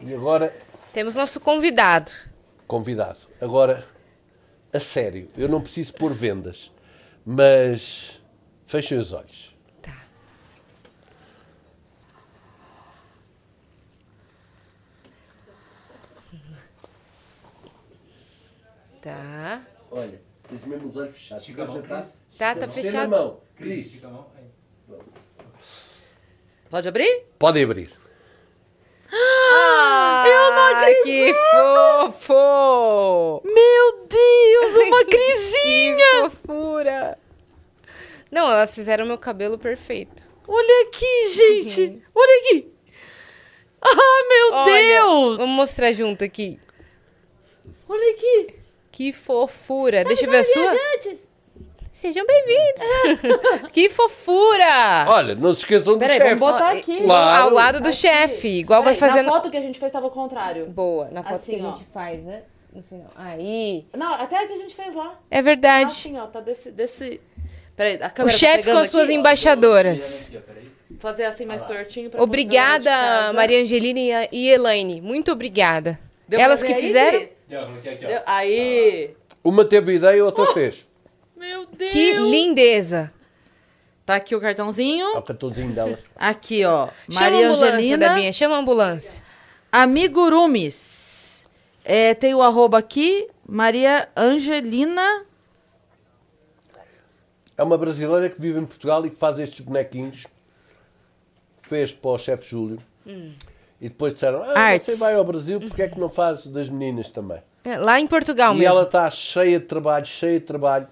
E 0.00 0.14
agora. 0.14 0.54
Temos 0.92 1.14
nosso 1.14 1.40
convidado. 1.40 2.12
Convidado. 2.66 3.20
Agora, 3.40 3.86
a 4.72 4.78
sério, 4.78 5.30
eu 5.38 5.48
não 5.48 5.60
preciso 5.60 5.94
pôr 5.94 6.12
vendas, 6.12 6.70
mas 7.24 8.20
fechem 8.66 8.98
os 8.98 9.12
olhos. 9.12 9.49
Tá. 19.00 19.62
Olha, 19.90 20.20
tens 20.48 20.64
mesmo 20.64 20.88
os 20.88 20.96
olhos 20.96 21.14
fechados. 21.16 21.42
Estica 21.42 21.62
a 21.62 21.66
mão, 21.66 21.82
tá, 21.82 22.06
tá, 22.38 22.54
tá 22.54 22.68
fechado. 22.68 23.10
mão. 23.10 23.40
Cris. 23.56 23.86
Estica 23.86 24.08
a 24.08 24.10
mão. 24.10 24.26
Pode 26.68 26.88
abrir? 26.88 27.24
Pode 27.38 27.62
abrir. 27.62 27.90
Ah, 29.12 30.24
eu 30.26 30.52
não 30.52 30.76
acredito! 30.76 31.04
Que 31.04 31.34
fofo! 32.12 33.42
Meu 33.44 34.06
Deus, 34.06 34.76
uma 34.86 35.04
crisinha! 35.04 36.22
que 36.22 36.30
fofura! 36.30 37.18
Não, 38.30 38.48
elas 38.48 38.72
fizeram 38.72 39.04
meu 39.06 39.18
cabelo 39.18 39.58
perfeito. 39.58 40.22
Olha 40.46 40.86
aqui, 40.86 41.28
gente! 41.34 42.02
Olha 42.14 42.40
aqui! 42.40 42.72
Ah, 43.82 44.26
meu 44.28 44.52
Olha, 44.52 44.72
Deus! 44.74 45.36
Vamos 45.38 45.56
mostrar 45.56 45.90
junto 45.90 46.22
aqui. 46.22 46.60
Olha 47.88 48.12
aqui! 48.12 48.59
Que 49.00 49.12
fofura. 49.12 50.04
Deixa 50.04 50.26
eu 50.26 50.30
ver 50.30 50.40
a 50.40 50.44
sua. 50.44 50.76
Sejam 51.90 52.22
bem-vindos. 52.26 53.70
que 53.72 53.88
fofura! 53.88 55.06
Olha, 55.08 55.34
não 55.34 55.54
se 55.54 55.60
esqueçam 55.60 55.96
do 55.96 56.04
chefe. 56.04 56.18
vamos 56.18 56.38
botar 56.38 56.72
aqui. 56.72 57.04
Claro. 57.04 57.44
Ao 57.44 57.50
lado 57.50 57.80
do 57.80 57.88
aqui. 57.88 57.96
chefe. 57.96 58.58
Igual 58.58 58.82
Peraí, 58.82 58.98
vai 58.98 59.08
fazendo... 59.08 59.24
Na 59.24 59.32
foto 59.32 59.50
que 59.50 59.56
a 59.56 59.62
gente 59.62 59.78
fez 59.78 59.88
estava 59.88 60.04
ao 60.04 60.10
contrário. 60.10 60.66
Boa. 60.66 61.08
Na 61.10 61.22
foto 61.22 61.36
assim, 61.36 61.54
que 61.54 61.60
a 61.62 61.64
ó. 61.64 61.70
gente 61.76 61.86
faz, 61.94 62.22
né? 62.22 62.42
No 62.74 62.82
final. 62.82 63.06
Aí. 63.16 63.86
Não, 63.96 64.12
até 64.12 64.36
a 64.36 64.46
que 64.46 64.52
a 64.52 64.58
gente 64.58 64.76
fez 64.76 64.94
lá. 64.94 65.18
É 65.30 65.40
verdade. 65.40 65.92
Assim, 65.92 66.18
ó. 66.18 66.26
Tá 66.26 66.40
desse... 66.40 66.70
desse... 66.70 67.22
Peraí, 67.74 67.94
a 68.02 68.10
câmera 68.10 68.36
O 68.36 68.38
chefe 68.38 68.64
tá 68.64 68.72
com 68.72 68.78
as 68.80 68.90
suas 68.90 69.04
aqui, 69.04 69.14
embaixadoras. 69.14 70.30
Fazer 70.98 71.24
assim 71.24 71.46
mais 71.46 71.62
tortinho. 71.62 72.10
Pra 72.10 72.22
obrigada, 72.22 73.32
Maria 73.32 73.62
Angelina 73.62 74.28
e 74.30 74.50
Elaine. 74.50 75.00
Muito 75.00 75.32
obrigada. 75.32 75.98
Deu 76.30 76.38
Elas 76.38 76.62
que 76.62 76.72
fizeram? 76.72 77.18
Aí, 77.18 77.98
Deu, 77.98 78.22
aí. 78.24 79.16
Uma 79.42 79.64
teve 79.64 79.96
ideia 79.96 80.16
e 80.16 80.22
outra 80.22 80.44
oh, 80.44 80.54
fez. 80.54 80.86
Meu 81.36 81.66
Deus. 81.66 81.90
Que 81.90 82.12
lindeza. 82.12 83.12
Tá 84.06 84.14
aqui 84.14 84.36
o 84.36 84.40
cartãozinho. 84.40 85.08
o 85.18 85.22
cartãozinho 85.22 85.72
dela. 85.72 85.98
Aqui, 86.14 86.64
ó. 86.64 86.88
Chama 87.10 87.30
Maria 87.30 87.48
a 87.48 87.50
ambulância, 87.50 87.76
Angelina. 87.78 88.08
Debinha, 88.08 88.32
chama 88.32 88.54
a 88.54 88.58
ambulância. 88.60 89.24
Amigurumis. 89.72 91.48
É, 91.84 92.14
tem 92.14 92.32
o 92.32 92.42
arroba 92.42 92.78
aqui. 92.78 93.28
Maria 93.44 94.08
Angelina. 94.16 95.26
É 97.58 97.62
uma 97.64 97.76
brasileira 97.76 98.30
que 98.30 98.40
vive 98.40 98.60
em 98.60 98.66
Portugal 98.66 99.04
e 99.04 99.10
que 99.10 99.16
faz 99.16 99.36
estes 99.40 99.62
bonequinhos. 99.62 100.28
Fez 101.62 101.92
para 101.92 102.10
o 102.12 102.18
chefe 102.18 102.50
Júlio. 102.50 102.78
Hum. 103.04 103.32
E 103.80 103.88
depois 103.88 104.12
disseram, 104.12 104.42
ah, 104.42 104.58
Arts. 104.58 104.86
você 104.86 104.96
vai 104.96 105.14
ao 105.14 105.24
Brasil, 105.24 105.58
porque 105.58 105.80
é 105.82 105.88
que 105.88 105.98
não 105.98 106.08
faz 106.08 106.46
das 106.46 106.68
meninas 106.68 107.10
também? 107.10 107.38
É, 107.64 107.78
lá 107.78 107.98
em 107.98 108.06
Portugal 108.06 108.52
e 108.52 108.58
mesmo. 108.58 108.62
E 108.62 108.66
ela 108.66 108.82
está 108.82 109.10
cheia 109.10 109.58
de 109.58 109.64
trabalho, 109.66 110.04
cheia 110.04 110.38
de 110.38 110.44
trabalho. 110.46 110.86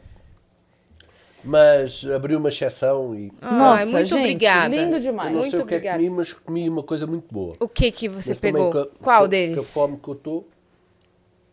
Mas 1.44 2.04
abriu 2.04 2.38
uma 2.38 2.48
exceção 2.48 3.14
e... 3.14 3.32
Ah, 3.40 3.52
Nossa, 3.52 3.86
muito 3.86 4.08
gente, 4.08 4.18
obrigada. 4.18 4.74
Lindo 4.74 4.98
demais. 5.00 5.28
Eu 5.28 5.34
não 5.34 5.40
muito 5.40 5.50
sei 5.52 5.60
o 5.60 5.66
que 5.66 5.74
obrigada. 5.74 5.98
é 5.98 6.00
que 6.00 6.06
comi, 6.08 6.16
mas 6.18 6.32
comi 6.32 6.68
uma 6.68 6.82
coisa 6.82 7.06
muito 7.06 7.32
boa. 7.32 7.54
O 7.60 7.68
que 7.68 7.92
que 7.92 8.08
você 8.08 8.30
mas 8.30 8.38
pegou? 8.38 8.72
Qual 9.00 9.22
com, 9.22 9.28
deles? 9.28 9.56
Com 9.56 9.62
a 9.62 9.64
fome 9.64 9.98
que 9.98 10.08
eu 10.08 10.14
estou... 10.14 10.48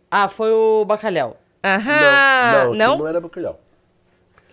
Ah, 0.09 0.27
foi 0.27 0.51
o 0.51 0.85
bacalhau. 0.85 1.37
Aham. 1.63 2.51
Não, 2.51 2.65
não, 2.65 2.73
não? 2.73 2.97
não 2.99 3.07
era 3.07 3.19
bacalhau. 3.21 3.59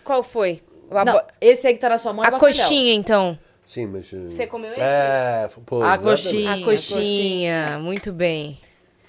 Qual 0.05 0.23
foi? 0.23 0.63
Não, 0.91 1.23
esse 1.41 1.67
aí 1.67 1.75
que 1.75 1.81
tá 1.81 1.89
na 1.89 1.99
sua 1.99 2.13
mão 2.13 2.25
é 2.25 2.29
A 2.29 2.31
bacalhau. 2.33 2.55
coxinha, 2.55 2.93
então. 2.93 3.39
Sim, 3.73 3.87
mas. 3.87 4.13
Uh... 4.13 4.31
Você 4.31 4.47
comeu 4.47 4.71
esse? 4.71 4.83
É, 4.83 5.49
pô, 5.65 5.83
a 5.83 5.97
coxinha. 5.97 6.53
A 6.53 6.63
coxinha, 6.63 7.79
muito 7.79 8.13
bem. 8.13 8.61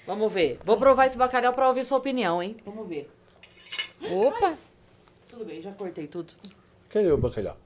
Vamos 0.06 0.32
ver. 0.32 0.58
Vou 0.64 0.78
provar 0.78 1.04
esse 1.04 1.18
bacalhau 1.18 1.52
pra 1.52 1.68
ouvir 1.68 1.84
sua 1.84 1.98
opinião, 1.98 2.42
hein? 2.42 2.56
Vamos 2.64 2.88
ver. 2.88 3.10
Opa! 4.10 4.46
Ai, 4.46 4.56
tudo 5.28 5.44
bem, 5.44 5.60
já 5.60 5.70
cortei 5.72 6.06
tudo. 6.06 6.32
Cadê 6.88 7.12
o 7.12 7.18
bacalhau? 7.18 7.58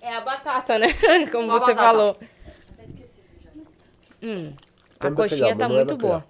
É 0.00 0.14
a 0.14 0.20
batata, 0.20 0.78
né? 0.78 0.86
Como 1.32 1.50
Só 1.50 1.66
você 1.66 1.74
falou. 1.74 2.10
Até 2.10 2.84
esqueci 2.84 3.20
já. 3.42 3.50
Hum, 4.22 4.54
a 5.00 5.10
coxinha 5.10 5.56
tá 5.56 5.64
é 5.64 5.68
muito 5.68 5.94
é 5.94 5.96
boa. 5.96 6.24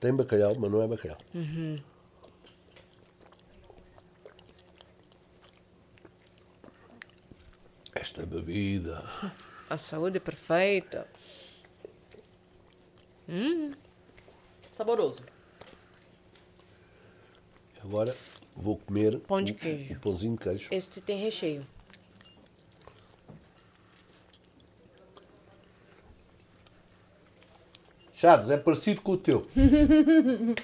Tem 0.00 0.16
bacalhau, 0.16 0.54
mas 0.58 0.72
não 0.72 0.80
é 0.80 0.88
bacalhau. 0.88 1.18
Uhum. 1.34 1.78
Esta 8.06 8.24
bebida. 8.24 9.04
A 9.68 9.76
saúde 9.76 10.18
é 10.18 10.20
perfeita. 10.20 11.08
Hum. 13.28 13.72
Saboroso. 14.76 15.20
Agora 17.82 18.14
vou 18.54 18.76
comer 18.78 19.18
pão 19.20 19.42
de 19.42 19.52
queijo. 19.52 19.94
o 19.94 20.00
pãozinho 20.00 20.36
de 20.36 20.44
queijo. 20.44 20.68
Este 20.70 21.00
tem 21.00 21.18
recheio. 21.18 21.66
Charles, 28.14 28.50
é 28.50 28.56
parecido 28.56 29.02
com 29.02 29.12
o 29.12 29.16
teu. 29.16 29.46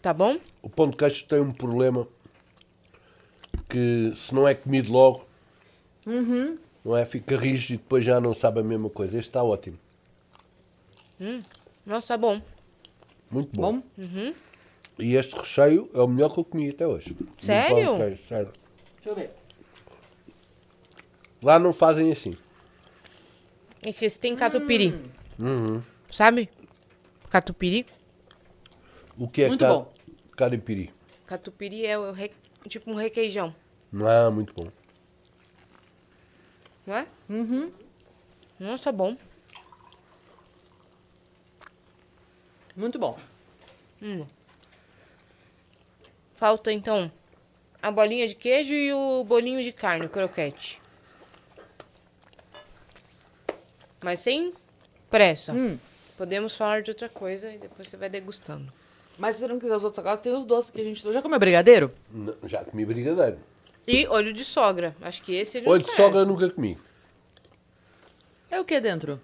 tá 0.00 0.12
bom? 0.12 0.38
O 0.60 0.68
pão 0.68 0.90
de 0.90 0.96
queijo 0.96 1.26
tem 1.26 1.40
um 1.40 1.50
problema 1.50 2.06
que 3.72 4.12
se 4.14 4.34
não 4.34 4.46
é 4.46 4.54
comido 4.54 4.92
logo, 4.92 5.24
uhum. 6.06 6.58
não 6.84 6.94
é? 6.94 7.06
Fica 7.06 7.38
rígido 7.38 7.72
e 7.72 7.76
depois 7.78 8.04
já 8.04 8.20
não 8.20 8.34
sabe 8.34 8.60
a 8.60 8.62
mesma 8.62 8.90
coisa. 8.90 9.16
Este 9.16 9.30
está 9.30 9.42
ótimo. 9.42 9.78
Hum. 11.18 11.40
Nossa, 11.86 12.04
está 12.04 12.18
bom. 12.18 12.42
Muito 13.30 13.56
bom. 13.56 13.78
bom? 13.78 13.82
Uhum. 13.96 14.34
E 14.98 15.16
este 15.16 15.34
recheio 15.34 15.88
é 15.94 16.00
o 16.02 16.06
melhor 16.06 16.34
que 16.34 16.40
eu 16.40 16.44
comi 16.44 16.68
até 16.68 16.86
hoje. 16.86 17.16
Sério? 17.40 17.96
Sério. 18.28 18.52
Deixa 18.96 19.08
eu 19.08 19.14
ver. 19.14 19.30
Lá 21.42 21.58
não 21.58 21.72
fazem 21.72 22.12
assim. 22.12 22.36
É 23.80 23.90
que 23.90 24.04
esse 24.04 24.20
tem 24.20 24.36
catupiry. 24.36 24.92
Hum. 25.40 25.46
Uhum. 25.46 25.82
Sabe? 26.10 26.50
Catupiry. 27.30 27.86
O 29.16 29.26
que 29.26 29.42
é 29.42 29.48
Muito 29.48 29.64
bom. 29.64 29.90
Caripiri. 30.36 30.90
Catupiry 31.24 31.86
é 31.86 31.98
o 31.98 32.12
re... 32.12 32.30
tipo 32.68 32.90
um 32.90 32.94
requeijão. 32.94 33.54
Ah, 33.94 34.30
muito 34.30 34.54
bom. 34.54 34.66
Não 36.86 36.96
é? 36.96 37.06
Uhum. 37.28 37.70
Nossa, 38.58 38.90
bom. 38.90 39.16
Muito 42.74 42.98
bom. 42.98 43.18
Hum. 44.02 44.26
Falta, 46.34 46.72
então, 46.72 47.12
a 47.82 47.90
bolinha 47.90 48.26
de 48.26 48.34
queijo 48.34 48.72
e 48.72 48.92
o 48.92 49.22
bolinho 49.24 49.62
de 49.62 49.72
carne, 49.72 50.06
o 50.06 50.08
croquete. 50.08 50.80
Mas 54.02 54.20
sem 54.20 54.54
pressa. 55.10 55.52
Hum. 55.52 55.78
Podemos 56.16 56.56
falar 56.56 56.82
de 56.82 56.90
outra 56.90 57.08
coisa 57.08 57.52
e 57.52 57.58
depois 57.58 57.88
você 57.88 57.96
vai 57.96 58.08
degustando. 58.08 58.72
Mas 59.18 59.36
se 59.36 59.42
você 59.42 59.48
não 59.48 59.58
quiser 59.58 59.76
os 59.76 59.84
outros 59.84 59.96
salgados, 59.96 60.20
tem 60.20 60.32
os 60.32 60.44
doces 60.44 60.70
que 60.70 60.80
a 60.80 60.84
gente... 60.84 61.12
Já 61.12 61.20
comeu 61.20 61.38
brigadeiro? 61.38 61.92
Não, 62.10 62.34
já 62.44 62.64
comi 62.64 62.84
brigadeiro. 62.84 63.38
E 63.86 64.06
olho 64.08 64.32
de 64.32 64.44
sogra. 64.44 64.94
Acho 65.00 65.22
que 65.22 65.34
esse 65.34 65.58
ele 65.58 65.68
Olho 65.68 65.82
não 65.82 65.88
de 65.90 65.96
sogra 65.96 66.20
eu 66.20 66.26
conhece. 66.26 66.30
nunca 66.44 66.50
comi. 66.54 66.78
É 68.50 68.60
o 68.60 68.64
que 68.64 68.80
dentro 68.80 69.20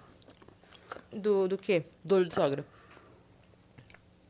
Do, 1.11 1.47
do 1.47 1.57
quê? 1.57 1.83
do 2.03 2.15
olho 2.15 2.25
de 2.25 2.35
sogra? 2.35 2.65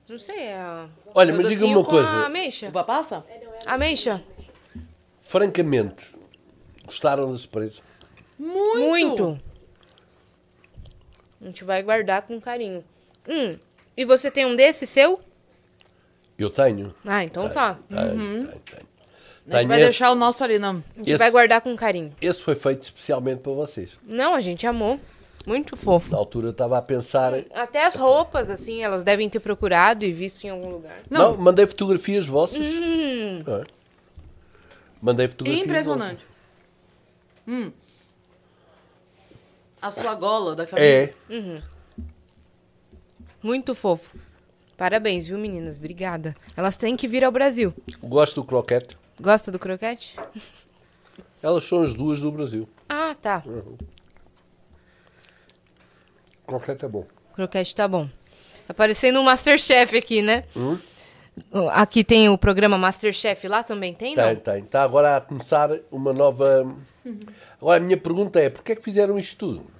Não 0.08 0.20
sei, 0.20 0.40
é 0.40 0.58
a... 0.58 0.88
Olha, 1.14 1.32
é 1.32 1.34
o 1.34 1.38
mas 1.38 1.48
diga-me 1.48 1.60
docinho 1.74 1.78
uma 1.80 1.86
com 1.86 1.92
coisa. 1.92 2.08
a 2.10 2.26
ameixa. 2.26 2.68
Uva 2.70 2.84
passa? 2.84 3.26
Ameixa? 3.66 4.24
Francamente, 5.22 6.12
gostaram 6.86 7.32
da 7.32 7.38
surpresa? 7.38 7.82
Muito! 8.38 8.80
Muito. 8.80 9.40
A 11.42 11.46
gente 11.46 11.64
vai 11.64 11.82
guardar 11.84 12.24
com 12.24 12.40
carinho. 12.42 12.84
Hum, 13.28 13.56
e 13.96 14.04
você 14.04 14.30
tem 14.32 14.46
um 14.46 14.56
desse 14.56 14.86
seu? 14.88 15.22
Eu 16.38 16.50
tenho. 16.50 16.94
Ah, 17.06 17.24
então 17.24 17.48
tá. 17.50 17.78
Tenho, 17.88 18.10
tenho, 18.48 18.48
tenho. 18.60 18.88
A 19.50 19.58
gente 19.60 19.68
vai 19.68 19.80
esse, 19.80 19.90
deixar 19.90 20.12
o 20.12 20.16
nosso 20.16 20.44
ali, 20.44 20.60
não. 20.60 20.84
A 20.96 21.00
gente 21.00 21.10
Esse- 21.10 21.18
vai 21.18 21.32
guardar 21.32 21.62
com 21.62 21.76
carinho. 21.76 22.14
esse 22.22 22.42
foi 22.42 22.56
feito 22.56 22.84
especialmente 22.84 23.40
para 23.40 23.52
vocês. 23.52 23.92
Não, 24.04 24.36
a 24.36 24.42
gente 24.42 24.66
amou. 24.68 25.00
Muito 25.48 25.76
fofo. 25.78 26.12
Na 26.12 26.18
altura 26.18 26.48
eu 26.48 26.52
estava 26.52 26.78
a 26.78 26.82
pensar. 26.82 27.34
Até 27.54 27.86
as 27.86 27.96
roupas, 27.96 28.50
assim, 28.50 28.84
elas 28.84 29.04
devem 29.04 29.30
ter 29.30 29.40
procurado 29.40 30.04
e 30.06 30.12
visto 30.12 30.44
em 30.44 30.50
algum 30.50 30.70
lugar. 30.70 30.98
Não, 31.10 31.36
mandei 31.38 31.66
fotografias 31.66 32.28
vossas. 32.28 32.60
Hum, 32.60 33.42
É. 33.48 33.66
Mandei 35.02 35.28
fotografias. 35.28 35.66
Impressionante. 35.66 36.26
Hum. 37.48 37.72
A 39.82 39.90
sua 39.92 40.14
gola 40.14 40.56
da. 40.56 40.68
É. 40.76 41.14
muito 43.42 43.74
fofo. 43.74 44.12
Parabéns, 44.78 45.26
viu, 45.28 45.38
meninas? 45.38 45.78
Obrigada. 45.78 46.36
Elas 46.56 46.78
têm 46.78 46.96
que 46.96 47.08
vir 47.08 47.24
ao 47.24 47.32
Brasil. 47.32 47.74
Gosto 48.02 48.42
do 48.42 48.48
croquete. 48.48 48.98
Gosta 49.20 49.52
do 49.52 49.60
croquete? 49.60 50.16
Elas 51.42 51.64
são 51.64 51.84
as 51.84 51.94
duas 51.94 52.22
do 52.22 52.32
Brasil. 52.32 52.68
Ah, 52.88 53.16
tá. 53.20 53.44
Croquete 56.46 56.86
é 56.86 56.88
bom. 56.88 57.06
Croquete 57.34 57.76
tá 57.76 57.88
bom. 57.88 58.10
Tá 58.68 58.74
parecendo 58.74 59.20
um 59.20 59.24
Masterchef 59.24 59.98
aqui, 59.98 60.22
né? 60.22 60.44
Hum? 60.56 60.78
Aqui 61.72 62.04
tem 62.04 62.28
o 62.28 62.38
programa 62.38 62.78
Masterchef, 62.78 63.48
lá 63.48 63.64
também 63.64 63.94
tem, 63.94 64.16
não? 64.16 64.24
Tem, 64.24 64.36
tem. 64.36 64.64
Está 64.64 64.84
agora 64.84 65.18
a 65.18 65.22
começar 65.22 65.70
uma 65.90 66.12
nova. 66.12 66.76
Agora 67.62 67.78
a 67.78 67.80
minha 67.80 67.98
pergunta 67.98 68.40
é: 68.40 68.50
porquê 68.50 68.74
é 68.74 68.76
que 68.76 68.84
fizeram 68.84 69.18
isto 69.18 69.38
tudo? 69.38 69.79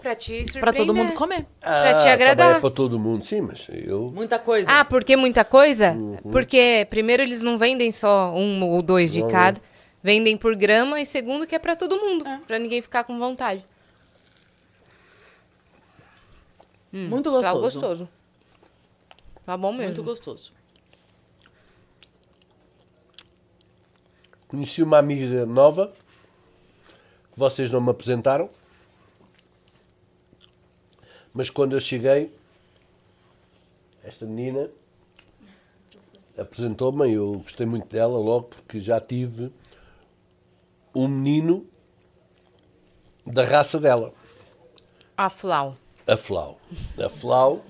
Pra 0.00 0.14
te 0.14 0.44
surpreender. 0.44 0.60
Pra 0.60 0.72
todo 0.72 0.94
mundo 0.94 1.12
comer. 1.14 1.44
Pra 1.60 1.94
te 1.94 2.06
Ah, 2.08 2.12
agradar. 2.12 2.56
É 2.56 2.60
para 2.60 2.70
todo 2.70 2.98
mundo, 2.98 3.24
sim, 3.24 3.40
mas 3.40 3.66
eu. 3.72 4.12
Muita 4.14 4.38
coisa. 4.38 4.68
Ah, 4.70 4.84
porque 4.84 5.16
muita 5.16 5.44
coisa? 5.44 5.90
Uhum. 5.92 6.16
Porque 6.30 6.86
primeiro 6.88 7.22
eles 7.22 7.42
não 7.42 7.58
vendem 7.58 7.90
só 7.90 8.32
um 8.32 8.62
ou 8.64 8.80
dois 8.80 9.12
de 9.12 9.20
Não, 9.22 9.28
cada, 9.28 9.60
vendem 10.02 10.36
por 10.36 10.54
grama 10.54 11.00
e 11.00 11.06
segundo 11.06 11.46
que 11.46 11.54
é 11.54 11.58
pra 11.58 11.74
todo 11.74 11.96
mundo, 11.98 12.24
pra 12.46 12.58
ninguém 12.60 12.80
ficar 12.80 13.02
com 13.04 13.18
vontade. 13.18 13.64
Muito 16.92 17.24
Tá 17.42 17.52
gostoso. 17.52 17.60
gostoso. 17.80 18.08
Tá 19.44 19.56
bom 19.56 19.72
mesmo. 19.72 19.86
Muito 19.86 20.02
gostoso. 20.02 20.52
Conheci 24.46 24.82
uma 24.82 24.98
amiga 24.98 25.44
nova 25.44 25.92
que 27.32 27.38
vocês 27.38 27.70
não 27.70 27.80
me 27.80 27.90
apresentaram. 27.90 28.48
Mas 31.38 31.50
quando 31.50 31.74
eu 31.76 31.80
cheguei, 31.80 32.32
esta 34.02 34.26
menina 34.26 34.68
apresentou-me 36.36 37.08
e 37.08 37.12
eu 37.14 37.34
gostei 37.34 37.64
muito 37.64 37.86
dela 37.86 38.18
logo 38.18 38.46
porque 38.46 38.80
já 38.80 39.00
tive 39.00 39.52
um 40.92 41.06
menino 41.06 41.64
da 43.24 43.44
raça 43.44 43.78
dela, 43.78 44.12
A 45.16 45.28
Flau. 45.28 45.76
a 46.08 46.16
Flau. 46.16 46.58
A 46.98 47.08
Flau, 47.08 47.64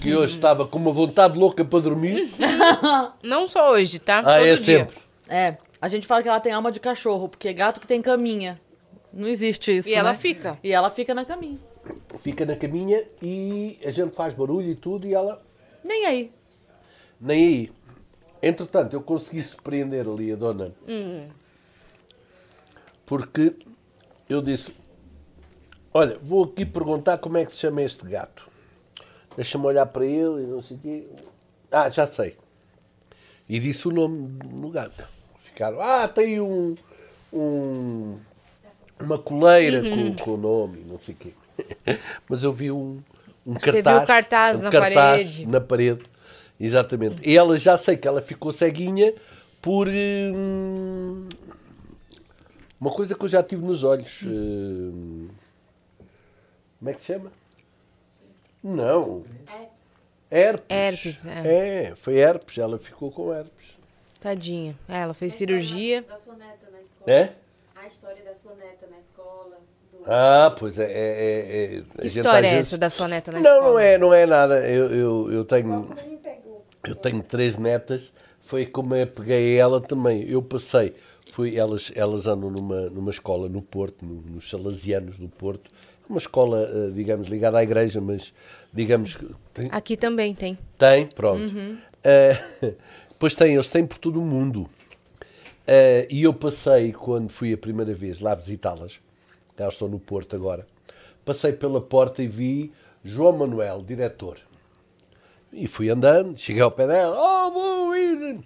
que 0.00 0.14
hoje 0.14 0.36
estava 0.36 0.64
com 0.64 0.78
uma 0.78 0.92
vontade 0.92 1.36
louca 1.36 1.64
para 1.64 1.80
dormir. 1.80 2.32
Não 3.24 3.48
só 3.48 3.72
hoje, 3.72 3.98
tá? 3.98 4.20
Ah, 4.20 4.22
Todo 4.22 4.46
é 4.46 4.54
dia. 4.54 4.64
sempre. 4.64 4.96
É, 5.28 5.56
a 5.82 5.88
gente 5.88 6.06
fala 6.06 6.22
que 6.22 6.28
ela 6.28 6.38
tem 6.38 6.52
alma 6.52 6.70
de 6.70 6.78
cachorro, 6.78 7.28
porque 7.28 7.48
é 7.48 7.52
gato 7.52 7.80
que 7.80 7.88
tem 7.88 8.00
caminha. 8.00 8.60
Não 9.12 9.26
existe 9.26 9.76
isso. 9.76 9.88
E 9.88 9.94
ela 9.94 10.12
né? 10.12 10.16
fica. 10.16 10.56
E 10.62 10.70
ela 10.70 10.88
fica 10.90 11.12
na 11.12 11.24
caminha. 11.24 11.58
Fica 12.18 12.44
na 12.44 12.56
caminha 12.56 13.04
e 13.22 13.78
a 13.84 13.90
gente 13.90 14.14
faz 14.14 14.34
barulho 14.34 14.70
e 14.70 14.74
tudo 14.74 15.06
e 15.06 15.14
ela 15.14 15.40
Nem 15.84 16.06
aí. 16.06 16.32
Nem 17.20 17.46
aí. 17.46 17.70
Entretanto, 18.42 18.94
eu 18.94 19.02
consegui 19.02 19.42
surpreender 19.42 20.08
ali 20.08 20.32
a 20.32 20.36
dona. 20.36 20.72
Porque 23.04 23.54
eu 24.28 24.40
disse: 24.40 24.74
Olha, 25.92 26.18
vou 26.22 26.44
aqui 26.44 26.64
perguntar 26.64 27.18
como 27.18 27.36
é 27.36 27.44
que 27.44 27.52
se 27.52 27.58
chama 27.58 27.82
este 27.82 28.06
gato. 28.06 28.48
Deixa-me 29.36 29.66
olhar 29.66 29.86
para 29.86 30.04
ele 30.04 30.44
e 30.44 30.46
não 30.46 30.62
sei 30.62 30.76
o 30.76 30.80
quê. 30.80 31.06
Ah, 31.70 31.90
já 31.90 32.06
sei. 32.06 32.36
E 33.48 33.58
disse 33.58 33.88
o 33.88 33.92
nome 33.92 34.28
do 34.28 34.70
gato. 34.70 35.06
Ficaram: 35.40 35.80
Ah, 35.80 36.08
tem 36.08 36.40
um. 36.40 36.74
um 37.32 38.18
uma 39.00 39.18
coleira 39.18 39.82
com, 39.82 40.14
com 40.16 40.34
o 40.34 40.36
nome, 40.36 40.84
não 40.86 40.98
sei 40.98 41.14
o 41.14 41.16
quê. 41.16 41.32
Mas 42.28 42.44
eu 42.44 42.52
vi 42.52 42.70
um, 42.70 43.00
um 43.46 43.54
Você 43.54 43.72
viu 43.72 43.82
cartaz. 43.84 44.04
o 44.04 44.06
cartaz 44.06 44.58
um 44.60 44.62
na 44.64 44.70
cartaz 44.70 44.94
parede. 44.94 45.46
na 45.46 45.60
parede. 45.60 46.04
Exatamente. 46.58 47.16
E 47.26 47.36
ela 47.36 47.58
já 47.58 47.78
sei 47.78 47.96
que 47.96 48.06
ela 48.06 48.20
ficou 48.20 48.52
ceguinha 48.52 49.14
por 49.62 49.88
hum, 49.88 51.26
uma 52.80 52.90
coisa 52.90 53.14
que 53.14 53.24
eu 53.24 53.28
já 53.28 53.42
tive 53.42 53.64
nos 53.64 53.82
olhos. 53.84 54.22
Hum, 54.24 55.28
como 56.78 56.90
é 56.90 56.94
que 56.94 57.00
se 57.00 57.06
chama? 57.08 57.32
Não. 58.62 59.24
Herpes. 60.30 60.68
Herpes, 60.70 61.26
é. 61.26 61.92
foi 61.96 62.14
herpes. 62.16 62.58
Ela 62.58 62.78
ficou 62.78 63.10
com 63.10 63.32
herpes. 63.34 63.78
Tadinha. 64.20 64.78
É, 64.88 64.98
ela 64.98 65.14
fez 65.14 65.32
cirurgia. 65.34 66.02
Da 66.02 66.18
sua 66.18 66.34
neta 66.36 66.70
na 66.70 66.80
escola. 66.80 67.10
É? 67.10 67.34
A 67.74 67.86
história 67.86 68.22
da 68.22 68.34
sua 68.34 68.54
neta 68.54 68.86
na 68.90 68.98
escola. 68.98 69.58
do- 69.89 69.89
Ah, 70.06 70.54
pois 70.58 70.78
é. 70.78 70.84
é, 70.84 70.88
é, 70.94 71.76
é. 71.76 71.82
Que 72.00 72.06
história 72.06 72.46
é 72.46 72.50
vezes- 72.50 72.68
essa 72.68 72.78
da 72.78 72.90
sua 72.90 73.06
neta 73.08 73.30
na 73.32 73.40
Não, 73.40 73.54
escola? 73.54 73.70
não 73.72 73.78
é, 73.78 73.98
não 73.98 74.14
é 74.14 74.26
nada. 74.26 74.66
Eu, 74.68 74.86
eu, 74.90 75.32
eu 75.32 75.44
tenho. 75.44 75.88
Eu 76.86 76.94
tenho 76.94 77.22
três 77.22 77.58
netas, 77.58 78.10
foi 78.42 78.64
como 78.64 78.94
eu 78.96 79.06
peguei 79.06 79.56
ela 79.58 79.80
também. 79.82 80.22
Eu 80.26 80.40
passei, 80.40 80.94
fui, 81.30 81.56
elas, 81.58 81.92
elas 81.94 82.26
andam 82.26 82.50
numa, 82.50 82.88
numa 82.88 83.10
escola 83.10 83.50
no 83.50 83.60
Porto, 83.60 84.04
no- 84.06 84.22
nos 84.22 84.48
Salesianos 84.48 85.18
do 85.18 85.28
Porto. 85.28 85.70
Uma 86.08 86.18
escola, 86.18 86.66
eh, 86.72 86.90
digamos, 86.94 87.28
ligada 87.28 87.58
à 87.58 87.62
igreja, 87.62 88.00
mas 88.00 88.32
digamos 88.72 89.14
que 89.14 89.26
tem, 89.54 89.68
Aqui 89.70 89.94
também 89.96 90.34
tem. 90.34 90.58
tem, 90.78 91.06
pronto. 91.06 91.52
Eh, 92.02 92.36
pois 93.18 93.34
tem, 93.34 93.52
eles 93.54 93.68
têm 93.68 93.86
por 93.86 93.98
todo 93.98 94.20
o 94.20 94.24
mundo. 94.24 94.66
Eh, 95.66 96.08
e 96.10 96.22
eu 96.24 96.32
passei, 96.32 96.92
quando 96.94 97.30
fui 97.30 97.52
a 97.52 97.58
primeira 97.58 97.92
vez 97.94 98.20
lá 98.20 98.34
visitá-las, 98.34 98.98
elas 99.62 99.74
estão 99.74 99.88
no 99.88 99.98
Porto 99.98 100.34
agora, 100.36 100.66
passei 101.24 101.52
pela 101.52 101.80
porta 101.80 102.22
e 102.22 102.26
vi 102.26 102.72
João 103.04 103.32
Manuel, 103.32 103.82
diretor. 103.82 104.38
E 105.52 105.66
fui 105.66 105.90
andando, 105.90 106.38
cheguei 106.38 106.62
ao 106.62 106.70
pé 106.70 106.86
dela, 106.86 107.16
oh, 107.18 107.50
vou 107.50 107.96
ir. 107.96 108.40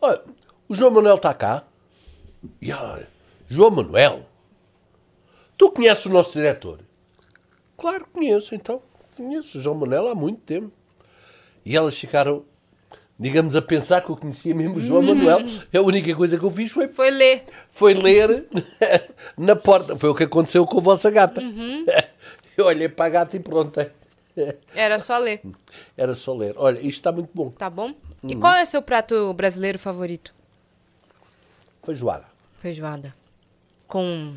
Olha, 0.00 0.22
o 0.68 0.74
João 0.74 0.90
Manuel 0.90 1.16
está 1.16 1.32
cá. 1.32 1.64
E 2.60 2.72
olha, 2.72 3.08
João 3.48 3.70
Manuel, 3.70 4.26
tu 5.56 5.70
conheces 5.70 6.06
o 6.06 6.10
nosso 6.10 6.32
diretor? 6.32 6.80
Claro 7.76 8.04
que 8.04 8.12
conheço, 8.12 8.54
então. 8.54 8.82
Conheço 9.16 9.58
o 9.58 9.60
João 9.60 9.76
Manuel 9.76 10.08
há 10.08 10.14
muito 10.14 10.40
tempo. 10.42 10.72
E 11.64 11.76
elas 11.76 11.96
ficaram, 11.98 12.44
digamos, 13.20 13.54
a 13.54 13.60
pensar 13.60 14.00
que 14.00 14.08
eu 14.10 14.16
conhecia 14.16 14.54
mesmo 14.54 14.76
o 14.76 14.80
João 14.80 15.02
Manuel. 15.02 15.40
A 15.72 15.80
única 15.80 16.14
coisa 16.16 16.38
que 16.38 16.44
eu 16.44 16.50
fiz 16.50 16.72
foi, 16.72 16.88
Foi 16.88 17.10
ler. 17.10 17.44
foi 17.68 17.92
ler 17.92 18.46
na 19.36 19.54
porta. 19.54 19.94
Foi 19.96 20.08
o 20.08 20.14
que 20.14 20.24
aconteceu 20.24 20.66
com 20.66 20.78
a 20.78 20.80
vossa 20.80 21.10
gata. 21.10 21.42
Eu 22.56 22.64
olhei 22.64 22.88
para 22.88 23.04
a 23.04 23.08
gata 23.10 23.36
e 23.36 23.40
pronto. 23.40 23.78
Era 24.74 24.98
só 24.98 25.18
ler. 25.18 25.42
Era 25.96 26.14
só 26.14 26.32
ler. 26.34 26.54
Olha, 26.56 26.78
isto 26.78 26.88
está 26.98 27.12
muito 27.12 27.30
bom. 27.34 27.50
Tá 27.50 27.68
bom? 27.68 27.92
E 28.26 28.34
qual 28.36 28.54
é 28.54 28.64
seu 28.64 28.80
prato 28.80 29.32
brasileiro 29.34 29.78
favorito? 29.78 30.34
Feijoada. 31.84 32.24
Feijoada. 32.60 33.14
Com 33.86 34.34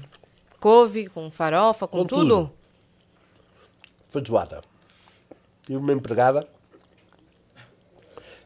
couve, 0.59 1.07
com 1.07 1.31
farofa, 1.31 1.87
com, 1.87 1.99
com 1.99 2.05
tudo? 2.05 2.21
tudo? 2.21 2.51
Feijoada. 4.09 4.61
Tive 5.65 5.77
uma 5.77 5.93
empregada 5.93 6.47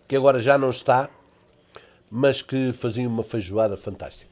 que 0.08 0.16
agora 0.16 0.40
já 0.40 0.58
não 0.58 0.70
está, 0.70 1.10
mas 2.10 2.42
que 2.42 2.72
fazia 2.74 3.08
uma 3.08 3.24
feijoada 3.24 3.76
fantástica. 3.76 4.32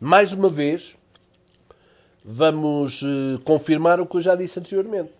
Mais 0.00 0.32
uma 0.32 0.48
vez, 0.48 0.96
vamos 2.24 3.02
uh, 3.02 3.40
confirmar 3.44 4.00
o 4.00 4.06
que 4.06 4.16
eu 4.16 4.20
já 4.20 4.34
disse 4.34 4.58
anteriormente. 4.58 5.10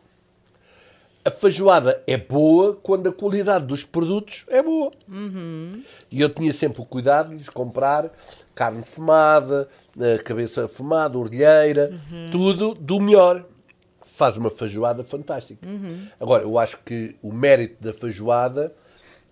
A 1.24 1.30
feijoada 1.30 2.02
é 2.06 2.16
boa 2.16 2.78
quando 2.82 3.08
a 3.08 3.12
qualidade 3.12 3.66
dos 3.66 3.84
produtos 3.84 4.46
é 4.48 4.62
boa. 4.62 4.90
Uhum. 5.08 5.82
E 6.10 6.20
eu 6.20 6.30
tinha 6.30 6.52
sempre 6.52 6.80
o 6.80 6.86
cuidado 6.86 7.30
de 7.30 7.36
lhes 7.36 7.48
comprar 7.48 8.10
carne 8.54 8.82
fumada, 8.82 9.68
eh, 10.00 10.18
cabeça 10.18 10.66
fumada, 10.68 11.18
orelheira, 11.18 11.90
uhum. 11.92 12.30
tudo 12.30 12.74
do 12.74 12.98
melhor. 12.98 13.44
Faz 14.02 14.36
uma 14.36 14.50
feijoada 14.50 15.04
fantástica. 15.04 15.66
Uhum. 15.66 16.06
Agora, 16.18 16.44
eu 16.44 16.58
acho 16.58 16.78
que 16.84 17.14
o 17.20 17.30
mérito 17.30 17.76
da 17.82 17.92
feijoada, 17.92 18.74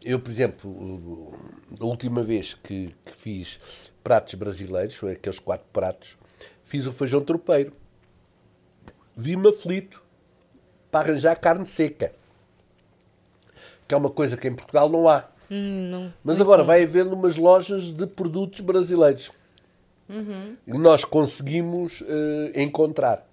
eu, 0.04 0.20
por 0.20 0.30
exemplo, 0.30 1.32
a 1.80 1.84
última 1.84 2.22
vez 2.22 2.54
que, 2.54 2.94
que 3.04 3.12
fiz 3.16 3.60
pratos 4.02 4.34
brasileiros, 4.34 4.94
foi 4.94 5.12
aqueles 5.12 5.38
quatro 5.38 5.66
pratos, 5.72 6.16
fiz 6.62 6.86
o 6.86 6.92
feijão 6.92 7.22
tropeiro. 7.24 7.72
Vi-me 9.16 9.48
aflito 9.48 10.02
para 10.90 11.10
arranjar 11.10 11.36
carne 11.36 11.66
seca. 11.66 12.12
Que 13.88 13.94
é 13.94 13.96
uma 13.96 14.10
coisa 14.10 14.36
que 14.36 14.46
em 14.46 14.54
Portugal 14.54 14.88
não 14.88 15.08
há. 15.08 15.28
Hum, 15.50 15.88
não, 15.90 16.12
Mas 16.22 16.40
agora 16.40 16.62
vai 16.62 16.82
haver 16.82 17.06
umas 17.06 17.36
lojas 17.36 17.92
de 17.92 18.06
produtos 18.06 18.60
brasileiros. 18.60 19.30
Uhum. 20.08 20.56
E 20.66 20.78
nós 20.78 21.04
conseguimos 21.04 22.00
uh, 22.02 22.52
encontrar. 22.54 23.26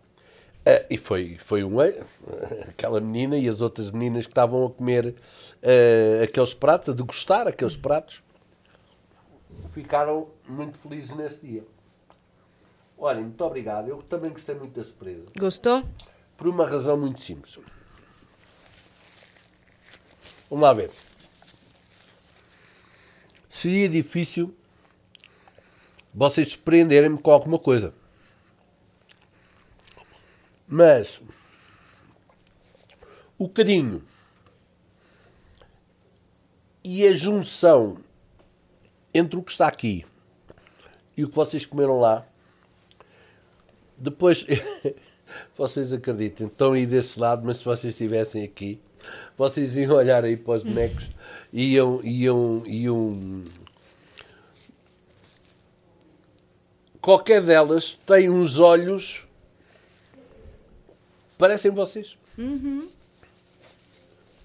Uh, 0.65 0.85
e 0.89 0.97
foi, 0.97 1.37
foi 1.39 1.61
um 1.63 1.77
aquela 2.69 3.01
menina 3.01 3.37
e 3.37 3.49
as 3.49 3.61
outras 3.61 3.91
meninas 3.91 4.25
que 4.25 4.31
estavam 4.31 4.65
a 4.65 4.69
comer 4.69 5.07
uh, 5.07 6.23
aqueles 6.23 6.53
pratos, 6.53 6.89
a 6.89 6.93
degustar 6.93 7.47
aqueles 7.47 7.75
pratos, 7.75 8.23
ficaram 9.71 10.29
muito 10.47 10.77
felizes 10.79 11.13
nesse 11.15 11.45
dia. 11.45 11.63
Olha, 12.97 13.19
muito 13.19 13.43
obrigado. 13.43 13.89
Eu 13.89 14.01
também 14.03 14.31
gostei 14.31 14.55
muito 14.55 14.73
da 14.73 14.83
surpresa. 14.85 15.25
Gostou? 15.37 15.83
Por 16.37 16.47
uma 16.47 16.65
razão 16.65 16.97
muito 16.97 17.19
simples. 17.19 17.59
Vamos 20.49 20.63
lá 20.63 20.71
ver. 20.71 20.91
Seria 23.49 23.89
difícil 23.89 24.55
vocês 26.13 26.49
surpreenderem-me 26.49 27.17
com 27.17 27.31
alguma 27.31 27.59
coisa. 27.59 27.93
Mas 30.73 31.21
o 33.37 33.47
carinho 33.47 34.01
e 36.83 37.05
a 37.05 37.11
junção 37.11 37.99
entre 39.13 39.37
o 39.37 39.43
que 39.43 39.51
está 39.51 39.67
aqui 39.67 40.03
e 41.15 41.23
o 41.23 41.29
que 41.29 41.35
vocês 41.35 41.63
comeram 41.63 41.99
lá, 41.99 42.25
depois 43.99 44.47
vocês 45.55 45.93
acreditem, 45.93 46.47
estão 46.47 46.73
aí 46.73 46.87
desse 46.87 47.19
lado, 47.19 47.45
mas 47.45 47.57
se 47.57 47.65
vocês 47.65 47.93
estivessem 47.93 48.43
aqui, 48.43 48.81
vocês 49.37 49.77
iam 49.77 49.93
olhar 49.95 50.23
aí 50.23 50.35
para 50.35 50.55
os 50.55 50.63
bonecos 50.63 51.07
e 51.53 51.73
iam, 51.73 52.03
iam, 52.03 52.65
iam. 52.65 53.45
Qualquer 56.99 57.43
delas 57.43 57.93
tem 58.07 58.27
uns 58.27 58.57
olhos. 58.57 59.27
Parecem 61.37 61.71
vocês. 61.71 62.17
Uhum. 62.37 62.87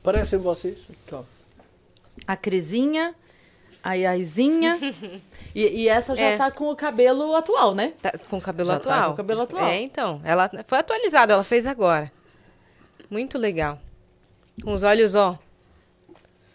Parecem 0.02 0.38
vocês. 0.38 0.78
A 2.26 2.36
Crisinha, 2.36 3.14
a 3.82 3.94
Iaizinha. 3.94 4.78
e, 5.54 5.82
e, 5.82 5.88
essa 5.88 6.14
já 6.14 6.22
é. 6.22 6.36
tá 6.36 6.50
com 6.50 6.70
o 6.70 6.76
cabelo 6.76 7.34
atual, 7.34 7.74
né? 7.74 7.92
Tá 8.00 8.12
com 8.28 8.38
o 8.38 8.40
cabelo 8.40 8.70
já 8.70 8.76
atual. 8.76 9.00
Tá 9.00 9.06
com 9.06 9.12
o 9.12 9.16
cabelo 9.16 9.42
atual. 9.42 9.64
É, 9.66 9.80
então. 9.80 10.20
Ela 10.24 10.50
foi 10.66 10.78
atualizada, 10.78 11.32
ela 11.32 11.44
fez 11.44 11.66
agora. 11.66 12.10
Muito 13.10 13.38
legal. 13.38 13.80
Com 14.62 14.72
os 14.74 14.82
olhos, 14.82 15.14
ó. 15.14 15.38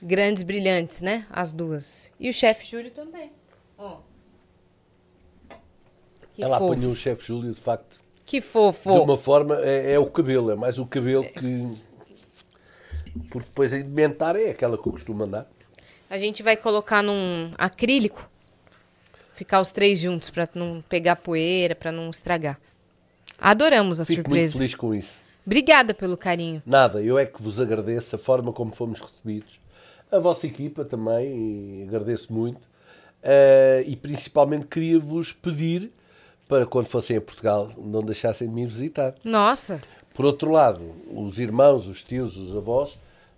Grandes, 0.01 0.43
brilhantes, 0.43 1.01
né? 1.01 1.25
As 1.29 1.53
duas. 1.53 2.11
E 2.19 2.29
o 2.29 2.33
chefe 2.33 2.69
Júlio 2.69 2.91
também. 2.91 3.31
Ó. 3.77 3.97
Que 6.33 6.43
ela 6.43 6.57
fofo. 6.57 6.73
apanhou 6.73 6.91
o 6.91 6.95
chefe 6.95 7.25
Júlio, 7.25 7.53
de 7.53 7.61
facto. 7.61 8.02
Que 8.25 8.41
fofo. 8.41 8.93
De 8.93 8.99
uma 8.99 9.17
forma, 9.17 9.57
é, 9.61 9.93
é 9.93 9.99
o 9.99 10.05
cabelo, 10.05 10.51
é 10.51 10.55
mais 10.55 10.77
o 10.77 10.85
cabelo 10.85 11.23
que. 11.23 11.71
Porque 13.29 13.47
depois 13.47 13.73
a 13.73 13.77
inventar 13.77 14.35
é 14.35 14.49
aquela 14.49 14.77
que 14.77 14.87
eu 14.87 14.91
costumo 14.91 15.19
mandar. 15.19 15.47
A 16.09 16.17
gente 16.17 16.41
vai 16.41 16.55
colocar 16.55 17.03
num 17.03 17.51
acrílico. 17.57 18.29
Ficar 19.35 19.61
os 19.61 19.71
três 19.71 19.99
juntos 19.99 20.29
para 20.29 20.47
não 20.53 20.83
pegar 20.87 21.15
poeira, 21.15 21.75
para 21.75 21.91
não 21.91 22.09
estragar. 22.09 22.59
Adoramos 23.39 23.99
a 23.99 24.05
Fico 24.05 24.21
surpresa. 24.21 24.57
Muito 24.57 24.57
feliz 24.57 24.75
com 24.75 24.95
isso. 24.95 25.23
Obrigada 25.45 25.93
pelo 25.93 26.15
carinho. 26.15 26.61
Nada, 26.65 27.01
eu 27.01 27.17
é 27.17 27.25
que 27.25 27.41
vos 27.41 27.59
agradeço 27.59 28.15
a 28.15 28.19
forma 28.19 28.53
como 28.53 28.71
fomos 28.71 28.99
recebidos. 29.01 29.59
A 30.11 30.19
vossa 30.19 30.47
equipa 30.47 30.85
também, 30.85 31.83
agradeço 31.87 32.31
muito. 32.31 32.57
Uh, 32.57 33.83
e 33.85 33.95
principalmente 33.95 34.67
queria-vos 34.67 35.33
pedir 35.33 35.91
para 36.47 36.65
quando 36.65 36.87
fossem 36.87 37.17
a 37.17 37.21
Portugal 37.21 37.71
não 37.77 38.01
deixassem 38.01 38.47
de 38.47 38.53
me 38.53 38.65
visitar. 38.65 39.15
Nossa! 39.23 39.81
Por 40.13 40.25
outro 40.25 40.51
lado, 40.51 40.81
os 41.11 41.39
irmãos, 41.39 41.87
os 41.87 42.03
tios, 42.03 42.37
os 42.37 42.55
avós, 42.55 42.97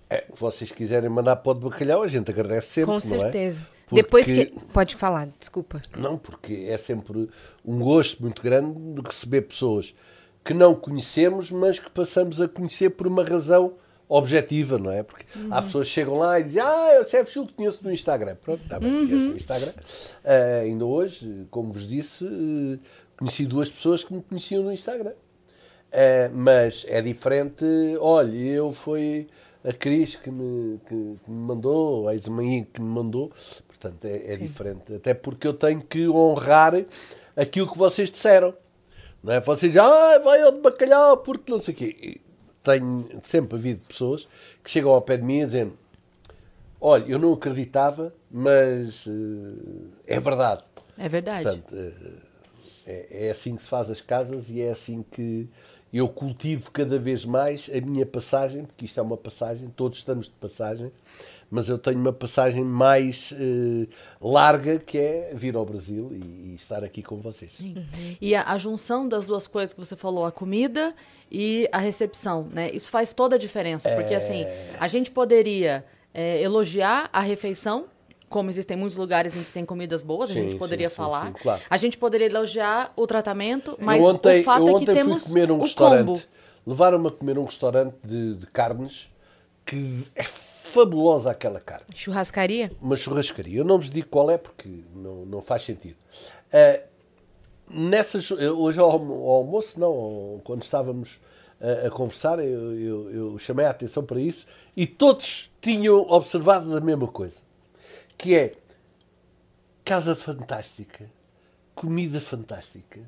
é, 0.09 0.25
vocês 0.35 0.71
quiserem 0.71 1.09
mandar 1.09 1.37
pó 1.37 1.53
de 1.53 1.61
bacalhau, 1.61 2.03
a 2.03 2.07
gente 2.07 2.29
agradece 2.29 2.67
sempre. 2.67 2.91
Com 2.91 2.97
é? 2.97 3.01
certeza. 3.01 3.61
É? 3.61 3.75
Porque... 3.87 4.01
Depois 4.01 4.31
que. 4.31 4.45
Pode 4.73 4.95
falar, 4.95 5.29
desculpa. 5.39 5.81
Não, 5.95 6.17
porque 6.17 6.67
é 6.67 6.77
sempre 6.77 7.29
um 7.63 7.79
gosto 7.79 8.21
muito 8.21 8.41
grande 8.41 8.79
de 8.79 9.01
receber 9.07 9.41
pessoas 9.41 9.93
que 10.43 10.53
não 10.53 10.75
conhecemos, 10.75 11.51
mas 11.51 11.79
que 11.79 11.89
passamos 11.89 12.41
a 12.41 12.47
conhecer 12.47 12.91
por 12.91 13.07
uma 13.07 13.23
razão 13.23 13.73
objetiva, 14.07 14.77
não 14.77 14.91
é? 14.91 15.03
Porque 15.03 15.25
uhum. 15.35 15.49
há 15.51 15.61
pessoas 15.61 15.87
que 15.87 15.93
chegam 15.93 16.17
lá 16.17 16.39
e 16.39 16.43
dizem, 16.43 16.61
ah, 16.61 16.93
eu 16.95 17.07
chefe 17.07 17.31
Chul 17.31 17.47
conheço 17.55 17.79
no 17.83 17.91
Instagram. 17.91 18.35
Pronto, 18.35 18.63
está 18.63 18.79
bem, 18.79 18.91
uhum. 18.91 19.07
conheço 19.07 19.29
no 19.29 19.37
Instagram. 19.37 19.71
Uh, 19.71 20.61
ainda 20.63 20.85
hoje, 20.85 21.47
como 21.49 21.73
vos 21.73 21.87
disse, 21.87 22.25
uh, 22.25 22.79
conheci 23.17 23.45
duas 23.45 23.69
pessoas 23.69 24.03
que 24.03 24.13
me 24.13 24.21
conheciam 24.21 24.63
no 24.63 24.71
Instagram. 24.71 25.11
Uh, 25.11 26.33
mas 26.33 26.85
é 26.87 27.01
diferente, 27.01 27.65
olha, 27.99 28.35
eu 28.35 28.71
fui 28.73 29.27
a 29.63 29.73
Cris 29.73 30.15
que 30.15 30.29
me, 30.29 30.77
que, 30.85 31.15
que 31.23 31.31
me 31.31 31.37
mandou, 31.37 32.07
a 32.07 32.13
ex-mãe 32.13 32.67
que 32.71 32.81
me 32.81 32.87
mandou, 32.87 33.31
portanto 33.67 34.05
é, 34.05 34.33
é 34.33 34.35
diferente. 34.37 34.93
Até 34.93 35.13
porque 35.13 35.47
eu 35.47 35.53
tenho 35.53 35.81
que 35.81 36.07
honrar 36.07 36.73
aquilo 37.35 37.71
que 37.71 37.77
vocês 37.77 38.11
disseram. 38.11 38.53
Não 39.23 39.33
é? 39.33 39.39
Vocês 39.41 39.71
dizem, 39.71 39.87
ah, 39.87 40.19
vai 40.23 40.41
ao 40.43 40.51
de 40.51 40.59
bacalhau, 40.59 41.17
porque 41.17 41.51
não 41.51 41.59
sei 41.59 41.73
o 41.73 41.77
quê. 41.77 42.21
Tenho 42.65 43.21
sempre 43.23 43.57
havido 43.57 43.79
pessoas 43.87 44.27
que 44.61 44.69
chegam 44.69 44.91
ao 44.91 45.01
pé 45.01 45.15
de 45.15 45.23
mim 45.23 45.43
a 45.43 45.45
dizer 45.45 45.73
olha, 46.85 47.05
eu 47.07 47.17
não 47.17 47.33
acreditava, 47.33 48.13
mas 48.29 49.07
uh, 49.07 49.89
é 50.05 50.19
verdade. 50.19 50.63
É 50.97 51.09
verdade. 51.09 51.43
Portanto, 51.43 51.73
uh, 51.73 52.21
é, 52.85 53.27
é, 53.27 53.31
assim 53.31 53.55
que 53.55 53.63
se 53.63 53.67
faz 53.67 53.89
as 53.89 54.01
casas 54.01 54.49
e 54.49 54.61
é 54.61 54.69
assim 54.69 55.03
que 55.11 55.49
eu 55.91 56.07
cultivo 56.07 56.69
cada 56.69 56.99
vez 56.99 57.25
mais 57.25 57.69
a 57.73 57.81
minha 57.81 58.05
passagem, 58.05 58.65
porque 58.65 58.85
isto 58.85 58.99
é 58.99 59.03
uma 59.03 59.17
passagem, 59.17 59.69
todos 59.75 59.97
estamos 59.97 60.25
de 60.27 60.33
passagem, 60.33 60.91
mas 61.55 61.69
eu 61.69 61.77
tenho 61.77 61.97
uma 61.97 62.11
passagem 62.11 62.65
mais 62.65 63.31
uh, 63.31 63.87
larga 64.19 64.77
que 64.77 64.97
é 64.97 65.31
vir 65.33 65.55
ao 65.55 65.65
Brasil 65.65 66.11
e, 66.11 66.51
e 66.51 66.55
estar 66.55 66.83
aqui 66.83 67.01
com 67.01 67.15
vocês. 67.15 67.57
Uhum. 67.61 67.85
E 68.19 68.35
a, 68.35 68.43
a, 68.43 68.57
junção 68.57 69.07
das 69.07 69.23
duas 69.23 69.47
coisas 69.47 69.73
que 69.73 69.79
você 69.79 69.95
falou, 69.95 70.25
a 70.25 70.33
comida 70.33 70.93
e 71.31 71.67
a 71.71 71.77
recepção, 71.77 72.49
né? 72.51 72.69
Isso 72.71 72.91
faz 72.91 73.13
toda 73.13 73.37
a 73.37 73.39
diferença, 73.39 73.89
porque 73.91 74.13
é... 74.13 74.17
assim, 74.17 74.45
a 74.77 74.87
gente 74.89 75.09
poderia 75.11 75.85
é, 76.13 76.41
elogiar 76.41 77.09
a 77.13 77.21
refeição, 77.21 77.85
como 78.27 78.49
existem 78.49 78.75
muitos 78.75 78.97
lugares 78.97 79.33
em 79.33 79.41
que 79.41 79.53
tem 79.53 79.63
comidas 79.63 80.01
boas, 80.01 80.31
sim, 80.31 80.39
a 80.39 80.43
gente 80.43 80.57
poderia 80.57 80.89
sim, 80.89 80.95
falar. 80.95 81.27
Sim, 81.27 81.33
claro. 81.41 81.61
A 81.69 81.77
gente 81.77 81.97
poderia 81.97 82.27
elogiar 82.27 82.91
o 82.97 83.07
tratamento, 83.07 83.77
mas 83.79 84.01
ontem, 84.01 84.41
o 84.41 84.43
fato 84.43 84.75
é 84.75 84.79
que 84.79 84.85
temos 84.87 85.23
comer 85.23 85.49
um 85.49 85.59
o 85.59 85.61
restaurante, 85.61 86.05
combo. 86.05 86.21
Levaram-me 86.67 87.07
a 87.07 87.11
comer 87.11 87.37
um 87.37 87.45
restaurante 87.45 87.95
de, 88.03 88.35
de 88.35 88.47
carnes 88.47 89.09
que 89.65 90.05
é 90.15 90.23
fabulosa 90.75 91.31
aquela 91.31 91.61
carne. 91.61 91.85
Churrascaria? 91.95 92.69
Uma 92.81 92.97
churrascaria. 92.97 93.59
Eu 93.59 93.63
não 93.63 93.77
vos 93.77 93.89
digo 93.89 94.09
qual 94.09 94.29
é 94.29 94.37
porque 94.37 94.67
não, 94.93 95.25
não 95.25 95.41
faz 95.41 95.63
sentido. 95.63 95.95
Uh, 96.51 96.83
nessas, 97.69 98.29
hoje 98.29 98.77
ao, 98.77 98.91
ao, 98.91 99.31
almoço, 99.31 99.79
não, 99.79 100.41
quando 100.43 100.63
estávamos 100.63 101.21
a, 101.61 101.87
a 101.87 101.91
conversar, 101.91 102.39
eu, 102.39 102.77
eu, 102.77 103.11
eu, 103.11 103.39
chamei 103.39 103.65
a 103.65 103.69
atenção 103.69 104.03
para 104.03 104.19
isso 104.19 104.45
e 104.75 104.85
todos 104.85 105.49
tinham 105.61 106.01
observado 106.09 106.75
a 106.75 106.81
mesma 106.81 107.07
coisa, 107.07 107.37
que 108.17 108.35
é 108.35 108.53
casa 109.85 110.13
fantástica, 110.13 111.09
comida 111.73 112.19
fantástica, 112.19 112.99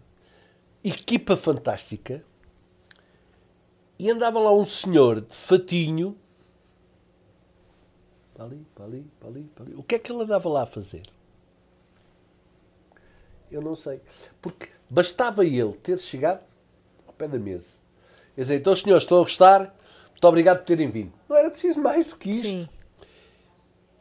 equipa 0.82 1.36
fantástica, 1.36 2.24
e 4.00 4.10
andava 4.10 4.40
lá 4.40 4.54
um 4.54 4.64
senhor 4.64 5.20
de 5.20 5.36
fatinho, 5.36 6.16
para 8.38 8.46
ali, 8.46 8.68
para 8.76 8.86
ali, 8.86 9.12
para 9.20 9.30
ali, 9.30 9.44
para 9.56 9.66
ali. 9.66 9.76
O 9.76 9.82
que 9.82 9.96
é 9.96 10.00
que 10.00 10.12
ele 10.12 10.22
andava 10.22 10.48
lá 10.48 10.62
a 10.62 10.68
fazer? 10.68 11.02
Eu 13.50 13.62
não 13.62 13.76
sei. 13.76 14.00
Porque 14.40 14.70
bastava 14.88 15.44
ele 15.44 15.74
ter 15.74 15.98
chegado 15.98 16.46
ao 17.08 17.14
pé 17.14 17.28
da 17.28 17.40
mesa. 17.40 17.78
Quer 18.36 18.42
dizer, 18.42 18.60
então, 18.60 18.76
senhores, 18.76 19.04
estão 19.04 19.18
a 19.18 19.24
gostar? 19.24 19.76
Muito 20.12 20.28
obrigado 20.28 20.60
por 20.60 20.66
terem 20.66 20.88
vindo. 20.88 21.14
Não 21.28 21.36
era 21.36 21.50
preciso 21.50 21.80
mais 21.80 22.06
do 22.06 22.16
que 22.16 22.30
isto. 22.30 22.44
Sim. 22.44 22.70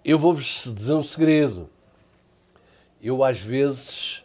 Eu 0.05 0.19
vou-vos 0.19 0.71
dizer 0.75 0.93
um 0.93 1.03
segredo. 1.03 1.71
Eu, 3.01 3.25
às 3.25 3.39
vezes, 3.39 4.23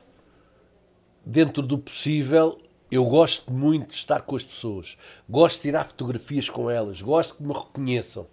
dentro 1.26 1.62
do 1.62 1.78
possível, 1.78 2.60
eu 2.90 3.06
gosto 3.06 3.54
muito 3.54 3.92
de 3.92 3.96
estar 3.96 4.22
com 4.22 4.36
as 4.36 4.44
pessoas. 4.44 4.98
Gosto 5.30 5.58
de 5.58 5.62
tirar 5.62 5.86
fotografias 5.86 6.50
com 6.50 6.70
elas. 6.70 7.02
Gosto 7.02 7.36
que 7.36 7.44
me 7.44 7.54
reconheçam. 7.54 8.28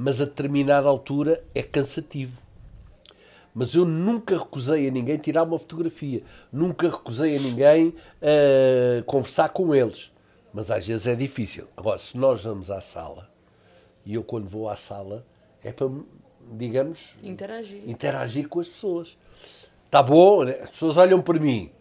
Mas 0.00 0.20
a 0.20 0.24
determinada 0.24 0.88
altura 0.88 1.42
é 1.52 1.60
cansativo. 1.60 2.40
Mas 3.52 3.74
eu 3.74 3.84
nunca 3.84 4.38
recusei 4.38 4.86
a 4.86 4.90
ninguém 4.92 5.18
tirar 5.18 5.42
uma 5.42 5.58
fotografia. 5.58 6.22
Nunca 6.52 6.88
recusei 6.88 7.36
a 7.36 7.40
ninguém 7.40 7.88
uh, 7.88 9.02
conversar 9.06 9.48
com 9.48 9.74
eles. 9.74 10.12
Mas 10.54 10.70
às 10.70 10.86
vezes 10.86 11.08
é 11.08 11.16
difícil. 11.16 11.66
Agora, 11.76 11.98
se 11.98 12.16
nós 12.16 12.44
vamos 12.44 12.70
à 12.70 12.80
sala, 12.80 13.28
e 14.06 14.14
eu 14.14 14.22
quando 14.22 14.48
vou 14.48 14.68
à 14.68 14.76
sala, 14.76 15.26
é 15.64 15.72
para, 15.72 15.90
digamos, 16.52 17.16
interagir, 17.20 17.82
interagir 17.84 18.48
com 18.48 18.60
as 18.60 18.68
pessoas. 18.68 19.18
Está 19.84 20.00
bom, 20.00 20.44
né? 20.44 20.60
as 20.62 20.70
pessoas 20.70 20.96
olham 20.96 21.20
para 21.20 21.40
mim, 21.40 21.72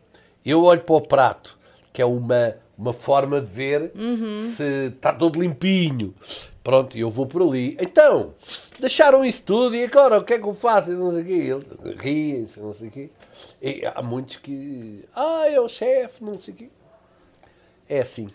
eu 0.44 0.64
olho 0.64 0.82
para 0.82 0.96
o 0.96 1.02
prato, 1.02 1.56
que 1.94 2.02
é 2.02 2.06
uma, 2.06 2.58
uma 2.78 2.94
forma 2.94 3.42
de 3.42 3.48
ver 3.48 3.92
uhum. 3.96 4.54
se 4.56 4.88
está 4.88 5.12
todo 5.12 5.42
limpinho. 5.42 6.14
Pronto, 6.64 6.98
eu 6.98 7.10
vou 7.10 7.26
por 7.26 7.42
ali. 7.42 7.78
Então, 7.80 8.34
deixaram 8.80 9.26
isso 9.26 9.42
tudo 9.44 9.76
e 9.76 9.84
agora 9.84 10.20
o 10.20 10.24
que 10.24 10.34
é 10.34 10.40
que 10.40 10.46
eu 10.46 10.54
faço? 10.54 10.92
Não 10.92 11.12
sei 11.12 11.22
o 11.22 11.26
quê. 11.26 11.96
Riem-se, 11.98 12.60
não 12.60 12.74
sei 12.74 12.88
o 12.90 12.92
quê. 12.92 13.10
E 13.62 13.82
há 13.86 14.02
muitos 14.02 14.36
que. 14.38 15.04
Ah, 15.16 15.46
é 15.48 15.60
o 15.60 15.68
chefe, 15.68 16.24
não 16.24 16.38
sei 16.38 16.54
o 16.54 16.58
quê. 16.58 16.70
É 17.90 18.00
assim. 18.00 18.30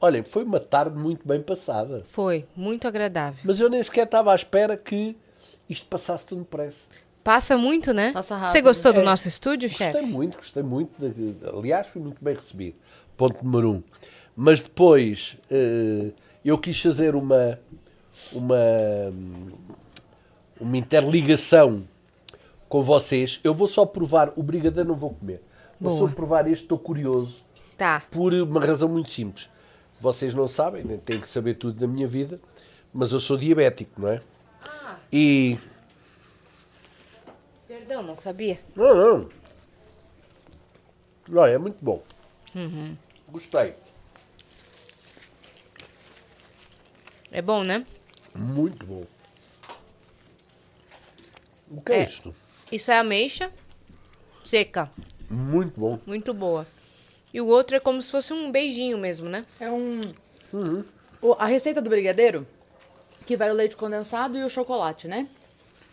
Olhem, 0.00 0.22
foi 0.22 0.44
uma 0.44 0.60
tarde 0.60 0.98
muito 0.98 1.26
bem 1.26 1.40
passada. 1.40 2.02
Foi, 2.04 2.44
muito 2.54 2.86
agradável. 2.86 3.40
Mas 3.44 3.60
eu 3.60 3.70
nem 3.70 3.82
sequer 3.82 4.04
estava 4.04 4.32
à 4.32 4.34
espera 4.34 4.76
que 4.76 5.16
isto 5.68 5.86
passasse 5.86 6.26
tão 6.26 6.38
depressa. 6.38 6.76
Passa 7.24 7.56
muito, 7.56 7.92
né? 7.92 8.12
Passa 8.12 8.36
rápido. 8.36 8.52
Você 8.52 8.62
gostou 8.62 8.92
do 8.92 9.00
é, 9.00 9.04
nosso 9.04 9.26
estúdio, 9.26 9.68
chefe? 9.68 9.92
Gostei 9.92 10.10
muito, 10.10 10.36
gostei 10.36 10.62
muito. 10.62 10.92
De, 11.08 11.34
aliás, 11.48 11.88
fui 11.88 12.00
muito 12.00 12.22
bem 12.22 12.34
recebido. 12.34 12.76
Ponto 13.16 13.44
número 13.44 13.70
um. 13.72 13.82
Mas 14.36 14.60
depois 14.60 15.36
uh, 15.50 16.12
eu 16.44 16.58
quis 16.58 16.80
fazer 16.80 17.14
uma, 17.14 17.58
uma, 18.32 18.56
uma 20.60 20.76
interligação 20.76 21.84
com 22.68 22.82
vocês. 22.82 23.40
Eu 23.42 23.54
vou 23.54 23.66
só 23.66 23.86
provar, 23.86 24.32
o 24.36 24.42
brigadeiro 24.42 24.88
não 24.88 24.96
vou 24.96 25.10
comer. 25.10 25.42
Vou 25.80 25.98
só 25.98 26.08
provar 26.08 26.46
este, 26.46 26.62
estou 26.62 26.78
curioso. 26.78 27.44
Tá. 27.76 28.02
Por 28.10 28.32
uma 28.32 28.64
razão 28.64 28.88
muito 28.88 29.10
simples. 29.10 29.48
Vocês 30.00 30.34
não 30.34 30.48
sabem, 30.48 30.84
nem 30.84 30.98
têm 30.98 31.20
que 31.20 31.28
saber 31.28 31.54
tudo 31.54 31.80
da 31.80 31.86
minha 31.86 32.06
vida, 32.06 32.40
mas 32.92 33.12
eu 33.12 33.20
sou 33.20 33.36
diabético, 33.36 34.00
não 34.00 34.08
é? 34.08 34.20
Ah. 34.62 34.96
E. 35.12 35.58
Perdão, 37.66 38.02
não 38.02 38.14
sabia. 38.14 38.58
Não, 38.74 38.94
não. 38.94 39.28
Não, 41.28 41.46
é 41.46 41.58
muito 41.58 41.78
bom. 41.82 42.02
Uhum. 42.54 42.96
Gostei. 43.36 43.74
É 47.30 47.42
bom, 47.42 47.62
né? 47.62 47.84
Muito 48.34 48.86
bom. 48.86 49.04
O 51.70 51.82
que 51.82 51.92
é, 51.92 51.96
é 51.98 52.04
isto? 52.04 52.34
Isso 52.72 52.90
é 52.90 52.96
ameixa 52.96 53.52
seca. 54.42 54.90
Muito 55.28 55.78
bom. 55.78 55.98
Muito 56.06 56.32
boa. 56.32 56.66
E 57.34 57.38
o 57.38 57.46
outro 57.46 57.76
é 57.76 57.80
como 57.80 58.00
se 58.00 58.10
fosse 58.10 58.32
um 58.32 58.50
beijinho 58.50 58.96
mesmo, 58.96 59.28
né? 59.28 59.44
É 59.60 59.70
um. 59.70 60.00
Uhum. 60.50 60.82
O, 61.20 61.34
a 61.34 61.44
receita 61.44 61.82
do 61.82 61.90
brigadeiro, 61.90 62.46
que 63.26 63.36
vai 63.36 63.50
o 63.50 63.54
leite 63.54 63.76
condensado 63.76 64.38
e 64.38 64.44
o 64.44 64.48
chocolate, 64.48 65.06
né? 65.06 65.28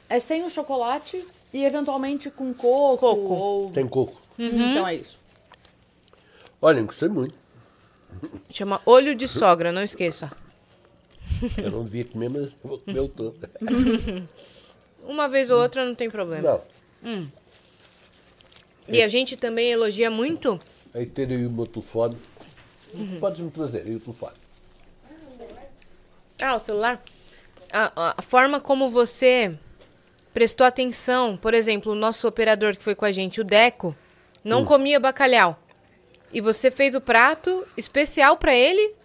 É 0.08 0.18
sem 0.18 0.46
o 0.46 0.50
chocolate 0.50 1.28
e 1.54 1.66
eventualmente 1.66 2.32
com 2.32 2.54
coco. 2.54 3.00
Coco. 3.00 3.34
Ou... 3.34 3.70
Tem 3.70 3.86
coco. 3.86 4.16
Uhum. 4.40 4.72
Então 4.72 4.88
é 4.88 4.96
isso. 4.96 5.23
Olha, 6.64 6.82
gostei 6.82 7.10
muito. 7.10 7.36
Chama 8.50 8.82
olho 8.86 9.14
de 9.14 9.28
sogra, 9.28 9.70
não 9.70 9.84
esqueça. 9.84 10.32
Eu 11.58 11.70
não 11.70 11.84
devia 11.84 12.06
comer, 12.06 12.30
mas 12.30 12.52
vou 12.64 12.80
comer 12.80 13.02
o 13.02 13.10
todo. 13.10 13.38
Uma 15.06 15.28
vez 15.28 15.52
ou 15.52 15.62
outra 15.62 15.84
não 15.84 15.94
tem 15.94 16.10
problema. 16.10 16.42
Não. 16.42 16.62
Hum. 17.04 17.28
E 18.88 19.02
a 19.02 19.10
gente 19.10 19.36
também 19.36 19.72
elogia 19.72 20.10
muito. 20.10 20.58
Aí 20.94 21.06
ter 21.06 21.28
aí 21.28 21.46
o 21.46 21.52
meu 21.52 21.68
telefone. 21.68 22.18
Uhum. 22.94 23.20
Podes-me 23.20 23.52
trazer 23.52 23.82
aí 23.82 23.98
o 23.98 24.00
telefone. 24.00 24.38
Ah, 26.42 26.56
o 26.56 26.60
celular? 26.62 27.04
A, 27.74 28.14
a, 28.18 28.22
forma 28.22 28.62
como 28.62 28.90
você 28.90 29.54
prestou 30.34 30.66
atenção. 30.66 31.36
Por 31.36 31.54
exemplo, 31.54 31.92
o 31.92 31.96
nosso 31.96 32.26
operador 32.26 32.74
que 32.74 32.84
foi 32.84 32.96
com 32.96 33.04
a 33.04 33.12
gente, 33.12 33.42
o 33.42 33.44
Deco, 33.44 33.94
não 34.46 34.62
hum. 34.62 34.66
comia 34.66 34.98
bacalhau. 34.98 35.60
E 36.34 36.42
você 36.42 36.72
fez 36.72 36.96
o 36.96 37.02
prato 37.02 37.66
especial 37.78 38.36
para 38.36 38.56
ele 38.56 38.96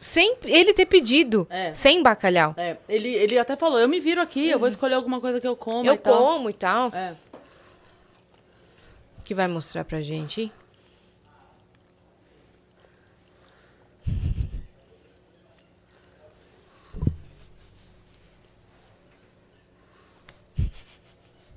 sem 0.00 0.34
ele 0.44 0.72
ter 0.72 0.86
pedido, 0.86 1.46
é. 1.50 1.74
sem 1.74 2.02
bacalhau. 2.02 2.54
É. 2.56 2.78
Ele, 2.88 3.10
ele 3.10 3.38
até 3.38 3.54
falou, 3.54 3.78
eu 3.78 3.86
me 3.86 4.00
viro 4.00 4.18
aqui, 4.20 4.46
uhum. 4.46 4.52
eu 4.52 4.58
vou 4.58 4.66
uhum. 4.66 4.72
escolher 4.72 4.94
alguma 4.94 5.20
coisa 5.20 5.38
que 5.38 5.46
eu 5.46 5.54
como 5.54 5.86
Eu 5.86 5.94
e 5.94 5.98
como 5.98 6.48
e 6.48 6.54
tal. 6.54 6.88
É. 6.94 7.14
Que 9.22 9.34
vai 9.34 9.46
mostrar 9.46 9.84
pra 9.84 10.00
gente, 10.00 10.40
hein? 10.40 10.52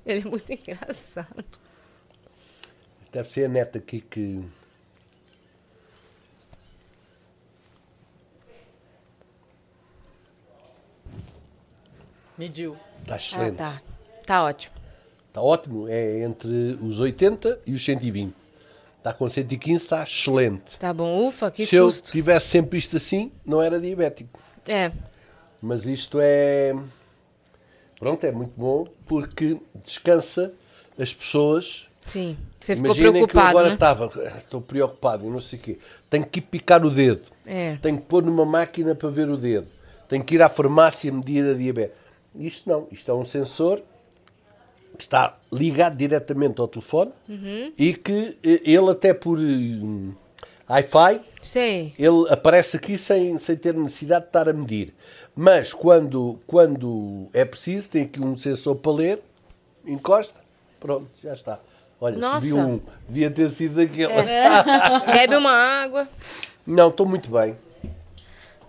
Ele 0.04 0.20
é 0.20 0.24
muito 0.24 0.52
engraçado. 0.52 1.42
Deve 3.10 3.30
ser 3.30 3.46
a 3.46 3.48
neta 3.48 3.78
aqui 3.78 4.02
que 4.02 4.44
Mediu. 12.36 12.76
Está 13.02 13.16
excelente. 13.16 13.62
Ah, 13.62 13.80
tá. 13.80 13.82
Tá 14.26 14.44
ótimo. 14.44 14.74
Está 15.28 15.42
ótimo. 15.42 15.88
É 15.88 16.22
entre 16.22 16.78
os 16.80 17.00
80 17.00 17.60
e 17.66 17.72
os 17.72 17.84
120. 17.84 18.34
Está 18.98 19.12
com 19.12 19.28
115, 19.28 19.82
está 19.82 20.02
excelente. 20.02 20.78
Tá 20.78 20.92
bom, 20.92 21.28
ufa, 21.28 21.50
que 21.50 21.66
Se 21.66 21.76
susto. 21.76 22.06
Se 22.06 22.10
eu 22.10 22.12
tivesse 22.12 22.48
sempre 22.48 22.78
isto 22.78 22.96
assim, 22.96 23.30
não 23.44 23.60
era 23.60 23.78
diabético. 23.78 24.40
É. 24.66 24.90
Mas 25.60 25.84
isto 25.84 26.18
é. 26.20 26.74
Pronto, 27.98 28.24
é 28.24 28.32
muito 28.32 28.52
bom 28.56 28.86
porque 29.06 29.58
descansa 29.84 30.52
as 30.98 31.12
pessoas. 31.12 31.86
Sim, 32.06 32.36
você 32.60 32.76
ficou 32.76 32.90
Imaginem 32.90 33.12
preocupado, 33.12 33.30
que 33.30 33.36
eu 33.36 33.58
agora 33.58 33.68
né? 33.68 33.74
estava, 33.74 34.38
estou 34.38 34.60
preocupado 34.60 35.26
e 35.26 35.30
não 35.30 35.40
sei 35.40 35.58
o 35.58 35.62
quê. 35.62 35.78
Tenho 36.10 36.26
que 36.26 36.38
ir 36.38 36.42
picar 36.42 36.84
o 36.84 36.90
dedo. 36.90 37.22
É. 37.46 37.76
Tenho 37.76 37.98
que 37.98 38.04
pôr 38.04 38.22
numa 38.22 38.44
máquina 38.44 38.94
para 38.94 39.08
ver 39.08 39.28
o 39.28 39.36
dedo. 39.36 39.66
Tenho 40.08 40.22
que 40.22 40.34
ir 40.34 40.42
à 40.42 40.48
farmácia 40.48 41.10
medir 41.10 41.44
a 41.44 41.54
diabetes. 41.54 42.03
Isto 42.36 42.68
não, 42.68 42.88
isto 42.90 43.10
é 43.10 43.14
um 43.14 43.24
sensor 43.24 43.82
que 44.96 45.02
está 45.02 45.36
ligado 45.52 45.96
diretamente 45.96 46.60
ao 46.60 46.68
telefone 46.68 47.12
uhum. 47.28 47.72
e 47.76 47.94
que 47.94 48.36
eh, 48.42 48.60
ele 48.64 48.90
até 48.90 49.12
por 49.12 49.38
um, 49.38 50.14
Wi-Fi 50.68 51.20
ele 51.98 52.30
aparece 52.30 52.76
aqui 52.76 52.96
sem, 52.96 53.36
sem 53.38 53.56
ter 53.56 53.74
necessidade 53.74 54.22
de 54.22 54.28
estar 54.28 54.48
a 54.48 54.52
medir. 54.52 54.94
Mas 55.34 55.72
quando, 55.72 56.38
quando 56.46 57.28
é 57.32 57.44
preciso, 57.44 57.90
tem 57.90 58.02
aqui 58.02 58.20
um 58.20 58.36
sensor 58.36 58.76
para 58.76 58.92
ler, 58.92 59.22
encosta, 59.84 60.40
pronto, 60.80 61.08
já 61.22 61.34
está. 61.34 61.58
Olha, 62.00 62.16
Nossa. 62.16 62.46
subiu 62.46 62.58
um, 62.58 62.80
devia 63.08 63.30
ter 63.30 63.50
sido 63.50 63.80
aquele. 63.80 64.12
É. 64.12 64.44
Bebe 65.12 65.36
uma 65.36 65.52
água. 65.52 66.08
Não, 66.66 66.88
estou 66.88 67.06
muito 67.06 67.30
bem. 67.30 67.56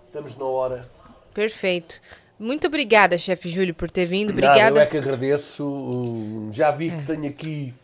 Estamos 0.06 0.36
na 0.36 0.44
hora. 0.44 0.88
Perfeito. 1.32 2.00
Muito 2.38 2.66
obrigada, 2.66 3.16
chefe 3.16 3.48
Júlio, 3.48 3.74
por 3.74 3.90
ter 3.90 4.04
vindo. 4.04 4.30
Obrigada. 4.30 4.70
Não, 4.70 4.76
eu 4.76 4.82
é 4.82 4.86
que 4.86 4.98
agradeço. 4.98 6.50
Já 6.52 6.70
vi 6.70 6.90
que 6.90 6.96
é. 6.96 7.14
tenho 7.14 7.28
aqui 7.28 7.74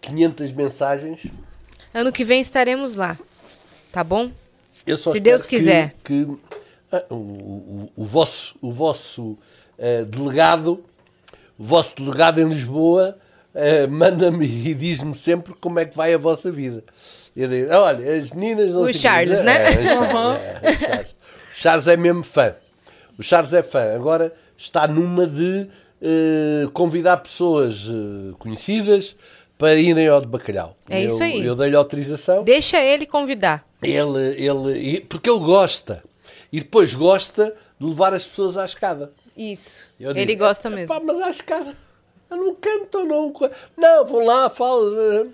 500 0.00 0.52
mensagens. 0.52 1.26
Ano 1.92 2.10
que 2.10 2.24
vem 2.24 2.40
estaremos 2.40 2.94
lá. 2.94 3.18
Tá 3.92 4.02
bom? 4.02 4.30
Se 5.12 5.20
Deus 5.20 5.46
quiser. 5.46 5.94
Que, 6.02 6.24
que 6.24 6.38
ah, 6.90 7.04
o, 7.10 7.14
o, 7.14 7.92
o, 7.96 8.04
vosso, 8.04 8.56
o 8.60 8.72
vosso 8.72 9.22
uh, 9.78 10.04
delegado, 10.06 10.84
o 11.58 11.64
vosso 11.64 11.96
delegado 11.96 12.40
em 12.40 12.48
Lisboa, 12.48 13.16
uh, 13.54 13.90
manda-me 13.90 14.46
e 14.46 14.74
diz-me 14.74 15.14
sempre 15.14 15.54
como 15.60 15.78
é 15.78 15.84
que 15.84 15.96
vai 15.96 16.14
a 16.14 16.18
vossa 16.18 16.50
vida. 16.50 16.82
Eu 17.36 17.48
digo, 17.48 17.74
olha, 17.74 18.16
as 18.16 18.30
meninas 18.30 18.72
não 18.72 18.82
O 18.82 18.92
Charles, 18.94 19.42
né? 19.42 19.56
É, 19.56 19.68
é, 19.68 20.70
é, 20.70 20.74
Charles. 20.74 21.14
Charles 21.54 21.86
é 21.88 21.96
mesmo 21.96 22.22
fã. 22.22 22.54
O 23.18 23.22
Charles 23.22 23.52
é 23.52 23.62
fã. 23.62 23.94
Agora 23.94 24.32
está 24.56 24.86
numa 24.86 25.26
de 25.26 25.68
uh, 26.00 26.70
convidar 26.70 27.18
pessoas 27.18 27.86
uh, 27.88 28.34
conhecidas 28.38 29.16
para 29.56 29.74
irem 29.74 30.08
ao 30.08 30.20
de 30.20 30.26
bacalhau. 30.26 30.76
É 30.88 31.02
eu, 31.02 31.06
isso 31.06 31.22
aí. 31.22 31.44
Eu 31.44 31.54
dei-lhe 31.54 31.76
autorização. 31.76 32.44
Deixa 32.44 32.80
ele 32.80 33.06
convidar. 33.06 33.64
Ele, 33.82 34.42
ele, 34.42 35.00
porque 35.00 35.30
ele 35.30 35.40
gosta. 35.40 36.02
E 36.52 36.60
depois 36.60 36.94
gosta 36.94 37.54
de 37.78 37.86
levar 37.86 38.14
as 38.14 38.24
pessoas 38.24 38.56
à 38.56 38.64
escada. 38.64 39.12
Isso. 39.36 39.86
Digo, 39.98 40.16
ele 40.16 40.36
gosta 40.36 40.70
mesmo. 40.70 40.94
Pá, 40.94 41.00
mas 41.04 41.22
à 41.22 41.30
escada. 41.30 41.76
Eu 42.30 42.36
não 42.36 42.54
canto, 42.54 43.04
não. 43.04 43.32
Não, 43.76 44.04
vão 44.04 44.24
lá, 44.24 44.48
falam. 44.50 45.32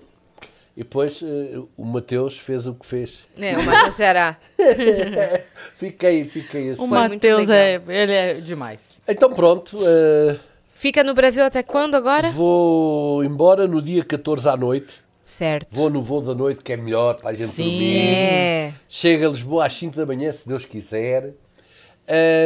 E 0.80 0.82
depois 0.82 1.20
uh, 1.20 1.68
o 1.76 1.84
Mateus 1.84 2.38
fez 2.38 2.66
o 2.66 2.72
que 2.72 2.86
fez. 2.86 3.22
É, 3.38 3.54
o 3.54 3.62
Mateus 3.66 3.94
será. 3.96 4.38
fiquei, 5.76 6.24
fiquei 6.24 6.70
assim. 6.70 6.80
O 6.80 6.86
Mateus 6.86 7.50
é, 7.50 7.78
ele 7.86 8.12
é 8.14 8.34
demais. 8.40 8.80
Então 9.06 9.28
pronto. 9.30 9.76
Uh, 9.76 10.40
Fica 10.72 11.04
no 11.04 11.12
Brasil 11.12 11.44
até 11.44 11.62
quando 11.62 11.96
agora? 11.96 12.30
Vou 12.30 13.22
embora 13.22 13.68
no 13.68 13.82
dia 13.82 14.02
14 14.02 14.48
à 14.48 14.56
noite. 14.56 14.94
Certo. 15.22 15.68
Vou 15.76 15.90
no 15.90 16.00
voo 16.00 16.22
da 16.22 16.34
noite, 16.34 16.62
que 16.64 16.72
é 16.72 16.78
melhor 16.78 17.20
para 17.20 17.28
a 17.28 17.34
gente 17.34 17.52
Sim. 17.52 17.64
dormir. 17.64 17.98
É. 17.98 18.74
Chega 18.88 19.26
a 19.26 19.30
Lisboa 19.30 19.66
às 19.66 19.74
5 19.74 19.94
da 19.94 20.06
manhã, 20.06 20.32
se 20.32 20.48
Deus 20.48 20.64
quiser. 20.64 21.34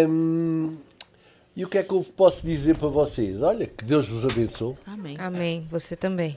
Um, 0.08 0.76
e 1.54 1.64
o 1.64 1.68
que 1.68 1.78
é 1.78 1.84
que 1.84 1.92
eu 1.92 2.04
posso 2.16 2.44
dizer 2.44 2.76
para 2.76 2.88
vocês? 2.88 3.40
Olha, 3.40 3.64
que 3.64 3.84
Deus 3.84 4.08
vos 4.08 4.24
abençoe. 4.24 4.74
Amém. 4.84 5.16
Amém. 5.20 5.66
Você 5.70 5.94
também. 5.94 6.36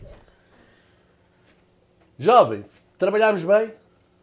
Jovens, 2.19 2.65
trabalhámos 2.97 3.43
bem? 3.43 3.73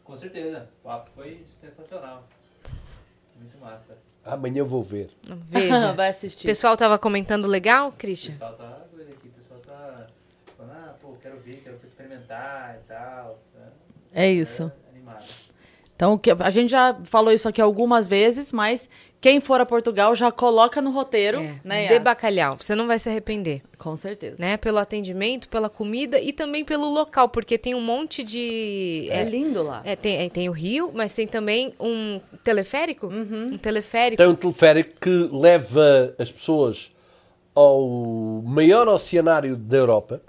Com 0.03 0.17
certeza. 0.17 0.69
O 0.83 0.89
papo 0.89 1.11
foi 1.15 1.45
sensacional. 1.61 2.25
Muito 3.39 3.57
massa. 3.59 3.97
Amanhã 4.25 4.65
vou 4.65 4.83
ver. 4.83 5.11
Veja. 5.49 5.93
Vai 5.95 6.09
assistir. 6.09 6.45
O 6.47 6.51
pessoal 6.51 6.77
tava 6.77 6.99
comentando 6.99 7.47
legal, 7.47 7.93
Christian? 7.93 8.33
O 8.33 8.35
pessoal 8.35 8.55
tá 8.55 8.81
doido 8.93 9.13
aqui. 9.13 9.29
O 9.29 9.31
pessoal 9.31 9.61
tá 9.61 10.07
falando, 10.57 10.73
ah, 10.73 10.95
pô, 11.01 11.15
quero 11.21 11.39
ver, 11.39 11.57
quero 11.63 11.79
experimentar 11.87 12.81
e 12.83 12.89
tal. 12.89 13.39
É 14.13 14.31
isso. 14.31 14.73
É 14.87 14.91
animado. 14.91 15.25
Então, 15.95 16.21
a 16.41 16.51
gente 16.51 16.71
já 16.71 16.99
falou 17.05 17.33
isso 17.33 17.49
aqui 17.49 17.61
algumas 17.61 18.09
vezes, 18.09 18.51
mas 18.53 18.89
quem 19.25 19.41
for 19.41 19.59
a 19.59 19.65
Portugal 19.65 20.15
já 20.15 20.31
coloca 20.31 20.83
no 20.83 20.91
roteiro, 20.91 21.39
é. 21.41 21.55
né? 21.65 21.87
De 21.87 21.99
bacalhau, 21.99 22.59
você 22.61 22.75
não 22.75 22.87
vai 22.87 22.99
se 22.99 23.09
arrepender. 23.09 23.63
Com 23.79 23.97
certeza. 23.97 24.37
Né? 24.39 24.59
Pelo 24.59 24.77
atendimento, 24.77 25.49
pela 25.49 25.71
comida 25.71 26.21
e 26.21 26.31
também 26.31 26.63
pelo 26.63 26.91
local, 26.91 27.31
porque 27.31 27.57
tem 27.57 27.75
um 27.75 27.81
monte 27.81 28.23
de. 28.23 29.09
É, 29.11 29.23
é 29.23 29.25
lindo 29.25 29.63
lá. 29.63 29.81
É, 29.83 29.97
tem, 29.97 30.29
tem 30.29 30.51
o 30.51 30.53
rio, 30.53 30.93
mas 30.95 31.15
tem 31.15 31.27
também 31.27 31.73
um 31.81 32.21
teleférico. 32.45 33.07
Uhum. 33.07 33.55
Um 33.55 33.57
teleférico. 33.57 34.19
Tem 34.19 34.27
um 34.27 34.35
teleférico 34.35 35.01
que 35.01 35.31
leva 35.33 36.15
as 36.19 36.31
pessoas 36.31 36.93
ao 37.55 38.43
maior 38.45 38.87
oceanário 38.89 39.57
da 39.57 39.79
Europa, 39.79 40.21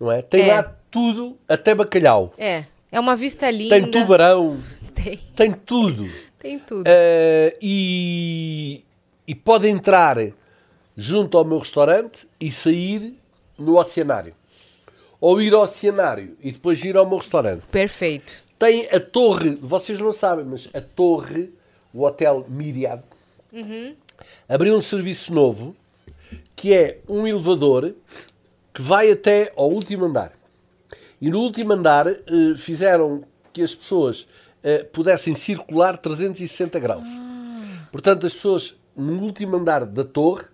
não 0.00 0.10
é? 0.10 0.22
Tem 0.22 0.48
É. 0.48 0.54
lá 0.54 0.74
tudo, 0.90 1.36
até 1.46 1.74
bacalhau. 1.74 2.32
É. 2.38 2.64
É 2.90 2.98
uma 2.98 3.14
vista 3.14 3.50
linda. 3.50 3.78
Tem 3.78 3.90
tubarão, 3.90 4.58
Tem, 4.94 5.18
tem 5.36 5.52
tudo. 5.52 6.08
Tem 6.38 6.58
tudo. 6.58 6.84
Eh, 6.86 7.56
e, 7.60 8.84
e 9.26 9.34
pode 9.34 9.68
entrar 9.68 10.16
junto 10.96 11.36
ao 11.36 11.44
meu 11.44 11.58
restaurante 11.58 12.28
e 12.40 12.50
sair 12.50 13.14
no 13.58 13.78
oceanário. 13.78 14.34
Ou 15.20 15.40
ir 15.40 15.52
ao 15.52 15.62
oceanário 15.62 16.36
e 16.40 16.52
depois 16.52 16.82
ir 16.84 16.96
ao 16.96 17.08
meu 17.08 17.18
restaurante. 17.18 17.62
Perfeito. 17.70 18.42
Tem 18.58 18.88
a 18.90 19.00
torre, 19.00 19.56
vocês 19.60 20.00
não 20.00 20.12
sabem, 20.12 20.44
mas 20.44 20.68
a 20.74 20.80
torre, 20.80 21.52
o 21.92 22.04
Hotel 22.04 22.44
Myriad, 22.48 23.02
abriu 24.48 24.76
um 24.76 24.80
serviço 24.80 25.32
novo 25.32 25.76
que 26.56 26.74
é 26.74 26.98
um 27.08 27.26
elevador 27.26 27.94
que 28.74 28.82
vai 28.82 29.10
até 29.12 29.52
ao 29.56 29.70
último 29.70 30.04
andar. 30.04 30.32
E 31.20 31.30
no 31.30 31.38
último 31.38 31.72
andar 31.72 32.06
eh, 32.08 32.18
fizeram 32.56 33.24
que 33.52 33.62
as 33.62 33.74
pessoas 33.74 34.26
pudessem 34.92 35.34
circular 35.34 35.96
360 35.96 36.78
graus. 36.78 37.08
Portanto, 37.90 38.26
as 38.26 38.34
pessoas 38.34 38.76
no 38.96 39.22
último 39.22 39.56
andar 39.56 39.84
da 39.86 40.04
torre 40.04 40.44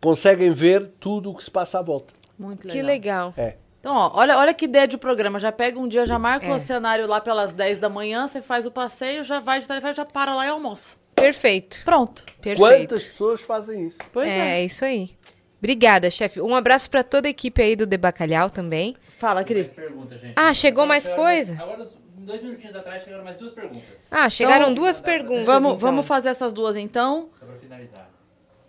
conseguem 0.00 0.50
ver 0.50 0.88
tudo 1.00 1.30
o 1.30 1.34
que 1.34 1.42
se 1.44 1.50
passa 1.50 1.78
à 1.78 1.82
volta. 1.82 2.12
Muito 2.38 2.64
legal. 2.66 2.72
Que 2.76 2.82
legal. 2.82 3.34
É. 3.36 3.56
Então, 3.80 3.94
ó, 3.94 4.12
olha, 4.14 4.38
olha 4.38 4.54
que 4.54 4.64
ideia 4.64 4.88
de 4.88 4.96
programa. 4.96 5.38
Já 5.38 5.52
pega 5.52 5.78
um 5.78 5.86
dia, 5.86 6.06
já 6.06 6.18
marca 6.18 6.46
É. 6.46 6.54
o 6.54 6.58
cenário 6.60 7.06
lá 7.06 7.20
pelas 7.20 7.52
10 7.52 7.78
da 7.78 7.88
manhã, 7.88 8.26
você 8.26 8.40
faz 8.42 8.66
o 8.66 8.70
passeio, 8.70 9.22
já 9.22 9.40
vai 9.40 9.60
de 9.60 9.68
telefone, 9.68 9.92
já 9.92 10.04
para 10.04 10.34
lá 10.34 10.46
e 10.46 10.48
almoça. 10.48 10.96
Perfeito. 11.14 11.82
Pronto. 11.84 12.24
Perfeito. 12.40 12.58
Quantas 12.58 13.02
pessoas 13.04 13.40
fazem 13.40 13.88
isso? 13.88 13.98
Pois 14.12 14.28
é, 14.28 14.32
é. 14.56 14.60
é 14.60 14.64
isso 14.64 14.84
aí. 14.84 15.10
Obrigada, 15.58 16.10
chefe. 16.10 16.40
Um 16.40 16.54
abraço 16.54 16.90
para 16.90 17.02
toda 17.02 17.28
a 17.28 17.30
equipe 17.30 17.62
aí 17.62 17.76
do 17.76 17.86
De 17.86 17.96
Bacalhau 17.96 18.50
também. 18.50 18.96
Fala, 19.18 19.36
Mais 19.36 19.46
Cris. 19.46 19.68
perguntas, 19.68 20.20
gente. 20.20 20.34
Ah, 20.36 20.52
chegou 20.52 20.84
mais 20.84 21.06
coisa? 21.08 21.54
Agora, 21.54 21.88
dois 22.24 22.42
minutinhos 22.42 22.74
atrás, 22.76 23.02
chegaram 23.04 23.24
mais 23.24 23.36
duas 23.36 23.52
perguntas. 23.52 24.06
Ah, 24.10 24.28
chegaram 24.28 24.64
Então, 24.64 24.74
duas 24.74 25.00
perguntas. 25.00 25.46
Vamos, 25.46 25.68
então. 25.70 25.78
vamos 25.78 26.06
fazer 26.06 26.28
essas 26.30 26.52
duas 26.52 26.76
então. 26.76 27.28
Só 27.38 27.46
pra 27.46 27.56
finalizar. 27.56 28.10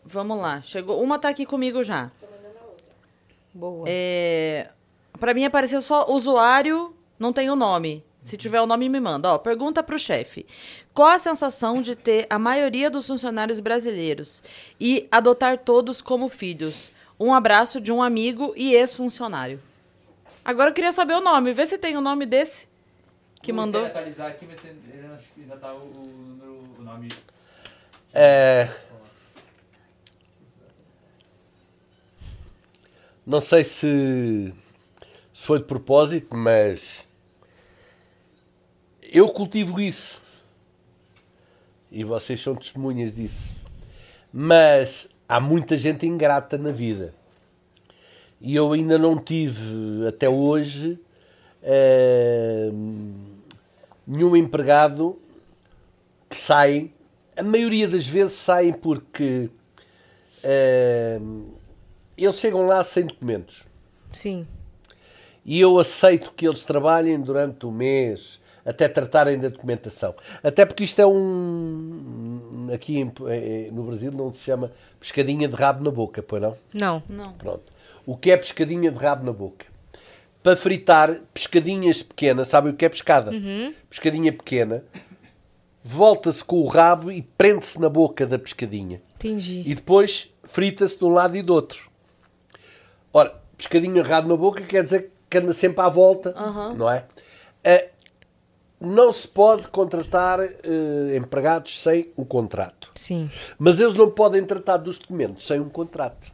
Vamos 0.04 0.38
lá. 0.38 0.62
Chegou. 0.62 1.02
Uma 1.02 1.18
tá 1.18 1.30
aqui 1.30 1.46
comigo 1.46 1.84
já. 1.84 2.12
Boa. 3.54 3.86
É... 3.88 4.70
Pra 5.20 5.34
mim 5.34 5.46
apareceu 5.46 5.82
só 5.82 6.12
usuário, 6.12 6.94
não 7.18 7.32
tem 7.32 7.50
o 7.50 7.56
nome. 7.56 8.04
Se 8.22 8.36
tiver 8.36 8.60
o 8.60 8.66
nome, 8.66 8.90
me 8.90 9.00
manda. 9.00 9.34
Ó, 9.34 9.38
pergunta 9.38 9.84
pro 9.84 10.00
chefe. 10.00 10.46
Qual 10.94 11.08
a 11.08 11.18
sensação 11.20 11.82
de 11.82 11.96
ter 11.96 12.26
a 12.30 12.40
maioria 12.40 12.90
dos 12.90 13.08
funcionários 13.08 13.60
brasileiros 13.60 14.44
e 14.80 15.08
adotar 15.12 15.60
todos 15.60 16.02
como 16.02 16.28
filhos? 16.28 16.92
Um 17.20 17.34
abraço 17.34 17.80
de 17.80 17.92
um 17.92 18.02
amigo 18.02 18.52
e 18.58 18.74
ex-funcionário. 18.74 19.62
Agora 20.44 20.72
eu 20.72 20.74
queria 20.74 20.92
saber 20.92 21.14
o 21.14 21.22
nome. 21.22 21.54
Vê 21.54 21.66
se 21.66 21.78
tem 21.78 21.96
o 21.96 22.02
nome 22.02 22.26
desse 22.26 22.68
que 23.46 23.54
Vou 23.54 23.62
mandou. 23.62 23.86
atualizar 23.86 24.32
aqui, 24.32 24.46
mas 24.46 24.64
ele 24.66 25.08
acho 25.14 25.26
que 25.34 25.42
ainda 25.42 25.56
tá 25.58 25.74
o, 25.74 25.78
o 25.78 26.08
número- 26.08 26.64
o 26.80 26.82
nome. 26.82 27.10
É, 28.14 28.70
não 33.26 33.42
sei 33.42 33.64
se, 33.64 34.54
se 35.34 35.46
foi 35.46 35.60
de 35.60 35.66
propósito, 35.66 36.36
mas 36.36 37.06
eu 39.02 39.30
cultivo 39.30 39.80
isso. 39.80 40.22
E 41.92 42.04
vocês 42.04 42.42
são 42.42 42.56
testemunhas 42.56 43.16
disso. 43.16 43.54
Mas 44.32 45.08
há 45.30 45.40
muita 45.40 45.78
gente 45.78 46.06
ingrata 46.06 46.58
na 46.58 46.72
vida. 46.72 47.14
E 48.42 48.56
eu 48.56 48.72
ainda 48.74 48.98
não 48.98 49.18
tive, 49.18 50.06
até 50.08 50.28
hoje, 50.30 51.00
eh, 51.64 52.70
nenhum 54.08 54.36
empregado 54.36 55.18
que 56.30 56.36
saem, 56.38 56.94
a 57.36 57.44
maioria 57.44 57.88
das 57.88 58.06
vezes 58.08 58.34
saem 58.34 58.74
porque 58.74 59.50
eh, 60.44 61.20
eles 62.18 62.36
chegam 62.38 62.66
lá 62.68 62.84
sem 62.84 63.06
documentos. 63.06 63.64
Sim. 64.12 64.48
E 65.46 65.60
eu 65.60 65.78
aceito 65.78 66.32
que 66.36 66.48
eles 66.48 66.64
trabalhem 66.64 67.20
durante 67.22 67.66
o 67.66 67.72
mês 67.72 68.40
até 68.66 68.88
tratarem 68.88 69.38
da 69.40 69.50
documentação. 69.50 70.16
Até 70.44 70.66
porque 70.66 70.84
isto 70.84 71.00
é 71.00 71.06
um. 71.06 72.70
Aqui 72.74 72.98
em- 73.00 73.14
eh, 73.28 73.70
no 73.72 73.84
Brasil 73.84 74.12
não 74.12 74.32
se 74.34 74.40
chama 74.40 74.72
pescadinha 75.00 75.48
de 75.48 75.56
rabo 75.56 75.84
na 75.84 75.92
boca, 75.92 76.24
pois 76.24 76.42
não? 76.42 76.58
Não. 76.74 77.04
Não. 77.08 77.32
Pronto. 77.34 77.64
O 78.08 78.18
que 78.18 78.32
é 78.32 78.38
pescadinha 78.38 78.90
de 78.92 78.98
rabo 78.98 79.24
na 79.26 79.32
boca? 79.34 79.66
Para 80.46 80.56
fritar 80.56 81.22
pescadinhas 81.34 82.04
pequenas, 82.04 82.50
sabem 82.50 82.72
o 82.72 82.76
que 82.76 82.86
é 82.86 82.90
pescada? 82.90 83.32
Pescadinha 83.90 84.32
pequena, 84.32 84.84
volta-se 85.84 86.44
com 86.44 86.58
o 86.58 86.68
rabo 86.68 87.12
e 87.12 87.24
prende-se 87.24 87.82
na 87.82 87.90
boca 87.90 88.28
da 88.28 88.38
pescadinha. 88.38 89.02
Entendi. 89.16 89.64
E 89.66 89.74
depois 89.74 90.32
frita-se 90.44 91.00
de 91.00 91.04
um 91.04 91.10
lado 91.10 91.36
e 91.36 91.42
do 91.42 91.52
outro. 91.52 91.90
Ora, 93.12 93.42
pescadinho 93.58 94.00
agarrado 94.00 94.28
na 94.28 94.38
boca 94.38 94.62
quer 94.62 94.84
dizer 94.84 95.12
que 95.28 95.36
anda 95.40 95.52
sempre 95.52 95.82
à 95.82 95.90
volta, 95.90 96.32
não 96.78 96.92
é? 96.92 97.08
Eh, 97.64 97.90
não 98.80 99.12
se 99.12 99.28
pode 99.28 99.68
contratar 99.70 100.40
eh, 100.42 101.18
empregados 101.18 101.82
sem 101.82 102.12
um 102.16 102.24
contrato. 102.24 102.92
Sim. 102.94 103.32
Mas 103.58 103.80
eles 103.80 103.96
não 103.96 104.12
podem 104.12 104.46
tratar 104.46 104.78
dos 104.78 105.00
documentos 105.00 105.48
sem 105.48 105.60
um 105.60 105.70
contrato. 105.70 106.32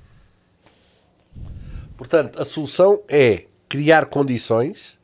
Portanto, 1.96 2.42
a 2.42 2.44
solução 2.44 3.02
é 3.08 3.46
criar 3.72 4.08
condições, 4.08 5.00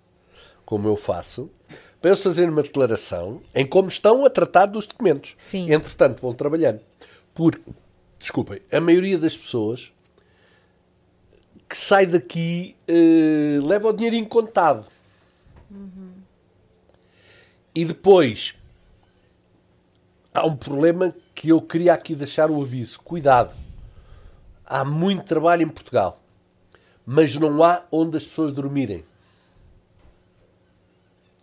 como 0.66 0.90
eu 0.90 0.98
faço, 0.98 1.50
para 2.02 2.10
eles 2.10 2.22
fazerem 2.22 2.52
uma 2.52 2.62
declaração 2.62 3.42
em 3.56 3.66
como 3.66 3.88
estão 3.88 4.26
a 4.26 4.30
tratar 4.30 4.66
dos 4.66 4.86
documentos. 4.86 5.36
Sim. 5.38 5.72
Entretanto, 5.72 6.22
vão 6.22 6.34
trabalhando. 6.34 6.82
Por, 7.34 7.58
desculpem, 8.20 8.62
a 8.70 8.82
maioria 8.82 9.18
das 9.18 9.38
pessoas 9.38 9.94
que 11.70 11.78
sai 11.78 12.06
daqui 12.06 12.76
uh, 12.90 13.66
leva 13.66 13.88
o 13.88 13.94
dinheirinho 13.94 14.28
contado. 14.28 14.86
Uhum. 15.72 16.12
E 17.74 17.86
depois 17.86 18.54
há 20.34 20.46
um 20.46 20.58
problema 20.58 21.16
que 21.34 21.48
eu 21.48 21.62
queria 21.62 21.94
aqui 21.94 22.16
deixar 22.16 22.52
o 22.52 22.62
aviso. 22.62 23.00
Cuidado. 23.00 23.56
Há 24.66 24.84
muito 24.84 25.24
trabalho 25.24 25.64
em 25.64 25.70
Portugal, 25.70 26.22
mas 27.10 27.34
não 27.36 27.64
há 27.64 27.86
onde 27.90 28.18
as 28.18 28.26
pessoas 28.26 28.52
dormirem. 28.52 29.06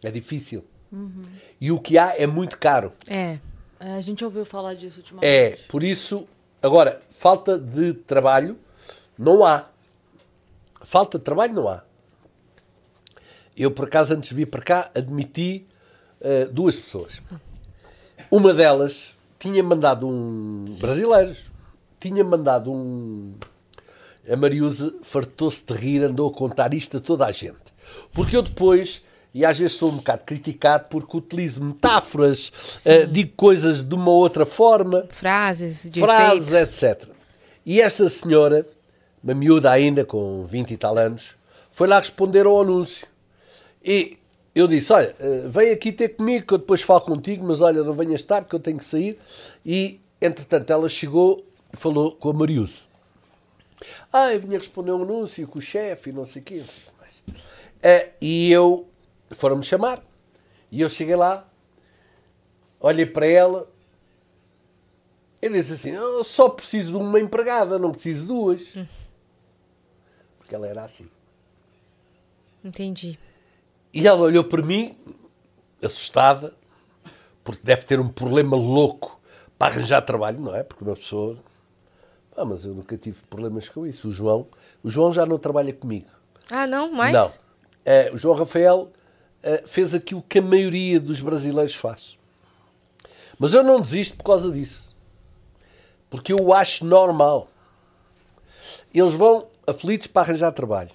É 0.03 0.11
difícil. 0.11 0.63
Uhum. 0.93 1.25
E 1.59 1.73
o 1.73 1.81
que 1.81 1.97
há 1.97 2.15
é 2.19 2.27
muito 2.27 2.59
caro. 2.59 2.93
É. 3.07 3.39
é. 3.81 3.95
A 3.95 4.01
gente 4.03 4.23
ouviu 4.23 4.45
falar 4.45 4.75
disso 4.75 5.01
ultimamente. 5.01 5.27
É, 5.27 5.57
por 5.67 5.83
isso. 5.83 6.29
Agora, 6.63 7.01
falta 7.09 7.59
de 7.59 7.95
trabalho 7.95 8.59
não 9.19 9.43
há. 9.43 9.71
Falta 10.83 11.19
de 11.19 11.25
trabalho 11.25 11.55
não 11.55 11.67
há. 11.67 11.83
Eu, 13.57 13.71
por 13.71 13.87
acaso, 13.87 14.13
antes 14.13 14.29
de 14.29 14.35
vir 14.35 14.47
para 14.47 14.61
cá, 14.61 14.91
admiti 14.95 15.67
uh, 16.21 16.53
duas 16.53 16.77
pessoas. 16.77 17.23
Uma 18.31 18.53
delas 18.53 19.17
tinha 19.39 19.63
mandado 19.63 20.07
um. 20.07 20.77
brasileiros. 20.79 21.39
Tinha 21.99 22.23
mandado 22.23 22.71
um. 22.71 23.35
A 24.29 24.37
Mariuse 24.37 24.95
fartou-se 25.03 25.63
de 25.65 25.75
rir, 25.75 26.03
andou 26.03 26.31
a 26.31 26.33
contar 26.33 26.73
isto 26.73 26.97
a 26.97 27.01
toda 27.01 27.27
a 27.27 27.33
gente. 27.33 27.59
Porque 28.13 28.37
eu 28.37 28.43
depois 28.43 29.03
e 29.35 29.45
às 29.45 29.59
vezes 29.59 29.77
sou 29.77 29.91
um 29.91 29.97
bocado 29.97 30.23
criticado 30.25 30.87
porque 30.89 31.17
utilizo 31.17 31.63
metáforas, 31.63 32.53
uh, 32.87 33.07
digo 33.09 33.33
coisas 33.37 33.83
de 33.83 33.93
uma 33.93 34.13
outra 34.13 34.47
forma, 34.47 35.09
frases, 35.11 35.91
de 35.91 36.01
frases, 36.01 36.53
etc. 36.53 37.09
E 37.67 37.81
esta 37.81 38.09
senhora, 38.09 38.65
uma 39.23 39.35
miúda 39.35 39.73
ainda 39.73 40.05
com 40.05 40.45
20 40.45 40.71
e 40.71 40.77
tal 40.77 40.97
anos, 40.97 41.35
foi 41.73 41.89
lá 41.89 41.99
responder 41.99 42.47
ao 42.47 42.61
anúncio. 42.61 43.09
E 43.85 44.17
eu 44.55 44.69
disse: 44.69 44.93
Olha, 44.93 45.17
uh, 45.19 45.49
vem 45.49 45.73
aqui 45.73 45.91
ter 45.91 46.11
comigo 46.11 46.47
que 46.47 46.55
eu 46.55 46.59
depois 46.59 46.81
falo 46.81 47.01
contigo, 47.01 47.45
mas 47.45 47.61
olha, 47.61 47.83
não 47.83 47.93
venhas 47.93 48.23
tarde 48.23 48.49
que 48.49 48.55
eu 48.55 48.61
tenho 48.61 48.79
que 48.79 48.85
sair. 48.85 49.19
E 49.67 50.01
entretanto 50.23 50.71
ela 50.71 50.89
chegou 50.89 51.45
e 51.73 51.77
falou 51.77 52.13
com 52.13 52.31
a 52.31 52.33
Mariuso. 52.33 52.85
Ah, 54.13 54.33
eu 54.33 54.41
vinha 54.41 54.59
responder 54.59 54.93
um 54.93 55.03
anúncio 55.03 55.47
com 55.47 55.59
o 55.59 55.63
chefe 55.63 56.11
e 56.11 56.13
não 56.13 56.27
sei 56.27 56.43
o 56.43 56.45
quê. 56.45 56.65
Uh, 57.29 58.13
e 58.21 58.51
eu 58.51 58.89
foram-me 59.31 59.63
chamar. 59.63 60.03
E 60.71 60.81
eu 60.81 60.91
cheguei 60.91 61.15
lá, 61.15 61.49
olhei 62.81 63.07
para 63.07 63.27
ela, 63.27 63.69
e 65.45 65.49
disse 65.51 65.75
assim: 65.75 65.91
Eu 65.91 66.25
só 66.25 66.49
preciso 66.49 66.93
de 66.93 66.97
uma 66.97 67.21
empregada, 67.21 67.79
não 67.79 67.93
preciso 67.93 68.23
de 68.23 68.27
duas. 68.27 68.75
Hum. 68.75 68.87
Porque 70.39 70.55
ela 70.55 70.67
era 70.67 70.85
assim. 70.85 71.07
Entendi. 72.65 73.19
E 73.93 74.09
ela 74.09 74.23
olhou 74.23 74.43
para 74.43 74.63
mim, 74.63 74.97
assustada, 75.83 76.57
porque 77.45 77.61
deve 77.63 77.85
ter 77.85 78.01
um 78.01 78.09
problema 78.09 78.57
louco 78.57 79.21
para 79.59 79.75
arranjar 79.75 80.01
trabalho, 80.01 80.41
não 80.41 80.57
é? 80.57 80.63
Porque 80.63 80.83
uma 80.83 80.97
pessoa. 80.97 81.37
Ah, 82.37 82.45
mas 82.45 82.65
eu 82.65 82.75
nunca 82.75 82.97
tive 82.97 83.19
problemas 83.31 83.69
com 83.69 83.87
isso. 83.87 84.09
O 84.09 84.13
João, 84.13 84.47
o 84.83 84.91
João 84.91 85.13
já 85.13 85.25
não 85.25 85.39
trabalha 85.39 85.73
comigo. 85.73 86.09
Ah, 86.51 86.67
não? 86.67 86.91
Mais? 86.91 87.13
Não. 87.13 87.31
É, 87.85 88.11
o 88.13 88.19
João 88.19 88.35
Rafael 88.35 88.91
eh, 89.43 89.63
fez 89.67 89.95
aquilo 89.95 90.23
que 90.23 90.39
a 90.39 90.43
maioria 90.43 90.99
dos 90.99 91.21
brasileiros 91.21 91.75
faz. 91.75 92.17
Mas 93.39 93.53
eu 93.53 93.63
não 93.63 93.79
desisto 93.79 94.17
por 94.17 94.25
causa 94.25 94.51
disso. 94.51 94.95
Porque 96.09 96.33
eu 96.33 96.53
acho 96.53 96.85
normal. 96.85 97.49
Eles 98.93 99.13
vão 99.15 99.47
aflitos 99.67 100.07
para 100.07 100.23
arranjar 100.23 100.51
trabalho. 100.53 100.91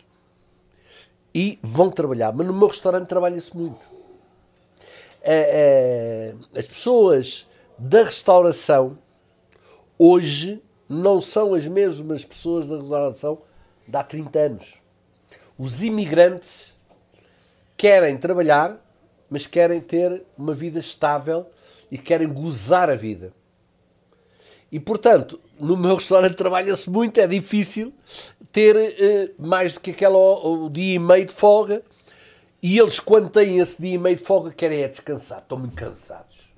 E 1.34 1.60
vão 1.62 1.92
trabalhar. 1.92 2.34
Mas 2.34 2.48
no 2.48 2.54
meu 2.54 2.68
restaurante 2.68 3.08
trabalha-se 3.08 3.56
muito. 3.56 3.86
Eh, 5.22 6.34
eh, 6.54 6.60
as 6.60 6.66
pessoas 6.66 7.46
da 7.78 8.04
restauração 8.04 8.98
hoje 9.98 10.60
não 10.90 11.22
são 11.22 11.54
as 11.54 11.68
mesmas 11.68 12.26
pessoas 12.26 12.68
da 12.68 12.78
restauração 12.78 13.40
de 13.88 13.96
há 13.96 14.04
30 14.04 14.40
anos. 14.40 14.78
Os 15.58 15.84
imigrantes 15.84 16.74
querem 17.78 18.18
trabalhar, 18.18 18.84
mas 19.30 19.46
querem 19.46 19.80
ter 19.80 20.24
uma 20.36 20.54
vida 20.54 20.80
estável 20.80 21.46
e 21.92 21.98
querem 21.98 22.28
gozar 22.28 22.90
a 22.90 22.96
vida. 22.96 23.32
E, 24.72 24.80
portanto, 24.80 25.40
no 25.60 25.78
meu 25.78 25.96
restaurante 25.98 26.36
trabalha-se 26.36 26.90
muito, 26.90 27.20
é 27.20 27.28
difícil 27.28 27.94
ter 28.52 28.76
uh, 28.76 29.48
mais 29.48 29.74
do 29.76 29.80
que 29.80 29.92
aquele 29.92 30.16
o, 30.16 30.70
dia 30.70 30.96
e 30.96 31.00
meio 31.00 31.26
de 31.26 31.34
folga. 31.34 31.84
E 32.62 32.78
eles, 32.78 33.00
quando 33.00 33.30
têm 33.30 33.60
esse 33.60 33.82
dia 33.82 33.96
e 33.96 33.98
meio 33.98 34.18
de 34.18 34.24
folga, 34.24 34.52
querem 34.52 34.82
é 34.82 34.88
descansar, 34.88 35.40
estão 35.40 35.58
muito 35.58 35.76
cansados. 35.76 36.50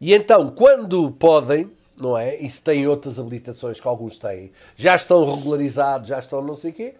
E 0.00 0.14
então, 0.14 0.50
quando 0.50 1.10
podem, 1.12 1.70
não 2.00 2.16
é? 2.16 2.36
E 2.36 2.48
se 2.48 2.62
têm 2.62 2.86
outras 2.86 3.18
habilitações 3.18 3.80
que 3.80 3.86
alguns 3.86 4.18
têm, 4.18 4.50
já 4.76 4.96
estão 4.96 5.24
regularizados, 5.34 6.08
já 6.08 6.18
estão 6.18 6.42
não 6.42 6.56
sei 6.56 6.70
o 6.70 6.74
quê, 6.74 6.94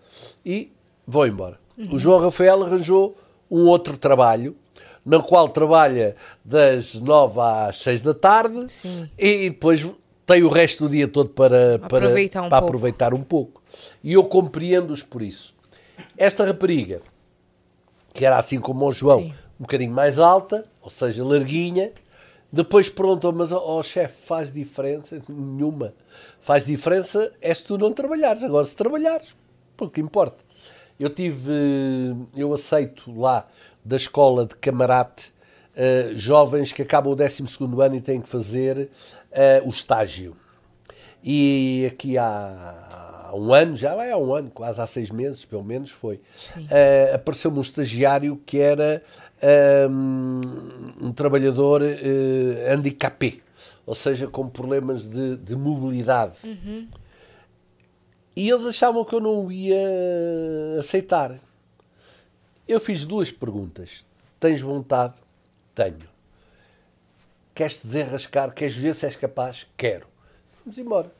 e 0.45 0.73
vão 1.07 1.27
embora. 1.27 1.59
Uhum. 1.77 1.95
O 1.95 1.99
João 1.99 2.21
Rafael 2.21 2.63
arranjou 2.63 3.17
um 3.51 3.67
outro 3.67 3.97
trabalho, 3.97 4.57
no 5.05 5.23
qual 5.23 5.49
trabalha 5.49 6.17
das 6.45 6.95
nove 6.95 7.41
às 7.41 7.77
seis 7.79 8.01
da 8.03 8.15
tarde 8.15 8.73
Sim. 8.73 9.11
e 9.19 9.51
depois 9.51 9.85
tem 10.25 10.45
o 10.45 10.49
resto 10.49 10.85
do 10.85 10.91
dia 10.91 11.09
todo 11.09 11.31
para, 11.31 11.79
para, 11.81 12.07
aproveitar, 12.07 12.43
um 12.43 12.49
para 12.49 12.59
aproveitar 12.59 13.15
um 13.15 13.23
pouco. 13.23 13.63
E 14.03 14.13
eu 14.13 14.25
compreendo-os 14.25 15.03
por 15.03 15.23
isso. 15.23 15.55
Esta 16.17 16.45
rapariga, 16.45 17.03
que 18.15 18.25
era 18.25 18.39
assim 18.39 18.61
como 18.61 18.87
o 18.87 18.93
João, 18.93 19.21
Sim. 19.21 19.35
um 19.59 19.63
bocadinho 19.63 19.93
mais 19.93 20.19
alta, 20.19 20.65
ou 20.81 20.91
seja, 20.91 21.25
larguinha, 21.25 21.93
depois 22.53 22.91
perguntou, 22.91 23.33
mas 23.33 23.51
ó 23.51 23.79
oh, 23.79 23.83
chefe, 23.83 24.27
faz 24.27 24.53
diferença? 24.53 25.23
Nenhuma. 25.27 25.95
Faz 26.43 26.67
diferença 26.67 27.33
é 27.41 27.55
se 27.55 27.65
tu 27.65 27.79
não 27.79 27.93
trabalhares. 27.93 28.43
Agora, 28.43 28.67
se 28.67 28.77
trabalhares, 28.77 29.35
pouco 29.75 29.99
importa. 29.99 30.37
Eu 31.01 31.09
tive, 31.09 31.51
eu 32.37 32.53
aceito 32.53 33.11
lá 33.19 33.47
da 33.83 33.97
escola 33.97 34.45
de 34.45 34.55
camarate 34.57 35.33
uh, 35.75 36.15
jovens 36.15 36.75
que 36.75 36.83
acabam 36.83 37.13
o 37.13 37.17
12 37.17 37.43
ano 37.83 37.95
e 37.95 38.01
têm 38.03 38.21
que 38.21 38.29
fazer 38.29 38.91
uh, 39.33 39.67
o 39.67 39.71
estágio. 39.71 40.37
E 41.25 41.91
aqui 41.91 42.19
há, 42.19 43.31
há, 43.31 43.37
um 43.37 43.55
ano, 43.55 43.77
já 43.77 43.95
é 44.05 44.13
há 44.13 44.19
um 44.19 44.35
ano, 44.35 44.51
quase 44.51 44.81
há 44.81 44.87
seis 44.87 45.09
meses, 45.11 45.45
pelo 45.45 45.65
menos 45.65 45.91
foi, 45.91 46.17
uh, 46.57 47.15
apareceu-me 47.15 47.59
um 47.59 47.63
estagiário 47.63 48.37
que 48.45 48.59
era 48.59 49.03
um, 49.91 50.41
um 51.09 51.13
trabalhador 51.13 51.83
uh, 51.83 52.73
handicapé, 52.73 53.39
ou 53.85 53.95
seja, 53.95 54.27
com 54.29 54.49
problemas 54.49 55.07
de, 55.07 55.37
de 55.37 55.57
mobilidade. 55.57 56.37
Uhum. 56.45 56.89
E 58.35 58.49
eles 58.49 58.65
achavam 58.67 59.05
que 59.05 59.15
eu 59.15 59.21
não 59.21 59.51
ia 59.53 59.77
aceitar. 60.79 61.39
Eu 62.67 62.81
fiz 62.81 63.05
duas 63.05 63.31
perguntas. 63.31 64.05
Tens 64.41 64.61
vontade? 64.61 65.15
Tenho. 65.75 66.09
Queres 67.55 67.79
te 67.79 67.87
desenrascar? 67.87 68.55
Queres 68.55 68.75
ver 68.75 68.95
se 68.95 69.05
és 69.05 69.17
capaz? 69.17 69.67
Quero. 69.77 70.07
Vamos 70.65 70.79
embora. 70.79 71.13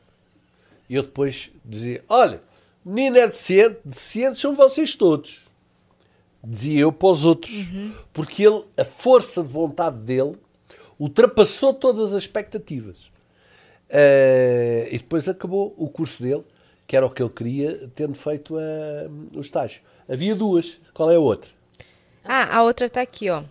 E 0.89 0.95
eu 0.95 1.03
depois 1.03 1.51
dizia: 1.63 2.03
Olha, 2.09 2.41
menino 2.83 3.17
é 3.17 3.27
deficiente, 3.27 3.79
deficientes 3.85 4.41
são 4.41 4.55
vocês 4.55 4.95
todos. 4.95 5.42
Dizia 6.43 6.81
eu 6.81 6.91
para 6.91 7.09
os 7.09 7.25
outros. 7.25 7.71
Uhum. 7.71 7.93
Porque 8.11 8.43
ele, 8.43 8.63
a 8.77 8.83
força 8.83 9.41
de 9.41 9.49
vontade 9.49 9.97
dele 9.97 10.35
ultrapassou 10.99 11.73
todas 11.73 12.13
as 12.13 12.23
expectativas. 12.23 13.11
Uh, 13.89 14.87
e 14.89 14.97
depois 14.97 15.27
acabou 15.29 15.73
o 15.77 15.87
curso 15.87 16.23
dele 16.23 16.43
que 16.87 16.97
era 16.97 17.05
o 17.05 17.09
que 17.09 17.23
ele 17.23 17.29
queria, 17.29 17.89
tendo 17.95 18.13
feito 18.13 18.55
uh, 18.55 19.27
o 19.33 19.41
estágio. 19.41 19.81
Havia 20.07 20.35
duas. 20.35 20.79
Qual 20.93 21.11
é 21.11 21.15
a 21.15 21.19
outra? 21.19 21.49
Ah, 22.23 22.57
a 22.57 22.63
outra 22.63 22.85
está 22.85 23.01
aqui, 23.01 23.29
ó. 23.29 23.43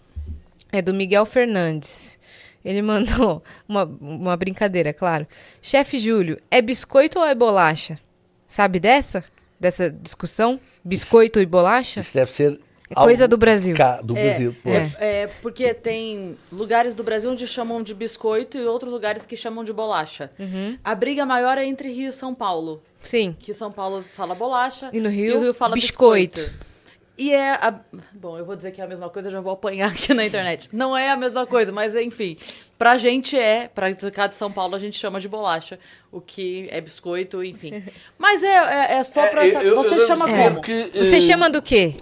É 0.71 0.81
do 0.81 0.95
Miguel 0.95 1.27
Fernandes. 1.27 2.19
Ele 2.65 2.81
mandou 2.83 3.43
uma, 3.69 3.85
uma 3.85 4.37
brincadeira, 4.37 4.93
claro. 4.93 5.27
Chefe 5.61 5.99
Júlio, 5.99 6.39
é 6.51 6.63
biscoito 6.63 7.19
ou 7.19 7.25
é 7.25 7.35
bolacha? 7.35 7.99
Sabe 8.47 8.79
dessa? 8.79 9.25
Dessa 9.59 9.91
discussão? 9.91 10.61
Biscoito 10.85 11.41
e 11.41 11.47
bolacha? 11.47 12.01
Isso 12.01 12.15
deve 12.15 12.31
ser 12.31 12.61
é 12.93 12.95
coisa 12.95 13.27
do 13.27 13.37
Brasil. 13.37 13.75
do 14.03 14.17
é, 14.17 14.25
Brasil. 14.25 14.57
É, 14.65 15.23
é, 15.23 15.27
porque 15.43 15.75
tem 15.75 16.37
lugares 16.53 16.95
do 16.95 17.03
Brasil 17.03 17.31
onde 17.31 17.47
chamam 17.47 17.83
de 17.83 17.95
biscoito 17.95 18.57
e 18.57 18.67
outros 18.67 18.93
lugares 18.93 19.27
que 19.27 19.37
chamam 19.37 19.65
de 19.65 19.73
bolacha. 19.73 20.31
Uhum. 20.39 20.79
A 20.83 20.95
briga 20.95 21.27
maior 21.27 21.59
é 21.59 21.65
entre 21.65 21.93
Rio 21.93 22.09
e 22.09 22.13
São 22.13 22.35
Paulo. 22.35 22.83
Sim. 23.01 23.37
Que 23.39 23.53
São 23.53 23.73
Paulo 23.73 24.05
fala 24.15 24.35
bolacha 24.35 24.91
e 24.93 25.01
no 25.01 25.09
Rio, 25.09 25.35
e 25.35 25.37
o 25.37 25.41
Rio 25.41 25.55
fala 25.55 25.75
biscoito. 25.75 26.41
biscoito. 26.41 26.73
E 27.17 27.33
é. 27.33 27.53
A... 27.53 27.79
Bom, 28.13 28.39
eu 28.39 28.45
vou 28.45 28.57
dizer 28.57 28.73
que 28.73 28.81
é 28.81 28.85
a 28.85 28.87
mesma 28.87 29.09
coisa, 29.09 29.31
já 29.31 29.41
vou 29.41 29.53
apanhar 29.53 29.91
aqui 29.91 30.15
na 30.15 30.25
internet. 30.25 30.69
Não 30.73 30.97
é 30.97 31.11
a 31.11 31.17
mesma 31.17 31.47
coisa, 31.47 31.71
mas 31.71 31.95
enfim. 31.95 32.37
Pra 32.79 32.97
gente 32.97 33.39
é, 33.39 33.69
pra 33.69 33.95
cá 33.95 34.27
de 34.27 34.35
São 34.35 34.51
Paulo 34.51 34.75
a 34.75 34.79
gente 34.79 34.99
chama 34.99 35.21
de 35.21 35.29
bolacha, 35.29 35.79
o 36.11 36.21
que 36.21 36.67
é 36.71 36.81
biscoito, 36.81 37.45
enfim. 37.45 37.81
Mas 38.19 38.43
é, 38.43 38.49
é, 38.49 38.95
é 38.95 39.05
só 39.05 39.25
pra. 39.29 39.47
É, 39.47 39.65
eu, 39.65 39.77
Você 39.77 39.95
eu 39.95 40.07
chama 40.09 40.27
como? 40.27 40.61
Que, 40.61 40.91
Você 40.93 41.19
uh... 41.19 41.23
chama 41.23 41.49
do 41.49 41.63
quê? 41.63 41.95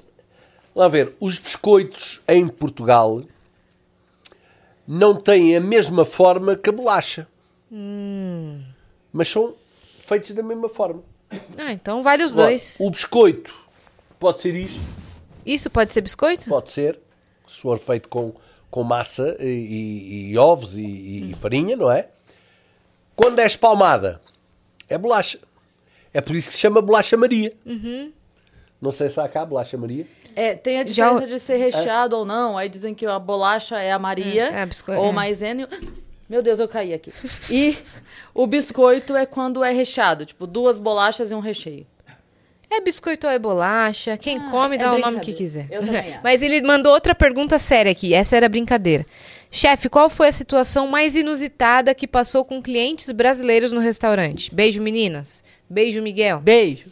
Lá 0.74 0.88
ver, 0.88 1.14
os 1.18 1.38
biscoitos 1.38 2.20
em 2.28 2.46
Portugal 2.46 3.20
não 4.86 5.14
têm 5.14 5.56
a 5.56 5.60
mesma 5.60 6.04
forma 6.04 6.56
que 6.56 6.70
a 6.70 6.72
bolacha. 6.72 7.26
Hum. 7.70 8.62
Mas 9.12 9.28
são 9.28 9.54
feitos 9.98 10.32
da 10.32 10.42
mesma 10.42 10.68
forma. 10.68 11.02
Ah, 11.56 11.72
então 11.72 12.02
vale 12.02 12.24
os 12.24 12.34
dois. 12.34 12.76
O 12.80 12.90
biscoito 12.90 13.54
pode 14.18 14.40
ser 14.40 14.54
isto. 14.54 14.80
Isso 15.46 15.70
pode 15.70 15.92
ser 15.92 16.00
biscoito? 16.00 16.48
Pode 16.48 16.70
ser. 16.70 16.98
Se 17.46 17.60
for 17.60 17.78
feito 17.78 18.08
com, 18.08 18.34
com 18.70 18.82
massa 18.82 19.36
e, 19.40 19.46
e, 19.46 20.30
e 20.30 20.38
ovos 20.38 20.76
e, 20.76 20.82
e, 21.30 21.34
farinha, 21.34 21.76
não 21.76 21.90
é? 21.90 22.08
Quando 23.16 23.38
é 23.38 23.46
espalmada, 23.46 24.20
é 24.88 24.96
bolacha. 24.96 25.38
É 26.12 26.20
por 26.20 26.34
isso 26.34 26.48
que 26.48 26.54
se 26.54 26.60
chama 26.60 26.82
bolacha 26.82 27.16
Maria. 27.16 27.52
Uhum. 27.64 28.12
Não 28.80 28.90
sei 28.90 29.08
se 29.08 29.20
há 29.20 29.28
cá 29.28 29.44
bolacha 29.44 29.76
Maria. 29.76 30.06
É, 30.34 30.54
tem 30.54 30.78
a 30.78 30.82
diferença 30.82 31.20
Já... 31.20 31.26
de 31.26 31.40
ser 31.40 31.56
recheado 31.56 32.14
é. 32.14 32.18
ou 32.18 32.24
não. 32.24 32.56
Aí 32.56 32.68
dizem 32.68 32.94
que 32.94 33.06
a 33.06 33.18
bolacha 33.18 33.78
é 33.78 33.92
a 33.92 33.98
Maria 33.98 34.50
é, 34.50 34.94
é 34.94 34.98
ou 34.98 35.10
é. 35.10 35.12
maisena. 35.12 35.68
Meu 36.28 36.42
Deus, 36.42 36.60
eu 36.60 36.68
caí 36.68 36.94
aqui. 36.94 37.12
E 37.50 37.76
o 38.32 38.46
biscoito 38.46 39.16
é 39.16 39.26
quando 39.26 39.64
é 39.64 39.72
recheado, 39.72 40.24
tipo 40.24 40.46
duas 40.46 40.78
bolachas 40.78 41.30
e 41.30 41.34
um 41.34 41.40
recheio. 41.40 41.86
É 42.70 42.80
biscoito 42.80 43.26
ou 43.26 43.32
é 43.32 43.38
bolacha? 43.38 44.16
Quem 44.16 44.38
ah, 44.38 44.48
come 44.48 44.78
dá 44.78 44.86
é 44.86 44.90
o 44.90 44.98
nome 44.98 45.18
que 45.18 45.32
quiser. 45.32 45.66
Eu 45.68 45.84
também 45.84 46.18
Mas 46.22 46.40
ele 46.40 46.62
mandou 46.62 46.92
outra 46.92 47.16
pergunta 47.16 47.58
séria 47.58 47.90
aqui. 47.90 48.14
Essa 48.14 48.36
era 48.36 48.48
brincadeira. 48.48 49.04
Chefe, 49.50 49.88
qual 49.88 50.08
foi 50.08 50.28
a 50.28 50.32
situação 50.32 50.86
mais 50.86 51.16
inusitada 51.16 51.92
que 51.92 52.06
passou 52.06 52.44
com 52.44 52.62
clientes 52.62 53.10
brasileiros 53.10 53.72
no 53.72 53.80
restaurante? 53.80 54.54
Beijo, 54.54 54.80
meninas. 54.80 55.42
Beijo, 55.68 56.00
Miguel. 56.00 56.38
Beijo. 56.38 56.86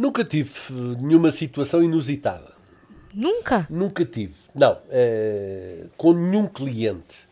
Nunca 0.00 0.24
tive 0.24 0.50
nenhuma 0.98 1.30
situação 1.30 1.82
inusitada. 1.82 2.54
Nunca? 3.12 3.66
Nunca 3.68 4.02
tive. 4.02 4.32
Não. 4.54 4.78
É, 4.88 5.88
com 5.94 6.14
nenhum 6.14 6.46
cliente. 6.46 7.28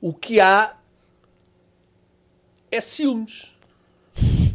O 0.00 0.12
que 0.12 0.40
há 0.40 0.74
é 2.72 2.80
ciúmes. 2.80 3.54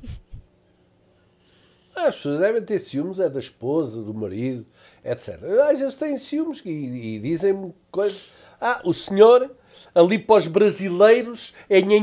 As 1.95 2.15
pessoas 2.15 2.41
devem 2.41 2.61
ter 2.61 2.79
ciúmes, 2.79 3.21
é 3.21 3.29
da 3.29 3.39
esposa, 3.39 4.01
do 4.01 4.13
marido, 4.13 4.65
etc. 5.01 5.41
Às 5.69 5.79
vezes 5.79 5.95
têm 5.95 6.17
ciúmes 6.17 6.61
e, 6.65 6.69
e 6.69 7.19
dizem-me 7.19 7.73
coisas. 7.89 8.27
Ah, 8.59 8.81
o 8.83 8.93
senhor 8.93 9.49
ali 9.95 10.19
para 10.19 10.35
os 10.35 10.47
brasileiros 10.47 11.53
é 11.69 11.81
nha, 11.81 11.97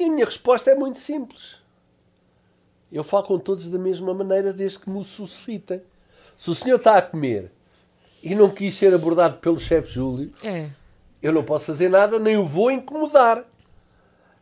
e 0.00 0.04
a 0.04 0.10
minha 0.10 0.24
resposta 0.24 0.70
é 0.70 0.74
muito 0.74 0.98
simples. 0.98 1.58
Eu 2.90 3.04
falo 3.04 3.24
com 3.24 3.38
todos 3.38 3.68
da 3.68 3.78
mesma 3.78 4.14
maneira 4.14 4.50
desde 4.50 4.78
que 4.78 4.88
me 4.88 5.04
suscitem. 5.04 5.82
Se 6.38 6.50
o 6.50 6.54
senhor 6.54 6.76
está 6.76 6.96
a 6.96 7.02
comer 7.02 7.52
e 8.22 8.34
não 8.34 8.48
quis 8.48 8.74
ser 8.74 8.94
abordado 8.94 9.36
pelo 9.36 9.60
chefe 9.60 9.92
Júlio, 9.92 10.32
é. 10.42 10.70
eu 11.22 11.34
não 11.34 11.44
posso 11.44 11.66
fazer 11.66 11.90
nada, 11.90 12.18
nem 12.18 12.38
o 12.38 12.46
vou 12.46 12.70
incomodar. 12.70 13.44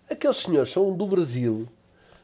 Aqueles 0.08 0.36
senhores 0.36 0.70
são 0.70 0.96
do 0.96 1.06
Brasil, 1.06 1.68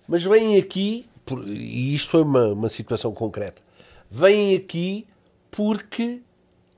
mas 0.07 0.23
vêm 0.23 0.57
aqui, 0.57 1.09
por, 1.27 1.47
e 1.47 1.93
isto 1.93 2.11
foi 2.11 2.23
uma, 2.23 2.53
uma 2.53 2.69
situação 2.69 3.13
concreta, 3.13 3.61
vêm 4.09 4.55
aqui 4.55 5.09
porque 5.51 6.23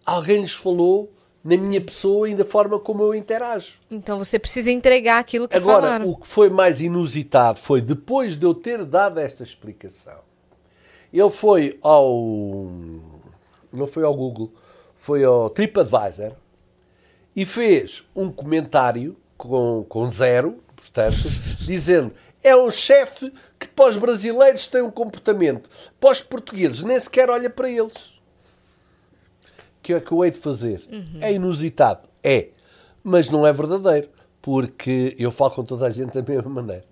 alguém 0.07 0.41
lhes 0.41 0.55
falou 0.55 1.13
na 1.47 1.57
minha 1.57 1.81
pessoa 1.81 2.29
e 2.29 2.35
da 2.35 2.45
forma 2.45 2.77
como 2.77 3.05
eu 3.05 3.15
interajo. 3.15 3.75
Então 3.89 4.19
você 4.19 4.37
precisa 4.37 4.69
entregar 4.73 5.21
aquilo 5.21 5.47
que 5.47 5.57
Agora, 5.57 5.83
falaram. 5.83 6.11
o 6.11 6.17
que 6.17 6.27
foi 6.27 6.51
mais 6.51 6.81
inusitado 6.81 7.61
foi 7.61 7.81
depois 7.81 8.37
de 8.37 8.45
eu 8.45 8.53
ter 8.53 8.85
dado 8.85 9.21
esta 9.21 9.45
explicação. 9.45 10.19
Ele 11.13 11.31
foi 11.31 11.79
ao 11.83 12.67
não 13.73 13.87
foi 13.87 14.03
ao 14.03 14.13
Google, 14.13 14.53
foi 14.97 15.23
ao 15.23 15.49
TripAdvisor 15.49 16.33
e 17.35 17.47
fez 17.47 18.03
um 18.15 18.29
comentário 18.29 19.17
com, 19.37 19.85
com 19.89 20.09
zero, 20.11 20.59
portanto, 20.75 21.17
dizendo 21.65 22.13
é 22.43 22.57
um 22.57 22.73
chefe 22.73 23.33
que 23.59 23.69
para 23.69 23.91
os 23.91 23.97
brasileiros 23.97 24.67
tem 24.67 24.83
um 24.83 24.91
comportamento, 24.91 25.71
para 26.01 26.11
os 26.11 26.23
portugueses 26.23 26.83
nem 26.83 26.99
sequer 26.99 27.31
olha 27.31 27.49
para 27.49 27.71
eles. 27.71 28.16
Que 29.87 29.95
é 29.95 30.01
que 30.01 30.11
eu 30.11 30.25
hei 30.25 30.33
de 30.33 30.39
fazer? 30.39 30.83
Uhum. 30.91 31.21
É 31.21 31.33
inusitado? 31.33 32.09
É. 32.21 32.49
Mas 33.05 33.31
não 33.31 33.47
é 33.47 33.53
verdadeiro, 33.53 34.09
porque 34.43 35.15
eu 35.17 35.31
falo 35.31 35.53
com 35.53 35.65
toda 35.65 35.87
a 35.87 35.91
gente 35.91 36.13
da 36.13 36.21
mesma 36.23 36.51
maneira. 36.51 36.83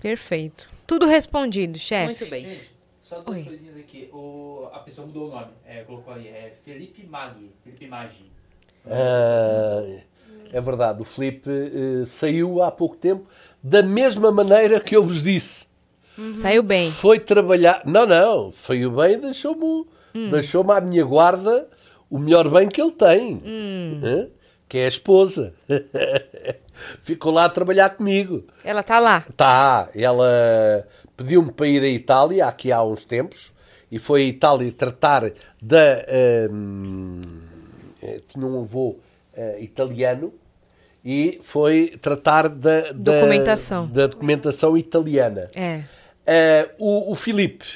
Perfeito. 0.00 0.70
Tudo 0.86 1.06
respondido, 1.06 1.76
chefe. 1.76 2.20
Muito 2.20 2.30
bem. 2.30 2.60
Só 3.02 3.18
duas 3.18 3.36
Oi. 3.36 3.42
coisinhas 3.42 3.76
aqui. 3.76 4.08
O, 4.12 4.68
a 4.72 4.78
pessoa 4.78 5.08
mudou 5.08 5.26
o 5.26 5.30
nome. 5.32 5.48
É, 5.66 5.82
colocou 5.82 6.14
ali. 6.14 6.28
É 6.28 6.54
Felipe 6.64 7.04
Maggi. 7.04 7.50
Felipe 7.64 7.88
Maggi. 7.88 8.30
Ah, 8.86 9.84
é 10.52 10.60
verdade. 10.60 11.02
O 11.02 11.04
Felipe 11.04 11.50
uh, 11.50 12.06
saiu 12.06 12.62
há 12.62 12.70
pouco 12.70 12.94
tempo 12.94 13.26
da 13.60 13.82
mesma 13.82 14.30
maneira 14.30 14.78
que 14.78 14.94
eu 14.94 15.02
vos 15.02 15.20
disse. 15.20 15.66
Uhum. 16.16 16.36
Saiu 16.36 16.62
bem. 16.62 16.92
Foi 16.92 17.18
trabalhar. 17.18 17.82
Não, 17.84 18.06
não. 18.06 18.52
Saiu 18.52 18.92
bem 18.92 19.18
deixou-me 19.18 19.84
hum. 20.14 20.30
deixou 20.30 20.70
à 20.70 20.80
minha 20.80 21.04
guarda 21.04 21.68
o 22.14 22.18
melhor 22.20 22.48
bem 22.48 22.68
que 22.68 22.80
ele 22.80 22.92
tem. 22.92 23.42
Hum. 23.44 24.28
Que 24.68 24.78
é 24.78 24.84
a 24.84 24.88
esposa. 24.88 25.52
Ficou 27.02 27.32
lá 27.32 27.46
a 27.46 27.48
trabalhar 27.48 27.90
comigo. 27.90 28.44
Ela 28.62 28.82
está 28.82 29.00
lá? 29.00 29.24
Está. 29.28 29.88
Ela 29.92 30.86
pediu-me 31.16 31.50
para 31.50 31.66
ir 31.66 31.82
à 31.82 31.88
Itália, 31.88 32.46
aqui 32.46 32.70
há 32.70 32.84
uns 32.84 33.04
tempos, 33.04 33.52
e 33.90 33.98
foi 33.98 34.22
à 34.22 34.24
Itália 34.26 34.70
tratar 34.70 35.24
da. 35.60 36.04
Uh, 36.40 37.42
tinha 38.28 38.46
um 38.46 38.60
avô 38.60 38.90
uh, 39.36 39.60
italiano 39.60 40.32
e 41.04 41.40
foi 41.42 41.98
tratar 42.00 42.48
da, 42.48 42.92
da, 42.92 42.92
documentação. 42.92 43.88
da 43.88 44.06
documentação 44.06 44.76
italiana. 44.76 45.50
É. 45.52 45.82
Uh, 46.78 46.84
o, 47.08 47.10
o 47.12 47.14
Filipe. 47.16 47.66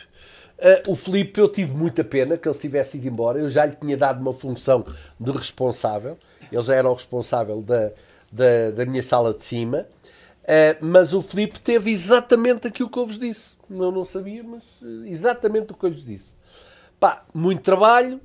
Uh, 0.58 0.90
o 0.90 0.96
Filipe, 0.96 1.40
eu 1.40 1.48
tive 1.48 1.72
muita 1.72 2.02
pena 2.02 2.36
que 2.36 2.48
ele 2.48 2.58
tivesse 2.58 2.96
ido 2.96 3.06
embora. 3.06 3.38
Eu 3.38 3.48
já 3.48 3.64
lhe 3.64 3.76
tinha 3.76 3.96
dado 3.96 4.20
uma 4.20 4.32
função 4.32 4.84
de 5.18 5.30
responsável. 5.30 6.18
Ele 6.50 6.62
já 6.62 6.74
era 6.74 6.88
o 6.88 6.94
responsável 6.94 7.62
da, 7.62 7.92
da, 8.32 8.70
da 8.74 8.86
minha 8.86 9.02
sala 9.02 9.32
de 9.32 9.44
cima. 9.44 9.86
Uh, 10.42 10.78
mas 10.80 11.12
o 11.12 11.22
Filipe 11.22 11.60
teve 11.60 11.90
exatamente 11.92 12.66
aquilo 12.66 12.90
que 12.90 12.98
eu 12.98 13.06
vos 13.06 13.18
disse. 13.18 13.56
Eu 13.70 13.92
não 13.92 14.04
sabia, 14.04 14.42
mas 14.42 14.62
eh, 14.82 15.10
exatamente 15.10 15.72
o 15.72 15.76
que 15.76 15.84
eu 15.84 15.90
lhes 15.90 16.04
disse. 16.04 16.34
Pá, 16.98 17.22
muito 17.34 17.60
trabalho. 17.60 18.16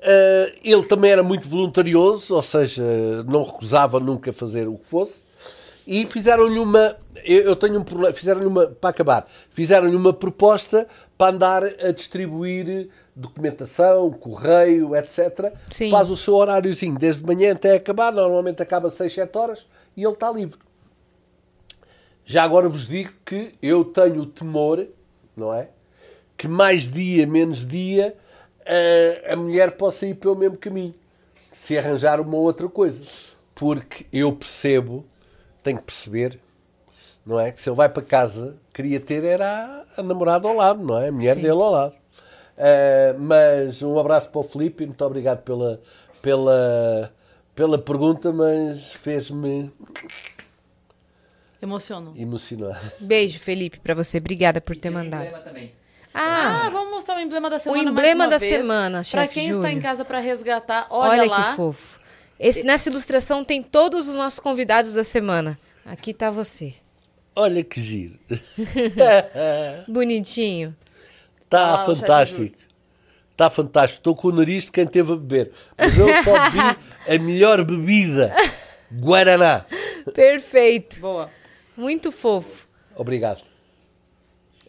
Uh, 0.00 0.58
ele 0.64 0.82
também 0.86 1.12
era 1.12 1.22
muito 1.22 1.48
voluntarioso, 1.48 2.34
ou 2.34 2.42
seja, 2.42 2.82
não 3.28 3.44
recusava 3.44 4.00
nunca 4.00 4.32
fazer 4.32 4.66
o 4.66 4.76
que 4.76 4.86
fosse. 4.86 5.24
E 5.86 6.06
fizeram-lhe 6.06 6.58
uma. 6.58 6.96
Eu, 7.24 7.56
tenho 7.56 7.80
um 7.80 7.84
problema. 7.84 8.12
Fizeram-lhe 8.12 8.46
uma. 8.46 8.66
Para 8.66 8.90
acabar, 8.90 9.28
fizeram-lhe 9.50 9.96
uma 9.96 10.12
proposta 10.12 10.86
para 11.16 11.34
andar 11.34 11.64
a 11.64 11.90
distribuir 11.92 12.88
documentação, 13.14 14.10
correio, 14.10 14.96
etc. 14.96 15.52
Sim. 15.70 15.90
Faz 15.90 16.10
o 16.10 16.16
seu 16.16 16.34
horáriozinho 16.34 16.98
desde 16.98 17.24
manhã 17.24 17.52
até 17.52 17.74
acabar. 17.74 18.12
Normalmente 18.12 18.62
acaba 18.62 18.90
6, 18.90 19.12
7 19.12 19.38
horas 19.38 19.66
e 19.96 20.02
ele 20.02 20.12
está 20.12 20.30
livre. 20.30 20.58
Já 22.24 22.44
agora 22.44 22.68
vos 22.68 22.86
digo 22.86 23.12
que 23.24 23.54
eu 23.60 23.84
tenho 23.84 24.22
o 24.22 24.26
temor, 24.26 24.86
não 25.36 25.52
é? 25.52 25.68
Que 26.36 26.46
mais 26.46 26.88
dia, 26.90 27.26
menos 27.26 27.66
dia, 27.66 28.16
a, 28.64 29.32
a 29.32 29.36
mulher 29.36 29.72
possa 29.72 30.06
ir 30.06 30.14
pelo 30.14 30.36
mesmo 30.36 30.56
caminho. 30.56 30.92
Se 31.52 31.76
arranjar 31.76 32.20
uma 32.20 32.36
outra 32.36 32.68
coisa. 32.68 33.04
Porque 33.54 34.06
eu 34.12 34.32
percebo, 34.32 35.04
tenho 35.62 35.78
que 35.78 35.84
perceber, 35.84 36.38
não 37.24 37.38
é? 37.38 37.50
Que 37.52 37.60
se 37.60 37.68
ele 37.68 37.76
vai 37.76 37.88
para 37.88 38.02
casa, 38.02 38.56
queria 38.72 39.00
ter 39.00 39.24
era 39.24 39.46
a, 39.96 40.00
a 40.00 40.02
namorada 40.02 40.48
ao 40.48 40.56
lado, 40.56 40.82
não 40.82 40.98
é? 40.98 41.08
A 41.08 41.12
mulher 41.12 41.36
Sim. 41.36 41.42
dele 41.42 41.52
ao 41.60 41.70
lado. 41.70 41.94
Uh, 42.56 43.18
mas 43.18 43.82
um 43.82 43.98
abraço 43.98 44.28
para 44.28 44.40
o 44.40 44.44
Felipe, 44.44 44.84
muito 44.84 45.04
obrigado 45.04 45.42
pela, 45.42 45.80
pela, 46.20 47.12
pela 47.54 47.78
pergunta, 47.78 48.32
mas 48.32 48.92
fez-me 48.92 49.72
Emociono. 51.62 52.14
Emocionar. 52.16 52.80
Beijo, 52.98 53.38
Felipe, 53.38 53.78
para 53.80 53.94
você. 53.94 54.18
Obrigada 54.18 54.60
por 54.60 54.76
e 54.76 54.78
ter 54.78 54.90
mandado. 54.90 55.28
Ah, 56.12 56.66
ah, 56.66 56.70
vamos 56.70 56.90
mostrar 56.90 57.18
o 57.18 57.20
emblema 57.20 57.50
da 57.50 57.58
semana. 57.58 57.82
O 57.82 57.88
emblema 57.88 58.26
da 58.26 58.38
vez. 58.38 58.52
semana, 58.52 59.04
chefe. 59.04 59.16
Para 59.16 59.28
quem 59.28 59.48
Júlio. 59.48 59.58
está 59.58 59.70
em 59.70 59.80
casa 59.80 60.04
para 60.04 60.18
resgatar, 60.18 60.86
olha, 60.90 61.22
olha 61.22 61.30
lá. 61.30 61.50
que 61.50 61.56
fofo. 61.56 61.99
Esse, 62.40 62.62
nessa 62.62 62.88
ilustração 62.88 63.44
tem 63.44 63.62
todos 63.62 64.08
os 64.08 64.14
nossos 64.14 64.40
convidados 64.40 64.94
da 64.94 65.04
semana. 65.04 65.60
Aqui 65.84 66.12
está 66.12 66.30
você. 66.30 66.72
Olha 67.36 67.62
que 67.62 67.82
giro. 67.82 68.18
Bonitinho. 69.86 70.74
Está 71.42 71.82
ah, 71.82 71.84
fantástico. 71.84 72.56
Está 73.32 73.50
fantástico. 73.50 74.00
Estou 74.00 74.16
com 74.16 74.28
o 74.28 74.32
nariz 74.32 74.64
de 74.64 74.72
quem 74.72 74.86
teve 74.86 75.12
a 75.12 75.16
beber. 75.16 75.52
Mas 75.76 75.98
eu 75.98 76.06
só 76.24 76.32
bebi 76.44 76.78
a 77.06 77.18
melhor 77.18 77.62
bebida. 77.62 78.34
Guaraná. 78.90 79.66
Perfeito. 80.14 80.98
Boa. 81.00 81.30
Muito 81.76 82.10
fofo. 82.10 82.66
Obrigado. 82.96 83.49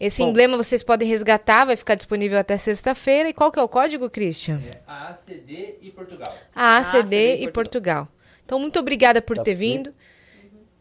Esse 0.02 0.24
Bom. 0.24 0.30
emblema 0.30 0.58
vocês 0.58 0.82
podem 0.82 1.08
resgatar, 1.08 1.64
vai 1.64 1.76
ficar 1.76 1.94
disponível 1.94 2.40
até 2.40 2.58
sexta-feira. 2.58 3.30
E 3.30 3.34
qual 3.34 3.52
que 3.52 3.60
é 3.60 3.62
o 3.62 3.70
código, 3.70 4.10
Christian? 4.10 4.60
É 4.66 4.80
AACD 4.88 5.76
e 5.80 5.92
Portugal. 5.92 6.36
AACD, 6.56 6.98
AACD 6.98 7.16
e 7.16 7.52
Portugal. 7.52 7.54
Portugal. 7.54 8.08
Então, 8.44 8.58
muito 8.58 8.80
obrigada 8.80 9.22
por 9.22 9.38
tá 9.38 9.44
ter 9.44 9.54
vindo. 9.54 9.88
Uhum. 9.88 9.94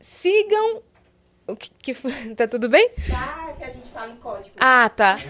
Sigam 0.00 0.82
o 1.46 1.54
que, 1.54 1.70
que 1.70 1.94
tá 2.34 2.48
tudo 2.48 2.68
bem? 2.70 2.88
Tá, 3.10 3.49
que 3.60 3.64
a 3.64 3.70
gente 3.70 3.88
fala 3.90 4.10
em 4.10 4.16
código. 4.16 4.50
Ah, 4.58 4.88
tá. 4.88 5.20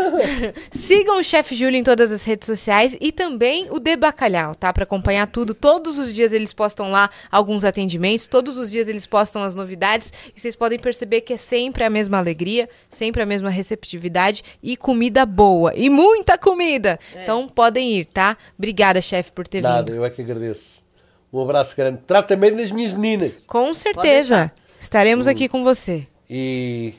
Sigam 0.72 1.18
o 1.18 1.22
Chefe 1.22 1.54
Júlio 1.54 1.76
em 1.76 1.84
todas 1.84 2.10
as 2.10 2.24
redes 2.24 2.46
sociais 2.46 2.96
e 2.98 3.12
também 3.12 3.68
o 3.70 3.78
De 3.78 3.96
Bacalhau, 3.96 4.54
tá? 4.54 4.72
Para 4.72 4.84
acompanhar 4.84 5.26
tudo. 5.26 5.54
Todos 5.54 5.98
os 5.98 6.12
dias 6.12 6.32
eles 6.32 6.54
postam 6.54 6.90
lá 6.90 7.10
alguns 7.30 7.62
atendimentos, 7.62 8.26
todos 8.26 8.56
os 8.56 8.70
dias 8.70 8.88
eles 8.88 9.06
postam 9.06 9.42
as 9.42 9.54
novidades 9.54 10.10
e 10.34 10.40
vocês 10.40 10.56
podem 10.56 10.78
perceber 10.78 11.20
que 11.20 11.34
é 11.34 11.36
sempre 11.36 11.84
a 11.84 11.90
mesma 11.90 12.16
alegria, 12.16 12.66
sempre 12.88 13.20
a 13.20 13.26
mesma 13.26 13.50
receptividade 13.50 14.42
e 14.62 14.74
comida 14.74 15.26
boa. 15.26 15.74
E 15.74 15.90
muita 15.90 16.38
comida! 16.38 16.98
É. 17.14 17.22
Então 17.22 17.46
podem 17.46 17.92
ir, 17.92 18.06
tá? 18.06 18.38
Obrigada, 18.58 19.02
chefe, 19.02 19.32
por 19.32 19.46
ter 19.46 19.60
Nada, 19.60 19.92
vindo. 19.92 19.96
eu 19.96 20.04
é 20.04 20.08
que 20.08 20.22
agradeço. 20.22 20.80
Um 21.30 21.42
abraço 21.42 21.76
grande. 21.76 22.00
Trata 22.06 22.34
bem 22.34 22.56
das 22.56 22.70
minhas 22.70 22.92
meninas. 22.92 23.32
Com 23.46 23.72
certeza. 23.74 24.50
Estaremos 24.80 25.26
hum. 25.26 25.30
aqui 25.30 25.46
com 25.46 25.62
você. 25.62 26.08
E 26.28 26.94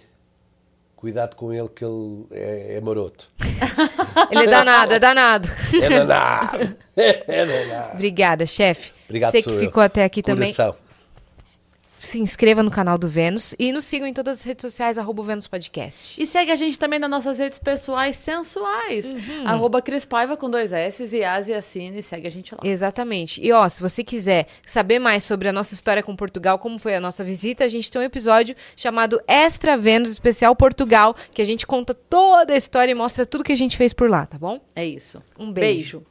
cuidado 1.01 1.35
com 1.35 1.51
ele 1.51 1.67
que 1.67 1.83
ele 1.83 2.27
é, 2.31 2.75
é 2.77 2.81
maroto. 2.81 3.27
ele 4.29 4.43
é 4.43 4.47
danado, 4.47 4.93
é 4.93 4.99
danado. 4.99 5.49
É 5.73 5.89
danado. 5.89 6.77
É 6.95 7.45
danado. 7.45 7.93
Obrigada, 7.95 8.45
chefe. 8.45 8.91
Obrigado, 9.09 9.31
Você 9.31 9.41
que 9.41 9.57
ficou 9.57 9.81
até 9.81 10.03
aqui 10.03 10.21
Coração. 10.21 10.73
também 10.73 10.80
se 12.01 12.19
inscreva 12.19 12.63
no 12.63 12.71
canal 12.71 12.97
do 12.97 13.07
Vênus 13.07 13.55
e 13.59 13.71
nos 13.71 13.85
sigam 13.85 14.07
em 14.07 14.13
todas 14.13 14.39
as 14.39 14.43
redes 14.43 14.63
sociais, 14.63 14.97
arroba 14.97 15.23
Vênus 15.23 15.47
Podcast. 15.47 16.21
E 16.21 16.25
segue 16.25 16.51
a 16.51 16.55
gente 16.55 16.79
também 16.79 16.99
nas 16.99 17.09
nossas 17.09 17.37
redes 17.37 17.59
pessoais 17.59 18.15
sensuais, 18.15 19.05
uhum. 19.05 19.47
arroba 19.47 19.81
Cris 19.81 20.03
Paiva 20.05 20.35
com 20.35 20.49
dois 20.49 20.73
S 20.73 21.03
e 21.15 21.23
Asia 21.23 21.61
Cine, 21.61 22.01
segue 22.01 22.27
a 22.27 22.31
gente 22.31 22.53
lá. 22.53 22.61
Exatamente. 22.63 23.41
E 23.41 23.51
ó, 23.51 23.67
se 23.69 23.81
você 23.81 24.03
quiser 24.03 24.47
saber 24.65 24.99
mais 24.99 25.23
sobre 25.23 25.47
a 25.47 25.53
nossa 25.53 25.73
história 25.73 26.01
com 26.01 26.15
Portugal, 26.15 26.57
como 26.57 26.79
foi 26.79 26.95
a 26.95 26.99
nossa 26.99 27.23
visita, 27.23 27.63
a 27.63 27.69
gente 27.69 27.89
tem 27.89 28.01
um 28.01 28.05
episódio 28.05 28.55
chamado 28.75 29.21
Extra 29.27 29.77
Vênus 29.77 30.11
Especial 30.11 30.55
Portugal, 30.55 31.15
que 31.31 31.41
a 31.41 31.45
gente 31.45 31.67
conta 31.67 31.93
toda 31.93 32.53
a 32.53 32.57
história 32.57 32.91
e 32.91 32.95
mostra 32.95 33.25
tudo 33.25 33.43
que 33.43 33.51
a 33.51 33.57
gente 33.57 33.77
fez 33.77 33.93
por 33.93 34.09
lá, 34.09 34.25
tá 34.25 34.37
bom? 34.37 34.59
É 34.75 34.85
isso. 34.85 35.21
Um 35.37 35.51
beijo. 35.51 35.99
beijo. 35.99 36.10